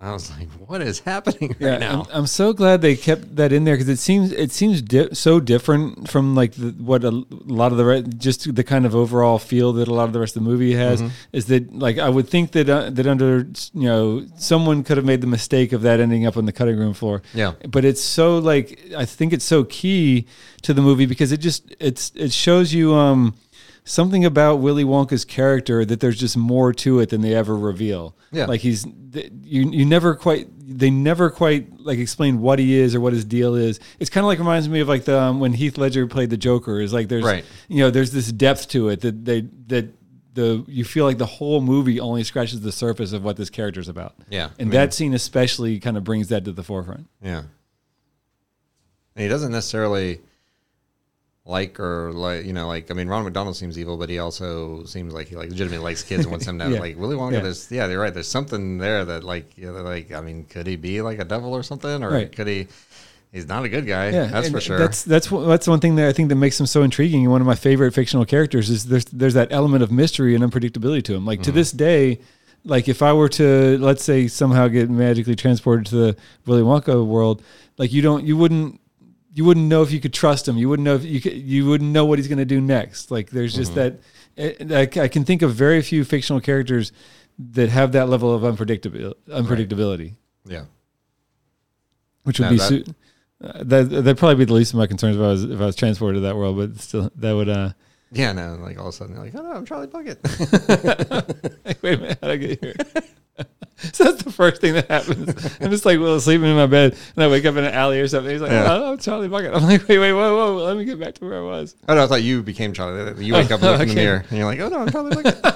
I 0.01 0.13
was 0.13 0.31
like, 0.31 0.47
what 0.65 0.81
is 0.81 0.99
happening 1.01 1.49
right 1.59 1.59
Yeah, 1.59 1.77
now? 1.77 2.05
I'm, 2.09 2.19
I'm 2.21 2.27
so 2.27 2.53
glad 2.53 2.81
they 2.81 2.95
kept 2.95 3.35
that 3.35 3.51
in 3.51 3.65
there 3.65 3.75
because 3.75 3.89
it 3.89 3.99
seems 3.99 4.31
it 4.31 4.49
seems 4.53 4.81
di- 4.81 5.13
so 5.13 5.41
different 5.41 6.09
from 6.09 6.35
like 6.35 6.53
the, 6.53 6.69
what 6.81 7.03
a, 7.03 7.09
lot 7.29 7.73
of 7.73 7.77
the 7.77 7.83
re- 7.83 8.03
just 8.17 8.55
the 8.55 8.63
kind 8.63 8.85
of 8.85 8.95
overall 8.95 9.39
feel 9.39 9.73
that 9.73 9.89
a 9.89 9.93
lot 9.93 10.05
of 10.05 10.13
the 10.13 10.19
rest 10.21 10.37
of 10.37 10.43
the 10.43 10.49
movie 10.49 10.73
has 10.73 11.01
Mm-hmm. 11.01 11.13
is 11.33 11.47
that 11.47 11.73
like 11.77 11.97
I 11.97 12.07
would 12.07 12.29
think 12.29 12.53
that 12.53 12.69
uh, 12.69 12.89
that 12.91 13.07
under 13.07 13.39
you 13.73 13.87
know 13.89 14.25
someone 14.37 14.85
could 14.85 14.95
have 14.95 15.05
made 15.05 15.19
the 15.19 15.27
mistake 15.27 15.73
of 15.73 15.81
that 15.81 15.99
ending 15.99 16.25
up 16.25 16.37
on 16.37 16.45
the 16.45 16.53
cutting 16.53 16.77
room 16.79 16.93
floor. 16.93 17.21
Yeah. 17.33 17.53
but 17.67 17.83
it's 17.83 18.01
so 18.01 18.37
like 18.37 18.79
I 18.95 19.03
think 19.03 19.33
it's 19.33 19.43
so 19.45 19.65
key 19.65 20.27
to 20.61 20.73
the 20.73 20.81
movie 20.81 21.07
because 21.07 21.33
it 21.33 21.41
just 21.41 21.75
it's 21.81 22.13
it 22.15 22.31
shows 22.31 22.73
you 22.73 22.95
um 22.95 23.35
something 23.89 24.23
about 24.23 24.55
Willy 24.57 24.83
Wonka's 24.83 25.25
character 25.25 25.83
that 25.83 25.99
there's 25.99 26.19
just 26.19 26.37
more 26.37 26.71
to 26.73 26.99
it 26.99 27.09
than 27.09 27.21
they 27.21 27.33
ever 27.33 27.55
reveal. 27.55 28.15
Yeah. 28.31 28.45
like 28.45 28.61
he's 28.61 28.85
you 28.85 29.71
you 29.71 29.85
never 29.85 30.13
quite 30.15 30.47
they 30.61 30.91
never 30.91 31.31
quite 31.31 31.79
like 31.79 31.97
explain 31.97 32.39
what 32.41 32.59
he 32.59 32.75
is 32.75 32.93
or 32.93 33.01
what 33.01 33.13
his 33.13 33.25
deal 33.25 33.55
is. 33.55 33.79
It's 33.99 34.09
kind 34.11 34.23
of 34.23 34.27
like 34.27 34.37
reminds 34.37 34.69
me 34.69 34.81
of 34.81 34.87
like 34.87 35.05
the 35.05 35.19
um, 35.19 35.39
when 35.39 35.53
Heath 35.53 35.77
Ledger 35.79 36.05
played 36.05 36.29
the 36.29 36.37
Joker. 36.37 36.79
Is 36.79 36.93
like 36.93 37.07
there's 37.07 37.23
Right. 37.23 37.43
you 37.67 37.79
know 37.79 37.89
there's 37.89 38.11
this 38.11 38.31
depth 38.31 38.67
to 38.69 38.89
it 38.89 39.01
that 39.01 39.25
they 39.25 39.41
that. 39.67 39.93
The, 40.35 40.63
you 40.67 40.85
feel 40.85 41.05
like 41.05 41.17
the 41.17 41.25
whole 41.25 41.59
movie 41.59 41.99
only 41.99 42.23
scratches 42.23 42.61
the 42.61 42.71
surface 42.71 43.11
of 43.13 43.23
what 43.23 43.35
this 43.35 43.49
character's 43.49 43.89
about. 43.89 44.13
Yeah, 44.29 44.45
And 44.45 44.53
I 44.59 44.63
mean- 44.63 44.69
that 44.71 44.93
scene 44.93 45.13
especially 45.15 45.79
kind 45.79 45.97
of 45.97 46.03
brings 46.05 46.27
that 46.29 46.45
to 46.45 46.51
the 46.53 46.63
forefront. 46.63 47.07
Yeah. 47.21 47.39
And 49.15 49.23
he 49.23 49.27
doesn't 49.27 49.51
necessarily 49.51 50.21
like 51.49 51.79
or 51.79 52.11
like 52.13 52.45
you 52.45 52.53
know 52.53 52.67
like 52.67 52.91
I 52.91 52.93
mean 52.93 53.07
Ron 53.07 53.23
McDonald 53.23 53.55
seems 53.57 53.77
evil, 53.77 53.97
but 53.97 54.07
he 54.09 54.19
also 54.19 54.83
seems 54.85 55.13
like 55.13 55.27
he 55.29 55.35
like 55.35 55.49
legitimately 55.49 55.83
likes 55.83 56.03
kids 56.03 56.23
and 56.25 56.31
wants 56.31 56.45
them 56.45 56.59
to 56.59 56.69
Yeah. 56.73 56.79
like 56.79 56.97
Willy 56.97 57.15
Wonka. 57.15 57.33
Yeah. 57.33 57.39
There's 57.41 57.71
yeah, 57.71 57.87
you're 57.87 57.99
right. 58.01 58.13
There's 58.13 58.27
something 58.27 58.77
there 58.77 59.03
that 59.05 59.23
like 59.23 59.57
you 59.57 59.71
know, 59.71 59.81
like 59.81 60.11
I 60.11 60.21
mean, 60.21 60.45
could 60.45 60.67
he 60.67 60.75
be 60.75 61.01
like 61.01 61.19
a 61.19 61.25
devil 61.25 61.53
or 61.53 61.63
something, 61.63 62.03
or 62.03 62.11
Right. 62.11 62.31
could 62.31 62.47
he? 62.47 62.67
He's 63.31 63.47
not 63.47 63.63
a 63.63 63.69
good 63.69 63.85
guy. 63.85 64.09
Yeah, 64.09 64.25
that's 64.25 64.49
for 64.49 64.59
sure. 64.61 64.79
That's 64.79 65.03
that's 65.03 65.27
that's 65.29 65.67
one 65.67 65.79
thing 65.79 65.95
that 65.97 66.07
I 66.07 66.13
think 66.13 66.29
that 66.29 66.35
makes 66.35 66.59
him 66.59 66.65
so 66.65 66.81
intriguing. 66.83 67.21
And 67.23 67.31
one 67.31 67.41
of 67.41 67.47
my 67.47 67.55
favorite 67.55 67.93
fictional 67.93 68.25
characters 68.25 68.69
is 68.71 68.85
there's 68.85 69.05
there's 69.05 69.35
that 69.35 69.49
element 69.51 69.83
of 69.83 69.91
mystery 69.91 70.33
and 70.35 70.43
unpredictability 70.43 71.03
to 71.03 71.15
him. 71.15 71.25
Like 71.25 71.39
Mm-hmm. 71.39 71.43
to 71.45 71.51
this 71.51 71.71
day, 71.71 72.19
like 72.65 72.87
if 72.89 73.01
I 73.03 73.13
were 73.13 73.29
to 73.29 73.77
let's 73.79 74.03
say 74.03 74.27
somehow 74.27 74.67
get 74.67 74.89
magically 74.89 75.35
transported 75.35 75.85
to 75.87 75.95
the 75.95 76.17
Willy 76.47 76.63
Wonka 76.63 77.05
world, 77.05 77.43
like 77.77 77.93
you 77.93 78.01
don't 78.01 78.25
you 78.25 78.35
wouldn't 78.35 78.79
you 79.39 79.45
wouldn't 79.45 79.67
know 79.67 79.81
if 79.83 79.91
you 79.93 80.01
could 80.01 80.11
trust 80.13 80.47
him. 80.49 80.57
You 80.57 80.67
wouldn't 80.67 80.83
know 80.83 80.95
if 80.95 81.05
you 81.05 81.21
could, 81.21 81.31
you 81.33 81.65
wouldn't 81.65 81.91
know 81.91 82.03
what 82.03 82.19
he's 82.19 82.27
going 82.27 82.39
to 82.47 82.51
do 82.55 82.59
next. 82.59 83.09
Like 83.09 83.29
there's 83.29 83.55
just 83.55 83.73
Mm-hmm. 83.73 84.67
that. 84.67 84.99
I 84.99 85.03
I 85.05 85.07
can 85.07 85.23
think 85.23 85.41
of 85.41 85.53
very 85.53 85.81
few 85.81 86.03
fictional 86.03 86.41
characters 86.41 86.91
that 87.55 87.69
have 87.69 87.93
that 87.93 88.09
level 88.09 88.33
of 88.35 88.41
unpredictability. 88.43 89.13
Unpredictability 89.29 90.15
yeah. 90.45 90.65
which 92.23 92.39
would 92.39 92.45
No, 92.47 92.51
be 92.51 92.57
that- 92.57 92.67
su- 92.67 92.83
uh, 93.41 93.63
that 93.63 93.89
that'd 93.89 94.17
probably 94.17 94.35
be 94.35 94.45
the 94.45 94.53
least 94.53 94.73
of 94.73 94.77
my 94.77 94.87
concerns 94.87 95.15
if 95.15 95.21
I 95.21 95.27
was 95.27 95.43
if 95.45 95.61
I 95.61 95.65
was 95.65 95.75
transported 95.77 96.17
to 96.17 96.21
that 96.27 96.35
world, 96.35 96.57
but 96.57 96.77
still 96.81 97.09
that 97.15 97.31
would 97.33 97.47
uh 97.47 97.69
Yeah, 98.11 98.33
no, 98.33 98.55
like 98.55 98.77
all 98.77 98.87
of 98.89 98.93
a 98.93 98.97
sudden 98.97 99.15
they're 99.15 99.23
like, 99.23 99.35
oh 99.35 99.41
no, 99.41 99.51
I'm 99.53 99.65
Charlie 99.65 99.87
Bucket. 99.87 100.19
wait 101.81 101.93
a 101.93 101.97
minute, 102.01 102.17
how'd 102.21 102.31
I 102.31 102.35
get 102.35 102.59
here? 102.63 102.75
so 103.93 104.03
that's 104.03 104.23
the 104.23 104.31
first 104.31 104.61
thing 104.61 104.73
that 104.73 104.87
happens. 104.89 105.57
I'm 105.61 105.71
just 105.71 105.85
like 105.85 105.99
well 105.99 106.19
sleeping 106.19 106.47
in 106.49 106.55
my 106.55 106.65
bed 106.65 106.95
and 107.15 107.23
I 107.23 107.27
wake 107.27 107.45
up 107.45 107.55
in 107.55 107.63
an 107.63 107.73
alley 107.73 107.99
or 107.99 108.07
something. 108.07 108.31
He's 108.31 108.41
like, 108.41 108.51
Yeah. 108.51 108.67
oh, 108.69 108.91
I'm 108.93 108.97
Charlie 108.97 109.27
Bucket. 109.27 109.53
I'm 109.53 109.63
like, 109.63 109.87
wait, 109.87 109.99
wait, 109.99 110.13
whoa, 110.13 110.35
whoa, 110.35 110.63
let 110.65 110.75
me 110.77 110.85
get 110.85 110.99
back 110.99 111.15
to 111.15 111.25
where 111.25 111.37
I 111.39 111.41
was. 111.41 111.75
oh 111.87 111.95
no, 111.95 112.03
I 112.03 112.07
thought 112.07 112.23
you 112.23 112.43
became 112.43 112.73
Charlie. 112.73 113.23
You 113.23 113.33
wake 113.33 113.51
up 113.51 113.61
and 113.61 113.71
look 113.71 113.81
in 113.81 113.87
the 113.89 113.95
mirror 113.95 114.25
and 114.29 114.37
you're 114.37 114.47
like, 114.47 114.59
oh 114.59 114.69
no, 114.69 114.79
I'm 114.81 114.89
Charlie 114.91 115.15
Bucket. 115.23 115.43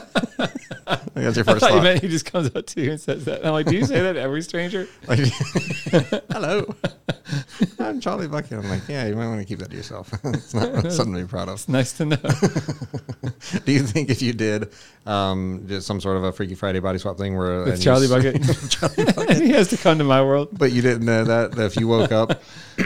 Like, 1.16 1.26
that's 1.26 1.38
your 1.38 1.46
I 1.48 1.54
first 1.54 1.60
thought 1.60 1.76
you 1.76 1.82
meant 1.82 2.02
he 2.02 2.08
just 2.10 2.26
comes 2.26 2.54
up 2.56 2.66
to 2.66 2.82
you 2.82 2.92
and 2.92 3.00
says 3.00 3.24
that. 3.26 3.40
And 3.40 3.48
I'm 3.48 3.54
like, 3.54 3.68
do 3.68 3.76
you 3.76 3.86
say 3.86 4.02
that 4.02 4.14
to 4.14 4.20
every 4.20 4.42
stranger? 4.42 4.88
Like, 5.08 5.20
hello, 6.32 6.76
I'm 7.80 8.02
Charlie 8.02 8.28
Bucket. 8.28 8.54
I'm 8.54 8.68
like, 8.70 8.88
yeah, 8.90 9.06
you 9.08 9.16
might 9.16 9.28
want 9.28 9.40
to 9.40 9.46
keep 9.46 9.60
that 9.60 9.70
to 9.70 9.76
yourself. 9.78 10.12
it's 10.26 10.54
not 10.54 10.92
something 10.92 11.14
to 11.16 11.22
be 11.22 11.28
proud 11.28 11.50
of. 11.50 11.56
It's 11.56 11.70
nice 11.70 11.94
to 11.98 12.06
know. 12.06 12.16
Do 12.18 13.72
you 13.72 13.82
think 13.84 14.10
if 14.10 14.22
you 14.22 14.34
did 14.34 14.72
um, 15.06 15.64
just 15.68 15.86
some 15.88 16.02
sort 16.02 16.18
of 16.18 16.24
a 16.24 16.32
Freaky 16.32 16.56
Friday 16.56 16.80
body 16.80 16.98
swap 16.98 17.18
thing 17.18 17.38
where 17.38 17.66
With 17.74 17.82
Charlie 17.84 18.08
Bucket. 18.08 18.42
Charlie 18.70 19.06
Bucket, 19.16 19.38
he 19.42 19.50
has 19.52 19.68
to 19.70 19.78
come 19.78 19.98
to 19.98 20.04
my 20.04 20.22
world. 20.24 20.50
but 20.58 20.72
you 20.72 20.82
didn't 20.82 21.06
know 21.06 21.24
that, 21.26 21.52
that 21.54 21.66
if 21.66 21.76
you 21.76 21.88
woke 21.88 22.12
up, 22.12 22.42
do 22.78 22.84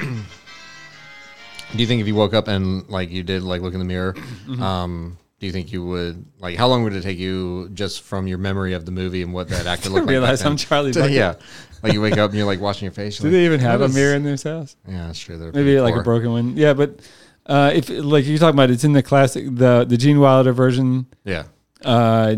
you 1.76 1.86
think 1.88 2.02
if 2.02 2.08
you 2.08 2.16
woke 2.16 2.34
up 2.34 2.48
and 2.48 2.88
like 2.90 3.10
you 3.12 3.24
did 3.24 3.44
like 3.44 3.62
look 3.62 3.74
in 3.74 3.80
the 3.80 3.86
mirror, 3.86 4.14
Mm-hmm. 4.14 4.62
um, 4.62 5.18
do 5.40 5.46
you 5.46 5.52
think 5.52 5.72
you 5.72 5.86
would 5.86 6.26
like 6.40 6.58
how 6.58 6.68
long 6.68 6.84
would 6.84 6.94
it 6.94 7.04
take 7.04 7.20
you 7.20 7.70
just 7.74 8.02
from 8.02 8.26
your 8.26 8.40
memory 8.40 8.74
of 8.74 8.86
the 8.86 8.92
movie 8.92 9.22
and 9.22 9.34
what 9.34 9.50
that 9.50 9.68
actor 9.68 9.90
looked 9.90 10.08
like? 10.08 10.10
realize 10.12 10.44
I'm 10.44 10.58
Charlie 10.58 10.92
to- 10.94 11.00
Bucket. 11.02 11.14
yeah, 11.14 11.36
like 11.84 11.94
you 11.94 12.02
wake 12.02 12.18
up 12.18 12.30
and 12.32 12.38
you're 12.38 12.48
like 12.48 12.60
washing 12.60 12.86
your 12.86 12.92
face. 12.94 13.20
Do 13.20 13.26
you're 13.30 13.34
they 13.34 13.46
even 13.46 13.60
have 13.60 13.82
a 13.82 13.88
mirror 13.90 14.16
in 14.16 14.24
this 14.24 14.44
house? 14.44 14.76
Yeah, 14.88 15.08
that's 15.08 15.20
true. 15.20 15.38
Maybe 15.38 15.52
pretty 15.52 15.80
like 15.82 15.96
a 15.96 16.02
broken 16.02 16.32
one. 16.32 16.58
Yeah, 16.58 16.74
but 16.74 17.00
uh, 17.46 17.72
if 17.76 17.88
like 17.90 18.26
you're 18.26 18.40
talking 18.40 18.56
about, 18.56 18.72
it's 18.72 18.84
in 18.84 18.94
the 18.94 19.04
classic, 19.04 19.46
the 19.52 19.86
the 19.88 19.96
Gene 19.98 20.20
Wilder 20.20 20.54
version. 20.54 21.06
Yeah, 21.24 21.44
Uh, 21.86 22.36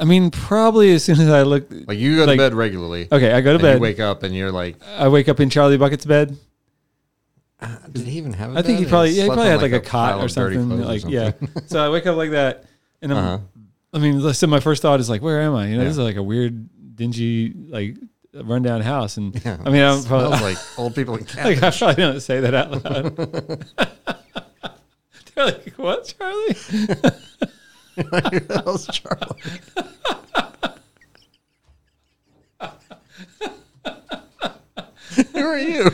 I 0.00 0.04
mean, 0.04 0.30
probably 0.30 0.92
as 0.92 1.04
soon 1.04 1.20
as 1.20 1.28
I 1.28 1.42
look. 1.42 1.66
like 1.86 1.98
you 1.98 2.16
go 2.16 2.22
to 2.22 2.26
Like- 2.32 2.38
bed 2.38 2.54
regularly. 2.54 3.08
Okay, 3.10 3.32
I 3.32 3.40
go 3.40 3.50
to 3.50 3.54
and 3.54 3.62
bed. 3.62 3.74
You 3.76 3.80
wake 3.82 4.00
up 4.00 4.22
and 4.22 4.34
you're 4.34 4.52
like, 4.52 4.76
I 4.96 5.08
wake 5.08 5.28
up 5.28 5.40
in 5.40 5.50
Charlie 5.50 5.78
Bucket's 5.78 6.04
bed. 6.06 6.36
uh, 7.60 7.76
did 7.90 8.06
he 8.06 8.18
even 8.18 8.32
have? 8.32 8.54
a 8.54 8.58
I 8.58 8.62
think 8.62 8.78
he 8.80 8.86
probably 8.86 9.10
yeah, 9.10 9.22
he 9.22 9.26
slept 9.26 9.36
probably 9.38 9.52
on, 9.52 9.60
had 9.60 9.72
like, 9.72 9.80
a 9.80 9.84
pile 9.88 10.12
cot 10.14 10.22
or 10.22 10.24
of 10.26 10.32
dirty 10.34 10.56
something. 10.56 10.82
clothes 10.82 11.04
or 11.04 11.08
Like 11.08 11.14
yeah. 11.14 11.32
so 11.66 11.84
I 11.84 11.88
wake 11.90 12.06
up 12.06 12.16
like 12.16 12.30
that, 12.30 12.64
and 13.00 13.12
I'm. 13.12 13.18
Uh-huh. 13.18 13.38
I 13.94 13.98
mean, 13.98 14.32
so 14.32 14.46
my 14.46 14.58
first 14.60 14.80
thought 14.80 15.00
is 15.00 15.10
like, 15.10 15.20
where 15.20 15.42
am 15.42 15.54
I? 15.54 15.66
You 15.66 15.72
know, 15.76 15.82
Yeah. 15.82 15.88
this 15.88 15.98
is 15.98 15.98
like 15.98 16.16
a 16.16 16.22
weird, 16.22 16.96
dingy, 16.96 17.52
like 17.68 17.96
rundown 18.32 18.80
house, 18.80 19.18
and 19.18 19.34
Yeah, 19.44 19.58
I 19.64 19.68
mean, 19.70 19.82
I'm 19.82 20.02
probably 20.04 20.28
smells 20.28 20.42
like 20.42 20.78
old 20.78 20.94
people 20.94 21.14
in 21.16 21.20
like 21.24 21.28
cabins. 21.58 21.62
I 21.62 21.70
probably 21.78 22.02
don't 22.02 22.20
say 22.20 22.40
that 22.40 22.54
out 22.54 22.84
loud. 22.84 23.16
They're 25.34 25.44
like, 25.46 25.72
"What, 25.76 26.14
Charlie?" 26.18 26.56
Who 27.96 28.02
the 28.02 28.62
hell's 28.64 28.86
Charlie? 28.86 29.40
Who 35.32 35.46
are 35.46 35.58
you? 35.58 35.90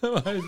Why 0.00 0.40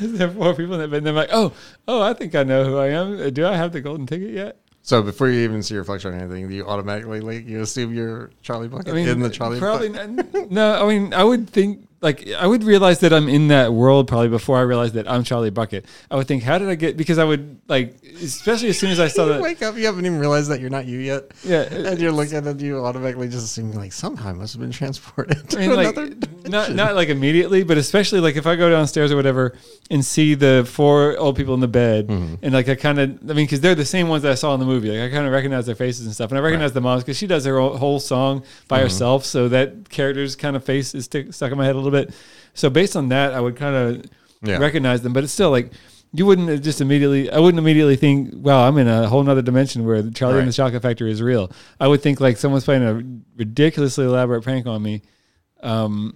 is 0.00 0.18
there 0.18 0.28
are 0.28 0.30
four 0.30 0.54
people 0.54 0.74
in 0.74 0.80
that 0.80 0.90
bed. 0.90 0.98
And 0.98 1.08
I'm 1.08 1.14
like, 1.14 1.30
oh, 1.32 1.52
oh, 1.88 2.00
I 2.00 2.14
think 2.14 2.34
I 2.34 2.42
know 2.42 2.64
who 2.64 2.78
I 2.78 2.88
am. 2.88 3.32
Do 3.32 3.46
I 3.46 3.56
have 3.56 3.72
the 3.72 3.80
golden 3.80 4.06
ticket 4.06 4.30
yet? 4.30 4.58
So 4.82 5.02
before 5.02 5.28
you 5.28 5.40
even 5.40 5.62
see 5.62 5.74
your 5.74 5.82
reflection 5.82 6.14
or 6.14 6.16
anything, 6.16 6.48
do 6.48 6.54
you 6.54 6.66
automatically 6.66 7.20
like 7.20 7.46
you 7.46 7.60
assume 7.60 7.94
you're 7.94 8.30
Charlie 8.42 8.68
Bucket 8.68 8.88
I 8.88 8.92
mean, 8.92 9.08
in 9.08 9.20
the 9.20 9.28
Charlie 9.28 9.58
probably 9.58 9.90
not, 9.90 10.50
no. 10.50 10.82
I 10.82 10.88
mean, 10.88 11.12
I 11.12 11.22
would 11.22 11.48
think 11.50 11.86
like 12.02 12.28
I 12.32 12.46
would 12.46 12.64
realize 12.64 13.00
that 13.00 13.12
I'm 13.12 13.28
in 13.28 13.48
that 13.48 13.72
world 13.72 14.08
probably 14.08 14.28
before 14.28 14.56
I 14.58 14.62
realized 14.62 14.94
that 14.94 15.10
I'm 15.10 15.22
Charlie 15.24 15.50
Bucket. 15.50 15.84
I 16.10 16.16
would 16.16 16.26
think, 16.26 16.42
how 16.42 16.56
did 16.58 16.68
I 16.68 16.74
get? 16.74 16.96
Because 16.96 17.18
I 17.18 17.24
would 17.24 17.60
like, 17.68 17.94
especially 18.22 18.68
as 18.70 18.78
soon 18.78 18.90
as 18.90 18.98
I 18.98 19.08
saw 19.08 19.24
you 19.26 19.32
that. 19.34 19.42
wake 19.42 19.62
up, 19.62 19.76
you 19.76 19.84
haven't 19.86 20.06
even 20.06 20.18
realized 20.18 20.50
that 20.50 20.60
you're 20.60 20.70
not 20.70 20.86
you 20.86 20.98
yet. 20.98 21.30
Yeah, 21.44 21.62
And 21.62 22.00
you're 22.00 22.12
looking 22.12 22.38
at 22.46 22.60
you 22.60 22.78
automatically 22.84 23.28
just 23.28 23.44
assuming 23.44 23.76
like 23.76 23.92
somehow 23.92 24.30
I 24.30 24.32
must 24.32 24.54
have 24.54 24.60
been 24.60 24.70
transported 24.70 25.48
to 25.50 25.58
I 25.58 25.66
mean, 25.66 25.76
like 25.76 25.96
another 25.96 26.14
not 26.48 26.72
not 26.74 26.94
like 26.94 27.08
immediately, 27.10 27.64
but 27.64 27.76
especially 27.76 28.20
like 28.20 28.36
if 28.36 28.46
I 28.46 28.56
go 28.56 28.70
downstairs 28.70 29.12
or 29.12 29.16
whatever 29.16 29.54
and 29.90 30.04
see 30.04 30.34
the 30.34 30.66
four 30.68 31.16
old 31.18 31.36
people 31.36 31.54
in 31.54 31.60
the 31.60 31.68
bed, 31.68 32.08
Mm-hmm. 32.08 32.34
and 32.42 32.54
like 32.54 32.68
I 32.68 32.76
kind 32.76 32.98
of, 32.98 33.10
I 33.30 33.34
mean, 33.34 33.44
because 33.46 33.60
they're 33.60 33.74
the 33.74 33.84
same 33.84 34.08
ones 34.08 34.22
that 34.22 34.32
I 34.32 34.36
saw 34.36 34.54
in 34.54 34.60
the 34.60 34.66
movie. 34.66 34.88
Like 34.90 35.10
I 35.10 35.14
kind 35.14 35.26
of 35.26 35.32
recognize 35.32 35.66
their 35.66 35.74
faces 35.74 36.06
and 36.06 36.14
stuff, 36.14 36.30
and 36.30 36.38
I 36.38 36.40
recognize 36.42 36.72
the 36.72 36.80
moms 36.80 37.02
because 37.04 37.18
she 37.18 37.26
does 37.26 37.44
her 37.44 37.60
whole- 37.60 38.00
song 38.00 38.42
by 38.68 38.78
Mm-hmm. 38.78 38.84
herself, 38.84 39.24
so 39.26 39.48
that 39.50 39.90
character's 39.90 40.34
kind 40.36 40.56
of 40.56 40.64
face 40.64 40.94
is 40.94 41.04
stick, 41.04 41.34
stuck 41.34 41.52
in 41.52 41.58
my 41.58 41.64
head 41.66 41.74
a 41.74 41.78
little 41.78 41.89
bit. 41.90 42.12
So 42.54 42.70
based 42.70 42.96
on 42.96 43.08
that, 43.10 43.32
I 43.34 43.40
would 43.40 43.56
kind 43.56 43.74
of 43.76 44.04
Yeah. 44.42 44.58
recognize 44.58 45.02
them, 45.02 45.12
but 45.12 45.24
it's 45.24 45.32
still 45.32 45.50
like. 45.50 45.72
You 46.12 46.26
wouldn't 46.26 46.64
just 46.64 46.80
immediately. 46.80 47.30
I 47.30 47.38
wouldn't 47.38 47.60
immediately 47.60 47.94
think, 47.94 48.30
"Wow, 48.34 48.66
I'm 48.66 48.76
in 48.78 48.88
a 48.88 49.06
whole 49.08 49.22
nother 49.22 49.42
dimension 49.42 49.86
where 49.86 50.02
Charlie 50.10 50.40
and 50.40 50.48
the 50.48 50.52
Chocolate 50.52 50.82
Factory 50.82 51.12
is 51.12 51.22
real." 51.22 51.52
I 51.78 51.86
would 51.86 52.02
think 52.02 52.18
like 52.20 52.36
someone's 52.36 52.64
playing 52.64 52.82
a 52.82 53.00
ridiculously 53.38 54.06
elaborate 54.06 54.42
prank 54.42 54.66
on 54.66 54.82
me, 54.82 55.02
um, 55.62 56.14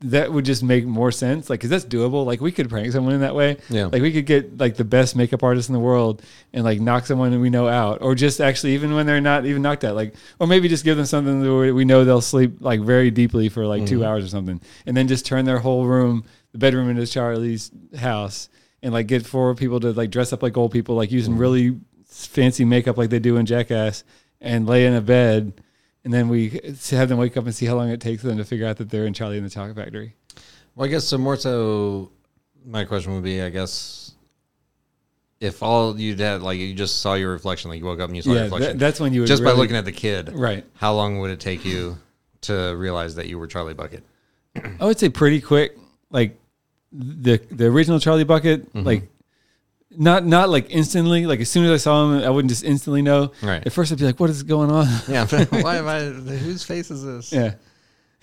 that 0.00 0.30
would 0.30 0.44
just 0.44 0.62
make 0.62 0.84
more 0.84 1.10
sense. 1.10 1.48
Like, 1.48 1.60
cause 1.60 1.70
that's 1.70 1.84
doable. 1.84 2.26
Like, 2.26 2.42
we 2.42 2.52
could 2.52 2.68
prank 2.68 2.92
someone 2.92 3.14
in 3.14 3.20
that 3.20 3.34
way. 3.34 3.56
Yeah. 3.70 3.86
Like, 3.86 4.02
we 4.02 4.12
could 4.12 4.26
get 4.26 4.58
like 4.58 4.76
the 4.76 4.84
best 4.84 5.16
makeup 5.16 5.42
artist 5.42 5.70
in 5.70 5.72
the 5.72 5.80
world 5.80 6.22
and 6.52 6.64
like 6.64 6.80
knock 6.80 7.06
someone 7.06 7.40
we 7.40 7.48
know 7.48 7.66
out, 7.66 8.02
or 8.02 8.14
just 8.14 8.40
actually 8.40 8.74
even 8.74 8.94
when 8.94 9.06
they're 9.06 9.22
not 9.22 9.46
even 9.46 9.62
knocked 9.62 9.84
out, 9.84 9.94
like, 9.94 10.14
or 10.38 10.46
maybe 10.46 10.68
just 10.68 10.84
give 10.84 10.98
them 10.98 11.06
something 11.06 11.40
that 11.40 11.74
we 11.74 11.86
know 11.86 12.04
they'll 12.04 12.20
sleep 12.20 12.58
like 12.60 12.80
very 12.80 13.10
deeply 13.10 13.48
for 13.48 13.66
like 13.66 13.86
two 13.86 14.00
mm-hmm. 14.00 14.08
hours 14.08 14.24
or 14.24 14.28
something, 14.28 14.60
and 14.84 14.94
then 14.94 15.08
just 15.08 15.24
turn 15.24 15.46
their 15.46 15.60
whole 15.60 15.86
room, 15.86 16.24
the 16.52 16.58
bedroom 16.58 16.90
into 16.90 17.06
Charlie's 17.06 17.70
house, 17.98 18.50
and 18.82 18.92
like 18.92 19.06
get 19.06 19.24
four 19.24 19.54
people 19.54 19.80
to 19.80 19.92
like 19.92 20.10
dress 20.10 20.30
up 20.32 20.42
like 20.42 20.58
old 20.58 20.72
people, 20.72 20.94
like 20.94 21.10
using 21.10 21.32
mm-hmm. 21.32 21.40
really 21.40 21.80
fancy 22.04 22.66
makeup 22.66 22.98
like 22.98 23.08
they 23.08 23.18
do 23.18 23.38
in 23.38 23.46
Jackass, 23.46 24.04
and 24.42 24.66
lay 24.66 24.84
in 24.84 24.92
a 24.92 25.00
bed. 25.00 25.62
And 26.06 26.14
then 26.14 26.28
we 26.28 26.60
have 26.90 27.08
them 27.08 27.18
wake 27.18 27.36
up 27.36 27.46
and 27.46 27.52
see 27.52 27.66
how 27.66 27.74
long 27.74 27.88
it 27.88 28.00
takes 28.00 28.22
them 28.22 28.36
to 28.36 28.44
figure 28.44 28.64
out 28.64 28.76
that 28.76 28.90
they're 28.90 29.06
in 29.06 29.12
Charlie 29.12 29.38
and 29.38 29.44
the 29.44 29.50
Chocolate 29.50 29.74
Factory. 29.74 30.14
Well, 30.76 30.86
I 30.86 30.88
guess 30.88 31.04
so. 31.04 31.18
More 31.18 31.34
so, 31.36 32.12
my 32.64 32.84
question 32.84 33.12
would 33.12 33.24
be, 33.24 33.42
I 33.42 33.50
guess, 33.50 34.12
if 35.40 35.64
all 35.64 35.98
you'd 35.98 36.20
had, 36.20 36.42
like, 36.42 36.60
you 36.60 36.74
just 36.74 37.00
saw 37.00 37.14
your 37.14 37.32
reflection, 37.32 37.70
like 37.70 37.80
you 37.80 37.84
woke 37.84 37.98
up 37.98 38.08
and 38.08 38.14
you 38.14 38.22
saw 38.22 38.34
your 38.34 38.44
reflection, 38.44 38.70
that, 38.70 38.78
that's 38.78 39.00
when 39.00 39.12
you 39.12 39.22
would 39.22 39.26
just 39.26 39.42
by 39.42 39.50
looking 39.50 39.74
at 39.74 39.84
the 39.84 39.90
kid, 39.90 40.30
right. 40.32 40.64
how 40.76 40.94
long 40.94 41.18
would 41.18 41.32
it 41.32 41.40
take 41.40 41.64
you 41.64 41.98
to 42.42 42.76
realize 42.76 43.16
that 43.16 43.26
you 43.26 43.36
were 43.36 43.48
Charlie 43.48 43.74
Bucket? 43.74 44.04
I 44.78 44.84
would 44.84 45.00
say 45.00 45.08
pretty 45.08 45.40
quick. 45.40 45.76
Like 46.10 46.38
the 46.92 47.38
the 47.50 47.66
original 47.66 47.98
Charlie 47.98 48.22
Bucket, 48.22 48.72
Mm-hmm. 48.72 48.86
like 48.86 49.08
not 49.96 50.24
not 50.26 50.48
like 50.50 50.66
instantly. 50.70 51.26
Like 51.26 51.40
as 51.40 51.50
soon 51.50 51.64
as 51.64 51.70
I 51.70 51.76
saw 51.76 52.04
him, 52.12 52.22
I 52.24 52.30
wouldn't 52.30 52.50
just 52.50 52.64
instantly 52.64 53.02
know. 53.02 53.32
Right. 53.42 53.66
At 53.66 53.72
first, 53.72 53.92
I'd 53.92 53.98
be 53.98 54.04
like, 54.04 54.20
"What 54.20 54.30
is 54.30 54.42
going 54.42 54.70
on?" 54.70 54.86
Yeah. 55.08 55.26
why 55.50 55.76
am 55.76 55.86
I? 55.88 56.00
Whose 56.00 56.62
face 56.64 56.90
is 56.90 57.04
this? 57.04 57.32
yeah. 57.32 57.54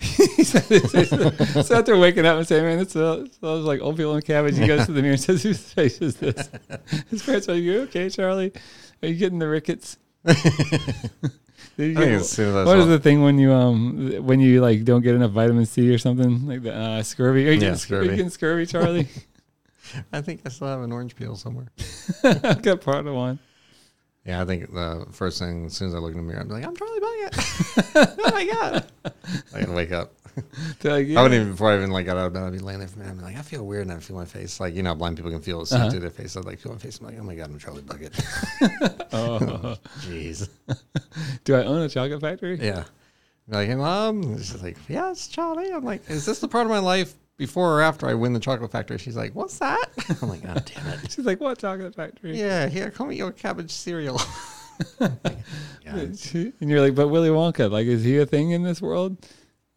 so 0.44 1.76
after 1.78 1.96
waking 1.96 2.26
up 2.26 2.36
and 2.38 2.46
saying, 2.46 2.64
"Man, 2.64 2.78
this 2.78 2.94
uh, 2.96 3.24
smells 3.38 3.64
like 3.64 3.80
old 3.80 3.96
people 3.96 4.14
in 4.16 4.22
cabbage," 4.22 4.58
he 4.58 4.66
goes 4.66 4.86
to 4.86 4.92
the 4.92 5.00
mirror 5.00 5.12
and 5.14 5.20
says, 5.20 5.42
"Whose 5.42 5.60
face 5.60 6.00
is 6.00 6.16
this?" 6.16 6.50
His 7.10 7.22
parents 7.22 7.48
are 7.48 7.54
like, 7.54 7.62
"You 7.62 7.82
okay, 7.82 8.10
Charlie? 8.10 8.52
Are 9.02 9.08
you 9.08 9.14
getting 9.14 9.38
the 9.38 9.48
rickets?" 9.48 9.96
Did 10.24 11.88
you 11.88 11.94
get- 11.94 12.08
as 12.08 12.30
soon 12.30 12.48
as 12.50 12.54
I 12.54 12.64
what 12.64 12.74
saw- 12.76 12.80
is 12.82 12.86
the 12.88 12.98
thing 12.98 13.22
when 13.22 13.38
you 13.38 13.52
um 13.52 14.24
when 14.24 14.40
you 14.40 14.60
like 14.60 14.84
don't 14.84 15.02
get 15.02 15.14
enough 15.14 15.32
vitamin 15.32 15.66
C 15.66 15.92
or 15.92 15.98
something 15.98 16.46
like 16.46 16.62
the 16.62 16.74
uh, 16.74 17.02
scurvy? 17.02 17.48
Are 17.48 17.52
you, 17.52 17.54
Yeah, 17.54 17.60
getting, 17.60 17.76
scurvy. 17.76 18.06
Are 18.08 18.10
you 18.10 18.16
getting 18.16 18.30
scurvy, 18.30 18.66
Charlie? 18.66 19.08
I 20.12 20.20
think 20.20 20.42
I 20.44 20.48
still 20.48 20.68
have 20.68 20.80
an 20.82 20.92
orange 20.92 21.16
peel 21.16 21.36
somewhere. 21.36 21.68
I've 22.24 22.62
got 22.62 22.80
part 22.80 23.06
of 23.06 23.14
one. 23.14 23.38
Yeah, 24.26 24.40
I 24.40 24.46
think 24.46 24.72
the 24.72 25.06
first 25.12 25.38
thing, 25.38 25.66
as 25.66 25.74
soon 25.74 25.88
as 25.88 25.94
I 25.94 25.98
look 25.98 26.12
in 26.12 26.16
the 26.16 26.22
mirror, 26.22 26.40
I'm 26.40 26.48
like, 26.48 26.64
I'm 26.64 26.74
Charlie 26.74 27.00
Bucket. 27.00 28.16
oh 28.24 28.30
my 28.32 28.46
god! 28.46 28.86
I 29.54 29.58
can 29.60 29.74
wake 29.74 29.92
up. 29.92 30.14
Like, 30.82 31.08
I 31.10 31.22
wouldn't 31.22 31.34
even 31.34 31.50
before 31.52 31.70
I 31.70 31.76
even 31.76 31.90
like 31.90 32.06
got 32.06 32.16
out 32.16 32.26
of 32.28 32.32
bed. 32.32 32.42
I'd 32.42 32.52
be 32.52 32.58
laying 32.58 32.78
there 32.80 32.88
for 32.88 32.96
a 32.96 32.98
minute. 33.04 33.12
I'm 33.18 33.20
like, 33.22 33.36
I 33.36 33.42
feel 33.42 33.64
weird, 33.66 33.82
and 33.86 33.92
I 33.96 34.00
feel 34.00 34.16
my 34.16 34.24
face. 34.24 34.58
Like 34.60 34.74
you 34.74 34.82
know, 34.82 34.94
blind 34.94 35.16
people 35.16 35.30
can 35.30 35.42
feel 35.42 35.60
it 35.60 35.70
Uh-huh. 35.70 35.90
through 35.90 36.00
their 36.00 36.10
face. 36.10 36.36
I 36.36 36.40
like 36.40 36.58
feel 36.58 36.72
my 36.72 36.78
face. 36.78 36.98
I'm 37.00 37.06
like, 37.06 37.16
oh 37.20 37.22
my 37.22 37.34
god, 37.34 37.50
I'm 37.50 37.58
Charlie 37.58 37.82
Bucket. 37.82 38.14
oh, 39.12 39.76
Jeez. 40.00 40.48
do 41.44 41.54
I 41.54 41.64
own 41.64 41.82
a 41.82 41.88
chocolate 41.90 42.20
factory? 42.22 42.58
Yeah. 42.60 42.84
Like, 43.46 43.68
hey 43.68 43.74
mom. 43.74 44.38
She's 44.38 44.62
like, 44.62 44.78
yeah, 44.88 45.10
it's 45.10 45.28
Charlie. 45.28 45.70
I'm 45.70 45.84
like, 45.84 46.08
is 46.08 46.24
this 46.24 46.38
the 46.40 46.48
part 46.48 46.64
of 46.64 46.70
my 46.70 46.78
life 46.78 47.14
before 47.36 47.78
or 47.78 47.82
after 47.82 48.06
I 48.06 48.14
win 48.14 48.32
the 48.32 48.40
chocolate 48.40 48.70
factory? 48.70 48.98
She's 48.98 49.16
like, 49.16 49.34
what's 49.34 49.58
that? 49.58 49.86
I'm 50.22 50.28
like, 50.28 50.42
oh 50.44 50.54
damn 50.64 50.86
it. 50.98 51.10
She's 51.12 51.24
like, 51.24 51.40
what 51.40 51.58
chocolate 51.58 51.94
factory? 51.94 52.38
Yeah, 52.38 52.68
here, 52.68 52.90
come 52.90 53.10
eat 53.12 53.16
your 53.18 53.32
cabbage 53.32 53.70
cereal. 53.70 54.20
Yeah. 55.84 55.96
And 55.96 56.70
you're 56.70 56.80
like, 56.80 56.94
but 56.96 57.08
Willy 57.08 57.28
Wonka, 57.28 57.70
like, 57.70 57.86
is 57.86 58.02
he 58.02 58.18
a 58.18 58.26
thing 58.26 58.50
in 58.50 58.62
this 58.64 58.82
world? 58.82 59.16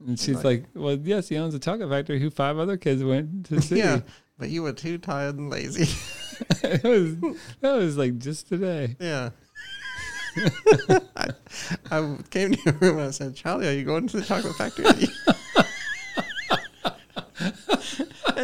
And 0.05 0.19
she's 0.19 0.43
like, 0.43 0.65
well, 0.73 0.95
yes, 0.95 1.29
he 1.29 1.37
owns 1.37 1.53
a 1.53 1.59
chocolate 1.59 1.89
factory. 1.89 2.19
Who 2.19 2.29
five 2.29 2.57
other 2.57 2.77
kids 2.77 3.03
went 3.03 3.45
to 3.47 3.61
see? 3.61 3.77
yeah, 3.77 3.99
but 4.39 4.49
you 4.49 4.63
were 4.63 4.73
too 4.73 4.97
tired 4.97 5.37
and 5.37 5.49
lazy. 5.49 5.83
it 6.63 6.83
was 6.83 7.15
that 7.61 7.73
was 7.73 7.97
like 7.97 8.17
just 8.17 8.47
today. 8.47 8.95
Yeah. 8.99 9.29
I, 11.15 11.29
I 11.91 12.17
came 12.29 12.53
to 12.53 12.59
your 12.65 12.73
room 12.75 12.97
and 12.99 13.07
I 13.07 13.11
said, 13.11 13.35
Charlie, 13.35 13.67
are 13.67 13.73
you 13.73 13.83
going 13.83 14.07
to 14.07 14.17
the 14.17 14.25
chocolate 14.25 14.55
factory? 14.55 14.85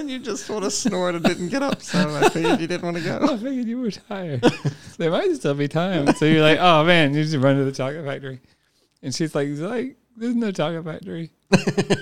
And 0.03 0.11
you 0.11 0.19
just 0.19 0.45
sort 0.45 0.63
of 0.63 0.73
snored 0.73 1.15
and 1.15 1.23
didn't 1.23 1.47
get 1.49 1.63
up, 1.63 1.81
so 1.81 1.97
I 2.15 2.29
figured 2.29 2.59
you 2.59 2.67
didn't 2.67 2.83
want 2.83 2.97
to 2.97 3.03
go. 3.03 3.19
I 3.33 3.37
figured 3.37 3.65
you 3.67 3.79
were 3.79 3.89
tired. 3.91 4.43
there 4.97 5.09
might 5.11 5.33
still 5.35 5.53
be 5.53 5.67
time. 5.67 6.13
So 6.15 6.25
you're 6.25 6.41
like, 6.41 6.59
oh 6.59 6.83
man, 6.83 7.13
you 7.13 7.25
should 7.25 7.41
run 7.41 7.55
to 7.57 7.63
the 7.63 7.71
chocolate 7.71 8.05
factory. 8.05 8.41
And 9.01 9.15
she's 9.15 9.33
like, 9.33 9.47
like, 9.51 9.95
there's 10.17 10.35
no 10.35 10.51
chocolate 10.51 10.85
factory. 10.85 11.31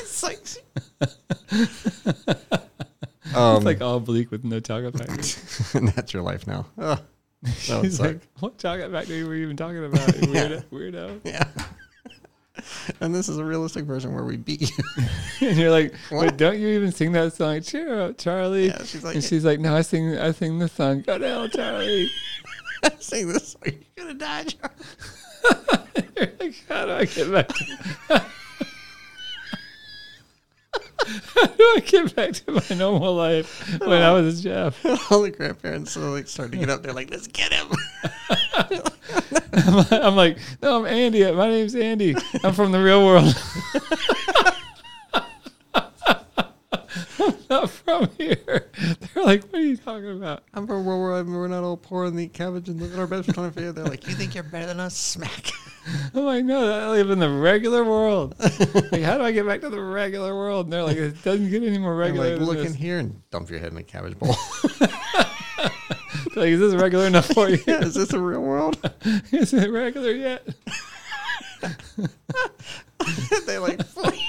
It's 0.00 0.22
like, 0.24 0.38
um, 3.34 3.56
It's 3.56 3.64
like 3.64 3.80
all 3.80 4.00
bleak 4.00 4.30
with 4.32 4.42
no 4.44 4.58
chocolate 4.58 4.98
factory. 4.98 5.78
and 5.78 5.88
that's 5.88 6.12
your 6.12 6.22
life 6.24 6.46
now. 6.46 6.66
Would 6.76 6.98
She's 7.54 7.96
suck. 7.98 8.06
like, 8.06 8.20
what 8.40 8.58
chocolate 8.58 8.90
factory 8.90 9.22
were 9.22 9.36
you 9.36 9.44
even 9.44 9.56
talking 9.56 9.84
about? 9.84 10.00
Weirdo. 10.08 10.64
weirdo. 10.72 11.20
Yeah. 11.24 11.44
And 13.00 13.14
this 13.14 13.28
is 13.28 13.38
a 13.38 13.44
realistic 13.44 13.84
version 13.84 14.14
where 14.14 14.24
we 14.24 14.36
beat 14.36 14.62
you. 14.62 14.84
And 15.48 15.56
you're 15.56 15.70
like, 15.70 15.94
wait, 16.10 16.36
don't 16.36 16.58
you 16.58 16.68
even 16.68 16.90
sing 16.90 17.12
that 17.12 17.32
song? 17.32 17.60
Cheer 17.62 18.00
up, 18.00 18.18
Charlie. 18.18 18.68
Yeah, 18.68 18.82
she's 18.84 19.04
like, 19.04 19.14
and 19.14 19.24
she's 19.24 19.44
like, 19.44 19.60
no, 19.60 19.76
I 19.76 19.82
sing, 19.82 20.18
I 20.18 20.32
sing 20.32 20.58
the 20.58 20.68
song. 20.68 21.02
Go 21.02 21.18
hell, 21.20 21.48
Charlie. 21.54 22.10
sing 22.98 23.28
this 23.28 23.48
song. 23.52 23.62
You're 23.64 24.06
going 24.06 24.18
to 24.18 24.24
die, 24.24 24.44
Charlie. 24.44 26.08
You're 26.16 26.30
like, 26.40 26.64
how 26.68 26.86
do 26.86 26.92
I 26.92 27.04
get 27.04 27.32
back? 27.32 27.48
To, 27.48 27.64
how 31.34 31.46
do 31.46 31.62
I 31.76 31.82
get 31.86 32.16
back 32.16 32.32
to 32.32 32.52
my 32.52 32.76
normal 32.76 33.14
life 33.14 33.78
when 33.80 34.02
I 34.02 34.12
was 34.12 34.40
a 34.40 34.42
chef? 34.42 35.12
All 35.12 35.22
the 35.22 35.30
grandparents 35.30 35.96
are 35.96 36.00
like 36.00 36.26
starting 36.26 36.60
to 36.60 36.66
get 36.66 36.70
up. 36.70 36.82
They're 36.82 36.92
like, 36.92 37.10
let's 37.10 37.28
get 37.28 37.52
him. 37.52 37.68
I'm 38.58 40.16
like, 40.16 40.38
no, 40.62 40.80
I'm 40.80 40.86
Andy. 40.86 41.30
My 41.32 41.48
name's 41.48 41.74
Andy. 41.74 42.14
I'm 42.42 42.52
from 42.54 42.72
the 42.72 42.82
real 42.82 43.04
world. 43.04 43.34
I'm 47.20 47.34
not 47.50 47.70
from 47.70 48.08
here. 48.18 48.70
They're 49.14 49.24
like, 49.24 49.42
what 49.44 49.54
are 49.54 49.60
you 49.60 49.76
talking 49.76 50.10
about? 50.10 50.44
I'm 50.54 50.66
from 50.66 50.76
a 50.76 50.82
world 50.82 51.02
where 51.02 51.24
we're, 51.24 51.40
we're 51.40 51.48
not 51.48 51.64
all 51.64 51.76
poor 51.76 52.04
and 52.06 52.18
eat 52.20 52.32
cabbage 52.32 52.68
and 52.68 52.80
live 52.80 52.92
in 52.92 53.00
our 53.00 53.06
beds 53.06 53.26
for 53.26 53.32
25 53.32 53.74
They're 53.74 53.84
like, 53.84 54.06
you 54.06 54.14
think 54.14 54.34
you're 54.34 54.44
better 54.44 54.66
than 54.66 54.80
us? 54.80 54.96
Smack. 54.96 55.50
I'm 56.14 56.24
like, 56.24 56.44
no, 56.44 56.70
I 56.70 56.90
live 56.90 57.10
in 57.10 57.18
the 57.18 57.30
regular 57.30 57.84
world. 57.84 58.34
Like, 58.92 59.02
how 59.02 59.16
do 59.18 59.24
I 59.24 59.32
get 59.32 59.46
back 59.46 59.60
to 59.62 59.70
the 59.70 59.80
regular 59.80 60.34
world? 60.34 60.66
And 60.66 60.72
they're 60.72 60.82
like, 60.82 60.96
it 60.96 61.22
doesn't 61.22 61.50
get 61.50 61.62
any 61.62 61.78
more 61.78 61.92
I'm 61.92 61.98
regular. 61.98 62.36
like, 62.36 62.46
look 62.46 62.58
in 62.58 62.74
here 62.74 62.98
and 62.98 63.22
dump 63.30 63.50
your 63.50 63.58
head 63.58 63.72
in 63.72 63.78
a 63.78 63.82
cabbage 63.82 64.18
bowl. 64.18 64.36
Like, 66.36 66.48
is 66.48 66.60
this 66.60 66.74
regular 66.74 67.06
enough 67.06 67.26
for 67.26 67.48
you? 67.48 67.58
yeah, 67.66 67.80
is 67.80 67.94
this 67.94 68.12
a 68.12 68.20
real 68.20 68.42
world? 68.42 68.78
is 69.32 69.52
it 69.52 69.70
regular 69.70 70.12
yet? 70.12 70.46
they 73.46 73.58
like 73.58 73.78
pull 73.94 74.12
you, 74.12 74.20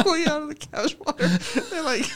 pull 0.00 0.18
you 0.18 0.28
out 0.28 0.42
of 0.42 0.48
the 0.48 0.54
cabbage 0.54 0.96
water. 0.98 1.28
They're 1.70 1.82
like, 1.82 2.06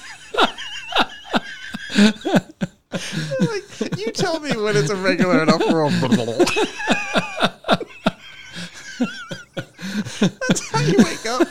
they're 3.39 3.48
like, 3.48 3.98
you 3.98 4.11
tell 4.12 4.40
me 4.40 4.57
when 4.57 4.77
it's 4.77 4.90
a 4.90 4.97
regular 4.97 5.43
enough 5.43 5.65
world. 5.70 5.93
That's 10.20 10.70
how 10.70 10.81
you 10.81 10.97
wake 10.98 11.27
up. 11.27 11.48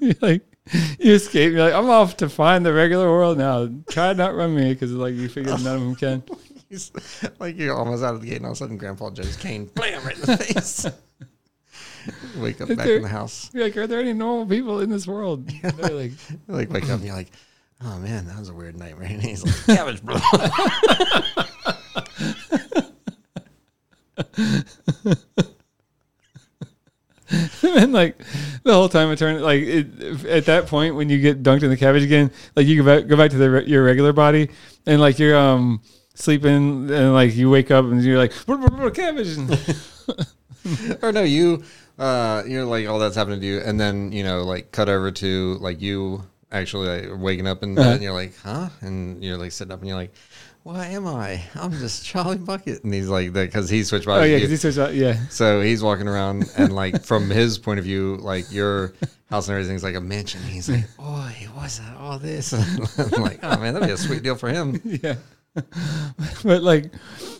You're 0.00 0.14
like 0.20 0.49
you 0.98 1.14
escape. 1.14 1.52
You're 1.52 1.64
like, 1.64 1.74
I'm 1.74 1.90
off 1.90 2.16
to 2.18 2.28
find 2.28 2.64
the 2.64 2.72
regular 2.72 3.08
world 3.08 3.38
now. 3.38 3.68
Try 3.90 4.12
not 4.12 4.34
run 4.34 4.54
me 4.54 4.72
because 4.72 4.92
like 4.92 5.14
you 5.14 5.28
figure 5.28 5.50
none 5.58 5.66
of 5.76 5.80
them 5.80 5.94
can. 5.96 6.22
He's 6.68 6.92
like 7.40 7.56
you're 7.58 7.74
almost 7.76 8.04
out 8.04 8.14
of 8.14 8.20
the 8.20 8.28
gate, 8.28 8.36
and 8.36 8.44
all 8.46 8.52
of 8.52 8.56
a 8.56 8.58
sudden, 8.58 8.76
Grandpa 8.76 9.10
Joe's 9.10 9.36
cane, 9.36 9.68
blam, 9.74 10.04
right 10.04 10.14
in 10.14 10.20
the 10.20 10.36
face. 10.36 10.86
Wake 12.38 12.60
up 12.60 12.68
back 12.68 12.78
there- 12.78 12.96
in 12.96 13.02
the 13.02 13.08
house. 13.08 13.50
You're 13.52 13.64
like, 13.64 13.76
are 13.76 13.86
there 13.86 13.98
any 14.00 14.12
normal 14.12 14.46
people 14.46 14.80
in 14.80 14.88
this 14.88 15.06
world? 15.06 15.48
They're 15.48 15.90
like, 15.90 16.12
Like 16.46 16.70
wake 16.70 16.84
up, 16.84 16.90
and 16.98 17.04
you're 17.04 17.14
like, 17.16 17.30
oh 17.82 17.98
man, 17.98 18.26
that 18.28 18.38
was 18.38 18.48
a 18.50 18.54
weird 18.54 18.78
nightmare. 18.78 19.08
And 19.10 19.20
he's 19.22 19.42
like, 19.44 19.76
cabbage 19.76 20.02
bro. 20.02 20.16
and 27.62 27.92
like 27.92 28.18
the 28.64 28.72
whole 28.74 28.88
time 28.88 29.10
it 29.12 29.16
turned 29.18 29.42
like 29.42 29.62
it, 29.62 30.24
at 30.26 30.46
that 30.46 30.66
point 30.66 30.94
when 30.96 31.08
you 31.08 31.20
get 31.20 31.42
dunked 31.42 31.62
in 31.62 31.70
the 31.70 31.76
cabbage 31.76 32.02
again, 32.02 32.30
like 32.56 32.66
you 32.66 32.82
go 32.82 32.84
back 32.84 33.08
go 33.08 33.16
back 33.16 33.30
to 33.30 33.36
the 33.38 33.64
your 33.66 33.84
regular 33.84 34.12
body 34.12 34.50
and 34.86 35.00
like 35.00 35.18
you're 35.18 35.36
um 35.36 35.80
sleeping 36.14 36.90
and 36.90 37.14
like 37.14 37.34
you 37.36 37.48
wake 37.48 37.70
up 37.70 37.84
and 37.84 38.02
you're 38.02 38.18
like 38.18 38.32
"Brr, 38.46 38.56
brr, 38.56 38.68
brr, 38.70 38.90
cabbage 38.90 39.36
or 41.02 41.12
no, 41.12 41.22
you, 41.22 41.62
uh, 41.98 42.42
you're 42.46 42.64
like, 42.64 42.86
all 42.86 42.98
that's 42.98 43.16
happening 43.16 43.40
to 43.40 43.46
you, 43.46 43.60
and 43.60 43.80
then 43.80 44.12
you 44.12 44.22
know, 44.22 44.42
like, 44.42 44.72
cut 44.72 44.88
over 44.88 45.10
to 45.10 45.54
like 45.60 45.80
you 45.80 46.22
actually 46.52 47.06
like, 47.08 47.20
waking 47.20 47.46
up 47.46 47.60
bed, 47.60 47.78
Uh-huh. 47.78 47.90
and 47.90 48.02
you're 48.02 48.12
like, 48.12 48.36
huh? 48.42 48.68
And 48.82 49.22
you're 49.24 49.38
like 49.38 49.52
sitting 49.52 49.72
up, 49.72 49.78
and 49.80 49.88
you're 49.88 49.96
like, 49.96 50.12
why 50.62 50.86
am 50.86 51.06
I? 51.06 51.42
I'm 51.54 51.72
just 51.72 52.04
Charlie 52.06 52.36
Bucket, 52.38 52.84
and 52.84 52.92
he's 52.92 53.08
like, 53.08 53.32
because 53.32 53.68
he 53.70 53.82
switched 53.84 54.06
bodies. 54.06 54.22
oh 54.24 54.26
yeah 54.30 54.36
because 54.36 54.50
he 54.50 54.56
starts 54.56 54.78
out 54.78 54.94
yeah 54.94 55.16
So 55.28 55.60
he's 55.60 55.82
walking 55.82 56.06
around, 56.08 56.44
and 56.56 56.74
like 56.74 57.02
from 57.04 57.30
his 57.30 57.58
point 57.58 57.78
of 57.78 57.84
view, 57.84 58.16
like 58.20 58.50
your 58.52 58.92
house 59.30 59.48
and 59.48 59.54
everything's 59.56 59.82
like 59.84 59.94
a 59.94 60.00
mansion. 60.00 60.42
He's 60.42 60.68
like, 60.68 60.84
"Boy, 60.96 61.48
what's 61.54 61.78
that? 61.78 61.96
All 61.96 62.18
this?" 62.18 62.52
I'm 62.98 63.22
like, 63.22 63.40
"Oh 63.42 63.58
man, 63.58 63.74
that'd 63.74 63.88
be 63.88 63.92
a 63.92 63.96
sweet 63.96 64.22
deal 64.22 64.34
for 64.36 64.48
him." 64.50 64.80
yeah. 64.84 65.14
but 66.44 66.62
like, 66.62 66.92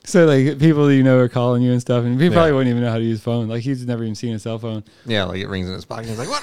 so 0.05 0.25
like 0.27 0.59
people 0.59 0.87
that 0.87 0.95
you 0.97 1.03
know 1.05 1.19
are 1.19 1.29
calling 1.29 1.63
you 1.63 1.71
and 1.73 1.81
stuff, 1.81 2.05
and 2.05 2.21
he 2.21 2.29
probably 2.29 2.51
Yeah. 2.51 2.57
wouldn't 2.57 2.71
even 2.71 2.83
know 2.83 2.91
how 2.91 2.99
to 2.99 3.05
use 3.05 3.21
phone. 3.21 3.49
Like 3.49 3.63
he's 3.63 3.87
never 3.87 4.03
even 4.03 4.15
seen 4.17 4.35
a 4.35 4.39
cell 4.39 4.59
phone. 4.59 4.83
Yeah, 5.07 5.25
like 5.25 5.39
it 5.41 5.47
rings 5.49 5.69
in 5.69 5.75
his 5.75 5.85
pocket. 5.85 6.07
He's 6.09 6.19
like, 6.19 6.29
"What?" 6.29 6.43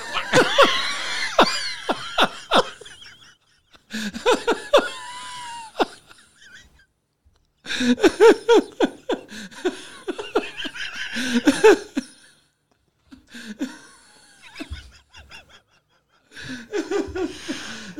what? 3.92 4.58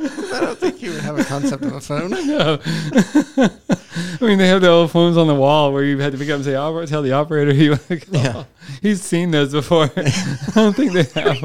I 0.00 0.40
don't 0.40 0.58
think 0.58 0.76
he 0.78 0.88
would 0.88 1.00
have 1.00 1.18
a 1.18 1.24
concept 1.24 1.64
of 1.64 1.72
a 1.74 1.80
phone. 1.80 2.10
No. 2.28 2.58
I 4.20 4.24
mean, 4.24 4.38
they 4.38 4.48
have 4.48 4.60
the 4.60 4.68
old 4.68 4.90
phones 4.90 5.16
on 5.16 5.26
the 5.26 5.34
wall 5.34 5.72
where 5.72 5.82
you 5.82 5.98
had 5.98 6.12
to 6.12 6.18
pick 6.18 6.28
up 6.28 6.36
and 6.36 6.44
say, 6.44 6.52
"Oper- 6.52 6.86
tell 6.88 7.02
the 7.02 7.12
operator 7.12 7.52
you 7.54 7.70
want 7.70 7.88
to 7.88 7.98
call. 8.00 8.20
Yeah. 8.22 8.44
He's 8.82 9.02
seen 9.02 9.30
those 9.30 9.52
before. 9.52 9.90
I 9.96 10.50
don't 10.54 10.76
think 10.76 10.92
they 10.92 11.04
have. 11.20 11.36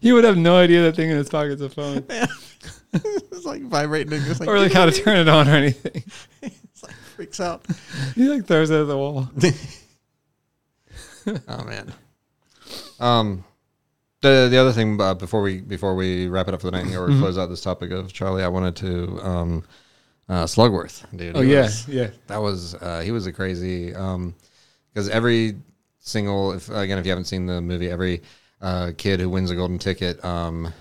he 0.00 0.12
would 0.12 0.24
have 0.24 0.36
no 0.36 0.56
idea 0.56 0.82
that 0.82 0.96
thing 0.96 1.10
in 1.10 1.16
his 1.16 1.28
pocket's 1.28 1.62
a 1.62 1.68
phone. 1.68 2.04
it's 3.32 3.44
like 3.44 3.62
vibrating. 3.62 4.12
And 4.12 4.24
just 4.24 4.40
like, 4.40 4.48
or 4.48 4.58
like 4.58 4.72
how 4.72 4.86
to 4.86 4.92
turn 4.92 5.16
it 5.18 5.28
on 5.28 5.48
or 5.48 5.52
anything. 5.52 6.02
it's 6.42 6.82
like 6.82 6.94
freaks 6.94 7.40
out. 7.40 7.64
He 8.14 8.28
like 8.28 8.46
throws 8.46 8.70
it 8.70 8.80
at 8.80 8.86
the 8.88 8.96
wall. 8.98 9.28
Oh 11.48 11.64
man. 11.64 11.92
Um, 12.98 13.44
the 14.22 14.48
the 14.50 14.58
other 14.58 14.72
thing 14.72 15.00
uh, 15.00 15.14
before 15.14 15.42
we 15.42 15.60
before 15.60 15.94
we 15.94 16.28
wrap 16.28 16.48
it 16.48 16.54
up 16.54 16.60
for 16.60 16.70
the 16.70 16.76
night 16.76 16.86
here 16.86 17.02
or 17.02 17.08
Mm-hmm. 17.08 17.20
close 17.20 17.38
out 17.38 17.46
this 17.48 17.60
topic 17.62 17.90
of 17.90 18.12
Charlie, 18.12 18.42
I 18.42 18.48
wanted 18.48 18.76
to 18.76 19.20
um, 19.22 19.64
uh, 20.28 20.44
Slugworth, 20.44 21.04
dude. 21.16 21.36
Oh 21.36 21.40
yeah, 21.40 21.62
was- 21.62 21.88
yeah. 21.88 22.10
that 22.26 22.38
was 22.38 22.74
uh, 22.74 23.00
he 23.00 23.10
was 23.12 23.26
a 23.26 23.32
crazy 23.32 23.94
um 23.94 24.34
because 24.92 25.08
every 25.08 25.56
single 26.00 26.52
if 26.52 26.68
again 26.70 26.98
if 26.98 27.04
you 27.06 27.10
haven't 27.10 27.26
seen 27.26 27.46
the 27.46 27.60
movie 27.60 27.90
every 27.90 28.22
uh, 28.60 28.92
kid 28.96 29.20
who 29.20 29.28
wins 29.28 29.50
a 29.50 29.56
golden 29.56 29.78
ticket 29.78 30.22
um 30.24 30.72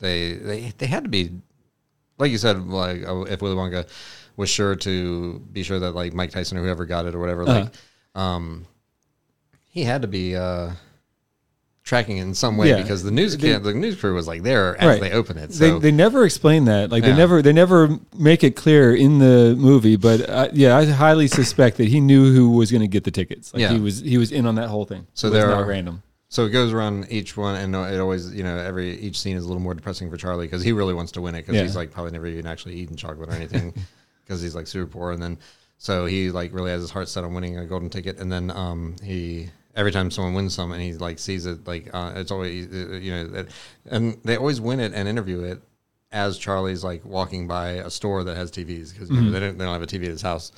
they 0.00 0.32
they 0.34 0.72
they 0.78 0.86
had 0.86 1.04
to 1.04 1.08
be 1.10 1.30
like 2.18 2.30
you 2.30 2.38
said 2.38 2.66
like 2.66 3.06
uh, 3.06 3.20
if 3.22 3.40
Willy 3.42 3.56
Wonka 3.56 3.86
was 4.36 4.48
sure 4.50 4.74
to 4.76 5.38
be 5.52 5.62
sure 5.62 5.78
that 5.80 5.92
like 5.92 6.12
Mike 6.14 6.30
Tyson 6.30 6.58
or 6.58 6.62
whoever 6.62 6.86
got 6.86 7.06
it 7.06 7.14
or 7.14 7.18
whatever 7.20 7.44
like 7.44 7.66
Uh-huh. 8.14 8.20
um 8.20 8.66
he 9.68 9.84
had 9.84 10.02
to 10.02 10.08
be 10.08 10.34
uh 10.36 10.70
tracking 11.82 12.18
it 12.18 12.22
in 12.22 12.34
some 12.34 12.56
way 12.56 12.68
Yeah. 12.68 12.76
because 12.82 13.02
the 13.02 13.10
news 13.10 13.36
They- 13.36 13.56
the 13.58 13.74
news 13.74 13.96
crew 13.96 14.14
was 14.14 14.26
like 14.28 14.42
there 14.42 14.76
as 14.80 14.86
Right. 14.86 15.00
they 15.00 15.12
open 15.12 15.36
it 15.38 15.52
so 15.52 15.78
they 15.78 15.90
never 15.90 16.24
explain 16.24 16.66
that. 16.66 16.90
Like 16.90 17.02
Yeah. 17.02 17.10
they 17.10 17.16
never 17.16 17.42
they 17.42 17.52
never 17.52 17.98
make 18.16 18.44
it 18.44 18.54
clear 18.54 18.94
in 18.94 19.18
the 19.18 19.56
movie. 19.58 19.96
But 19.96 20.28
uh, 20.28 20.48
yeah, 20.52 20.76
I 20.76 20.84
highly 20.84 21.26
suspect 21.26 21.78
that 21.78 21.88
he 21.88 22.00
knew 22.00 22.32
who 22.32 22.50
was 22.50 22.70
going 22.70 22.82
to 22.82 22.88
get 22.88 23.04
the 23.04 23.10
tickets. 23.10 23.52
Like 23.52 23.62
Yeah. 23.62 23.72
he 23.72 23.80
was 23.80 24.00
he 24.00 24.18
was 24.18 24.30
in 24.30 24.46
on 24.46 24.54
that 24.56 24.68
whole 24.68 24.84
thing. 24.84 25.06
So 25.14 25.28
it 25.28 25.30
there 25.32 25.48
not 25.48 25.62
are- 25.62 25.66
random. 25.66 26.02
So 26.32 26.46
it 26.46 26.50
goes 26.50 26.72
around 26.72 27.08
each 27.10 27.36
one, 27.36 27.56
and 27.56 27.74
it 27.74 27.98
always, 28.00 28.32
you 28.32 28.44
know, 28.44 28.56
every 28.56 28.96
each 29.00 29.18
scene 29.18 29.36
is 29.36 29.44
a 29.44 29.48
little 29.48 29.60
more 29.62 29.74
depressing 29.74 30.08
for 30.08 30.16
Charlie 30.16 30.46
because 30.46 30.62
he 30.62 30.70
really 30.72 30.94
wants 30.94 31.10
to 31.12 31.20
win 31.20 31.34
it 31.34 31.42
because 31.42 31.56
Yeah. 31.56 31.62
he's 31.62 31.74
like 31.76 31.90
probably 31.90 32.12
never 32.12 32.26
even 32.28 32.46
actually 32.46 32.76
eaten 32.76 32.96
chocolate 32.96 33.28
or 33.28 33.32
anything 33.34 33.74
because 34.24 34.40
he's 34.40 34.54
like 34.54 34.68
super 34.68 34.86
poor, 34.90 35.10
and 35.10 35.20
then 35.20 35.38
so 35.78 36.06
he 36.06 36.30
like 36.30 36.52
really 36.54 36.70
has 36.70 36.82
his 36.82 36.90
heart 36.92 37.08
set 37.08 37.24
on 37.24 37.34
winning 37.34 37.58
a 37.58 37.66
golden 37.66 37.90
ticket, 37.90 38.18
and 38.18 38.30
then 38.30 38.50
um 38.52 38.94
he 39.02 39.50
every 39.74 39.90
time 39.90 40.08
someone 40.10 40.34
wins 40.34 40.54
some 40.54 40.70
and 40.72 40.80
he 40.80 40.92
like 40.94 41.18
sees 41.18 41.46
it 41.46 41.66
like 41.66 41.92
uh, 41.92 42.12
it's 42.16 42.30
always 42.30 42.66
uh, 42.72 42.94
you 42.96 43.10
know 43.10 43.26
that, 43.26 43.46
and 43.86 44.16
they 44.24 44.36
always 44.36 44.60
win 44.60 44.78
it 44.80 44.92
and 44.94 45.08
interview 45.08 45.42
it 45.42 45.60
as 46.12 46.38
Charlie's 46.38 46.84
like 46.84 47.04
walking 47.04 47.48
by 47.48 47.70
a 47.70 47.90
store 47.90 48.22
that 48.24 48.36
has 48.36 48.50
TVs 48.52 48.92
because 48.92 49.10
Mm-hmm. 49.10 49.32
they 49.32 49.40
don't 49.40 49.58
they 49.58 49.64
don't 49.64 49.72
have 49.72 49.82
a 49.82 49.86
TV 49.86 50.04
at 50.06 50.10
his 50.12 50.22
house. 50.22 50.52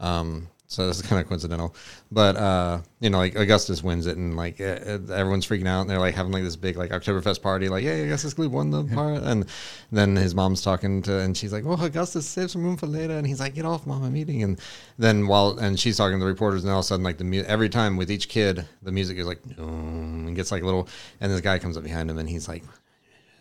Um, 0.00 0.48
so 0.72 0.86
this 0.86 0.96
is 0.96 1.02
kind 1.02 1.20
of 1.20 1.28
coincidental, 1.28 1.74
but 2.10 2.34
uh, 2.36 2.80
you 3.00 3.10
know, 3.10 3.18
like 3.18 3.36
Augustus 3.36 3.82
wins 3.82 4.06
it, 4.06 4.16
and 4.16 4.36
like 4.36 4.58
everyone's 4.58 5.46
freaking 5.46 5.68
out, 5.68 5.82
and 5.82 5.90
they're 5.90 5.98
like 5.98 6.14
having 6.14 6.32
like 6.32 6.42
this 6.42 6.56
big 6.56 6.76
like 6.76 6.90
Oktoberfest 6.90 7.42
party, 7.42 7.68
like, 7.68 7.84
"Yeah, 7.84 7.92
Augustus 7.92 8.32
Gloop 8.32 8.52
won 8.52 8.70
the 8.70 8.84
part," 8.84 9.22
and 9.22 9.44
then 9.90 10.16
his 10.16 10.34
mom's 10.34 10.62
talking 10.62 11.02
to, 11.02 11.18
and 11.18 11.36
she's 11.36 11.52
like, 11.52 11.66
"Well, 11.66 11.82
Augustus, 11.84 12.26
save 12.26 12.50
some 12.50 12.64
room 12.64 12.78
for 12.78 12.86
later," 12.86 13.12
and 13.12 13.26
he's 13.26 13.38
like, 13.38 13.54
"Get 13.54 13.66
off, 13.66 13.86
mom, 13.86 14.02
I'm 14.02 14.16
eating," 14.16 14.42
and 14.42 14.58
then 14.98 15.26
while 15.26 15.58
and 15.58 15.78
she's 15.78 15.98
talking 15.98 16.18
to 16.18 16.24
the 16.24 16.30
reporters, 16.30 16.64
and 16.64 16.72
all 16.72 16.78
of 16.78 16.84
a 16.84 16.88
sudden, 16.88 17.04
like 17.04 17.18
the 17.18 17.24
mu- 17.24 17.44
every 17.46 17.68
time 17.68 17.98
with 17.98 18.10
each 18.10 18.30
kid, 18.30 18.64
the 18.82 18.92
music 18.92 19.18
is 19.18 19.26
like, 19.26 19.40
and 19.58 20.34
gets 20.34 20.50
like 20.50 20.62
a 20.62 20.64
little, 20.64 20.88
and 21.20 21.30
this 21.30 21.42
guy 21.42 21.58
comes 21.58 21.76
up 21.76 21.84
behind 21.84 22.10
him, 22.10 22.16
and 22.16 22.30
he's 22.30 22.48
like 22.48 22.64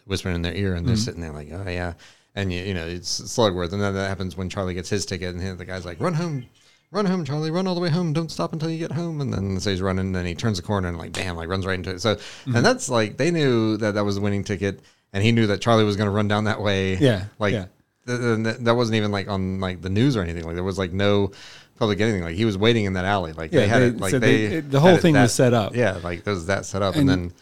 whispering 0.05 0.35
in 0.35 0.41
their 0.41 0.53
ear, 0.55 0.75
and 0.75 0.85
they're 0.85 0.97
sitting 0.97 1.21
there 1.21 1.31
like, 1.31 1.47
"Oh 1.49 1.69
yeah," 1.69 1.93
and 2.35 2.51
you, 2.51 2.61
you 2.61 2.73
know 2.73 2.85
it's 2.85 3.21
Slugworth, 3.21 3.71
and 3.71 3.81
then 3.81 3.93
that 3.93 4.09
happens 4.09 4.35
when 4.35 4.49
Charlie 4.49 4.73
gets 4.73 4.89
his 4.89 5.05
ticket, 5.05 5.33
and 5.33 5.57
the 5.57 5.63
guy's 5.65 5.85
like, 5.85 6.01
"Run 6.01 6.15
home." 6.15 6.45
Run 6.91 7.05
home, 7.05 7.23
Charlie. 7.23 7.51
Run 7.51 7.67
all 7.67 7.75
the 7.75 7.79
way 7.79 7.89
home. 7.89 8.11
Don't 8.11 8.29
stop 8.29 8.51
until 8.51 8.69
you 8.69 8.77
get 8.77 8.91
home. 8.91 9.21
And 9.21 9.33
then 9.33 9.59
so 9.61 9.69
he's 9.69 9.81
running, 9.81 10.07
and 10.07 10.15
then 10.15 10.25
he 10.25 10.35
turns 10.35 10.57
the 10.57 10.63
corner 10.63 10.89
and 10.89 10.97
like, 10.97 11.13
bam, 11.13 11.37
like 11.37 11.47
runs 11.47 11.65
right 11.65 11.75
into 11.75 11.89
it. 11.89 12.01
So, 12.01 12.11
and 12.11 12.19
mm-hmm. 12.19 12.61
that's 12.61 12.89
like 12.89 13.15
they 13.17 13.31
knew 13.31 13.77
that 13.77 13.93
that 13.93 14.03
was 14.03 14.15
the 14.15 14.21
winning 14.21 14.43
ticket, 14.43 14.81
and 15.13 15.23
he 15.23 15.31
knew 15.31 15.47
that 15.47 15.61
Charlie 15.61 15.85
was 15.85 15.95
going 15.95 16.07
to 16.07 16.11
run 16.11 16.27
down 16.27 16.43
that 16.45 16.61
way. 16.61 16.97
Yeah, 16.97 17.25
like 17.39 17.53
yeah. 17.53 17.65
th- 18.07 18.19
th- 18.19 18.43
th- 18.43 18.57
that 18.57 18.75
wasn't 18.75 18.95
even 18.97 19.09
like 19.11 19.29
on 19.29 19.61
like 19.61 19.81
the 19.81 19.89
news 19.89 20.17
or 20.17 20.21
anything. 20.21 20.43
Like 20.43 20.55
there 20.55 20.65
was 20.65 20.77
like 20.77 20.91
no 20.91 21.31
public 21.77 22.01
anything. 22.01 22.23
Like 22.23 22.35
he 22.35 22.43
was 22.43 22.57
waiting 22.57 22.83
in 22.83 22.93
that 22.93 23.05
alley. 23.05 23.31
Like 23.31 23.53
Yeah, 23.53 23.61
they 23.61 23.67
had 23.69 23.81
they- 23.81 23.87
it. 23.87 23.97
Like 23.97 24.11
they, 24.11 24.19
they- 24.19 24.43
it- 24.57 24.71
the 24.71 24.81
whole 24.81 24.97
thing 24.97 25.13
that- 25.13 25.21
was 25.23 25.33
set 25.33 25.53
up. 25.53 25.73
Yeah, 25.73 25.97
like 26.03 26.25
there 26.25 26.33
was 26.33 26.47
that 26.47 26.65
set 26.65 26.81
up, 26.81 26.95
and, 26.95 27.09
And- 27.09 27.31
then 27.31 27.33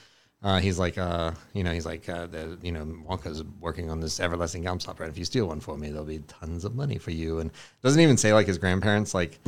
uh, 0.43 0.59
he's 0.59 0.79
like, 0.79 0.97
uh, 0.97 1.31
you 1.53 1.63
know, 1.63 1.71
he's 1.73 1.85
like, 1.85 2.07
uh, 2.09 2.27
the, 2.27 2.57
you 2.61 2.71
know, 2.71 2.85
Wonka's 3.07 3.43
working 3.59 3.89
on 3.89 3.99
this 3.99 4.19
everlasting 4.19 4.63
gobstopper, 4.63 5.01
and 5.01 5.09
if 5.09 5.17
you 5.17 5.25
steal 5.25 5.47
one 5.47 5.59
for 5.59 5.77
me, 5.77 5.89
there'll 5.89 6.05
be 6.05 6.19
tons 6.19 6.63
of 6.65 6.75
money 6.75 6.97
for 6.97 7.11
you. 7.11 7.39
And 7.39 7.51
doesn't 7.81 8.01
even 8.01 8.17
say 8.17 8.33
like 8.33 8.47
his 8.47 8.57
grandparents 8.57 9.13
like. 9.13 9.39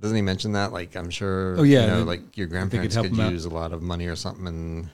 Doesn't 0.00 0.16
he 0.16 0.22
mention 0.22 0.52
that? 0.52 0.70
Like, 0.72 0.96
I'm 0.96 1.08
sure. 1.08 1.56
Oh, 1.58 1.62
yeah, 1.62 1.82
you 1.82 1.86
know, 1.86 1.98
they- 2.00 2.04
like 2.04 2.36
your 2.36 2.46
grandparents 2.48 2.94
could 2.96 3.06
him 3.06 3.20
out. 3.20 3.32
use 3.32 3.46
a 3.46 3.48
lot 3.48 3.72
of 3.72 3.80
money 3.80 4.06
or 4.06 4.16
something, 4.16 4.46
and 4.46 4.90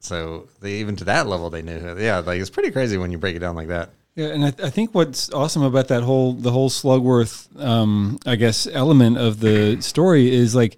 so 0.00 0.48
they 0.60 0.72
even 0.74 0.96
to 0.96 1.04
that 1.04 1.26
level 1.26 1.48
they 1.48 1.62
knew. 1.62 1.96
Yeah, 1.98 2.18
like 2.18 2.40
it's 2.40 2.50
pretty 2.50 2.70
crazy 2.70 2.98
when 2.98 3.10
you 3.10 3.18
break 3.18 3.36
it 3.36 3.38
down 3.38 3.54
like 3.54 3.68
that. 3.68 3.90
Yeah, 4.14 4.28
and 4.28 4.44
I, 4.44 4.48
I 4.62 4.70
think 4.70 4.94
what's 4.94 5.30
awesome 5.32 5.62
about 5.62 5.88
that 5.88 6.02
whole 6.02 6.32
the 6.34 6.50
whole 6.50 6.68
Slugworth, 6.70 7.48
um, 7.62 8.18
I 8.26 8.36
guess, 8.36 8.66
element 8.66 9.16
of 9.18 9.40
the 9.40 9.80
story 9.80 10.34
is 10.34 10.54
like, 10.54 10.76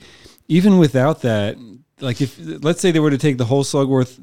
even 0.49 0.79
without 0.79 1.23
that, 1.23 1.57
like 2.01 2.21
if 2.21 2.37
let's 2.63 2.81
say 2.81 2.91
they 2.91 3.01
were 3.01 3.11
to 3.11 3.19
take 3.19 3.39
the 3.39 3.45
whole 3.45 3.65
Slugworth 3.65 4.19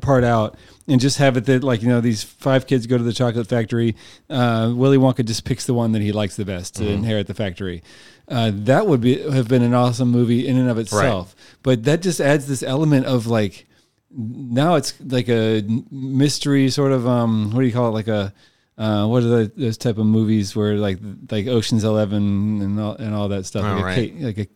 part 0.00 0.24
out 0.24 0.56
and 0.88 1.00
just 1.00 1.18
have 1.18 1.36
it 1.36 1.44
that 1.44 1.62
like 1.62 1.82
you 1.82 1.88
know 1.88 2.00
these 2.00 2.22
five 2.22 2.66
kids 2.66 2.86
go 2.86 2.96
to 2.98 3.04
the 3.04 3.12
chocolate 3.12 3.46
factory, 3.46 3.94
uh, 4.30 4.72
Willy 4.74 4.96
Wonka 4.98 5.24
just 5.24 5.44
picks 5.44 5.66
the 5.66 5.74
one 5.74 5.92
that 5.92 6.02
he 6.02 6.12
likes 6.12 6.36
the 6.36 6.44
best 6.44 6.76
to 6.76 6.88
inherit 6.88 7.26
the 7.26 7.34
factory. 7.34 7.82
Uh, 8.28 8.50
that 8.54 8.86
would 8.86 9.00
be 9.00 9.18
have 9.30 9.48
been 9.48 9.62
an 9.62 9.74
awesome 9.74 10.10
movie 10.10 10.46
in 10.46 10.58
and 10.58 10.68
of 10.70 10.78
itself. 10.78 11.34
But 11.62 11.84
that 11.84 12.02
just 12.02 12.20
adds 12.20 12.46
this 12.46 12.62
element 12.62 13.06
of 13.06 13.26
like 13.26 13.66
now 14.10 14.74
it's 14.76 14.94
like 15.00 15.28
a 15.28 15.62
mystery 15.90 16.70
sort 16.70 16.92
of 16.92 17.06
um 17.06 17.50
what 17.52 17.60
do 17.60 17.66
you 17.66 17.72
call 17.72 17.88
it 17.88 17.92
like 17.92 18.08
a 18.08 18.32
uh, 18.78 19.06
what 19.08 19.24
are 19.24 19.26
the, 19.44 19.52
those 19.56 19.76
type 19.76 19.98
of 19.98 20.06
movies 20.06 20.54
where 20.54 20.76
like 20.76 20.98
like 21.30 21.48
Ocean's 21.48 21.82
Eleven 21.82 22.62
and 22.62 22.78
all 22.80 22.94
and 22.94 23.12
all 23.14 23.28
that 23.28 23.44
stuff 23.44 23.64
Oh, 23.64 23.74
like, 23.74 23.84
right. 23.84 24.14
a, 24.14 24.24
like 24.26 24.38
a 24.38 24.46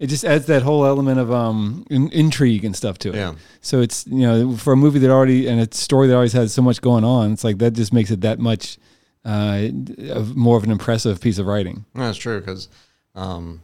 it 0.00 0.08
just 0.08 0.24
adds 0.24 0.46
that 0.46 0.62
whole 0.62 0.84
element 0.84 1.20
of 1.20 1.30
um 1.30 1.84
in, 1.90 2.10
intrigue 2.10 2.64
and 2.64 2.74
stuff 2.74 2.98
to 2.98 3.10
it. 3.10 3.14
Yeah. 3.16 3.34
So 3.60 3.80
it's 3.80 4.06
you 4.08 4.26
know 4.26 4.56
for 4.56 4.72
a 4.72 4.76
movie 4.76 4.98
that 4.98 5.10
already 5.10 5.46
and 5.46 5.60
a 5.60 5.72
story 5.74 6.08
that 6.08 6.14
always 6.14 6.32
has 6.32 6.52
so 6.52 6.62
much 6.62 6.80
going 6.80 7.04
on, 7.04 7.32
it's 7.32 7.44
like 7.44 7.58
that 7.58 7.72
just 7.74 7.92
makes 7.92 8.10
it 8.10 8.22
that 8.22 8.38
much 8.40 8.78
uh 9.24 9.68
of 10.08 10.34
more 10.34 10.56
of 10.56 10.64
an 10.64 10.70
impressive 10.70 11.20
piece 11.20 11.38
of 11.38 11.46
writing. 11.46 11.84
No, 11.94 12.06
that's 12.06 12.18
true 12.18 12.40
because, 12.40 12.68
um, 13.14 13.60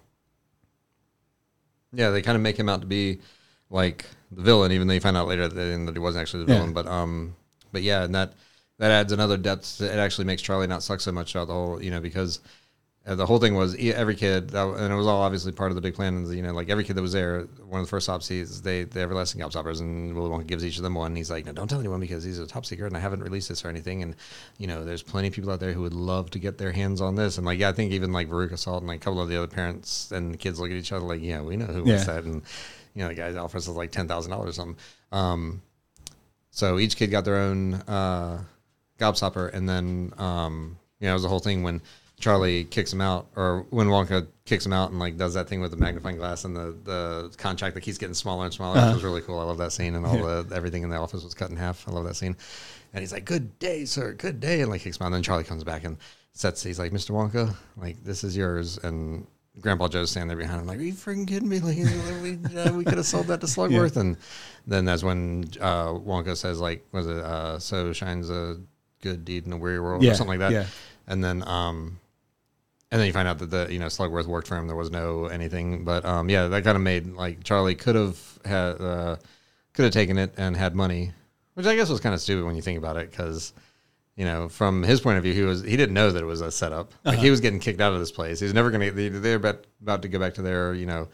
yeah, 1.92 2.10
they 2.10 2.22
kind 2.22 2.36
of 2.36 2.42
make 2.42 2.58
him 2.58 2.68
out 2.68 2.80
to 2.82 2.86
be 2.86 3.20
like 3.70 4.04
the 4.30 4.42
villain, 4.42 4.72
even 4.72 4.86
though 4.86 4.94
you 4.94 5.00
find 5.00 5.16
out 5.16 5.28
later 5.28 5.48
that, 5.48 5.54
that 5.54 5.92
he 5.94 5.98
wasn't 5.98 6.22
actually 6.22 6.44
the 6.44 6.52
Yeah. 6.52 6.58
villain. 6.58 6.72
But 6.74 6.86
um, 6.86 7.34
but 7.72 7.82
yeah, 7.82 8.04
and 8.04 8.14
that 8.14 8.34
that 8.78 8.90
adds 8.90 9.12
another 9.12 9.36
depth. 9.38 9.80
It 9.80 9.98
actually 9.98 10.26
makes 10.26 10.42
Charlie 10.42 10.66
not 10.66 10.82
suck 10.82 11.00
so 11.00 11.10
much 11.12 11.34
about 11.34 11.46
the 11.48 11.54
whole, 11.54 11.82
you 11.82 11.90
know, 11.90 12.00
because 12.00 12.40
the 13.14 13.24
whole 13.24 13.38
thing 13.38 13.54
was 13.54 13.76
every 13.76 14.16
kid, 14.16 14.50
that, 14.50 14.66
and 14.66 14.92
it 14.92 14.96
was 14.96 15.06
all 15.06 15.22
obviously 15.22 15.52
part 15.52 15.70
of 15.70 15.76
the 15.76 15.80
big 15.80 15.94
plan. 15.94 16.24
is, 16.24 16.34
You 16.34 16.42
know, 16.42 16.52
like 16.52 16.68
every 16.68 16.82
kid 16.82 16.96
that 16.96 17.02
was 17.02 17.12
there, 17.12 17.42
one 17.68 17.80
of 17.80 17.86
the 17.86 17.90
first 17.90 18.06
top 18.06 18.20
seeds, 18.22 18.62
they 18.62 18.82
the 18.82 19.00
everlasting 19.00 19.40
gobstoppers, 19.40 19.80
and 19.80 20.12
Willy 20.12 20.28
Wonka 20.28 20.46
gives 20.46 20.64
each 20.64 20.76
of 20.76 20.82
them 20.82 20.94
one. 20.94 21.06
And 21.12 21.16
he's 21.16 21.30
like, 21.30 21.46
no, 21.46 21.52
don't 21.52 21.68
tell 21.68 21.78
anyone 21.78 22.00
because 22.00 22.24
he's 22.24 22.40
a 22.40 22.46
top 22.48 22.66
secret, 22.66 22.88
and 22.88 22.96
I 22.96 23.00
haven't 23.00 23.22
released 23.22 23.48
this 23.48 23.64
or 23.64 23.68
anything. 23.68 24.02
And 24.02 24.16
you 24.58 24.66
know, 24.66 24.84
there's 24.84 25.04
plenty 25.04 25.28
of 25.28 25.34
people 25.34 25.52
out 25.52 25.60
there 25.60 25.72
who 25.72 25.82
would 25.82 25.94
love 25.94 26.30
to 26.30 26.40
get 26.40 26.58
their 26.58 26.72
hands 26.72 27.00
on 27.00 27.14
this. 27.14 27.36
And 27.38 27.46
like, 27.46 27.60
yeah, 27.60 27.68
I 27.68 27.72
think 27.72 27.92
even 27.92 28.12
like 28.12 28.28
Veruca 28.28 28.58
Salt 28.58 28.82
and 28.82 28.88
like 28.88 28.96
a 29.02 29.04
couple 29.04 29.20
of 29.20 29.28
the 29.28 29.36
other 29.36 29.46
parents 29.46 30.10
and 30.10 30.34
the 30.34 30.38
kids 30.38 30.58
look 30.58 30.70
at 30.72 30.76
each 30.76 30.90
other 30.90 31.04
like, 31.06 31.22
yeah, 31.22 31.40
we 31.42 31.56
know 31.56 31.66
who 31.66 31.84
Yeah. 31.84 31.92
wants 31.92 32.06
that, 32.06 32.24
and 32.24 32.42
you 32.94 33.02
know, 33.02 33.08
the 33.08 33.14
guy's 33.14 33.36
offers 33.36 33.68
is 33.68 33.76
like 33.76 33.92
ten 33.92 34.08
thousand 34.08 34.32
dollars 34.32 34.50
or 34.50 34.52
something. 34.54 34.76
Um, 35.12 35.62
so 36.50 36.78
each 36.80 36.96
kid 36.96 37.12
got 37.12 37.24
their 37.24 37.36
own 37.36 37.74
uh, 37.74 38.42
gobstopper, 38.98 39.52
and 39.54 39.68
then 39.68 40.12
um, 40.18 40.76
you 40.98 41.06
know, 41.06 41.12
it 41.12 41.14
was 41.14 41.22
the 41.22 41.28
whole 41.28 41.38
thing 41.38 41.62
when 41.62 41.82
Charlie 42.18 42.64
kicks 42.64 42.92
him 42.92 43.00
out, 43.00 43.26
or 43.36 43.66
when 43.70 43.88
Wonka 43.88 44.26
kicks 44.46 44.64
him 44.64 44.72
out 44.72 44.90
and 44.90 44.98
like 44.98 45.16
does 45.18 45.34
that 45.34 45.48
thing 45.48 45.60
with 45.60 45.70
the 45.70 45.76
magnifying 45.76 46.16
glass 46.16 46.44
and 46.44 46.56
the 46.56 46.74
the 46.84 47.34
contract 47.36 47.74
that 47.74 47.82
keeps 47.82 47.98
getting 47.98 48.14
smaller 48.14 48.44
and 48.44 48.54
smaller. 48.54 48.76
That 48.76 48.94
was 48.94 49.04
really 49.04 49.20
cool. 49.20 49.38
I 49.38 49.44
love 49.44 49.58
that 49.58 49.72
scene, 49.72 49.94
and 49.94 50.06
all 50.06 50.16
the 50.18 50.54
everything 50.54 50.82
in 50.82 50.88
the 50.88 50.96
office 50.96 51.22
was 51.22 51.34
cut 51.34 51.50
in 51.50 51.56
half. 51.56 51.86
I 51.86 51.92
love 51.92 52.04
that 52.04 52.16
scene. 52.16 52.36
And 52.94 53.02
he's 53.02 53.12
like, 53.12 53.26
"Good 53.26 53.58
day, 53.58 53.84
sir. 53.84 54.12
Good 54.14 54.40
day," 54.40 54.62
and 54.62 54.70
like 54.70 54.80
kicks 54.80 54.96
him 54.96 55.02
out. 55.02 55.06
And 55.08 55.16
then 55.16 55.22
Charlie 55.22 55.44
comes 55.44 55.62
back 55.62 55.84
and 55.84 55.98
sets. 56.32 56.62
He's 56.62 56.78
like, 56.78 56.92
"Mr. 56.92 57.10
Wonka, 57.10 57.54
like 57.76 58.02
this 58.02 58.24
is 58.24 58.34
yours." 58.34 58.78
And 58.78 59.26
Grandpa 59.60 59.88
Joe's 59.88 60.10
standing 60.10 60.28
there 60.28 60.38
behind 60.38 60.60
him, 60.62 60.66
like, 60.66 60.78
"Are 60.78 60.82
you 60.82 60.94
freaking 60.94 61.26
kidding 61.28 61.48
me? 61.50 61.58
Like, 61.60 61.76
we, 62.22 62.58
uh, 62.58 62.72
we 62.72 62.84
could 62.84 62.96
have 62.96 63.06
sold 63.06 63.26
that 63.26 63.40
to 63.42 63.46
Slugworth." 63.54 63.98
And 63.98 64.16
then 64.66 64.86
that's 64.86 65.02
when 65.02 65.50
uh, 65.60 65.88
Wonka 65.92 66.34
says, 66.34 66.60
"Like, 66.60 66.86
was 66.92 67.06
it 67.06 67.18
uh, 67.18 67.58
so 67.58 67.92
shines 67.92 68.30
a 68.30 68.56
good 69.02 69.26
deed 69.26 69.44
in 69.46 69.52
a 69.52 69.58
weary 69.58 69.80
world 69.80 70.02
Yeah, 70.02 70.12
or 70.12 70.14
something 70.14 70.38
like 70.38 70.50
that?" 70.50 70.52
yeah. 70.52 70.66
And 71.06 71.22
then, 71.22 71.46
um, 71.46 72.00
and 72.90 73.00
then 73.00 73.06
you 73.06 73.12
find 73.12 73.26
out 73.26 73.38
that 73.38 73.50
the 73.50 73.66
you 73.70 73.78
know 73.78 73.86
Slugworth 73.86 74.26
worked 74.26 74.46
for 74.46 74.56
him. 74.56 74.66
There 74.66 74.76
was 74.76 74.90
no 74.90 75.26
anything, 75.26 75.84
but 75.84 76.04
um, 76.04 76.28
yeah, 76.28 76.46
that 76.48 76.64
kind 76.64 76.76
of 76.76 76.82
made 76.82 77.06
like 77.14 77.42
Charlie 77.42 77.74
could 77.74 77.96
have 77.96 78.18
had 78.44 78.80
uh, 78.80 79.16
could 79.72 79.84
have 79.84 79.92
taken 79.92 80.18
it 80.18 80.34
and 80.36 80.56
had 80.56 80.74
money, 80.74 81.12
which 81.54 81.66
I 81.66 81.74
guess 81.74 81.88
was 81.88 82.00
kind 82.00 82.14
of 82.14 82.20
stupid 82.20 82.44
when 82.44 82.54
you 82.54 82.62
think 82.62 82.78
about 82.78 82.96
it, 82.96 83.10
because 83.10 83.52
you 84.14 84.24
know 84.24 84.48
from 84.48 84.82
his 84.82 85.00
point 85.00 85.18
of 85.18 85.24
view, 85.24 85.34
he 85.34 85.42
was 85.42 85.62
he 85.62 85.76
didn't 85.76 85.94
know 85.94 86.12
that 86.12 86.22
it 86.22 86.26
was 86.26 86.40
a 86.40 86.52
setup. 86.52 86.92
Like 87.04 87.18
he 87.18 87.30
was 87.30 87.40
getting 87.40 87.58
kicked 87.58 87.80
out 87.80 87.92
of 87.92 87.98
this 87.98 88.12
place. 88.12 88.38
He 88.38 88.44
was 88.44 88.54
never 88.54 88.70
gonna. 88.70 88.92
They, 88.92 89.08
they're 89.08 89.36
about 89.36 89.66
about 89.82 90.02
to 90.02 90.08
go 90.08 90.18
back 90.18 90.34
to 90.34 90.42
their 90.42 90.74
you 90.74 90.86
know. 90.86 91.08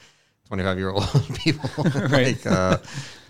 25 0.48 0.76
year 0.76 0.90
old 0.90 1.08
people 1.36 1.70
like 2.10 2.44
uh 2.44 2.76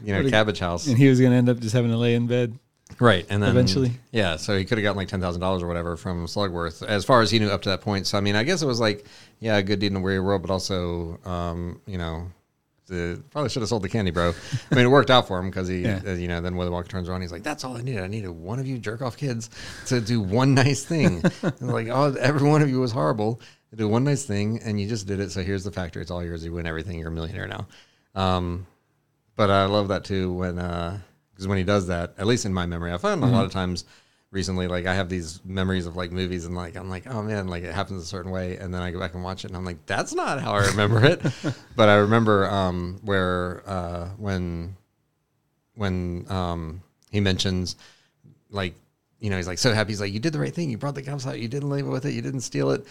you 0.02 0.12
know 0.12 0.28
cabbage 0.28 0.59
house 0.59 0.89
And 0.89 0.98
he 0.98 1.09
was 1.09 1.20
going 1.20 1.31
to 1.31 1.36
end 1.36 1.48
up 1.48 1.60
just 1.60 1.73
having 1.73 1.93
to 1.93 1.97
lay 1.97 2.16
in 2.16 2.27
bed. 2.27 2.59
Right, 3.01 3.27
and 3.31 3.43
then 3.43 3.51
Eventually. 3.51 3.93
yeah. 4.10 4.36
So 4.36 4.56
he 4.56 4.64
could 4.64 4.78
have 4.78 4.82
gotten 4.82 4.97
like 4.97 5.09
ten 5.09 5.20
thousand 5.20 5.40
dollars 5.40 5.62
or 5.62 5.66
whatever 5.69 5.97
from 5.97 6.27
Slugworth, 6.27 6.82
as 6.86 7.05
far 7.05 7.20
as 7.23 7.31
he 7.31 7.39
knew 7.39 7.48
up 7.51 7.62
to 7.62 7.69
that 7.70 7.81
point. 7.81 8.06
So 8.06 8.19
I 8.19 8.20
mean, 8.20 8.36
I 8.36 8.43
guess 8.44 8.62
it 8.62 8.66
was 8.66 8.81
like, 8.81 9.06
yeah, 9.40 9.56
a 9.56 9.62
good 9.62 9.78
deed 9.81 9.93
in 9.93 9.97
a 9.97 10.01
weary 10.01 10.20
world, 10.20 10.43
but 10.43 10.51
also, 10.51 11.19
um, 11.24 11.81
you 11.86 11.98
know, 11.98 12.28
the 12.89 13.23
probably 13.31 13.48
should 13.48 13.62
have 13.62 13.69
sold 13.69 13.82
the 13.82 13.89
candy, 13.89 14.10
bro. 14.10 14.35
I 14.70 14.74
mean, 14.74 14.85
it 14.85 14.89
worked 14.89 15.10
out 15.10 15.27
for 15.28 15.39
him 15.39 15.48
because 15.51 15.69
he, 15.69 15.82
Yeah. 15.82 16.01
uh, 16.06 16.10
you 16.12 16.28
know, 16.28 16.40
then 16.40 16.56
Willy 16.56 16.70
Wonka 16.70 16.89
turns 16.89 17.09
around, 17.09 17.23
he's 17.23 17.32
like, 17.32 17.43
that's 17.44 17.64
all 17.64 17.77
I 17.77 17.82
needed. 17.82 18.02
I 18.02 18.09
needed 18.09 18.31
one 18.31 18.59
of 18.59 18.66
you 18.66 18.78
jerk 18.78 19.01
off 19.02 19.16
kids 19.16 19.48
to 19.86 20.01
do 20.01 20.20
one 20.20 20.55
nice 20.55 20.85
thing. 20.85 21.23
and 21.43 21.60
like, 21.73 21.89
oh, 21.89 22.14
every 22.20 22.47
one 22.48 22.60
of 22.62 22.69
you 22.69 22.81
was 22.81 22.93
horrible. 22.93 23.40
To 23.70 23.77
do 23.77 23.89
one 23.89 24.05
nice 24.05 24.24
thing, 24.24 24.60
and 24.64 24.78
you 24.78 24.86
just 24.86 25.06
did 25.06 25.19
it. 25.20 25.31
So 25.31 25.43
here's 25.43 25.64
the 25.64 25.73
factory. 25.73 26.02
It's 26.02 26.10
all 26.10 26.23
yours. 26.23 26.44
You 26.44 26.52
win 26.52 26.66
everything. 26.66 26.98
You're 26.98 27.09
a 27.09 27.12
millionaire 27.12 27.48
now. 27.48 27.66
Um, 28.14 28.66
but 29.36 29.48
I 29.48 29.64
love 29.64 29.89
that 29.89 30.05
too 30.05 30.31
when 30.31 30.59
because 31.43 31.48
when 31.48 31.59
he 31.59 31.64
does 31.64 31.89
that, 31.89 32.14
at 32.19 32.27
least 32.27 32.47
in 32.47 32.55
my 32.55 32.66
memory, 32.66 32.93
I 32.93 32.98
found 32.98 33.24
a 33.24 33.27
lot 33.27 33.44
of 33.44 33.51
times 33.51 33.85
recently, 34.31 34.69
like 34.69 34.86
I 34.86 34.94
have 34.94 35.09
these 35.09 35.40
memories 35.44 35.86
of 35.86 35.97
like 35.97 36.12
movies 36.12 36.44
and 36.44 36.55
like 36.55 36.77
I'm 36.77 36.89
like, 36.89 37.12
oh 37.12 37.20
man, 37.20 37.48
like 37.48 37.64
it 37.64 37.74
happens 37.74 38.01
a 38.01 38.06
certain 38.06 38.31
way, 38.31 38.59
and 38.59 38.73
then 38.73 38.81
I 38.81 38.93
go 38.93 39.01
back 39.01 39.14
and 39.14 39.24
watch 39.24 39.44
it 39.44 39.48
and 39.48 39.56
I'm 39.56 39.64
like, 39.64 39.85
that's 39.86 40.14
not 40.14 40.40
how 40.40 40.52
I 40.52 40.66
remember 40.66 41.05
it. 41.05 41.20
but 41.77 41.89
I 41.89 41.97
remember 41.97 42.48
um, 42.48 43.01
where 43.02 43.64
uh, 43.66 44.09
when 44.19 44.77
when 45.74 46.27
um, 46.31 46.81
he 47.10 47.19
mentions 47.19 47.74
like 48.51 48.74
you 49.19 49.28
know 49.28 49.36
he's 49.36 49.48
like 49.48 49.59
so 49.59 49.74
happy. 49.74 49.90
He's 49.90 50.01
like 50.01 50.12
you 50.12 50.20
did 50.20 50.32
the 50.32 50.39
right 50.39 50.55
thing. 50.55 50.70
You 50.70 50.78
brought 50.78 50.94
the 50.94 51.02
cops 51.02 51.27
out. 51.27 51.40
You 51.40 51.48
didn't 51.48 51.70
label 51.70 51.90
with 51.90 52.06
it. 52.06 52.14
You 52.14 52.23
didn't 52.23 52.43
steal 52.43 52.70
it. 52.70 52.86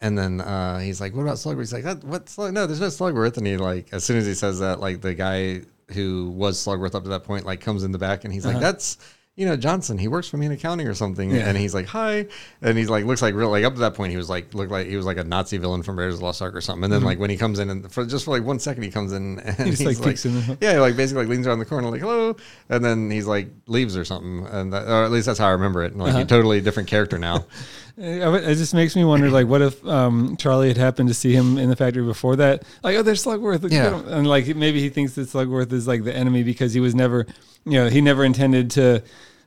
And 0.00 0.16
then 0.16 0.42
uh, 0.42 0.78
he's 0.78 1.00
like 1.00 1.12
what 1.12 1.22
about 1.22 1.38
slugworth? 1.38 1.72
He's 1.72 1.72
like 1.72 2.04
what 2.04 2.28
slug 2.28 2.54
no 2.54 2.68
there's 2.68 2.80
no 2.80 2.86
slugworth 2.86 3.36
and 3.36 3.46
he 3.46 3.56
like 3.56 3.88
as 3.92 4.04
soon 4.04 4.18
as 4.18 4.26
he 4.26 4.34
says 4.34 4.60
that 4.60 4.78
like 4.78 5.00
the 5.00 5.14
guy 5.14 5.62
who 5.92 6.30
was 6.30 6.58
slugworth 6.64 6.94
up 6.94 7.04
to 7.04 7.10
that 7.10 7.24
point 7.24 7.44
like 7.44 7.60
comes 7.60 7.84
in 7.84 7.92
the 7.92 7.98
back 7.98 8.24
and 8.24 8.32
he's 8.32 8.44
like 8.44 8.56
uh-huh. 8.56 8.64
that's 8.64 8.98
you 9.36 9.44
know 9.44 9.54
Johnson. 9.54 9.98
He 9.98 10.08
works 10.08 10.28
for 10.28 10.38
me 10.38 10.46
in 10.46 10.52
accounting 10.52 10.88
or 10.88 10.94
something. 10.94 11.30
Yeah. 11.30 11.46
and 11.46 11.58
he's 11.58 11.74
like 11.74 11.86
hi. 11.86 12.26
And 12.62 12.78
he's 12.78 12.88
like 12.88 13.04
looks 13.04 13.20
like 13.20 13.34
real 13.34 13.50
like 13.50 13.64
up 13.64 13.74
to 13.74 13.80
that 13.80 13.92
point 13.94 14.10
he 14.10 14.16
was 14.16 14.30
like 14.30 14.54
looked 14.54 14.72
like 14.72 14.86
he 14.86 14.96
was 14.96 15.04
like 15.04 15.18
a 15.18 15.24
Nazi 15.24 15.58
villain 15.58 15.82
from 15.82 15.98
Raiders 15.98 16.14
of 16.14 16.20
the 16.20 16.24
Lost 16.24 16.40
Ark 16.40 16.54
or 16.54 16.62
something. 16.62 16.84
And 16.84 16.92
then 16.92 17.00
mm-hmm. 17.00 17.06
like 17.06 17.18
when 17.18 17.28
he 17.28 17.36
comes 17.36 17.58
in 17.58 17.68
and 17.68 17.92
for 17.92 18.06
just 18.06 18.24
for 18.24 18.30
like 18.30 18.44
one 18.44 18.58
second 18.58 18.82
he 18.82 18.90
comes 18.90 19.12
in 19.12 19.38
and 19.44 19.56
He 19.58 19.70
just, 19.72 19.82
he's 19.82 20.00
like, 20.00 20.08
kicks 20.08 20.24
in 20.24 20.38
uh-huh. 20.38 20.56
yeah, 20.62 20.80
like 20.80 20.96
basically 20.96 21.24
like 21.24 21.30
leans 21.30 21.46
around 21.46 21.58
the 21.58 21.66
corner 21.66 21.90
like 21.90 22.00
hello, 22.00 22.34
and 22.70 22.82
then 22.82 23.10
he's 23.10 23.26
like 23.26 23.50
leaves 23.66 23.94
or 23.94 24.06
something, 24.06 24.46
and 24.46 24.72
that, 24.72 24.88
or 24.88 25.04
at 25.04 25.10
least 25.10 25.26
that's 25.26 25.38
how 25.38 25.48
I 25.48 25.52
remember 25.52 25.84
it. 25.84 25.92
And, 25.92 26.00
like 26.00 26.14
Uh-huh. 26.14 26.22
a 26.22 26.24
totally 26.24 26.62
different 26.62 26.88
character 26.88 27.18
now. 27.18 27.44
It 27.98 28.44
it 28.44 28.54
just 28.56 28.74
makes 28.74 28.94
me 28.94 29.04
wonder, 29.04 29.30
like, 29.30 29.46
what 29.46 29.62
if 29.62 29.86
um, 29.86 30.36
Charlie 30.36 30.68
had 30.68 30.76
happened 30.76 31.08
to 31.08 31.14
see 31.14 31.32
him 31.32 31.56
in 31.56 31.70
the 31.70 31.76
factory 31.76 32.04
before 32.04 32.36
that? 32.36 32.62
Like, 32.82 32.96
oh, 32.96 33.02
there's 33.02 33.24
Slugworth. 33.24 33.70
Yeah. 33.70 34.02
And 34.06 34.26
like, 34.26 34.54
maybe 34.54 34.80
he 34.80 34.90
thinks 34.90 35.14
that 35.14 35.28
Slugworth 35.28 35.72
is 35.72 35.88
like 35.88 36.04
the 36.04 36.14
enemy 36.14 36.42
because 36.42 36.74
he 36.74 36.80
was 36.80 36.94
never, 36.94 37.26
you 37.64 37.72
know, 37.72 37.88
he 37.88 38.00
never 38.00 38.24
intended 38.24 38.70
to. 38.72 39.02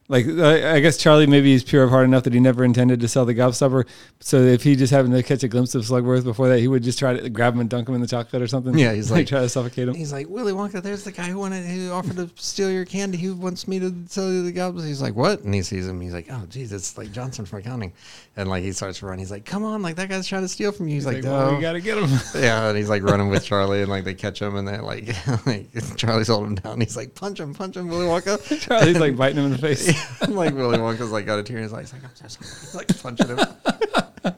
Like, 0.10 0.28
I 0.28 0.74
I 0.76 0.80
guess 0.80 0.98
Charlie 0.98 1.28
maybe 1.28 1.52
he's 1.52 1.64
pure 1.64 1.84
of 1.84 1.92
heart 1.92 2.04
enough 2.04 2.24
that 2.24 2.34
he 2.34 2.40
never 2.40 2.66
intended 2.66 3.00
to 3.00 3.08
sell 3.08 3.26
the 3.26 3.36
gobstopper. 3.36 3.86
So 4.20 4.38
if 4.42 4.64
he 4.64 4.76
just 4.76 4.92
happened 4.92 5.14
to 5.14 5.22
catch 5.22 5.44
a 5.44 5.48
glimpse 5.48 5.76
of 5.76 5.84
Slugworth 5.84 6.24
before 6.24 6.50
that, 6.50 6.60
he 6.60 6.68
would 6.68 6.82
just 6.82 6.98
try 6.98 7.16
to 7.16 7.30
grab 7.30 7.54
him 7.54 7.60
and 7.60 7.70
dunk 7.70 7.88
him 7.88 7.94
in 7.94 8.02
the 8.02 8.08
chocolate 8.08 8.42
or 8.42 8.48
something. 8.48 8.76
Yeah, 8.76 8.92
he's 8.94 9.12
like- 9.12 9.28
try 9.28 9.42
to 9.42 9.50
suffocate 9.50 9.88
him. 9.88 9.94
He's 9.94 10.12
like 10.12 10.28
Willy 10.28 10.52
Wonka. 10.52 10.82
There's 10.82 11.04
the 11.04 11.12
guy 11.12 11.26
who 11.26 11.38
wanted 11.38 11.64
who 11.64 11.92
offered 11.92 12.16
to 12.16 12.30
steal 12.36 12.72
your 12.72 12.86
candy. 12.86 13.20
Who 13.20 13.36
wants 13.36 13.68
me 13.68 13.80
to 13.80 13.94
sell 14.08 14.32
you 14.32 14.44
the 14.44 14.52
goblins? 14.52 14.88
He's 14.88 15.02
like 15.02 15.16
what? 15.16 15.42
And 15.42 15.54
he 15.54 15.62
sees 15.62 15.88
him. 15.88 16.02
He's 16.02 16.14
like 16.14 16.28
oh 16.32 16.44
geez, 16.50 16.74
it's 16.74 16.98
like 16.98 17.12
Johnson 17.12 17.46
from 17.46 17.60
accounting. 17.60 17.94
And 18.36 18.50
like 18.50 18.64
he 18.64 18.72
starts 18.72 19.00
to 19.00 19.06
run. 19.06 19.20
He's 19.20 19.30
like 19.32 19.46
come 19.46 19.64
on, 19.64 19.84
like 19.84 19.96
that 19.98 20.10
guy's 20.10 20.28
trying 20.28 20.42
to 20.42 20.48
steal 20.48 20.72
from 20.72 20.88
you. 20.88 20.96
He's, 20.96 21.06
like, 21.06 21.18
Like, 21.18 21.26
well, 21.26 21.52
we 21.52 21.58
oh. 21.58 21.62
gotta 21.62 21.82
get 21.82 22.00
him. 22.00 22.10
yeah, 22.42 22.68
and 22.70 22.78
he's 22.78 22.90
like 22.90 23.04
running 23.04 23.30
with 23.30 23.46
Charlie, 23.46 23.82
and 23.82 23.90
like 23.90 24.06
they 24.06 24.16
catch 24.16 24.42
him, 24.42 24.56
and 24.56 24.68
they're 24.68 24.82
like, 24.82 25.08
like 25.46 25.68
Charlie's 25.98 26.30
holding 26.30 26.48
him 26.48 26.56
down. 26.56 26.82
He's 26.82 26.98
like 26.98 27.14
punch 27.14 27.40
him, 27.40 27.54
punch 27.54 27.78
him, 27.78 27.90
Willy 27.90 28.08
Wonka. 28.08 28.60
Charlie's 28.60 29.00
like 29.00 29.16
biting 29.16 29.38
him 29.38 29.46
in 29.46 29.52
the 29.52 29.58
face. 29.58 29.99
and 30.22 30.36
like 30.36 30.54
Willy 30.54 30.78
Wonka's 30.78 31.12
like 31.12 31.26
got 31.26 31.40
a 31.40 31.44
tear 31.44 31.58
in 31.58 31.64
his 31.64 31.74
eye. 31.74 31.82
He's 31.82 31.94
like, 31.94 32.04
I'm 32.04 32.16
so 32.16 32.28
sorry. 32.28 32.50
He's 32.50 32.76
like 32.76 33.02
punching 33.02 33.28
him. 33.28 33.40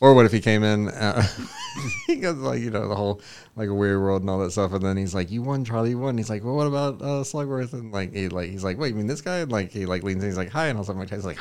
or 0.00 0.14
what 0.14 0.26
if 0.26 0.32
he 0.32 0.40
came 0.40 0.62
in? 0.62 0.88
Uh, 0.88 1.26
he 2.06 2.16
goes 2.16 2.36
like 2.36 2.60
you 2.60 2.70
know 2.70 2.88
the 2.88 2.96
whole 2.96 3.20
like 3.56 3.68
a 3.68 3.74
weird 3.74 4.00
world 4.00 4.22
and 4.22 4.30
all 4.30 4.38
that 4.40 4.52
stuff, 4.52 4.72
and 4.72 4.82
then 4.82 4.96
he's 4.96 5.14
like, 5.14 5.30
"You 5.30 5.42
won, 5.42 5.64
Charlie. 5.64 5.90
You 5.90 5.98
won." 5.98 6.16
He's 6.16 6.30
like, 6.30 6.44
"Well, 6.44 6.56
what 6.56 6.66
about 6.66 7.02
uh, 7.02 7.24
Slugworth?" 7.24 7.72
And 7.72 7.92
like 7.92 8.14
he 8.14 8.28
like 8.28 8.50
he's 8.50 8.64
like, 8.64 8.78
"Wait, 8.78 8.88
you 8.88 8.94
mean 8.94 9.06
this 9.06 9.20
guy?" 9.20 9.38
And 9.38 9.52
like 9.52 9.70
he 9.70 9.86
like 9.86 10.02
leans 10.02 10.22
in. 10.22 10.28
He's 10.28 10.38
like, 10.38 10.50
"Hi," 10.50 10.66
and 10.66 10.78
all 10.78 10.82
of 10.82 10.86
a 10.86 10.92
sudden 10.92 11.00
Mike 11.00 11.08
Tyson's 11.08 11.26
like? 11.26 11.38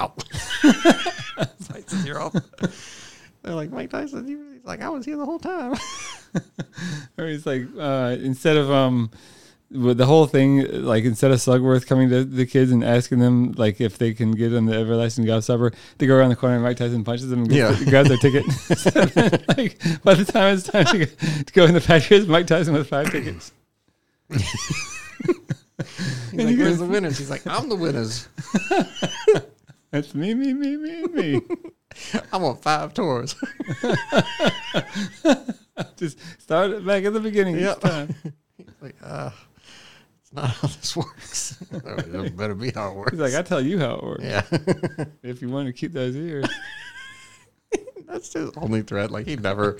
Fights 1.61 1.93
his 1.93 2.05
ear 2.05 2.19
off. 2.19 2.35
They're 3.43 3.55
like, 3.55 3.71
Mike 3.71 3.89
Tyson. 3.89 4.27
you-" 4.27 4.53
He's 4.53 4.65
like, 4.65 4.81
"I 4.81 4.89
was 4.89 5.05
here 5.05 5.17
the 5.17 5.25
whole 5.25 5.39
time." 5.39 5.75
or 7.17 7.27
he's 7.27 7.45
like 7.45 7.63
uh, 7.77 8.15
instead 8.19 8.57
of 8.57 8.69
um 8.69 9.09
with 9.71 9.97
the 9.97 10.05
whole 10.05 10.25
thing 10.25 10.83
like 10.83 11.03
instead 11.03 11.31
of 11.31 11.37
Slugworth 11.39 11.85
coming 11.85 12.09
to 12.09 12.23
the 12.25 12.45
kids 12.45 12.71
and 12.71 12.83
asking 12.83 13.19
them 13.19 13.51
like 13.53 13.79
if 13.79 13.97
they 13.99 14.13
can 14.13 14.31
get 14.31 14.53
on 14.53 14.65
the 14.65 14.73
everlasting 14.75 15.27
supper, 15.41 15.71
they 15.97 16.07
go 16.07 16.15
around 16.15 16.29
the 16.29 16.35
corner 16.35 16.55
and 16.55 16.63
Mike 16.63 16.77
Tyson 16.77 17.03
punches 17.03 17.29
them 17.29 17.41
and 17.41 17.49
gets, 17.49 17.79
Yeah. 17.81 17.89
grabs 17.89 18.09
their 18.09 18.17
ticket. 18.17 18.45
like 19.57 19.77
by 20.03 20.15
the 20.15 20.25
time 20.25 20.55
it's 20.55 20.63
time 20.63 20.85
to 20.85 20.97
go, 20.99 21.05
to 21.05 21.53
go 21.53 21.65
in 21.65 21.73
the 21.75 21.81
factory, 21.81 22.17
it's 22.17 22.27
Mike 22.27 22.47
Tyson 22.47 22.73
with 22.73 22.87
five 22.89 23.11
tickets. 23.11 23.51
He's 26.31 26.33
And 26.33 26.45
like, 26.45 26.57
"Where's 26.57 26.77
the 26.79 26.85
winners?" 26.85 27.17
He's 27.17 27.29
like, 27.29 27.45
"I'm 27.47 27.69
the 27.69 27.75
winners. 27.75 28.27
That's 29.91 30.13
me, 30.13 30.33
me, 30.33 30.53
me, 30.53 30.77
me, 30.77 31.03
me. 31.07 31.41
I 32.31 32.37
want 32.37 32.61
five 32.61 32.93
tours." 32.93 33.35
Just 35.97 36.19
start 36.41 36.71
it 36.71 36.85
back 36.85 37.03
at 37.05 37.13
the 37.13 37.19
beginning 37.19 37.57
Yep. 37.59 37.83
like, 38.81 38.95
uh, 39.01 39.29
it's 39.31 39.48
not 40.33 40.49
how 40.49 40.67
this 40.67 40.95
works. 40.95 41.57
it 41.71 42.37
better 42.37 42.55
be 42.55 42.71
how 42.71 42.91
it 42.91 42.95
works. 42.95 43.11
He's 43.11 43.19
like, 43.19 43.33
I 43.33 43.41
tell 43.41 43.61
you 43.61 43.79
how 43.79 43.95
it 43.95 44.03
works. 44.03 44.23
yeah. 44.23 44.43
If 45.23 45.41
you 45.41 45.49
want 45.49 45.67
to 45.67 45.73
keep 45.73 45.93
those 45.93 46.15
ears. 46.15 46.45
That's 48.07 48.33
his 48.33 48.49
only 48.57 48.81
threat. 48.81 49.11
Like 49.11 49.27
he 49.27 49.35
never 49.35 49.77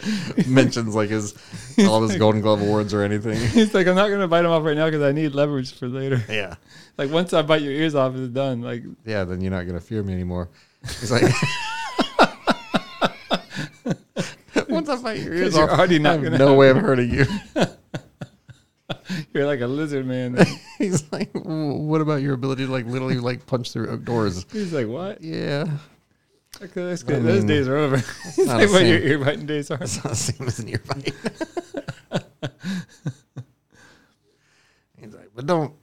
mentions 0.48 0.94
like 0.94 1.10
his 1.10 1.34
all 1.80 2.02
his 2.08 2.16
Golden 2.18 2.42
Glove 2.42 2.62
awards 2.62 2.94
or 2.94 3.02
anything. 3.02 3.40
He's 3.50 3.74
like, 3.74 3.88
I'm 3.88 3.96
not 3.96 4.10
gonna 4.10 4.28
bite 4.28 4.46
him 4.46 4.52
off 4.52 4.64
right 4.64 4.78
now 4.78 4.86
because 4.86 5.02
I 5.02 5.12
need 5.12 5.34
leverage 5.34 5.74
for 5.74 5.88
later. 5.88 6.24
Yeah, 6.30 6.56
Like 6.98 7.10
once 7.10 7.34
I 7.34 7.42
bite 7.42 7.64
your 7.64 7.74
ears 7.74 7.96
off, 7.96 8.16
it's 8.16 8.32
done. 8.32 8.62
Like 8.62 8.84
yeah. 9.04 9.24
Then 9.24 9.42
you're 9.42 9.50
not 9.50 9.66
gonna 9.66 9.80
fear 9.80 10.04
me 10.04 10.14
anymore. 10.14 10.50
He's 10.84 11.12
like, 11.12 11.24
once 14.70 14.90
I 14.90 14.96
bite 14.98 15.20
your 15.22 15.34
ears 15.34 15.56
you're 15.56 15.64
off, 15.70 15.80
already 15.80 15.98
not 15.98 16.10
I 16.10 16.14
have 16.14 16.24
gonna 16.24 16.38
no 16.38 16.54
way 16.54 16.70
of 16.70 16.78
hurting 16.78 17.10
you. 17.12 17.26
you're 19.34 19.46
like 19.46 19.62
a 19.62 19.68
lizard 19.68 20.06
man. 20.06 20.38
He's 20.78 21.12
like, 21.12 21.30
what 21.34 22.02
about 22.02 22.22
your 22.22 22.34
ability 22.34 22.66
to 22.66 22.72
like 22.72 22.86
literally 22.86 23.20
like 23.20 23.46
punch 23.46 23.72
through 23.72 23.98
doors? 24.00 24.46
He's 24.52 24.74
like, 24.74 24.88
what? 24.88 25.22
Yeah, 25.22 25.66
Okay, 26.62 26.84
that's 26.84 27.04
I 27.04 27.08
good. 27.08 27.24
Those 27.24 27.40
mean, 27.40 27.48
days 27.48 27.68
are 27.68 27.78
over. 27.78 27.98
He's 27.98 28.38
not 28.48 28.58
like, 28.58 28.70
what 28.72 28.86
your 28.86 29.00
ear 29.00 29.20
biting 29.20 29.46
days 29.46 29.72
are. 29.72 29.78
it's 29.82 29.98
not 30.04 30.10
the 30.10 30.16
same 30.16 30.48
as 30.48 30.60
an 30.60 30.70
ear 30.70 30.82
bite. 30.88 31.14
He's 34.98 35.14
like, 35.14 35.30
but 35.36 35.46
don't 35.46 35.74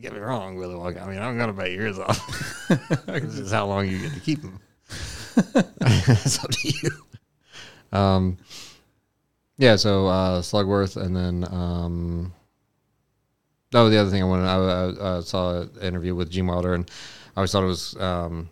get 0.00 0.12
me 0.12 0.20
wrong, 0.20 0.56
Willy 0.56 0.74
Wonka. 0.74 1.02
I 1.02 1.10
mean, 1.10 1.20
I'm 1.20 1.36
gonna 1.36 1.52
bite 1.52 1.72
your 1.72 1.82
ears 1.82 1.98
off. 1.98 2.66
this 3.06 3.38
is 3.38 3.52
how 3.52 3.66
long 3.66 3.86
you 3.88 3.98
get 3.98 4.14
to 4.14 4.20
keep 4.20 4.40
them. 4.42 4.58
it's 5.80 6.42
up 6.42 6.50
to 6.50 6.68
you. 6.82 6.90
Um, 7.92 8.38
yeah. 9.58 9.76
So 9.76 10.06
uh, 10.06 10.40
Slugworth, 10.40 10.96
and 10.96 11.14
then 11.14 11.44
um, 11.52 12.32
oh, 13.74 13.88
the 13.88 13.98
other 13.98 14.10
thing 14.10 14.22
I 14.22 14.26
wanted, 14.26 14.46
I, 14.46 14.54
I, 14.56 14.84
uh 15.16 15.20
saw 15.22 15.60
an 15.62 15.70
interview 15.82 16.14
with 16.14 16.30
Gene 16.30 16.46
Wilder, 16.46 16.74
and 16.74 16.90
I 17.36 17.40
always 17.40 17.52
thought 17.52 17.62
it 17.64 17.66
was 17.66 17.96
um, 17.96 18.48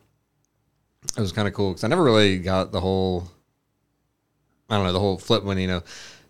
it 1.16 1.20
was 1.20 1.32
kind 1.32 1.48
of 1.48 1.54
cool 1.54 1.70
because 1.70 1.84
I 1.84 1.88
never 1.88 2.02
really 2.04 2.38
got 2.38 2.72
the 2.72 2.80
whole. 2.80 3.28
I 4.68 4.76
don't 4.76 4.86
know 4.86 4.92
the 4.92 5.00
whole 5.00 5.18
flip 5.18 5.42
when 5.44 5.58
you 5.58 5.66
know 5.66 5.82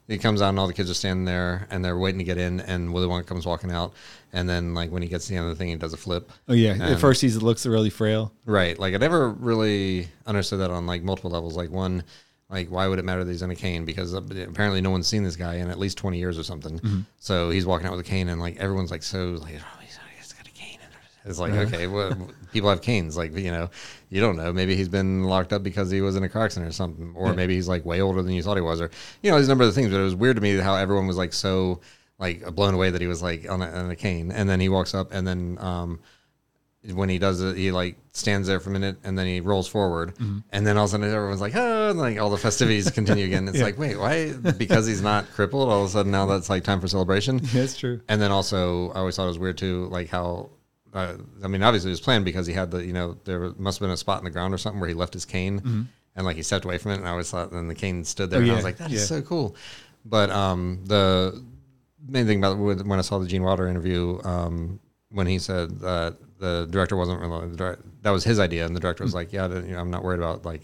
he 0.09 0.19
comes 0.19 0.43
out 0.43 0.49
and 0.49 0.59
all 0.59 0.67
the 0.67 0.73
kids 0.73 0.91
are 0.91 0.95
standing 0.95 1.25
there 1.25 1.69
and 1.71 1.85
they're 1.85 1.97
waiting 1.99 2.19
to 2.19 2.25
get 2.25 2.37
in 2.39 2.59
and 2.61 2.93
Willy 2.93 3.07
Wonka 3.07 3.27
comes 3.27 3.47
walking 3.47 3.71
out 3.71 3.93
and 4.33 4.49
then 4.49 4.75
like 4.75 4.91
when 4.91 5.03
he 5.03 5.09
gets 5.09 5.27
to 5.27 5.33
the 5.33 5.37
end 5.39 5.49
of 5.49 5.51
the 5.51 5.57
thing 5.57 5.69
he 5.69 5.77
does 5.77 5.93
a 5.93 5.97
flip. 5.97 6.33
Oh 6.49 6.53
yeah. 6.55 6.73
And- 6.73 6.83
At 6.83 6.99
first, 6.99 7.21
he 7.21 7.29
looks 7.29 7.65
really 7.65 7.91
frail. 7.91 8.33
Right. 8.45 8.77
Like 8.77 8.95
I 8.95 8.97
never 8.97 9.29
really 9.31 10.09
understood 10.27 10.61
that 10.61 10.71
on 10.73 10.87
like 10.87 11.03
multiple 11.05 11.31
levels. 11.31 11.57
Like 11.57 11.71
one, 11.71 12.03
like 12.51 12.69
why 12.69 12.89
would 12.89 12.99
it 12.99 13.05
matter 13.05 13.23
that 13.25 13.31
he's 13.31 13.43
in 13.43 13.51
a 13.51 13.57
cane? 13.57 13.85
Because 13.85 14.13
apparently 14.13 14.81
no 14.81 14.91
one's 14.91 15.07
seen 15.07 15.23
this 15.23 15.37
guy 15.37 15.55
in 15.57 15.71
at 15.71 15.79
least 15.79 15.99
twenty 15.99 16.19
years 16.19 16.39
or 16.39 16.43
something. 16.43 17.07
So 17.19 17.51
he's 17.51 17.65
walking 17.67 17.87
out 17.87 17.93
with 17.97 18.01
a 18.01 18.09
cane, 18.09 18.29
and 18.29 18.41
like 18.41 18.57
everyone's 18.59 18.91
like 18.91 19.03
so 19.03 19.39
like 19.41 19.55
oh 19.61 19.79
he's, 19.81 19.99
he's 20.19 20.33
got 20.33 20.47
a 20.47 20.51
cane. 20.51 20.79
It's 21.25 21.39
like 21.39 21.53
okay, 21.53 21.87
well 21.87 22.17
people 22.53 22.69
have 22.71 22.83
canes. 22.83 23.17
Like 23.17 23.37
you 23.37 23.51
know, 23.53 23.71
you 24.09 24.21
don't 24.21 24.37
know. 24.37 24.53
Maybe 24.53 24.75
he's 24.75 24.89
been 24.89 25.25
locked 25.25 25.53
up 25.53 25.63
because 25.63 25.91
he 25.91 26.01
was 26.01 26.17
in 26.17 26.25
a 26.25 26.29
car 26.29 26.45
accident 26.45 26.69
or 26.71 26.73
something, 26.73 27.13
or 27.17 27.29
Yeah. 27.29 27.33
maybe 27.35 27.55
he's 27.55 27.69
like 27.69 27.85
way 27.85 28.01
older 28.01 28.23
than 28.23 28.33
you 28.33 28.43
thought 28.43 28.57
he 28.57 28.63
was, 28.63 28.81
or 28.81 28.91
you 29.23 29.31
know, 29.31 29.37
there's 29.37 29.47
a 29.49 29.51
number 29.51 29.65
of 29.65 29.75
things. 29.75 29.91
But 29.91 30.01
it 30.01 30.05
was 30.05 30.15
weird 30.17 30.37
to 30.37 30.43
me 30.43 30.57
how 30.57 30.75
everyone 30.75 31.07
was 31.07 31.17
like 31.17 31.33
so 31.33 31.81
like 32.19 32.45
blown 32.55 32.75
away 32.75 32.91
that 32.91 33.01
he 33.01 33.07
was 33.07 33.23
like 33.23 33.49
on 33.49 33.63
a, 33.63 33.67
on 33.71 33.91
a 33.91 33.97
cane, 33.97 34.31
and 34.33 34.49
then 34.49 34.61
he 34.61 34.69
walks 34.69 34.95
up, 34.95 35.13
and 35.13 35.27
then 35.27 35.57
um 35.61 36.01
when 36.95 37.09
he 37.11 37.19
does 37.19 37.41
it, 37.43 37.57
he 37.57 37.71
like 37.73 37.97
stands 38.13 38.49
there 38.49 38.59
for 38.59 38.71
a 38.71 38.73
minute 38.73 38.97
and 39.05 39.19
then 39.19 39.27
he 39.27 39.41
rolls 39.41 39.69
forward, 39.69 40.15
and 40.19 40.67
then 40.67 40.77
all 40.79 40.85
of 40.85 40.91
a 40.91 40.93
sudden 40.93 41.11
everyone's 41.13 41.41
like, 41.41 41.55
oh, 41.55 41.91
and 41.91 41.99
like 41.99 42.19
all 42.19 42.31
the 42.31 42.39
festivities 42.39 42.91
continue 43.01 43.27
again. 43.27 43.47
It's 43.49 43.59
Yeah. 43.59 43.65
like, 43.65 43.79
wait, 43.79 43.99
why? 43.99 44.33
Because 44.33 44.87
he's 44.87 45.03
not 45.03 45.31
crippled. 45.33 45.69
All 45.69 45.83
of 45.83 45.89
a 45.89 45.93
sudden 45.93 46.11
now 46.13 46.25
that's 46.27 46.49
like 46.49 46.65
time 46.65 46.81
for 46.81 46.89
celebration. 46.89 47.39
That's 47.53 47.77
true. 47.77 48.01
And 48.09 48.21
then 48.21 48.31
also, 48.33 48.91
I 48.93 49.01
always 49.01 49.17
thought 49.17 49.25
it 49.25 49.29
was 49.29 49.39
weird 49.39 49.59
too, 49.59 49.87
like 49.91 50.09
how. 50.09 50.51
Uh, 50.93 51.15
I 51.45 51.47
mean, 51.47 51.63
obviously 51.63 51.91
it 51.91 51.93
was 51.93 52.01
planned 52.01 52.25
because 52.25 52.49
he 52.49 52.53
had 52.53 52.73
the, 52.73 52.85
you 52.85 52.93
know, 52.93 53.17
there 53.25 53.53
must 53.59 53.79
have 53.79 53.87
been 53.87 53.93
a 53.93 53.97
spot 53.97 54.19
in 54.19 54.25
the 54.25 54.31
ground 54.31 54.53
or 54.53 54.59
something 54.59 54.81
where 54.81 54.89
he 54.89 54.95
left 54.95 55.13
his 55.15 55.25
cane, 55.25 55.87
and 56.17 56.27
like 56.27 56.35
he 56.37 56.43
stepped 56.43 56.65
away 56.65 56.79
from 56.79 56.91
it, 56.91 56.97
and 56.97 57.07
I 57.07 57.11
always 57.13 57.31
thought, 57.31 57.53
then 57.53 57.69
the 57.69 57.77
cane 57.77 58.03
stood 58.05 58.29
there, 58.31 58.41
Oh, 58.41 58.43
and 58.43 58.51
I 58.51 58.55
was 58.57 58.65
like, 58.65 58.79
that 58.79 58.91
is 58.91 59.01
yeah. 59.03 59.07
so 59.07 59.23
cool. 59.23 59.55
But 60.05 60.31
um, 60.31 60.81
the 60.87 61.41
main 62.09 62.27
thing 62.27 62.39
about 62.39 62.59
when 62.59 62.89
when 62.89 62.99
I 62.99 63.03
saw 63.03 63.19
the 63.21 63.27
Gene 63.29 63.45
Wilder 63.45 63.69
interview, 63.69 64.19
um, 64.25 64.81
when 65.11 65.29
he 65.29 65.39
said 65.39 65.79
that 65.81 66.17
the 66.41 66.67
director 66.71 66.97
wasn't 66.97 67.21
really, 67.21 67.49
the 67.49 67.57
direct, 67.57 67.83
that 68.03 68.11
was 68.11 68.25
his 68.25 68.39
idea, 68.39 68.67
and 68.67 68.75
the 68.75 68.81
director 68.81 69.05
was 69.05 69.13
hmm. 69.13 69.19
like, 69.19 69.33
yeah, 69.33 69.47
you 69.47 69.73
know, 69.73 69.79
I'm 69.79 69.91
not 69.91 70.03
worried 70.03 70.19
about 70.19 70.45
like 70.45 70.63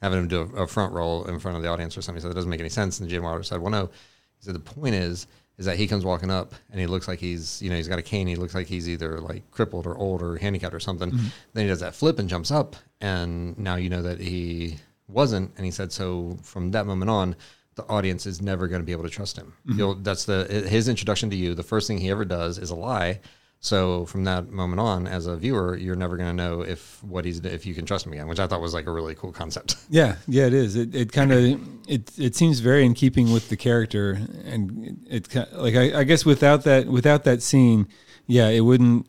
having 0.00 0.20
him 0.20 0.28
do 0.28 0.42
a, 0.54 0.62
a 0.62 0.66
front 0.66 0.92
role 0.92 1.24
in 1.24 1.38
front 1.38 1.56
of 1.56 1.62
the 1.62 1.68
audience 1.68 1.96
or 1.96 2.02
something. 2.02 2.20
He 2.20 2.22
said 2.22 2.30
it 2.30 2.34
doesn't 2.34 2.50
make 2.50 2.60
any 2.60 2.68
sense. 2.68 3.00
And 3.00 3.08
Gene 3.08 3.22
Wilder 3.22 3.42
said, 3.42 3.60
well, 3.60 3.70
no. 3.70 3.86
He 3.86 4.44
said 4.44 4.54
the 4.54 4.60
point 4.60 4.94
is 4.94 5.26
is 5.58 5.66
that 5.66 5.76
he 5.76 5.88
comes 5.88 6.04
walking 6.04 6.30
up 6.30 6.54
and 6.70 6.80
he 6.80 6.86
looks 6.86 7.08
like 7.08 7.18
he's 7.18 7.60
you 7.60 7.68
know 7.68 7.76
he's 7.76 7.88
got 7.88 7.98
a 7.98 8.02
cane. 8.02 8.26
He 8.26 8.36
looks 8.36 8.54
like 8.54 8.66
he's 8.66 8.88
either 8.88 9.20
like 9.20 9.50
crippled 9.50 9.86
or 9.86 9.96
old 9.98 10.22
or 10.22 10.36
handicapped 10.36 10.74
or 10.74 10.80
something. 10.80 11.10
Mm-hmm. 11.10 11.26
Then 11.52 11.64
he 11.64 11.68
does 11.68 11.80
that 11.80 11.94
flip 11.94 12.18
and 12.18 12.28
jumps 12.28 12.50
up, 12.50 12.76
and 13.00 13.58
now 13.58 13.74
you 13.74 13.90
know 13.90 14.02
that 14.02 14.20
he 14.20 14.78
wasn't. 15.08 15.52
And 15.56 15.64
he 15.64 15.72
said 15.72 15.92
so 15.92 16.38
from 16.42 16.70
that 16.70 16.86
moment 16.86 17.10
on. 17.10 17.36
The 17.74 17.84
audience 17.84 18.26
is 18.26 18.42
never 18.42 18.66
going 18.66 18.82
to 18.82 18.84
be 18.84 18.90
able 18.90 19.04
to 19.04 19.08
trust 19.08 19.36
him. 19.36 19.52
Mm-hmm. 19.68 19.78
You'll, 19.78 19.94
that's 19.94 20.24
the 20.24 20.66
his 20.68 20.88
introduction 20.88 21.30
to 21.30 21.36
you. 21.36 21.54
The 21.54 21.62
first 21.62 21.86
thing 21.86 21.98
he 21.98 22.10
ever 22.10 22.24
does 22.24 22.58
is 22.58 22.70
a 22.70 22.74
lie. 22.74 23.20
So 23.60 24.06
from 24.06 24.24
that 24.24 24.50
moment 24.50 24.78
on, 24.78 25.06
as 25.08 25.26
a 25.26 25.36
viewer, 25.36 25.76
you're 25.76 25.96
never 25.96 26.16
going 26.16 26.28
to 26.28 26.42
know 26.42 26.60
if 26.60 27.02
what 27.02 27.24
he's 27.24 27.40
if 27.40 27.66
you 27.66 27.74
can 27.74 27.86
trust 27.86 28.06
him 28.06 28.12
again, 28.12 28.28
which 28.28 28.38
I 28.38 28.46
thought 28.46 28.60
was 28.60 28.72
like 28.72 28.86
a 28.86 28.92
really 28.92 29.14
cool 29.14 29.32
concept. 29.32 29.76
Yeah, 29.90 30.16
yeah, 30.28 30.46
it 30.46 30.52
is. 30.52 30.76
It 30.76 30.94
it 30.94 31.12
kind 31.12 31.32
of 31.32 31.60
it 31.88 32.12
it 32.18 32.36
seems 32.36 32.60
very 32.60 32.84
in 32.84 32.92
keeping 32.92 33.32
with 33.32 33.48
the 33.48 33.56
character, 33.56 34.20
and 34.44 34.98
it, 35.08 35.34
it 35.34 35.52
like 35.54 35.74
I, 35.74 36.00
I 36.00 36.04
guess 36.04 36.26
without 36.26 36.64
that 36.64 36.86
without 36.86 37.24
that 37.24 37.42
scene, 37.42 37.88
yeah, 38.26 38.48
it 38.48 38.60
wouldn't 38.60 39.06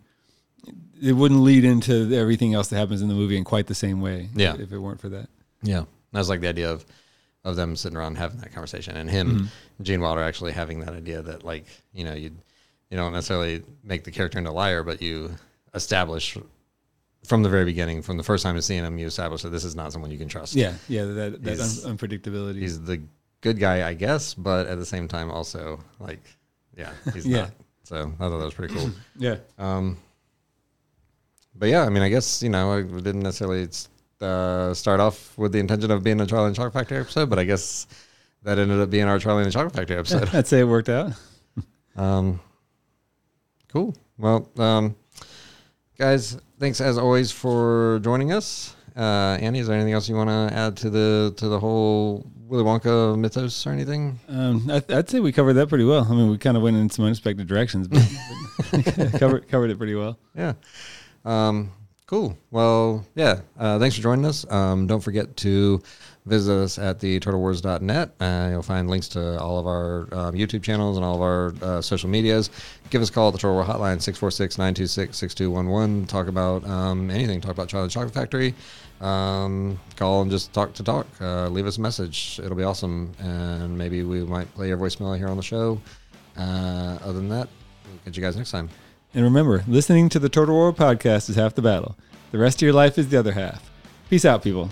it 1.02 1.14
wouldn't 1.14 1.42
lead 1.42 1.66
into 1.66 2.14
everything 2.14 2.54
else 2.54 2.70
that 2.70 2.78
happens 2.78 3.02
in 3.02 3.10
the 3.10 3.14
movie 3.14 3.38
in 3.38 3.44
quite 3.44 3.68
the 3.68 3.76
same 3.76 4.00
way. 4.00 4.30
Yeah. 4.34 4.56
if 4.58 4.72
it 4.72 4.80
weren't 4.80 5.02
for 5.02 5.10
that. 5.10 5.30
Yeah, 5.62 5.84
that 6.14 6.20
was 6.20 6.30
like 6.30 6.42
the 6.42 6.48
idea 6.48 6.72
of 6.72 6.86
of 7.44 7.56
them 7.56 7.76
sitting 7.76 7.98
around 7.98 8.18
having 8.18 8.40
that 8.40 8.54
conversation, 8.54 8.96
and 8.96 9.10
him, 9.10 9.30
mm-hmm. 9.30 9.84
Gene 9.84 10.02
Wilder, 10.02 10.24
actually 10.24 10.54
having 10.54 10.80
that 10.82 10.94
idea 10.94 11.22
that 11.22 11.44
like 11.44 11.66
you 11.94 12.06
know 12.06 12.14
you 12.14 12.32
you 12.90 12.98
don't 12.98 13.14
necessarily 13.14 13.64
make 13.84 14.04
the 14.04 14.12
character 14.12 14.38
into 14.38 14.50
a 14.50 14.54
liar, 14.54 14.84
but 14.84 15.02
you 15.02 15.36
establish 15.74 16.38
from 17.26 17.44
the 17.44 17.50
very 17.50 17.66
beginning, 17.66 18.02
from 18.02 18.18
the 18.18 18.24
first 18.24 18.44
time 18.44 18.56
you're 18.56 18.62
seeing 18.62 18.84
him, 18.84 18.98
you 18.98 19.06
establish 19.08 19.42
that 19.44 19.50
this 19.50 19.64
is 19.64 19.76
not 19.76 19.92
someone 19.92 20.10
you 20.10 20.18
can 20.18 20.28
trust. 20.30 20.56
Yeah, 20.56 20.74
yeah, 20.88 21.04
that 21.06 21.44
that 21.44 21.50
He's- 21.58 21.86
un- 21.86 21.98
unpredictability. 21.98 22.60
he's 22.60 22.82
the 22.82 23.02
good 23.42 23.60
guy, 23.60 23.88
I 23.88 23.94
guess, 23.94 24.34
but 24.34 24.68
at 24.68 24.78
the 24.80 24.86
same 24.86 25.08
time, 25.08 25.30
also 25.32 25.80
like 26.00 26.22
yeah, 26.78 26.92
he's 27.14 27.26
Yeah. 27.28 27.42
not. 27.42 27.52
So 27.84 27.96
I 28.20 28.24
thought 28.30 28.38
that 28.38 28.46
was 28.46 28.54
pretty 28.54 28.74
cool. 28.74 28.90
yeah, 29.18 29.38
Um, 29.58 29.98
but 31.56 31.70
yeah, 31.70 31.84
I 31.84 31.90
mean, 31.90 32.04
I 32.04 32.10
guess 32.10 32.42
you 32.42 32.50
know, 32.50 32.72
I 32.74 32.82
didn't 32.84 33.22
necessarily 33.22 33.68
uh, 34.22 34.74
start 34.74 35.00
off 35.00 35.38
with 35.38 35.52
the 35.52 35.60
intention 35.60 35.92
of 35.92 36.04
being 36.04 36.20
a 36.22 36.26
Charlie 36.26 36.48
and 36.48 36.56
Chocolate 36.56 36.74
Factory 36.74 36.98
episode, 37.00 37.30
but 37.30 37.40
I 37.40 37.44
guess 37.44 37.88
that 38.44 38.58
ended 38.60 38.80
up 38.80 38.90
being 38.90 39.06
our 39.06 39.20
Charlie 39.20 39.44
and 39.44 39.52
Chocolate 39.52 39.74
Factory 39.76 39.98
episode. 39.98 40.30
I'd 40.34 40.48
say 40.48 40.60
it 40.62 40.66
worked 40.66 40.90
out. 40.90 41.12
um, 41.96 42.40
cool. 43.72 43.96
Well, 44.18 44.50
um, 44.58 44.96
guys, 45.98 46.38
thanks 46.60 46.82
as 46.82 46.98
always 46.98 47.32
for 47.32 48.00
joining 48.04 48.32
us. 48.32 48.76
Uh, 48.96 49.38
Annie, 49.40 49.60
is 49.60 49.68
there 49.68 49.76
anything 49.76 49.94
else 49.94 50.10
you 50.10 50.16
want 50.16 50.30
to 50.30 50.54
add 50.54 50.76
to 50.78 50.90
the 50.90 51.34
to 51.38 51.48
the 51.48 51.60
whole 51.60 52.26
Willy 52.48 52.64
Wonka 52.64 53.18
mythos 53.18 53.66
or 53.66 53.72
anything? 53.72 54.20
Um, 54.28 54.70
I, 54.70 54.84
I'd 54.90 55.10
say 55.10 55.20
we 55.20 55.32
covered 55.32 55.54
that 55.54 55.70
pretty 55.70 55.86
well. 55.86 56.06
I 56.10 56.14
mean, 56.14 56.30
we 56.30 56.38
kind 56.38 56.58
of 56.58 56.64
went 56.64 56.76
in 56.76 56.90
some 56.90 57.06
unexpected 57.06 57.48
directions, 57.48 57.88
but, 57.88 58.02
but 58.72 59.14
covered 59.20 59.48
covered 59.48 59.70
it 59.72 59.78
pretty 59.78 59.96
well. 59.96 60.20
Yeah. 60.36 60.54
Um, 61.24 61.72
cool. 62.08 62.38
Well, 62.52 63.06
yeah. 63.16 63.42
Uh, 63.58 63.80
thanks 63.80 63.96
for 63.96 64.02
joining 64.02 64.26
us. 64.26 64.50
Um, 64.52 64.88
don't 64.88 65.02
forget 65.02 65.38
to 65.38 65.82
visit 66.30 66.54
us 66.54 66.78
at 66.78 67.00
the 67.00 67.20
turtlewars.net. 67.20 68.12
Uh, 68.20 68.48
you'll 68.52 68.62
find 68.62 68.90
links 68.90 69.08
to 69.10 69.40
all 69.40 69.60
of 69.60 69.68
our 69.68 70.02
um, 70.14 70.36
YouTube 70.36 70.64
channels 70.64 70.98
and 70.98 71.06
all 71.06 71.16
of 71.16 71.22
our 71.22 71.54
uh, 71.62 71.82
social 71.82 72.10
medias. 72.10 72.50
Give 72.90 73.02
us 73.02 73.10
a 73.10 73.14
call 73.14 73.28
at 73.28 73.34
the 73.34 73.40
Turtle 73.40 73.56
War 73.56 73.66
Hotline, 73.66 74.02
646 74.02 74.58
926 74.58 75.18
6211. 75.18 76.08
Talk 76.08 76.28
about 76.28 76.66
um, 76.66 77.10
anything. 77.10 77.42
Talk 77.42 77.52
about 77.52 77.68
Charlie 77.68 77.90
Chocolate 77.90 78.14
Factory. 78.14 78.54
Um, 79.02 79.80
call 79.96 80.22
and 80.22 80.32
just 80.32 80.54
talk 80.54 80.74
to 80.74 80.84
talk. 80.84 81.08
Uh, 81.22 81.48
leave 81.50 81.66
us 81.66 81.78
a 81.78 81.82
message. 81.82 82.40
It'll 82.44 82.58
be 82.58 82.64
awesome. 82.64 83.14
And 83.20 83.78
maybe 83.78 84.04
we 84.04 84.24
might 84.24 84.54
play 84.56 84.68
your 84.68 84.78
voicemail 84.78 85.18
here 85.18 85.28
on 85.28 85.38
the 85.38 85.44
show. 85.44 85.80
Uh, 86.38 86.98
other 87.02 87.14
than 87.14 87.30
that, 87.30 87.50
we'll 87.86 88.00
catch 88.06 88.18
you 88.18 88.24
guys 88.24 88.36
next 88.36 88.52
time. 88.52 88.70
And 89.14 89.24
remember, 89.24 89.64
listening 89.68 90.10
to 90.10 90.20
the 90.20 90.30
Turtle 90.30 90.56
War 90.56 90.72
podcast 90.72 91.30
is 91.30 91.36
half 91.36 91.56
the 91.56 91.62
battle. 91.62 91.96
The 92.32 92.38
rest 92.38 92.58
of 92.58 92.62
your 92.62 92.74
life 92.74 92.98
is 92.98 93.10
the 93.10 93.18
other 93.18 93.32
half. 93.32 93.72
Peace 94.10 94.26
out, 94.26 94.44
people. 94.44 94.70